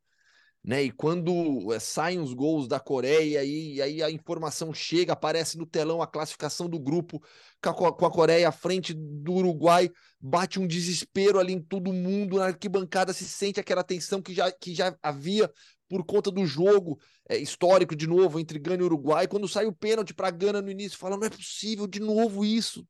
né? 0.62 0.82
E 0.82 0.90
quando 0.90 1.72
é, 1.72 1.78
saem 1.78 2.20
os 2.20 2.34
gols 2.34 2.68
da 2.68 2.78
Coreia 2.78 3.42
e, 3.42 3.80
aí 3.80 4.02
a 4.02 4.10
informação 4.10 4.74
chega, 4.74 5.14
aparece 5.14 5.56
no 5.56 5.64
telão 5.64 6.02
a 6.02 6.06
classificação 6.06 6.68
do 6.68 6.78
grupo 6.78 7.22
com 7.62 7.86
a, 7.86 7.92
com 7.92 8.06
a, 8.06 8.10
Coreia 8.10 8.48
à 8.48 8.52
frente 8.52 8.92
do 8.94 9.32
Uruguai, 9.34 9.90
bate 10.20 10.60
um 10.60 10.66
desespero 10.66 11.38
ali 11.38 11.54
em 11.54 11.62
todo 11.62 11.92
mundo, 11.92 12.36
na 12.38 12.46
arquibancada 12.46 13.12
se 13.12 13.24
sente 13.24 13.58
aquela 13.58 13.82
tensão 13.82 14.20
que 14.20 14.34
já, 14.34 14.52
que 14.52 14.74
já 14.74 14.94
havia 15.02 15.50
por 15.88 16.04
conta 16.04 16.30
do 16.30 16.46
jogo 16.46 17.00
é, 17.28 17.36
histórico 17.36 17.96
de 17.96 18.06
novo 18.06 18.38
entre 18.38 18.58
Gana 18.58 18.82
e 18.82 18.86
Uruguai. 18.86 19.26
Quando 19.26 19.48
sai 19.48 19.66
o 19.66 19.72
pênalti 19.72 20.14
para 20.14 20.30
Gana 20.30 20.62
no 20.62 20.70
início, 20.70 20.98
fala: 20.98 21.16
não 21.16 21.26
é 21.26 21.30
possível 21.30 21.86
de 21.86 22.00
novo 22.00 22.44
isso. 22.44 22.86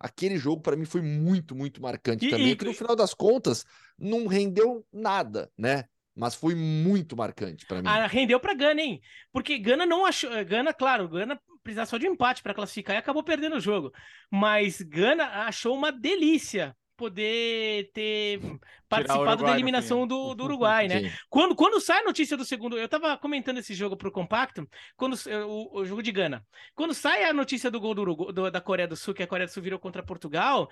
Aquele 0.00 0.38
jogo 0.38 0.62
para 0.62 0.76
mim 0.76 0.84
foi 0.84 1.02
muito, 1.02 1.56
muito 1.56 1.82
marcante 1.82 2.26
e, 2.26 2.30
também, 2.30 2.50
e... 2.50 2.56
que 2.56 2.64
no 2.64 2.72
final 2.72 2.94
das 2.94 3.12
contas 3.12 3.64
não 3.98 4.28
rendeu 4.28 4.86
nada, 4.92 5.50
né? 5.58 5.84
Mas 6.18 6.34
foi 6.34 6.54
muito 6.54 7.16
marcante 7.16 7.64
para 7.64 7.80
mim. 7.80 7.88
Ah, 7.88 8.06
rendeu 8.06 8.40
para 8.40 8.52
Gana, 8.52 8.82
hein? 8.82 9.00
Porque 9.32 9.56
Gana 9.56 9.86
não 9.86 10.04
achou. 10.04 10.32
Eh, 10.32 10.44
Gana, 10.44 10.74
claro, 10.74 11.08
Gana 11.08 11.40
precisava 11.62 11.86
só 11.86 11.96
de 11.96 12.06
empate 12.06 12.42
para 12.42 12.52
classificar 12.52 12.96
e 12.96 12.98
acabou 12.98 13.22
perdendo 13.22 13.56
o 13.56 13.60
jogo. 13.60 13.92
Mas 14.30 14.82
Gana 14.82 15.24
achou 15.46 15.76
uma 15.76 15.92
delícia 15.92 16.76
poder 16.98 17.90
ter 17.94 18.40
participado 18.88 19.44
da 19.44 19.52
eliminação 19.52 20.06
do, 20.06 20.34
do 20.34 20.44
Uruguai, 20.44 20.88
né? 20.88 21.14
Quando, 21.30 21.54
quando 21.54 21.80
sai 21.80 22.00
a 22.00 22.04
notícia 22.04 22.36
do 22.36 22.44
segundo, 22.44 22.76
eu 22.76 22.88
tava 22.88 23.16
comentando 23.16 23.58
esse 23.58 23.72
jogo 23.72 23.96
pro 23.96 24.10
compacto, 24.10 24.68
quando 24.96 25.16
o, 25.46 25.78
o 25.78 25.84
jogo 25.84 26.02
de 26.02 26.10
Gana, 26.10 26.44
quando 26.74 26.92
sai 26.92 27.24
a 27.24 27.32
notícia 27.32 27.70
do 27.70 27.80
gol 27.80 27.94
do, 27.94 28.02
Urugu, 28.02 28.32
do, 28.32 28.50
da 28.50 28.60
Coreia 28.60 28.88
do 28.88 28.96
Sul, 28.96 29.14
que 29.14 29.22
a 29.22 29.26
Coreia 29.26 29.46
do 29.46 29.52
Sul 29.52 29.62
virou 29.62 29.78
contra 29.78 30.02
Portugal, 30.02 30.68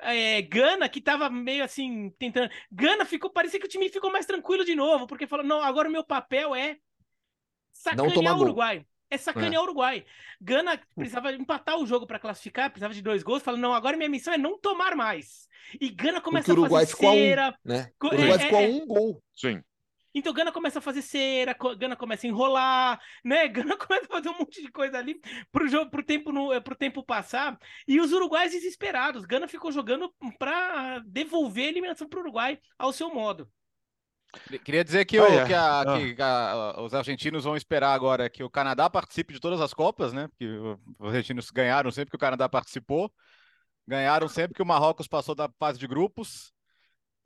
é, 0.00 0.42
Gana 0.42 0.88
que 0.88 1.00
tava 1.00 1.30
meio 1.30 1.64
assim 1.64 2.10
tentando, 2.18 2.50
Gana 2.70 3.06
ficou, 3.06 3.30
parecia 3.30 3.58
que 3.58 3.66
o 3.66 3.70
time 3.70 3.88
ficou 3.88 4.12
mais 4.12 4.26
tranquilo 4.26 4.64
de 4.64 4.74
novo, 4.74 5.06
porque 5.06 5.26
falou, 5.26 5.44
não, 5.44 5.62
agora 5.62 5.88
o 5.88 5.92
meu 5.92 6.04
papel 6.04 6.54
é 6.54 6.76
sacanear 7.72 8.36
o 8.36 8.42
Uruguai. 8.42 8.78
Gol 8.78 8.86
é 9.10 9.18
sacanear 9.18 9.54
é. 9.54 9.58
o 9.58 9.62
Uruguai. 9.62 10.04
Gana 10.40 10.80
precisava 10.94 11.32
empatar 11.32 11.78
o 11.78 11.86
jogo 11.86 12.06
para 12.06 12.18
classificar, 12.18 12.70
precisava 12.70 12.94
de 12.94 13.02
dois 13.02 13.22
gols. 13.22 13.42
Falando, 13.42 13.60
não, 13.60 13.74
agora 13.74 13.96
minha 13.96 14.08
missão 14.08 14.32
é 14.32 14.38
não 14.38 14.58
tomar 14.58 14.94
mais. 14.94 15.48
E 15.80 15.88
Gana 15.90 16.20
começa 16.20 16.54
Porque 16.54 16.66
a 16.66 16.78
fazer 16.78 16.96
cera. 16.96 17.58
Um, 17.64 17.68
né? 17.68 17.90
O 18.02 18.06
Uruguai 18.06 18.32
é, 18.32 18.38
ficou 18.38 18.58
a 18.58 18.62
é, 18.62 18.64
é. 18.66 18.68
um 18.68 18.86
gol. 18.86 19.22
Sim. 19.34 19.62
Então 20.14 20.32
Gana 20.32 20.50
começa 20.50 20.80
a 20.80 20.82
fazer 20.82 21.02
cera, 21.02 21.56
Gana 21.78 21.94
começa 21.94 22.26
a 22.26 22.30
enrolar, 22.30 23.00
né? 23.24 23.46
Gana 23.48 23.76
começa 23.76 24.06
a 24.06 24.08
fazer 24.08 24.28
um 24.28 24.38
monte 24.38 24.60
de 24.62 24.70
coisa 24.70 24.98
ali 24.98 25.20
pro 25.52 25.68
jogo, 25.68 25.90
pro 25.90 26.02
tempo 26.02 26.32
no, 26.32 26.60
pro 26.62 26.74
tempo 26.74 27.04
passar. 27.04 27.58
E 27.86 28.00
os 28.00 28.12
uruguaios 28.12 28.52
desesperados. 28.52 29.24
Gana 29.24 29.46
ficou 29.46 29.70
jogando 29.70 30.12
para 30.38 31.00
devolver 31.06 31.66
a 31.66 31.70
eliminação 31.70 32.08
pro 32.08 32.20
Uruguai 32.20 32.58
ao 32.78 32.92
seu 32.92 33.12
modo. 33.12 33.48
Queria 34.64 34.84
dizer 34.84 35.04
que, 35.04 35.18
o, 35.18 35.24
oh, 35.24 35.46
que, 35.46 35.52
a, 35.52 35.84
oh. 35.86 36.14
que 36.14 36.22
a, 36.22 36.74
os 36.82 36.94
argentinos 36.94 37.44
vão 37.44 37.56
esperar 37.56 37.92
agora 37.92 38.30
que 38.30 38.44
o 38.44 38.50
Canadá 38.50 38.88
participe 38.88 39.32
de 39.34 39.40
todas 39.40 39.60
as 39.60 39.74
Copas, 39.74 40.12
né? 40.12 40.28
Porque 40.28 40.46
os 40.98 41.08
argentinos 41.08 41.50
ganharam 41.50 41.90
sempre 41.90 42.10
que 42.10 42.16
o 42.16 42.20
Canadá 42.20 42.48
participou, 42.48 43.12
ganharam 43.86 44.28
sempre 44.28 44.54
que 44.54 44.62
o 44.62 44.66
Marrocos 44.66 45.08
passou 45.08 45.34
da 45.34 45.48
fase 45.58 45.78
de 45.78 45.86
grupos. 45.86 46.52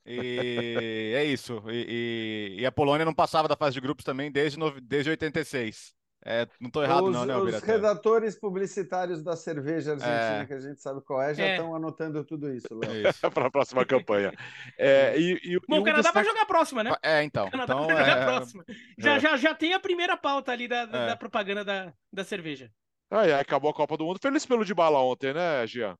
E 0.06 1.12
é 1.16 1.24
isso. 1.24 1.62
E, 1.68 2.56
e, 2.58 2.60
e, 2.62 2.66
a 2.66 2.72
Polônia 2.72 3.04
não 3.04 3.14
passava 3.14 3.48
da 3.48 3.56
fase 3.56 3.74
de 3.74 3.80
grupos 3.80 4.04
também 4.04 4.30
desde, 4.30 4.58
desde 4.80 5.10
86. 5.10 5.94
É, 6.26 6.48
não 6.58 6.68
estou 6.68 6.82
errado, 6.82 7.04
os, 7.04 7.12
não, 7.12 7.26
né, 7.26 7.36
Os 7.36 7.60
redatores 7.60 8.34
publicitários 8.34 9.22
da 9.22 9.36
cerveja 9.36 9.92
argentina, 9.92 10.42
é... 10.42 10.46
que 10.46 10.54
a 10.54 10.60
gente 10.60 10.80
sabe 10.80 11.02
qual 11.02 11.20
é, 11.20 11.34
já 11.34 11.46
estão 11.50 11.74
é. 11.74 11.76
anotando 11.76 12.24
tudo 12.24 12.50
isso, 12.50 12.66
Léo. 12.70 13.12
Para 13.34 13.48
a 13.48 13.50
próxima 13.50 13.84
campanha. 13.84 14.32
É, 14.78 15.18
e, 15.18 15.38
e, 15.44 15.60
Bom, 15.68 15.76
e 15.76 15.78
o 15.80 15.84
Canadá 15.84 16.00
destaque... 16.00 16.14
vai 16.14 16.24
jogar 16.24 16.42
a 16.42 16.46
próxima, 16.46 16.82
né? 16.82 16.94
É, 17.02 17.22
então. 17.22 17.48
O 17.48 17.50
Canadá 17.50 17.74
então, 17.74 17.86
vai 17.86 17.96
jogar 17.96 18.16
a 18.16 18.20
é, 18.20 18.24
próxima. 18.24 18.64
Já, 18.96 19.14
é. 19.16 19.20
já, 19.20 19.36
já 19.36 19.54
tem 19.54 19.74
a 19.74 19.80
primeira 19.80 20.16
pauta 20.16 20.50
ali 20.50 20.66
da, 20.66 20.86
da, 20.86 21.06
da 21.08 21.16
propaganda 21.16 21.62
da, 21.62 21.92
da 22.10 22.24
cerveja. 22.24 22.70
Ah, 23.10 23.26
é, 23.26 23.34
acabou 23.34 23.70
a 23.70 23.74
Copa 23.74 23.96
do 23.98 24.06
Mundo. 24.06 24.18
Feliz 24.18 24.46
pelo 24.46 24.64
de 24.64 24.72
bala 24.72 25.02
ontem, 25.02 25.34
né, 25.34 25.66
Gian? 25.66 25.94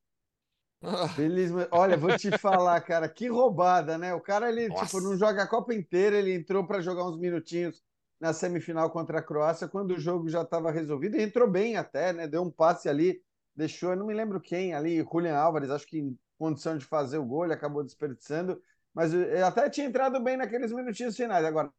Feliz, 1.15 1.51
olha, 1.71 1.99
vou 1.99 2.17
te 2.17 2.37
falar, 2.39 2.81
cara, 2.81 3.09
que 3.11 3.29
roubada, 3.29 3.99
né? 3.99 4.15
O 4.15 4.21
cara 4.21 4.49
ele 4.49 4.63
tipo, 4.63 4.75
Nossa. 4.75 4.87
tipo 4.87 5.01
não 5.03 5.19
joga 5.19 5.43
a 5.43 5.47
Copa 5.47 5.75
inteira, 5.75 6.17
ele 6.17 6.35
entrou 6.35 6.67
para 6.67 6.81
jogar 6.81 7.07
uns 7.07 7.19
minutinhos 7.19 7.83
na 8.21 8.33
semifinal 8.33 8.91
contra 8.91 9.19
a 9.19 9.23
Croácia, 9.23 9.69
quando 9.69 9.93
o 9.93 9.99
jogo 9.99 10.29
já 10.29 10.43
estava 10.43 10.71
resolvido, 10.71 11.17
entrou 11.17 11.49
bem 11.49 11.77
até, 11.77 12.13
né? 12.13 12.27
Deu 12.27 12.43
um 12.43 12.51
passe 12.51 12.89
ali, 12.89 13.23
deixou, 13.55 13.91
eu 13.91 13.97
não 13.97 14.07
me 14.07 14.15
lembro 14.15 14.41
quem 14.41 14.75
ali, 14.75 15.03
Julian 15.03 15.37
Álvares, 15.37 15.71
acho 15.71 15.87
que 15.87 15.99
em 15.99 16.19
condição 16.39 16.77
de 16.77 16.85
fazer 16.85 17.19
o 17.19 17.25
gol, 17.25 17.45
ele 17.45 17.55
acabou 17.55 17.83
desperdiçando, 17.85 18.61
mas 18.93 19.13
ele 19.13 19.43
até 19.43 19.69
tinha 19.69 19.87
entrado 19.87 20.21
bem 20.21 20.37
naqueles 20.37 20.73
minutinhos 20.73 21.17
finais. 21.17 21.45
Agora, 21.45 21.73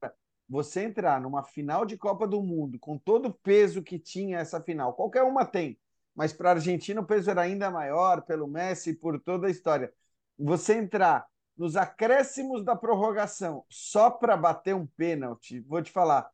você 0.48 0.84
entrar 0.84 1.20
numa 1.20 1.44
final 1.44 1.86
de 1.86 1.98
Copa 1.98 2.28
do 2.28 2.42
Mundo, 2.42 2.78
com 2.80 2.98
todo 2.98 3.30
o 3.30 3.34
peso 3.34 3.82
que 3.82 3.98
tinha 3.98 4.40
essa 4.40 4.62
final, 4.62 4.94
qualquer 4.94 5.24
uma 5.24 5.46
tem, 5.46 5.80
mas 6.14 6.32
para 6.32 6.50
a 6.50 6.54
Argentina 6.54 7.02
o 7.02 7.06
peso 7.06 7.30
era 7.30 7.42
ainda 7.42 7.72
maior, 7.72 8.22
pelo 8.22 8.48
Messi, 8.48 8.94
por 8.94 9.20
toda 9.20 9.48
a 9.48 9.50
história. 9.50 9.92
Você 10.38 10.76
entrar 10.76 11.26
nos 11.58 11.76
acréscimos 11.76 12.64
da 12.64 12.76
prorrogação 12.76 13.64
só 13.70 14.10
para 14.10 14.36
bater 14.36 14.76
um 14.76 14.86
pênalti, 14.86 15.60
vou 15.62 15.82
te 15.82 15.92
falar, 15.92 16.30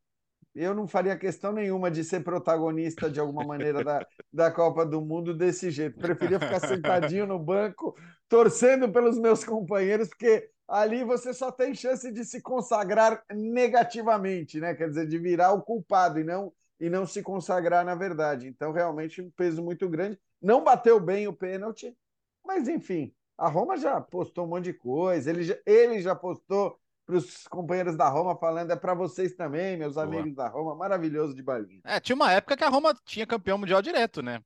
eu 0.53 0.73
não 0.73 0.87
faria 0.87 1.17
questão 1.17 1.53
nenhuma 1.53 1.89
de 1.89 2.03
ser 2.03 2.23
protagonista 2.23 3.09
de 3.09 3.19
alguma 3.19 3.45
maneira 3.45 3.83
da, 3.83 4.05
da 4.31 4.51
Copa 4.51 4.85
do 4.85 5.01
Mundo 5.01 5.33
desse 5.33 5.71
jeito. 5.71 5.97
Preferia 5.97 6.39
ficar 6.39 6.59
sentadinho 6.59 7.25
no 7.25 7.39
banco, 7.39 7.95
torcendo 8.27 8.91
pelos 8.91 9.17
meus 9.17 9.45
companheiros, 9.45 10.09
porque 10.09 10.49
ali 10.67 11.03
você 11.03 11.33
só 11.33 11.51
tem 11.51 11.73
chance 11.73 12.11
de 12.11 12.25
se 12.25 12.41
consagrar 12.41 13.23
negativamente, 13.31 14.59
né? 14.59 14.73
Quer 14.75 14.89
dizer, 14.89 15.07
de 15.07 15.17
virar 15.17 15.53
o 15.53 15.61
culpado 15.61 16.19
e 16.19 16.23
não, 16.23 16.51
e 16.79 16.89
não 16.89 17.05
se 17.05 17.21
consagrar 17.21 17.85
na 17.85 17.95
verdade. 17.95 18.47
Então, 18.47 18.73
realmente, 18.73 19.21
um 19.21 19.31
peso 19.31 19.63
muito 19.63 19.87
grande. 19.87 20.19
Não 20.41 20.63
bateu 20.63 20.99
bem 20.99 21.27
o 21.27 21.33
pênalti, 21.33 21.95
mas 22.43 22.67
enfim, 22.67 23.13
a 23.41 23.49
Roma 23.49 23.75
já 23.75 23.99
postou 23.99 24.45
um 24.45 24.49
monte 24.49 24.65
de 24.65 24.73
coisa, 24.73 25.31
ele 25.31 25.43
já, 25.43 25.57
ele 25.65 25.99
já 25.99 26.15
postou 26.15 26.79
para 27.03 27.15
os 27.15 27.47
companheiros 27.47 27.97
da 27.97 28.07
Roma 28.07 28.35
falando 28.35 28.69
é 28.69 28.75
para 28.75 28.93
vocês 28.93 29.33
também, 29.33 29.75
meus 29.75 29.95
Boa. 29.95 30.05
amigos 30.05 30.35
da 30.35 30.47
Roma, 30.47 30.75
maravilhoso 30.75 31.33
de 31.33 31.41
balinha. 31.41 31.81
É, 31.83 31.99
tinha 31.99 32.15
uma 32.15 32.31
época 32.31 32.55
que 32.55 32.63
a 32.63 32.69
Roma 32.69 32.93
tinha 33.03 33.25
campeão 33.25 33.57
mundial 33.57 33.81
direto, 33.81 34.21
né? 34.21 34.43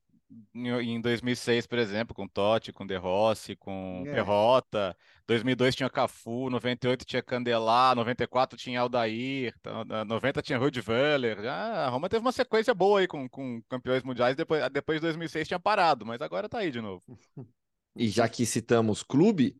Em 0.55 0.99
2006, 1.01 1.67
por 1.67 1.77
exemplo, 1.77 2.15
com 2.15 2.25
Totti, 2.27 2.71
com 2.71 2.87
De 2.87 2.95
Rossi, 2.95 3.55
com 3.57 4.03
é. 4.07 4.13
Perrota. 4.13 4.95
2002 5.27 5.75
tinha 5.75 5.89
Cafu, 5.89 6.49
98 6.49 7.05
tinha 7.05 7.21
Candelar, 7.21 7.95
94 7.95 8.57
tinha 8.57 8.79
Aldair, 8.79 9.53
90 10.07 10.41
tinha 10.41 10.57
Rudi 10.57 10.81
Völler. 10.81 11.41
Já 11.41 11.85
a 11.85 11.89
Roma 11.89 12.09
teve 12.09 12.21
uma 12.21 12.31
sequência 12.31 12.73
boa 12.73 13.01
aí 13.01 13.07
com, 13.07 13.27
com 13.27 13.61
campeões 13.69 14.03
mundiais. 14.03 14.35
Depois, 14.35 14.67
depois 14.71 14.99
de 14.99 15.01
2006 15.01 15.47
tinha 15.47 15.59
parado, 15.59 16.05
mas 16.05 16.21
agora 16.21 16.49
tá 16.49 16.59
aí 16.59 16.71
de 16.71 16.81
novo. 16.81 17.03
E 17.95 18.09
já 18.09 18.27
que 18.27 18.45
citamos 18.45 19.03
clube, 19.03 19.57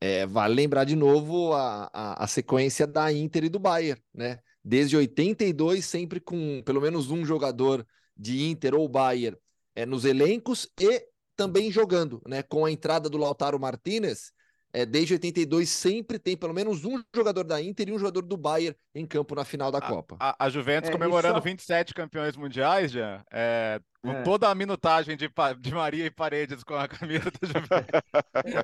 é, 0.00 0.26
vale 0.26 0.54
lembrar 0.54 0.84
de 0.84 0.96
novo 0.96 1.52
a, 1.52 1.90
a, 1.92 2.24
a, 2.24 2.26
sequência 2.26 2.86
da 2.86 3.12
Inter 3.12 3.44
e 3.44 3.48
do 3.48 3.58
Bayern, 3.58 4.00
né? 4.12 4.38
Desde 4.62 4.96
82, 4.96 5.84
sempre 5.84 6.20
com 6.20 6.62
pelo 6.64 6.80
menos 6.80 7.10
um 7.10 7.24
jogador 7.24 7.86
de 8.16 8.44
Inter 8.44 8.74
ou 8.74 8.88
Bayern 8.88 9.36
é, 9.74 9.84
nos 9.84 10.04
elencos 10.04 10.68
e 10.80 11.06
também 11.36 11.70
jogando, 11.70 12.22
né? 12.26 12.42
Com 12.42 12.64
a 12.64 12.70
entrada 12.70 13.08
do 13.08 13.18
Lautaro 13.18 13.58
Martinez, 13.58 14.32
é, 14.74 14.84
desde 14.84 15.14
82 15.14 15.68
sempre 15.68 16.18
tem 16.18 16.36
pelo 16.36 16.52
menos 16.52 16.84
um 16.84 17.00
jogador 17.14 17.44
da 17.44 17.62
Inter 17.62 17.88
e 17.88 17.92
um 17.92 17.98
jogador 17.98 18.22
do 18.22 18.36
Bayern 18.36 18.76
em 18.92 19.06
campo 19.06 19.36
na 19.36 19.44
final 19.44 19.70
da 19.70 19.80
Copa. 19.80 20.16
A, 20.18 20.46
a 20.46 20.48
Juventus 20.50 20.90
é, 20.90 20.92
comemorando 20.92 21.36
só... 21.36 21.40
27 21.40 21.94
campeões 21.94 22.36
mundiais 22.36 22.90
já, 22.90 23.24
é, 23.32 23.80
com 24.02 24.10
é. 24.10 24.22
toda 24.22 24.48
a 24.48 24.54
minutagem 24.54 25.16
de, 25.16 25.30
de 25.60 25.72
Maria 25.72 26.04
e 26.04 26.10
Paredes 26.10 26.64
com 26.64 26.74
a 26.74 26.88
camisa 26.88 27.30
da 27.40 27.46
Juventus. 27.46 28.02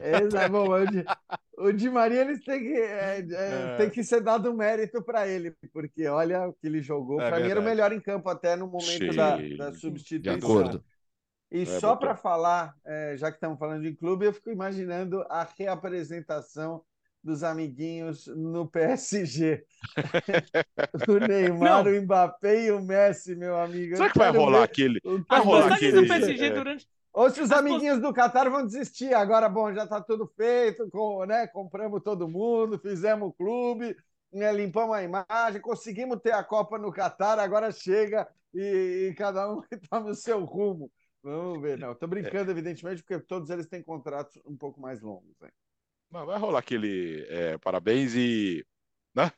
É, 0.03 0.49
bom, 0.49 0.69
o, 0.69 0.85
de, 0.85 1.05
o 1.57 1.73
Di 1.73 1.89
Maria 1.89 2.23
eles 2.23 2.43
têm 2.45 2.61
que, 2.61 2.75
é, 2.75 3.25
é, 3.31 3.77
tem 3.77 3.91
que 3.91 4.03
ser 4.03 4.21
dado 4.21 4.53
mérito 4.53 5.03
para 5.03 5.29
ele, 5.29 5.55
porque 5.73 6.07
olha 6.09 6.49
o 6.49 6.53
que 6.53 6.67
ele 6.67 6.83
jogou. 6.83 7.19
para 7.19 7.39
mim 7.39 7.49
era 7.49 7.61
o 7.61 7.63
melhor 7.63 7.93
em 7.93 8.01
campo 8.01 8.29
até 8.29 8.57
no 8.57 8.67
momento 8.67 9.15
da, 9.15 9.37
da 9.37 9.73
substituição. 9.73 10.39
De 10.39 10.45
acordo. 10.45 10.85
E 11.51 11.63
é, 11.63 11.67
só 11.67 11.97
para 11.97 12.15
falar, 12.15 12.77
é, 12.85 13.17
já 13.17 13.31
que 13.31 13.37
estamos 13.37 13.59
falando 13.59 13.83
de 13.83 13.93
clube, 13.93 14.25
eu 14.25 14.33
fico 14.33 14.51
imaginando 14.51 15.25
a 15.29 15.47
reapresentação 15.59 16.83
dos 17.23 17.43
amiguinhos 17.43 18.27
no 18.29 18.67
PSG. 18.67 19.65
o 21.09 21.19
Neymar, 21.19 21.85
Não. 21.85 21.93
o 21.93 22.03
Mbappé 22.03 22.65
e 22.67 22.71
o 22.71 22.81
Messi, 22.81 23.35
meu 23.35 23.59
amigo. 23.59 23.97
Será 23.97 24.11
que 24.11 24.19
vai 24.19 24.31
rolar 24.31 24.59
ver... 24.59 24.65
aquele? 24.65 25.01
Vai 25.29 25.41
rolar 25.41 25.75
aquele... 25.75 26.07
PSG 26.07 26.45
é. 26.45 26.51
durante... 26.51 26.89
Ou 27.13 27.29
se 27.29 27.43
os 27.43 27.51
amiguinhos 27.51 28.01
do 28.01 28.15
Qatar 28.15 28.49
vão 28.49 28.65
desistir. 28.65 29.13
Agora, 29.13 29.49
bom, 29.49 29.73
já 29.75 29.85
está 29.85 30.01
tudo 30.01 30.27
feito, 30.37 30.89
com, 30.91 31.25
né? 31.25 31.47
compramos 31.49 32.03
todo 32.03 32.29
mundo, 32.29 32.79
fizemos 32.79 33.29
o 33.29 33.33
clube, 33.33 33.97
né? 34.33 34.53
limpamos 34.53 34.95
a 34.95 35.03
imagem, 35.03 35.61
conseguimos 35.61 36.21
ter 36.23 36.33
a 36.33 36.45
Copa 36.45 36.79
no 36.79 36.93
Qatar, 36.93 37.41
agora 37.41 37.73
chega 37.73 38.29
e, 38.55 39.09
e 39.11 39.15
cada 39.15 39.53
um 39.53 39.61
toma 39.91 40.11
o 40.11 40.15
seu 40.15 40.45
rumo. 40.45 40.91
Vamos 41.23 41.61
ver, 41.61 41.79
não. 41.79 41.93
Estou 41.93 42.09
brincando, 42.09 42.51
evidentemente, 42.51 43.03
porque 43.03 43.23
todos 43.25 43.51
eles 43.51 43.67
têm 43.67 43.83
contratos 43.83 44.41
um 44.47 44.57
pouco 44.57 44.81
mais 44.81 45.01
longos. 45.01 45.39
Né? 45.41 45.51
Não, 46.11 46.27
vai 46.27 46.39
rolar 46.39 46.61
aquele 46.61 47.27
é, 47.29 47.59
parabéns 47.59 48.15
e. 48.15 48.67
Né? 49.15 49.31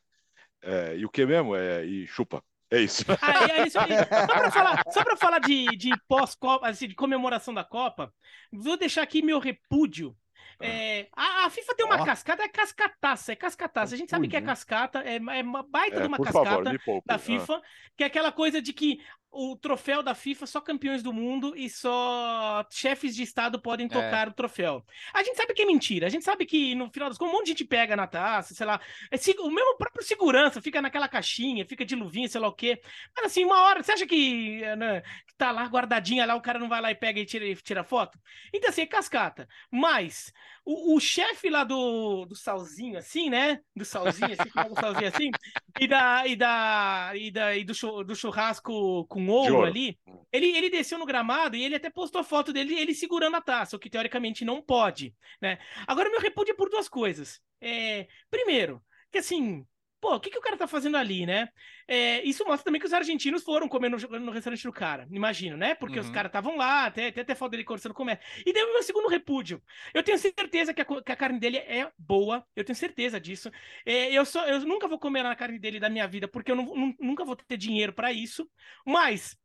É, 0.62 0.96
e 0.96 1.04
o 1.04 1.10
que 1.10 1.26
mesmo? 1.26 1.56
É, 1.56 1.84
e 1.84 2.06
chupa. 2.06 2.42
É 2.70 2.80
isso. 2.80 3.04
Ah, 3.20 3.48
é 3.50 3.66
isso 3.66 3.78
aí. 3.78 3.90
Só 3.98 4.26
para 4.26 4.50
falar, 4.50 4.82
só 4.90 5.04
pra 5.04 5.16
falar 5.16 5.38
de, 5.40 5.66
de 5.76 5.90
pós-Copa, 6.08 6.68
assim, 6.68 6.88
de 6.88 6.94
comemoração 6.94 7.52
da 7.52 7.64
Copa, 7.64 8.14
vou 8.50 8.78
deixar 8.78 9.02
aqui 9.02 9.20
meu 9.20 9.38
repúdio 9.38 10.16
é, 10.60 11.08
a, 11.16 11.46
a, 11.46 11.50
FIFA 11.50 11.74
tem 11.74 11.84
uma 11.84 12.00
oh. 12.00 12.04
cascata, 12.04 12.42
é 12.42 12.48
cascataça, 12.48 13.32
é 13.32 13.36
cascataça. 13.36 13.94
A 13.94 13.98
gente 13.98 14.10
sabe 14.10 14.28
que 14.28 14.36
é 14.36 14.40
cascata, 14.40 15.00
é, 15.00 15.16
é 15.16 15.42
uma 15.42 15.62
baita 15.62 15.96
é, 15.96 16.00
de 16.02 16.06
uma 16.06 16.18
cascata 16.18 16.78
favor, 16.78 17.02
da 17.04 17.18
FIFA, 17.18 17.54
ah. 17.54 17.62
que 17.96 18.04
é 18.04 18.06
aquela 18.06 18.30
coisa 18.30 18.62
de 18.62 18.72
que 18.72 19.00
o 19.32 19.56
troféu 19.56 20.02
da 20.02 20.14
FIFA 20.14 20.46
só 20.46 20.60
campeões 20.60 21.02
do 21.02 21.12
mundo 21.12 21.54
e 21.56 21.70
só 21.70 22.64
chefes 22.70 23.16
de 23.16 23.22
estado 23.22 23.60
podem 23.60 23.86
é. 23.86 23.88
tocar 23.88 24.28
é. 24.28 24.30
o 24.30 24.34
troféu. 24.34 24.84
A 25.14 25.22
gente 25.22 25.36
sabe 25.36 25.54
que 25.54 25.62
é 25.62 25.66
mentira, 25.66 26.06
a 26.06 26.10
gente 26.10 26.24
sabe 26.24 26.44
que 26.44 26.74
no 26.74 26.90
final 26.90 27.08
das 27.08 27.16
contas 27.16 27.32
um 27.32 27.38
monte 27.38 27.46
de 27.46 27.52
gente 27.52 27.64
pega 27.64 27.96
na 27.96 28.06
taça, 28.06 28.54
sei 28.54 28.66
lá, 28.66 28.80
é, 29.10 29.16
o 29.40 29.50
mesmo 29.50 29.76
próprio 29.78 30.04
segurança 30.04 30.60
fica 30.60 30.82
naquela 30.82 31.08
caixinha, 31.08 31.64
fica 31.64 31.84
de 31.84 31.94
luvinha, 31.94 32.28
sei 32.28 32.40
lá 32.40 32.48
o 32.48 32.52
quê. 32.52 32.80
Mas 33.16 33.26
assim, 33.26 33.44
uma 33.44 33.62
hora, 33.62 33.82
você 33.82 33.92
acha 33.92 34.06
que, 34.06 34.60
né, 34.76 35.00
que 35.26 35.34
tá 35.36 35.50
lá 35.50 35.64
guardadinha 35.64 36.26
lá, 36.26 36.34
o 36.34 36.42
cara 36.42 36.58
não 36.58 36.68
vai 36.68 36.80
lá 36.80 36.90
e 36.90 36.94
pega 36.94 37.20
e 37.20 37.24
tira, 37.24 37.54
tira 37.56 37.84
foto? 37.84 38.18
Então 38.52 38.68
assim, 38.68 38.82
é 38.82 38.86
cascata. 38.86 39.48
Mas 39.70 40.32
o, 40.64 40.96
o 40.96 41.00
chefe 41.00 41.50
lá 41.50 41.64
do, 41.64 42.24
do 42.26 42.36
salzinho, 42.36 42.98
assim, 42.98 43.28
né? 43.28 43.60
Do 43.74 43.84
salzinho, 43.84 44.32
assim, 44.32 44.50
com 44.50 44.72
o 44.72 44.80
salzinho 44.80 45.08
assim, 45.08 45.30
e, 45.80 45.88
da, 45.88 46.26
e, 46.26 46.36
da, 46.36 47.12
e, 47.14 47.30
da, 47.30 47.56
e 47.56 47.64
do, 47.64 48.04
do 48.04 48.14
churrasco 48.14 49.04
com 49.06 49.20
ouro 49.28 49.62
ali, 49.62 49.98
ele, 50.32 50.56
ele 50.56 50.70
desceu 50.70 50.98
no 50.98 51.06
gramado 51.06 51.56
e 51.56 51.64
ele 51.64 51.74
até 51.74 51.90
postou 51.90 52.20
a 52.20 52.24
foto 52.24 52.52
dele, 52.52 52.74
ele 52.74 52.94
segurando 52.94 53.36
a 53.36 53.40
taça, 53.40 53.76
o 53.76 53.78
que 53.78 53.90
teoricamente 53.90 54.44
não 54.44 54.62
pode, 54.62 55.14
né? 55.40 55.58
Agora, 55.86 56.10
meu 56.10 56.20
repúdio 56.20 56.52
é 56.52 56.56
por 56.56 56.68
duas 56.70 56.88
coisas. 56.88 57.40
É, 57.60 58.08
primeiro, 58.30 58.82
que 59.10 59.18
assim, 59.18 59.66
pô, 60.02 60.16
o 60.16 60.20
que, 60.20 60.30
que 60.30 60.38
o 60.38 60.42
cara 60.42 60.56
tá 60.56 60.66
fazendo 60.66 60.96
ali, 60.96 61.24
né? 61.24 61.48
É, 61.86 62.22
isso 62.24 62.44
mostra 62.44 62.64
também 62.64 62.80
que 62.80 62.86
os 62.86 62.92
argentinos 62.92 63.44
foram 63.44 63.68
comer 63.68 63.88
no, 63.88 63.96
no 63.96 64.32
restaurante 64.32 64.64
do 64.64 64.72
cara, 64.72 65.06
imagino, 65.12 65.56
né? 65.56 65.76
Porque 65.76 65.96
uhum. 65.96 66.04
os 66.04 66.10
caras 66.10 66.28
estavam 66.28 66.56
lá, 66.56 66.86
até, 66.86 67.06
até, 67.06 67.20
até 67.20 67.34
falta 67.36 67.52
dele 67.52 67.62
conversando 67.62 67.94
com 67.94 68.04
o 68.04 68.10
E 68.44 68.52
deu 68.52 68.72
meu 68.72 68.82
segundo 68.82 69.08
repúdio. 69.08 69.62
Eu 69.94 70.02
tenho 70.02 70.18
certeza 70.18 70.74
que 70.74 70.80
a, 70.80 70.84
que 70.84 71.12
a, 71.12 71.16
carne 71.16 71.38
dele 71.38 71.58
é 71.58 71.88
boa, 71.96 72.44
eu 72.56 72.64
tenho 72.64 72.74
certeza 72.74 73.20
disso. 73.20 73.48
É, 73.86 74.12
eu, 74.12 74.24
só, 74.24 74.44
eu 74.44 74.58
nunca 74.62 74.88
vou 74.88 74.98
comer 74.98 75.22
na 75.22 75.36
carne 75.36 75.58
dele 75.60 75.78
da 75.78 75.88
minha 75.88 76.08
vida, 76.08 76.26
porque 76.26 76.50
eu 76.50 76.56
não, 76.56 76.94
nunca 76.98 77.24
vou 77.24 77.36
ter 77.36 77.56
dinheiro 77.56 77.92
para 77.92 78.12
isso. 78.12 78.50
Mas, 78.84 79.38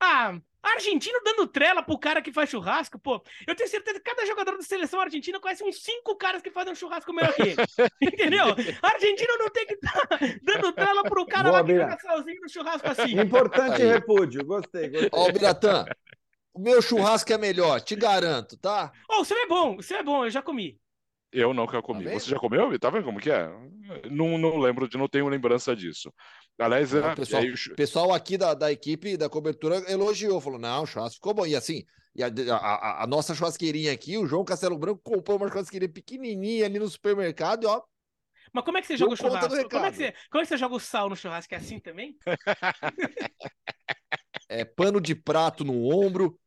ah, 0.00 0.38
Argentino 0.62 1.20
dando 1.24 1.46
trela 1.46 1.82
pro 1.82 1.98
cara 1.98 2.22
que 2.22 2.32
faz 2.32 2.48
churrasco, 2.48 2.98
pô. 2.98 3.20
Eu 3.46 3.54
tenho 3.56 3.68
certeza 3.68 3.98
que 3.98 4.04
cada 4.04 4.24
jogador 4.24 4.56
da 4.56 4.62
seleção 4.62 5.00
argentina 5.00 5.40
conhece 5.40 5.64
uns 5.64 5.82
cinco 5.82 6.14
caras 6.14 6.40
que 6.40 6.50
fazem 6.50 6.72
um 6.72 6.76
churrasco 6.76 7.12
melhor 7.12 7.34
que 7.34 7.42
ele. 7.42 7.56
Entendeu? 8.00 8.46
Argentino 8.80 9.38
não 9.38 9.50
tem 9.50 9.66
que 9.66 9.74
estar 9.74 10.06
tá 10.06 10.18
dando 10.42 10.72
trela 10.72 11.02
pro 11.02 11.26
cara 11.26 11.50
Boa, 11.50 11.60
lá 11.60 11.66
que 11.66 11.72
fica 11.72 12.14
sozinho 12.14 12.40
no 12.40 12.48
churrasco 12.48 12.88
assim. 12.88 13.20
Importante 13.20 13.82
Aí. 13.82 13.88
repúdio, 13.88 14.44
gostei, 14.44 14.88
gostei. 14.88 15.10
Ó, 15.12 15.30
Biratã, 15.32 15.84
o 16.54 16.60
meu 16.60 16.80
churrasco 16.80 17.32
é 17.32 17.38
melhor, 17.38 17.80
te 17.80 17.96
garanto, 17.96 18.56
tá? 18.56 18.92
Ó, 19.10 19.18
oh, 19.18 19.22
o 19.22 19.24
seu 19.24 19.36
é 19.36 19.46
bom, 19.46 19.76
o 19.76 19.82
seu 19.82 19.96
é 19.98 20.02
bom, 20.02 20.24
eu 20.24 20.30
já 20.30 20.42
comi. 20.42 20.78
Eu 21.32 21.54
nunca 21.54 21.80
comi. 21.80 22.04
Tá 22.04 22.12
Você 22.12 22.30
já 22.30 22.38
comeu? 22.38 22.78
Tá 22.78 22.90
vendo 22.90 23.04
como 23.04 23.18
que 23.18 23.30
é? 23.30 23.48
Não, 24.10 24.36
não 24.36 24.58
lembro, 24.58 24.86
de, 24.86 24.98
não 24.98 25.08
tenho 25.08 25.28
lembrança 25.28 25.74
disso. 25.74 26.12
Aliás, 26.58 26.92
não, 26.92 27.10
é, 27.10 27.14
pessoal, 27.14 27.42
aí... 27.42 27.54
pessoal 27.74 28.12
aqui 28.12 28.36
da, 28.36 28.52
da 28.52 28.70
equipe 28.70 29.16
da 29.16 29.30
cobertura 29.30 29.76
elogiou, 29.90 30.40
falou: 30.40 30.58
não, 30.58 30.82
o 30.82 30.86
churrasco 30.86 31.14
ficou 31.14 31.32
bom. 31.32 31.46
E 31.46 31.56
assim, 31.56 31.84
e 32.14 32.22
a, 32.22 32.28
a, 32.56 33.04
a, 33.04 33.06
nossa 33.06 33.34
churrasqueirinha 33.34 33.92
aqui, 33.92 34.18
o 34.18 34.26
João 34.26 34.44
Castelo 34.44 34.78
Branco 34.78 35.00
comprou 35.02 35.38
uma 35.38 35.48
churrasqueirinha 35.48 35.90
pequenininha 35.90 36.66
ali 36.66 36.78
no 36.78 36.88
supermercado 36.88 37.64
e 37.64 37.66
ó. 37.66 37.80
Mas 38.52 38.64
como 38.64 38.76
é 38.76 38.82
que 38.82 38.86
você 38.86 38.98
joga 38.98 39.14
o 39.14 39.16
churrasco? 39.16 39.68
Como 39.70 39.86
é, 39.86 39.90
que 39.90 39.96
você, 39.96 40.14
como 40.30 40.42
é 40.42 40.44
que 40.44 40.48
você 40.48 40.58
joga 40.58 40.74
o 40.74 40.80
sal 40.80 41.08
no 41.08 41.16
churrasco? 41.16 41.54
É 41.54 41.56
assim 41.56 41.80
também? 41.80 42.14
é 44.50 44.66
pano 44.66 45.00
de 45.00 45.14
prato 45.14 45.64
no 45.64 45.88
ombro, 45.88 46.38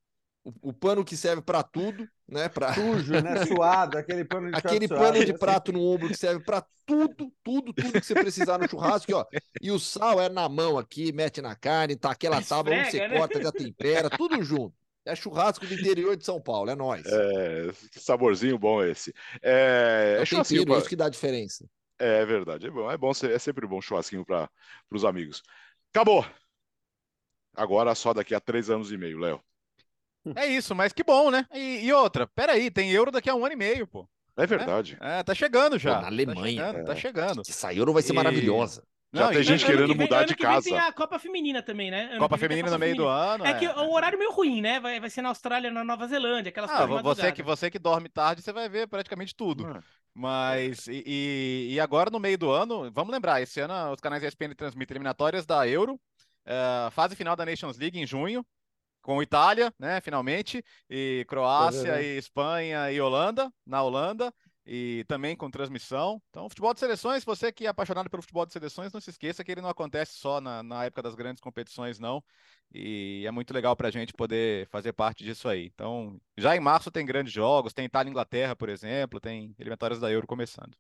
o, 0.46 0.70
o 0.70 0.74
pano 0.74 1.04
que 1.04 1.18
serve 1.18 1.42
para 1.42 1.64
tudo, 1.64 2.08
né? 2.28 2.48
Pra... 2.48 2.74
Sujo, 2.74 3.14
né? 3.14 3.46
Suado, 3.48 3.98
aquele 3.98 4.24
pano 4.24 4.52
de 4.52 4.56
Aquele 4.56 4.88
pano 4.88 5.16
suado. 5.16 5.26
de 5.26 5.34
prato 5.34 5.74
no 5.74 5.82
ombro 5.82 6.08
que 6.08 6.18
serve 6.18 6.44
para 6.46 6.64
tudo, 6.86 7.34
tudo, 7.44 7.74
tudo 7.74 7.92
que 7.94 8.06
você 8.06 8.14
precisar 8.14 8.60
no 8.60 8.70
churrasco, 8.70 9.12
ó. 9.12 9.26
E 9.60 9.72
o 9.72 9.80
sal 9.80 10.22
é 10.22 10.30
na 10.30 10.48
mão 10.48 10.78
aqui, 10.78 11.12
mete 11.12 11.42
na 11.42 11.56
carne, 11.56 11.96
tá 11.96 12.12
aquela 12.12 12.42
tábua 12.44 12.76
onde 12.76 12.92
você 12.92 13.08
né? 13.08 13.18
corta, 13.18 13.42
já 13.42 13.52
tempera, 13.52 14.08
tudo 14.10 14.42
junto. 14.44 14.76
É 15.04 15.16
churrasco 15.16 15.66
do 15.66 15.74
interior 15.74 16.16
de 16.16 16.24
São 16.24 16.40
Paulo, 16.40 16.70
é 16.70 16.76
nóis. 16.76 17.06
É, 17.06 17.72
que 17.92 18.00
saborzinho 18.00 18.58
bom 18.58 18.84
esse. 18.84 19.14
É, 19.42 20.18
é, 20.20 20.22
é 20.22 20.26
tempero, 20.26 20.66
pra... 20.66 20.78
isso 20.78 20.90
que 20.90 20.96
dá 20.96 21.10
diferença. 21.10 21.68
É, 22.00 22.22
é 22.22 22.26
verdade, 22.26 22.68
é 22.68 22.70
bom, 22.70 22.92
é 22.92 22.98
bom, 22.98 23.12
é 23.12 23.40
sempre 23.40 23.66
bom 23.66 23.82
churrasquinho 23.82 24.26
para 24.26 24.50
os 24.92 25.06
amigos. 25.06 25.42
Acabou. 25.92 26.26
Agora 27.56 27.96
só 27.96 28.14
daqui 28.14 28.36
a 28.36 28.40
três 28.40 28.70
anos 28.70 28.92
e 28.92 28.98
meio, 28.98 29.18
Léo. 29.18 29.42
É 30.36 30.48
isso, 30.48 30.74
mas 30.74 30.94
que 30.94 31.04
bom, 31.04 31.30
né? 31.30 31.46
E, 31.54 31.86
e 31.86 31.94
outra, 31.94 32.26
peraí, 32.28 32.72
tem 32.72 32.92
euro 32.92 33.12
daqui 33.12 33.30
a 33.30 33.36
um 33.36 33.46
ano 33.46 33.54
e 33.54 33.58
meio, 33.58 33.86
pô. 33.86 34.08
É 34.38 34.46
verdade. 34.46 34.98
É, 35.00 35.20
é 35.20 35.24
tá 35.24 35.34
chegando 35.34 35.78
já. 35.78 35.96
Pô, 35.96 36.02
na 36.02 36.08
Alemanha. 36.08 36.62
Tá 36.62 36.68
chegando, 36.68 36.80
é. 36.80 36.84
tá 36.84 36.96
chegando. 36.96 37.42
Essa 37.48 37.74
euro 37.74 37.94
vai 37.94 38.02
ser 38.02 38.14
e... 38.14 38.16
maravilhosa. 38.16 38.84
Já 39.16 39.30
tem 39.30 39.44
gente 39.44 39.66
querendo 39.66 39.88
vem, 39.88 39.98
mudar 39.98 40.26
de 40.26 40.36
casa. 40.36 40.70
tem 40.70 40.78
a 40.78 40.92
Copa 40.92 41.18
Feminina 41.18 41.62
também, 41.62 41.90
né? 41.90 42.10
Ano 42.12 42.20
Copa 42.20 42.38
Feminina 42.38 42.68
Copa 42.68 42.76
no 42.76 42.80
meio 42.80 42.96
feminina. 42.96 43.16
do 43.16 43.32
ano. 43.32 43.46
É, 43.46 43.52
é 43.52 43.54
que 43.54 43.66
é 43.66 43.74
um 43.82 43.94
horário 43.94 44.20
meio 44.20 44.32
ruim, 44.32 44.62
né? 44.62 44.80
Vai, 44.80 45.00
vai 45.00 45.10
ser 45.10 45.22
na 45.22 45.30
Austrália, 45.30 45.72
na 45.72 45.84
Nova 45.84 46.06
Zelândia, 46.08 46.50
aquelas 46.50 46.70
ah, 46.70 46.86
coisas. 46.86 47.04
Você 47.04 47.32
que, 47.32 47.42
você 47.42 47.72
que 47.72 47.80
dorme 47.80 48.10
tarde, 48.10 48.42
você 48.42 48.52
vai 48.52 48.68
ver 48.68 48.88
praticamente 48.88 49.34
tudo. 49.34 49.66
Hum. 49.66 49.80
Mas, 50.14 50.88
e, 50.88 51.72
e, 51.72 51.80
agora 51.80 52.10
no 52.10 52.22
meio 52.22 52.38
do 52.38 52.50
ano, 52.50 52.90
vamos 52.94 53.12
lembrar, 53.12 53.42
esse 53.42 53.60
ano 53.60 53.92
os 53.92 54.00
canais 54.00 54.24
ESPN 54.24 54.54
transmitem 54.56 54.96
eliminatórias 54.96 55.46
da 55.46 55.68
Euro, 55.68 55.96
uh, 55.96 56.90
fase 56.92 57.18
final 57.18 57.36
da 57.36 57.46
Nations 57.46 57.78
League 57.78 58.00
em 58.00 58.08
junho, 58.08 58.46
com 59.06 59.22
Itália, 59.22 59.72
né, 59.78 60.02
finalmente, 60.02 60.66
e 60.90 61.24
Croácia, 61.28 62.02
é 62.02 62.04
e 62.04 62.18
Espanha 62.18 62.92
e 62.92 63.00
Holanda, 63.00 63.54
na 63.64 63.84
Holanda, 63.84 64.34
e 64.66 65.06
também 65.08 65.36
com 65.36 65.52
transmissão. 65.52 66.20
Então, 66.32 66.50
futebol 66.50 66.74
de 66.74 66.80
seleções, 66.80 67.24
você 67.24 67.52
que 67.52 67.68
é 67.68 67.70
apaixonado 67.70 68.10
pelo 68.10 68.24
futebol 68.24 68.48
de 68.48 68.54
seleções, 68.54 68.92
não 68.92 69.00
se 69.00 69.12
esqueça 69.12 69.44
que 69.44 69.52
ele 69.52 69.62
não 69.62 69.70
acontece 69.70 70.14
só 70.18 70.42
na, 70.42 70.64
na 70.64 70.86
época 70.86 71.04
das 71.04 71.14
grandes 71.14 71.40
competições, 71.40 72.00
não. 72.00 72.24
E 72.74 73.24
é 73.28 73.30
muito 73.30 73.54
legal 73.54 73.76
para 73.76 73.90
a 73.90 73.92
gente 73.92 74.12
poder 74.12 74.68
fazer 74.70 74.92
parte 74.92 75.24
disso 75.24 75.48
aí. 75.48 75.68
Então, 75.72 76.20
já 76.36 76.56
em 76.56 76.60
março 76.60 76.90
tem 76.90 77.06
grandes 77.06 77.32
jogos, 77.32 77.74
tem 77.74 77.86
Itália 77.86 78.10
e 78.10 78.12
Inglaterra, 78.12 78.56
por 78.56 78.70
exemplo, 78.70 79.20
tem 79.20 79.54
eliminatórias 79.60 80.00
da 80.00 80.12
Euro 80.12 80.26
começando. 80.26 80.76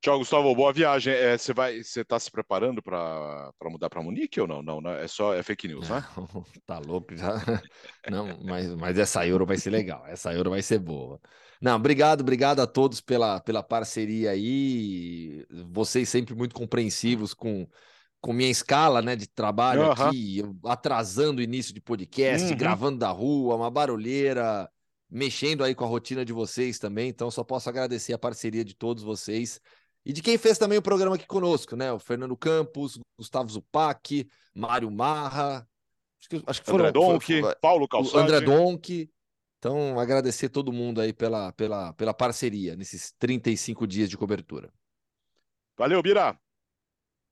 Tchau, 0.00 0.18
Gustavo. 0.18 0.54
Boa 0.54 0.72
viagem. 0.72 1.12
É, 1.12 1.36
você 1.36 1.52
vai, 1.52 1.82
você 1.82 2.02
está 2.02 2.18
se 2.20 2.30
preparando 2.30 2.80
para 2.80 3.52
mudar 3.64 3.90
para 3.90 4.00
Munique 4.00 4.40
ou 4.40 4.46
não? 4.46 4.62
Não, 4.62 4.80
não, 4.80 4.92
é 4.92 5.08
só 5.08 5.34
é 5.34 5.42
fake 5.42 5.66
news, 5.66 5.88
né? 5.88 6.04
tá 6.64 6.78
louco 6.78 7.16
já. 7.16 7.34
Não, 8.08 8.38
mas, 8.44 8.72
mas 8.74 8.96
essa 8.96 9.26
Euro 9.26 9.44
vai 9.44 9.56
ser 9.56 9.70
legal. 9.70 10.06
Essa 10.06 10.32
Euro 10.32 10.50
vai 10.50 10.62
ser 10.62 10.78
boa. 10.78 11.20
Não, 11.60 11.74
obrigado, 11.74 12.20
obrigado 12.20 12.60
a 12.60 12.66
todos 12.66 13.00
pela, 13.00 13.40
pela 13.40 13.62
parceria 13.62 14.30
aí. 14.30 15.44
Vocês 15.72 16.08
sempre 16.08 16.34
muito 16.34 16.54
compreensivos 16.54 17.34
com, 17.34 17.66
com 18.20 18.32
minha 18.32 18.50
escala 18.50 19.02
né, 19.02 19.16
de 19.16 19.26
trabalho 19.26 19.82
uhum. 19.82 19.90
aqui, 19.90 20.42
atrasando 20.64 21.40
o 21.40 21.44
início 21.44 21.74
de 21.74 21.80
podcast, 21.80 22.52
uhum. 22.52 22.56
gravando 22.56 22.98
da 22.98 23.10
rua, 23.10 23.56
uma 23.56 23.70
barulheira, 23.70 24.70
mexendo 25.10 25.64
aí 25.64 25.74
com 25.74 25.84
a 25.84 25.88
rotina 25.88 26.24
de 26.24 26.32
vocês 26.32 26.78
também. 26.78 27.08
Então, 27.08 27.30
só 27.32 27.42
posso 27.42 27.68
agradecer 27.68 28.12
a 28.12 28.18
parceria 28.18 28.64
de 28.64 28.74
todos 28.74 29.02
vocês. 29.02 29.60
E 30.04 30.12
de 30.12 30.22
quem 30.22 30.38
fez 30.38 30.58
também 30.58 30.78
o 30.78 30.82
programa 30.82 31.16
aqui 31.16 31.26
conosco, 31.26 31.76
né? 31.76 31.92
O 31.92 31.98
Fernando 31.98 32.36
Campos, 32.36 32.98
Gustavo 33.18 33.50
Zupac, 33.50 34.26
Mário 34.54 34.90
Marra, 34.90 35.68
acho 36.18 36.28
que, 36.28 36.42
acho 36.46 36.60
que 36.60 36.70
foram, 36.70 36.86
André 36.86 36.92
Donk, 36.92 37.42
Paulo 37.60 37.88
Calçade. 37.88 38.18
André 38.18 38.40
Donk. 38.40 39.10
Então, 39.58 39.98
agradecer 39.98 40.48
todo 40.48 40.72
mundo 40.72 41.00
aí 41.00 41.12
pela, 41.12 41.52
pela, 41.52 41.92
pela 41.94 42.14
parceria 42.14 42.76
nesses 42.76 43.12
35 43.18 43.86
dias 43.86 44.08
de 44.08 44.16
cobertura. 44.16 44.72
Valeu, 45.76 46.00
Bira! 46.00 46.38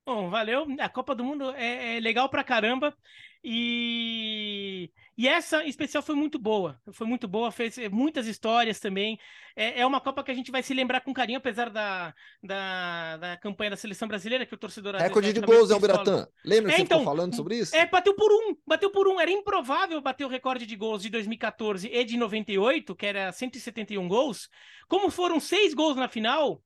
Bom, 0.06 0.30
valeu. 0.30 0.64
A 0.78 0.88
Copa 0.88 1.16
do 1.16 1.24
Mundo 1.24 1.50
é, 1.50 1.96
é 1.96 2.00
legal 2.00 2.28
pra 2.28 2.44
caramba. 2.44 2.96
E, 3.42 4.90
e 5.18 5.26
essa 5.26 5.64
em 5.64 5.68
especial 5.68 6.00
foi 6.00 6.14
muito 6.14 6.38
boa. 6.38 6.80
Foi 6.92 7.06
muito 7.08 7.26
boa, 7.26 7.50
fez 7.50 7.76
muitas 7.90 8.28
histórias 8.28 8.78
também. 8.78 9.18
É, 9.56 9.80
é 9.80 9.86
uma 9.86 10.00
Copa 10.00 10.22
que 10.22 10.30
a 10.30 10.34
gente 10.34 10.52
vai 10.52 10.62
se 10.62 10.72
lembrar 10.72 11.00
com 11.00 11.12
carinho, 11.12 11.38
apesar 11.38 11.70
da, 11.70 12.14
da, 12.40 13.16
da 13.16 13.36
campanha 13.36 13.70
da 13.70 13.76
seleção 13.76 14.06
brasileira, 14.06 14.46
que 14.46 14.54
o 14.54 14.58
torcedor. 14.58 14.94
Recorde 14.94 15.32
de 15.32 15.40
gols, 15.40 15.72
é 15.72 15.74
o 15.74 15.80
Biratã. 15.80 16.28
Lembra 16.44 16.72
que 16.72 16.80
é, 16.80 16.82
então, 16.82 17.04
falando 17.04 17.34
sobre 17.34 17.56
isso? 17.56 17.74
É, 17.74 17.84
bateu 17.84 18.14
por 18.14 18.30
um. 18.30 18.56
Bateu 18.64 18.92
por 18.92 19.08
um. 19.08 19.20
Era 19.20 19.30
improvável 19.30 20.00
bater 20.00 20.24
o 20.24 20.28
recorde 20.28 20.66
de 20.66 20.76
gols 20.76 21.02
de 21.02 21.10
2014 21.10 21.88
e 21.88 22.04
de 22.04 22.16
98, 22.16 22.94
que 22.94 23.06
era 23.06 23.32
171 23.32 24.06
gols. 24.06 24.48
Como 24.88 25.10
foram 25.10 25.40
seis 25.40 25.74
gols 25.74 25.96
na 25.96 26.08
final, 26.08 26.62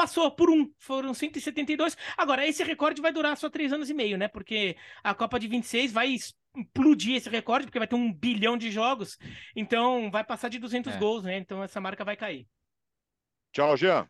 passou 0.00 0.30
por 0.30 0.48
um, 0.48 0.72
foram 0.78 1.12
172. 1.12 1.94
Agora, 2.16 2.46
esse 2.46 2.64
recorde 2.64 3.02
vai 3.02 3.12
durar 3.12 3.36
só 3.36 3.50
três 3.50 3.70
anos 3.70 3.90
e 3.90 3.94
meio, 3.94 4.16
né? 4.16 4.28
Porque 4.28 4.74
a 5.04 5.14
Copa 5.14 5.38
de 5.38 5.46
26 5.46 5.92
vai 5.92 6.08
explodir 6.08 7.16
esse 7.16 7.28
recorde, 7.28 7.66
porque 7.66 7.78
vai 7.78 7.86
ter 7.86 7.96
um 7.96 8.10
bilhão 8.10 8.56
de 8.56 8.70
jogos, 8.70 9.18
então 9.54 10.10
vai 10.10 10.24
passar 10.24 10.48
de 10.48 10.58
200 10.58 10.94
é. 10.94 10.98
gols, 10.98 11.22
né? 11.22 11.36
Então 11.36 11.62
essa 11.62 11.82
marca 11.82 12.02
vai 12.02 12.16
cair. 12.16 12.48
Tchau, 13.52 13.76
Jean. 13.76 14.08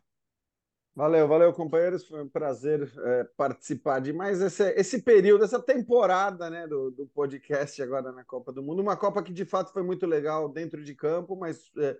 Valeu, 0.95 1.27
valeu, 1.27 1.51
companheiros. 1.51 2.07
Foi 2.07 2.23
um 2.23 2.29
prazer 2.29 2.89
é, 2.97 3.23
participar 3.35 3.99
de 3.99 4.13
mais 4.13 4.39
esse, 4.39 4.71
esse 4.75 5.01
período, 5.01 5.43
essa 5.43 5.61
temporada 5.61 6.49
né, 6.49 6.67
do, 6.67 6.91
do 6.91 7.05
podcast 7.07 7.81
agora 7.81 8.13
na 8.13 8.23
Copa 8.23 8.53
do 8.53 8.63
Mundo. 8.63 8.81
Uma 8.81 8.95
Copa 8.95 9.21
que 9.21 9.33
de 9.33 9.43
fato 9.43 9.73
foi 9.73 9.83
muito 9.83 10.05
legal 10.05 10.47
dentro 10.47 10.81
de 10.85 10.95
campo, 10.95 11.35
mas 11.35 11.69
é, 11.77 11.97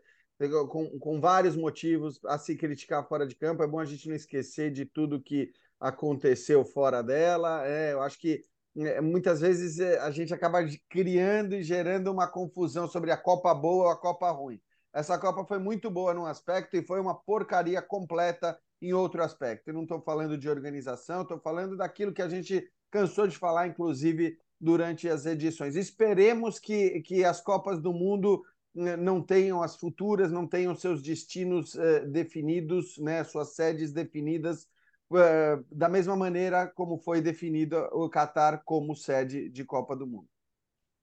com, 0.50 1.00
com 1.00 1.20
vários 1.20 1.56
motivos 1.56 2.20
a 2.26 2.38
se 2.38 2.56
criticar 2.56 3.08
fora 3.08 3.26
de 3.26 3.36
campo. 3.36 3.64
É 3.64 3.68
bom 3.68 3.80
a 3.80 3.86
gente 3.86 4.08
não 4.08 4.16
esquecer 4.16 4.72
de 4.72 4.86
tudo 4.86 5.22
que 5.22 5.52
aconteceu 5.80 6.64
fora 6.64 7.02
dela. 7.02 7.68
É, 7.68 7.94
eu 7.94 8.02
acho 8.02 8.20
que 8.20 8.44
é, 8.78 9.02
muitas 9.02 9.42
vezes 9.42 9.80
é, 9.80 10.00
a 10.00 10.12
gente 10.12 10.34
acaba 10.34 10.60
criando 10.90 11.56
e 11.56 11.64
gerando 11.64 12.12
uma 12.12 12.28
confusão 12.28 12.88
sobre 12.88 13.12
a 13.12 13.18
Copa 13.18 13.54
boa 13.54 13.86
ou 13.86 13.92
a 13.92 13.98
Copa 13.98 14.32
ruim. 14.32 14.62
Essa 14.94 15.18
Copa 15.18 15.46
foi 15.46 15.58
muito 15.58 15.90
boa 15.90 16.14
num 16.14 16.26
aspecto 16.26 16.76
e 16.76 16.86
foi 16.86 17.00
uma 17.00 17.16
porcaria 17.16 17.82
completa 17.82 18.58
em 18.82 18.94
outro 18.94 19.24
aspecto. 19.24 19.70
Eu 19.70 19.74
não 19.74 19.84
estou 19.84 20.02
falando 20.02 20.38
de 20.38 20.50
organização, 20.50 21.22
estou 21.22 21.40
falando 21.40 21.78
daquilo 21.78 22.14
que 22.14 22.22
a 22.22 22.28
gente 22.28 22.68
cansou 22.90 23.28
de 23.28 23.38
falar, 23.38 23.68
inclusive, 23.68 24.38
durante 24.60 25.08
as 25.08 25.26
edições. 25.26 25.76
Esperemos 25.76 26.60
que, 26.60 27.02
que 27.02 27.24
as 27.24 27.42
Copas 27.42 27.82
do 27.82 27.94
Mundo 27.94 28.44
né, 28.51 28.51
não 28.74 29.22
tenham 29.22 29.62
as 29.62 29.76
futuras, 29.76 30.32
não 30.32 30.48
tenham 30.48 30.76
seus 30.76 31.02
destinos 31.02 31.76
uh, 31.76 32.08
definidos, 32.08 32.98
né, 32.98 33.24
suas 33.24 33.54
sedes 33.56 33.92
definidas, 33.92 34.68
uh, 35.10 35.64
da 35.72 35.90
mesma 35.90 36.16
maneira 36.16 36.68
como 36.68 36.98
foi 36.98 37.22
definido 37.22 37.78
o 37.92 38.10
Catar 38.10 38.64
como 38.64 38.96
sede 38.96 39.50
de 39.50 39.66
Copa 39.66 39.96
do 39.96 40.08
Mundo. 40.08 40.28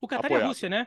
O 0.01 0.09
Catar 0.09 0.31
é 0.33 0.43
a 0.43 0.47
Rússia, 0.47 0.69
né? 0.69 0.87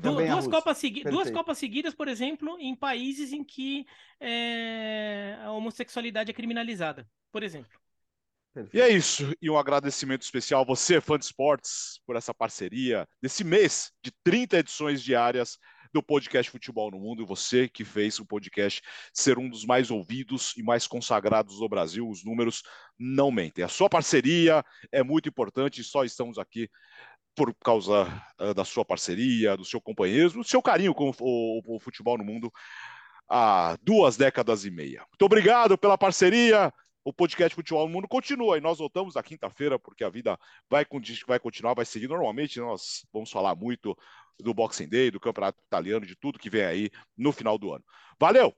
duas, 0.00 0.28
Rússia. 0.28 0.50
Copas 0.50 0.78
segui... 0.78 1.04
duas 1.04 1.30
Copas 1.30 1.58
seguidas, 1.58 1.94
por 1.94 2.08
exemplo, 2.08 2.58
em 2.58 2.74
países 2.74 3.32
em 3.32 3.44
que 3.44 3.86
é... 4.20 5.38
a 5.42 5.52
homossexualidade 5.52 6.30
é 6.30 6.34
criminalizada, 6.34 7.08
por 7.32 7.42
exemplo. 7.42 7.78
Perfeito. 8.52 8.76
E 8.76 8.80
é 8.80 8.88
isso. 8.88 9.34
E 9.42 9.50
um 9.50 9.58
agradecimento 9.58 10.22
especial 10.22 10.62
a 10.62 10.64
você, 10.64 11.00
fã 11.00 11.18
de 11.18 11.24
esportes, 11.24 12.00
por 12.06 12.14
essa 12.14 12.32
parceria 12.32 13.08
desse 13.20 13.42
mês 13.42 13.92
de 14.00 14.12
30 14.22 14.58
edições 14.58 15.02
diárias 15.02 15.58
do 15.94 16.02
podcast 16.02 16.50
Futebol 16.50 16.90
no 16.90 16.98
Mundo, 16.98 17.24
você 17.24 17.68
que 17.68 17.84
fez 17.84 18.18
o 18.18 18.26
podcast 18.26 18.82
ser 19.12 19.38
um 19.38 19.48
dos 19.48 19.64
mais 19.64 19.92
ouvidos 19.92 20.52
e 20.56 20.62
mais 20.62 20.88
consagrados 20.88 21.60
do 21.60 21.68
Brasil. 21.68 22.08
Os 22.08 22.24
números 22.24 22.64
não 22.98 23.30
mentem. 23.30 23.64
A 23.64 23.68
sua 23.68 23.88
parceria 23.88 24.64
é 24.90 25.04
muito 25.04 25.28
importante 25.28 25.80
e 25.80 25.84
só 25.84 26.02
estamos 26.02 26.36
aqui 26.36 26.68
por 27.36 27.54
causa 27.54 28.06
uh, 28.40 28.52
da 28.52 28.64
sua 28.64 28.84
parceria, 28.84 29.56
do 29.56 29.64
seu 29.64 29.80
companheiro, 29.80 30.30
do 30.30 30.44
seu 30.44 30.60
carinho 30.60 30.92
com 30.92 31.12
o 31.16 31.78
futebol 31.78 32.18
no 32.18 32.24
mundo 32.24 32.52
há 33.28 33.76
duas 33.82 34.16
décadas 34.16 34.64
e 34.64 34.70
meia. 34.70 35.06
Muito 35.10 35.24
obrigado 35.24 35.78
pela 35.78 35.96
parceria 35.96 36.72
o 37.04 37.12
podcast 37.12 37.54
Futebol 37.54 37.86
no 37.86 37.92
Mundo 37.92 38.08
continua 38.08 38.56
e 38.56 38.60
nós 38.60 38.78
voltamos 38.78 39.14
na 39.14 39.22
quinta-feira, 39.22 39.78
porque 39.78 40.02
a 40.02 40.08
vida 40.08 40.38
vai, 40.70 40.86
vai 41.26 41.38
continuar, 41.38 41.74
vai 41.74 41.84
seguir 41.84 42.08
normalmente. 42.08 42.58
Nós 42.58 43.06
vamos 43.12 43.30
falar 43.30 43.54
muito 43.54 43.96
do 44.40 44.54
Boxing 44.54 44.88
Day, 44.88 45.10
do 45.10 45.20
Campeonato 45.20 45.60
Italiano, 45.66 46.06
de 46.06 46.16
tudo 46.16 46.38
que 46.38 46.50
vem 46.50 46.64
aí 46.64 46.90
no 47.16 47.30
final 47.30 47.58
do 47.58 47.72
ano. 47.72 47.84
Valeu! 48.18 48.56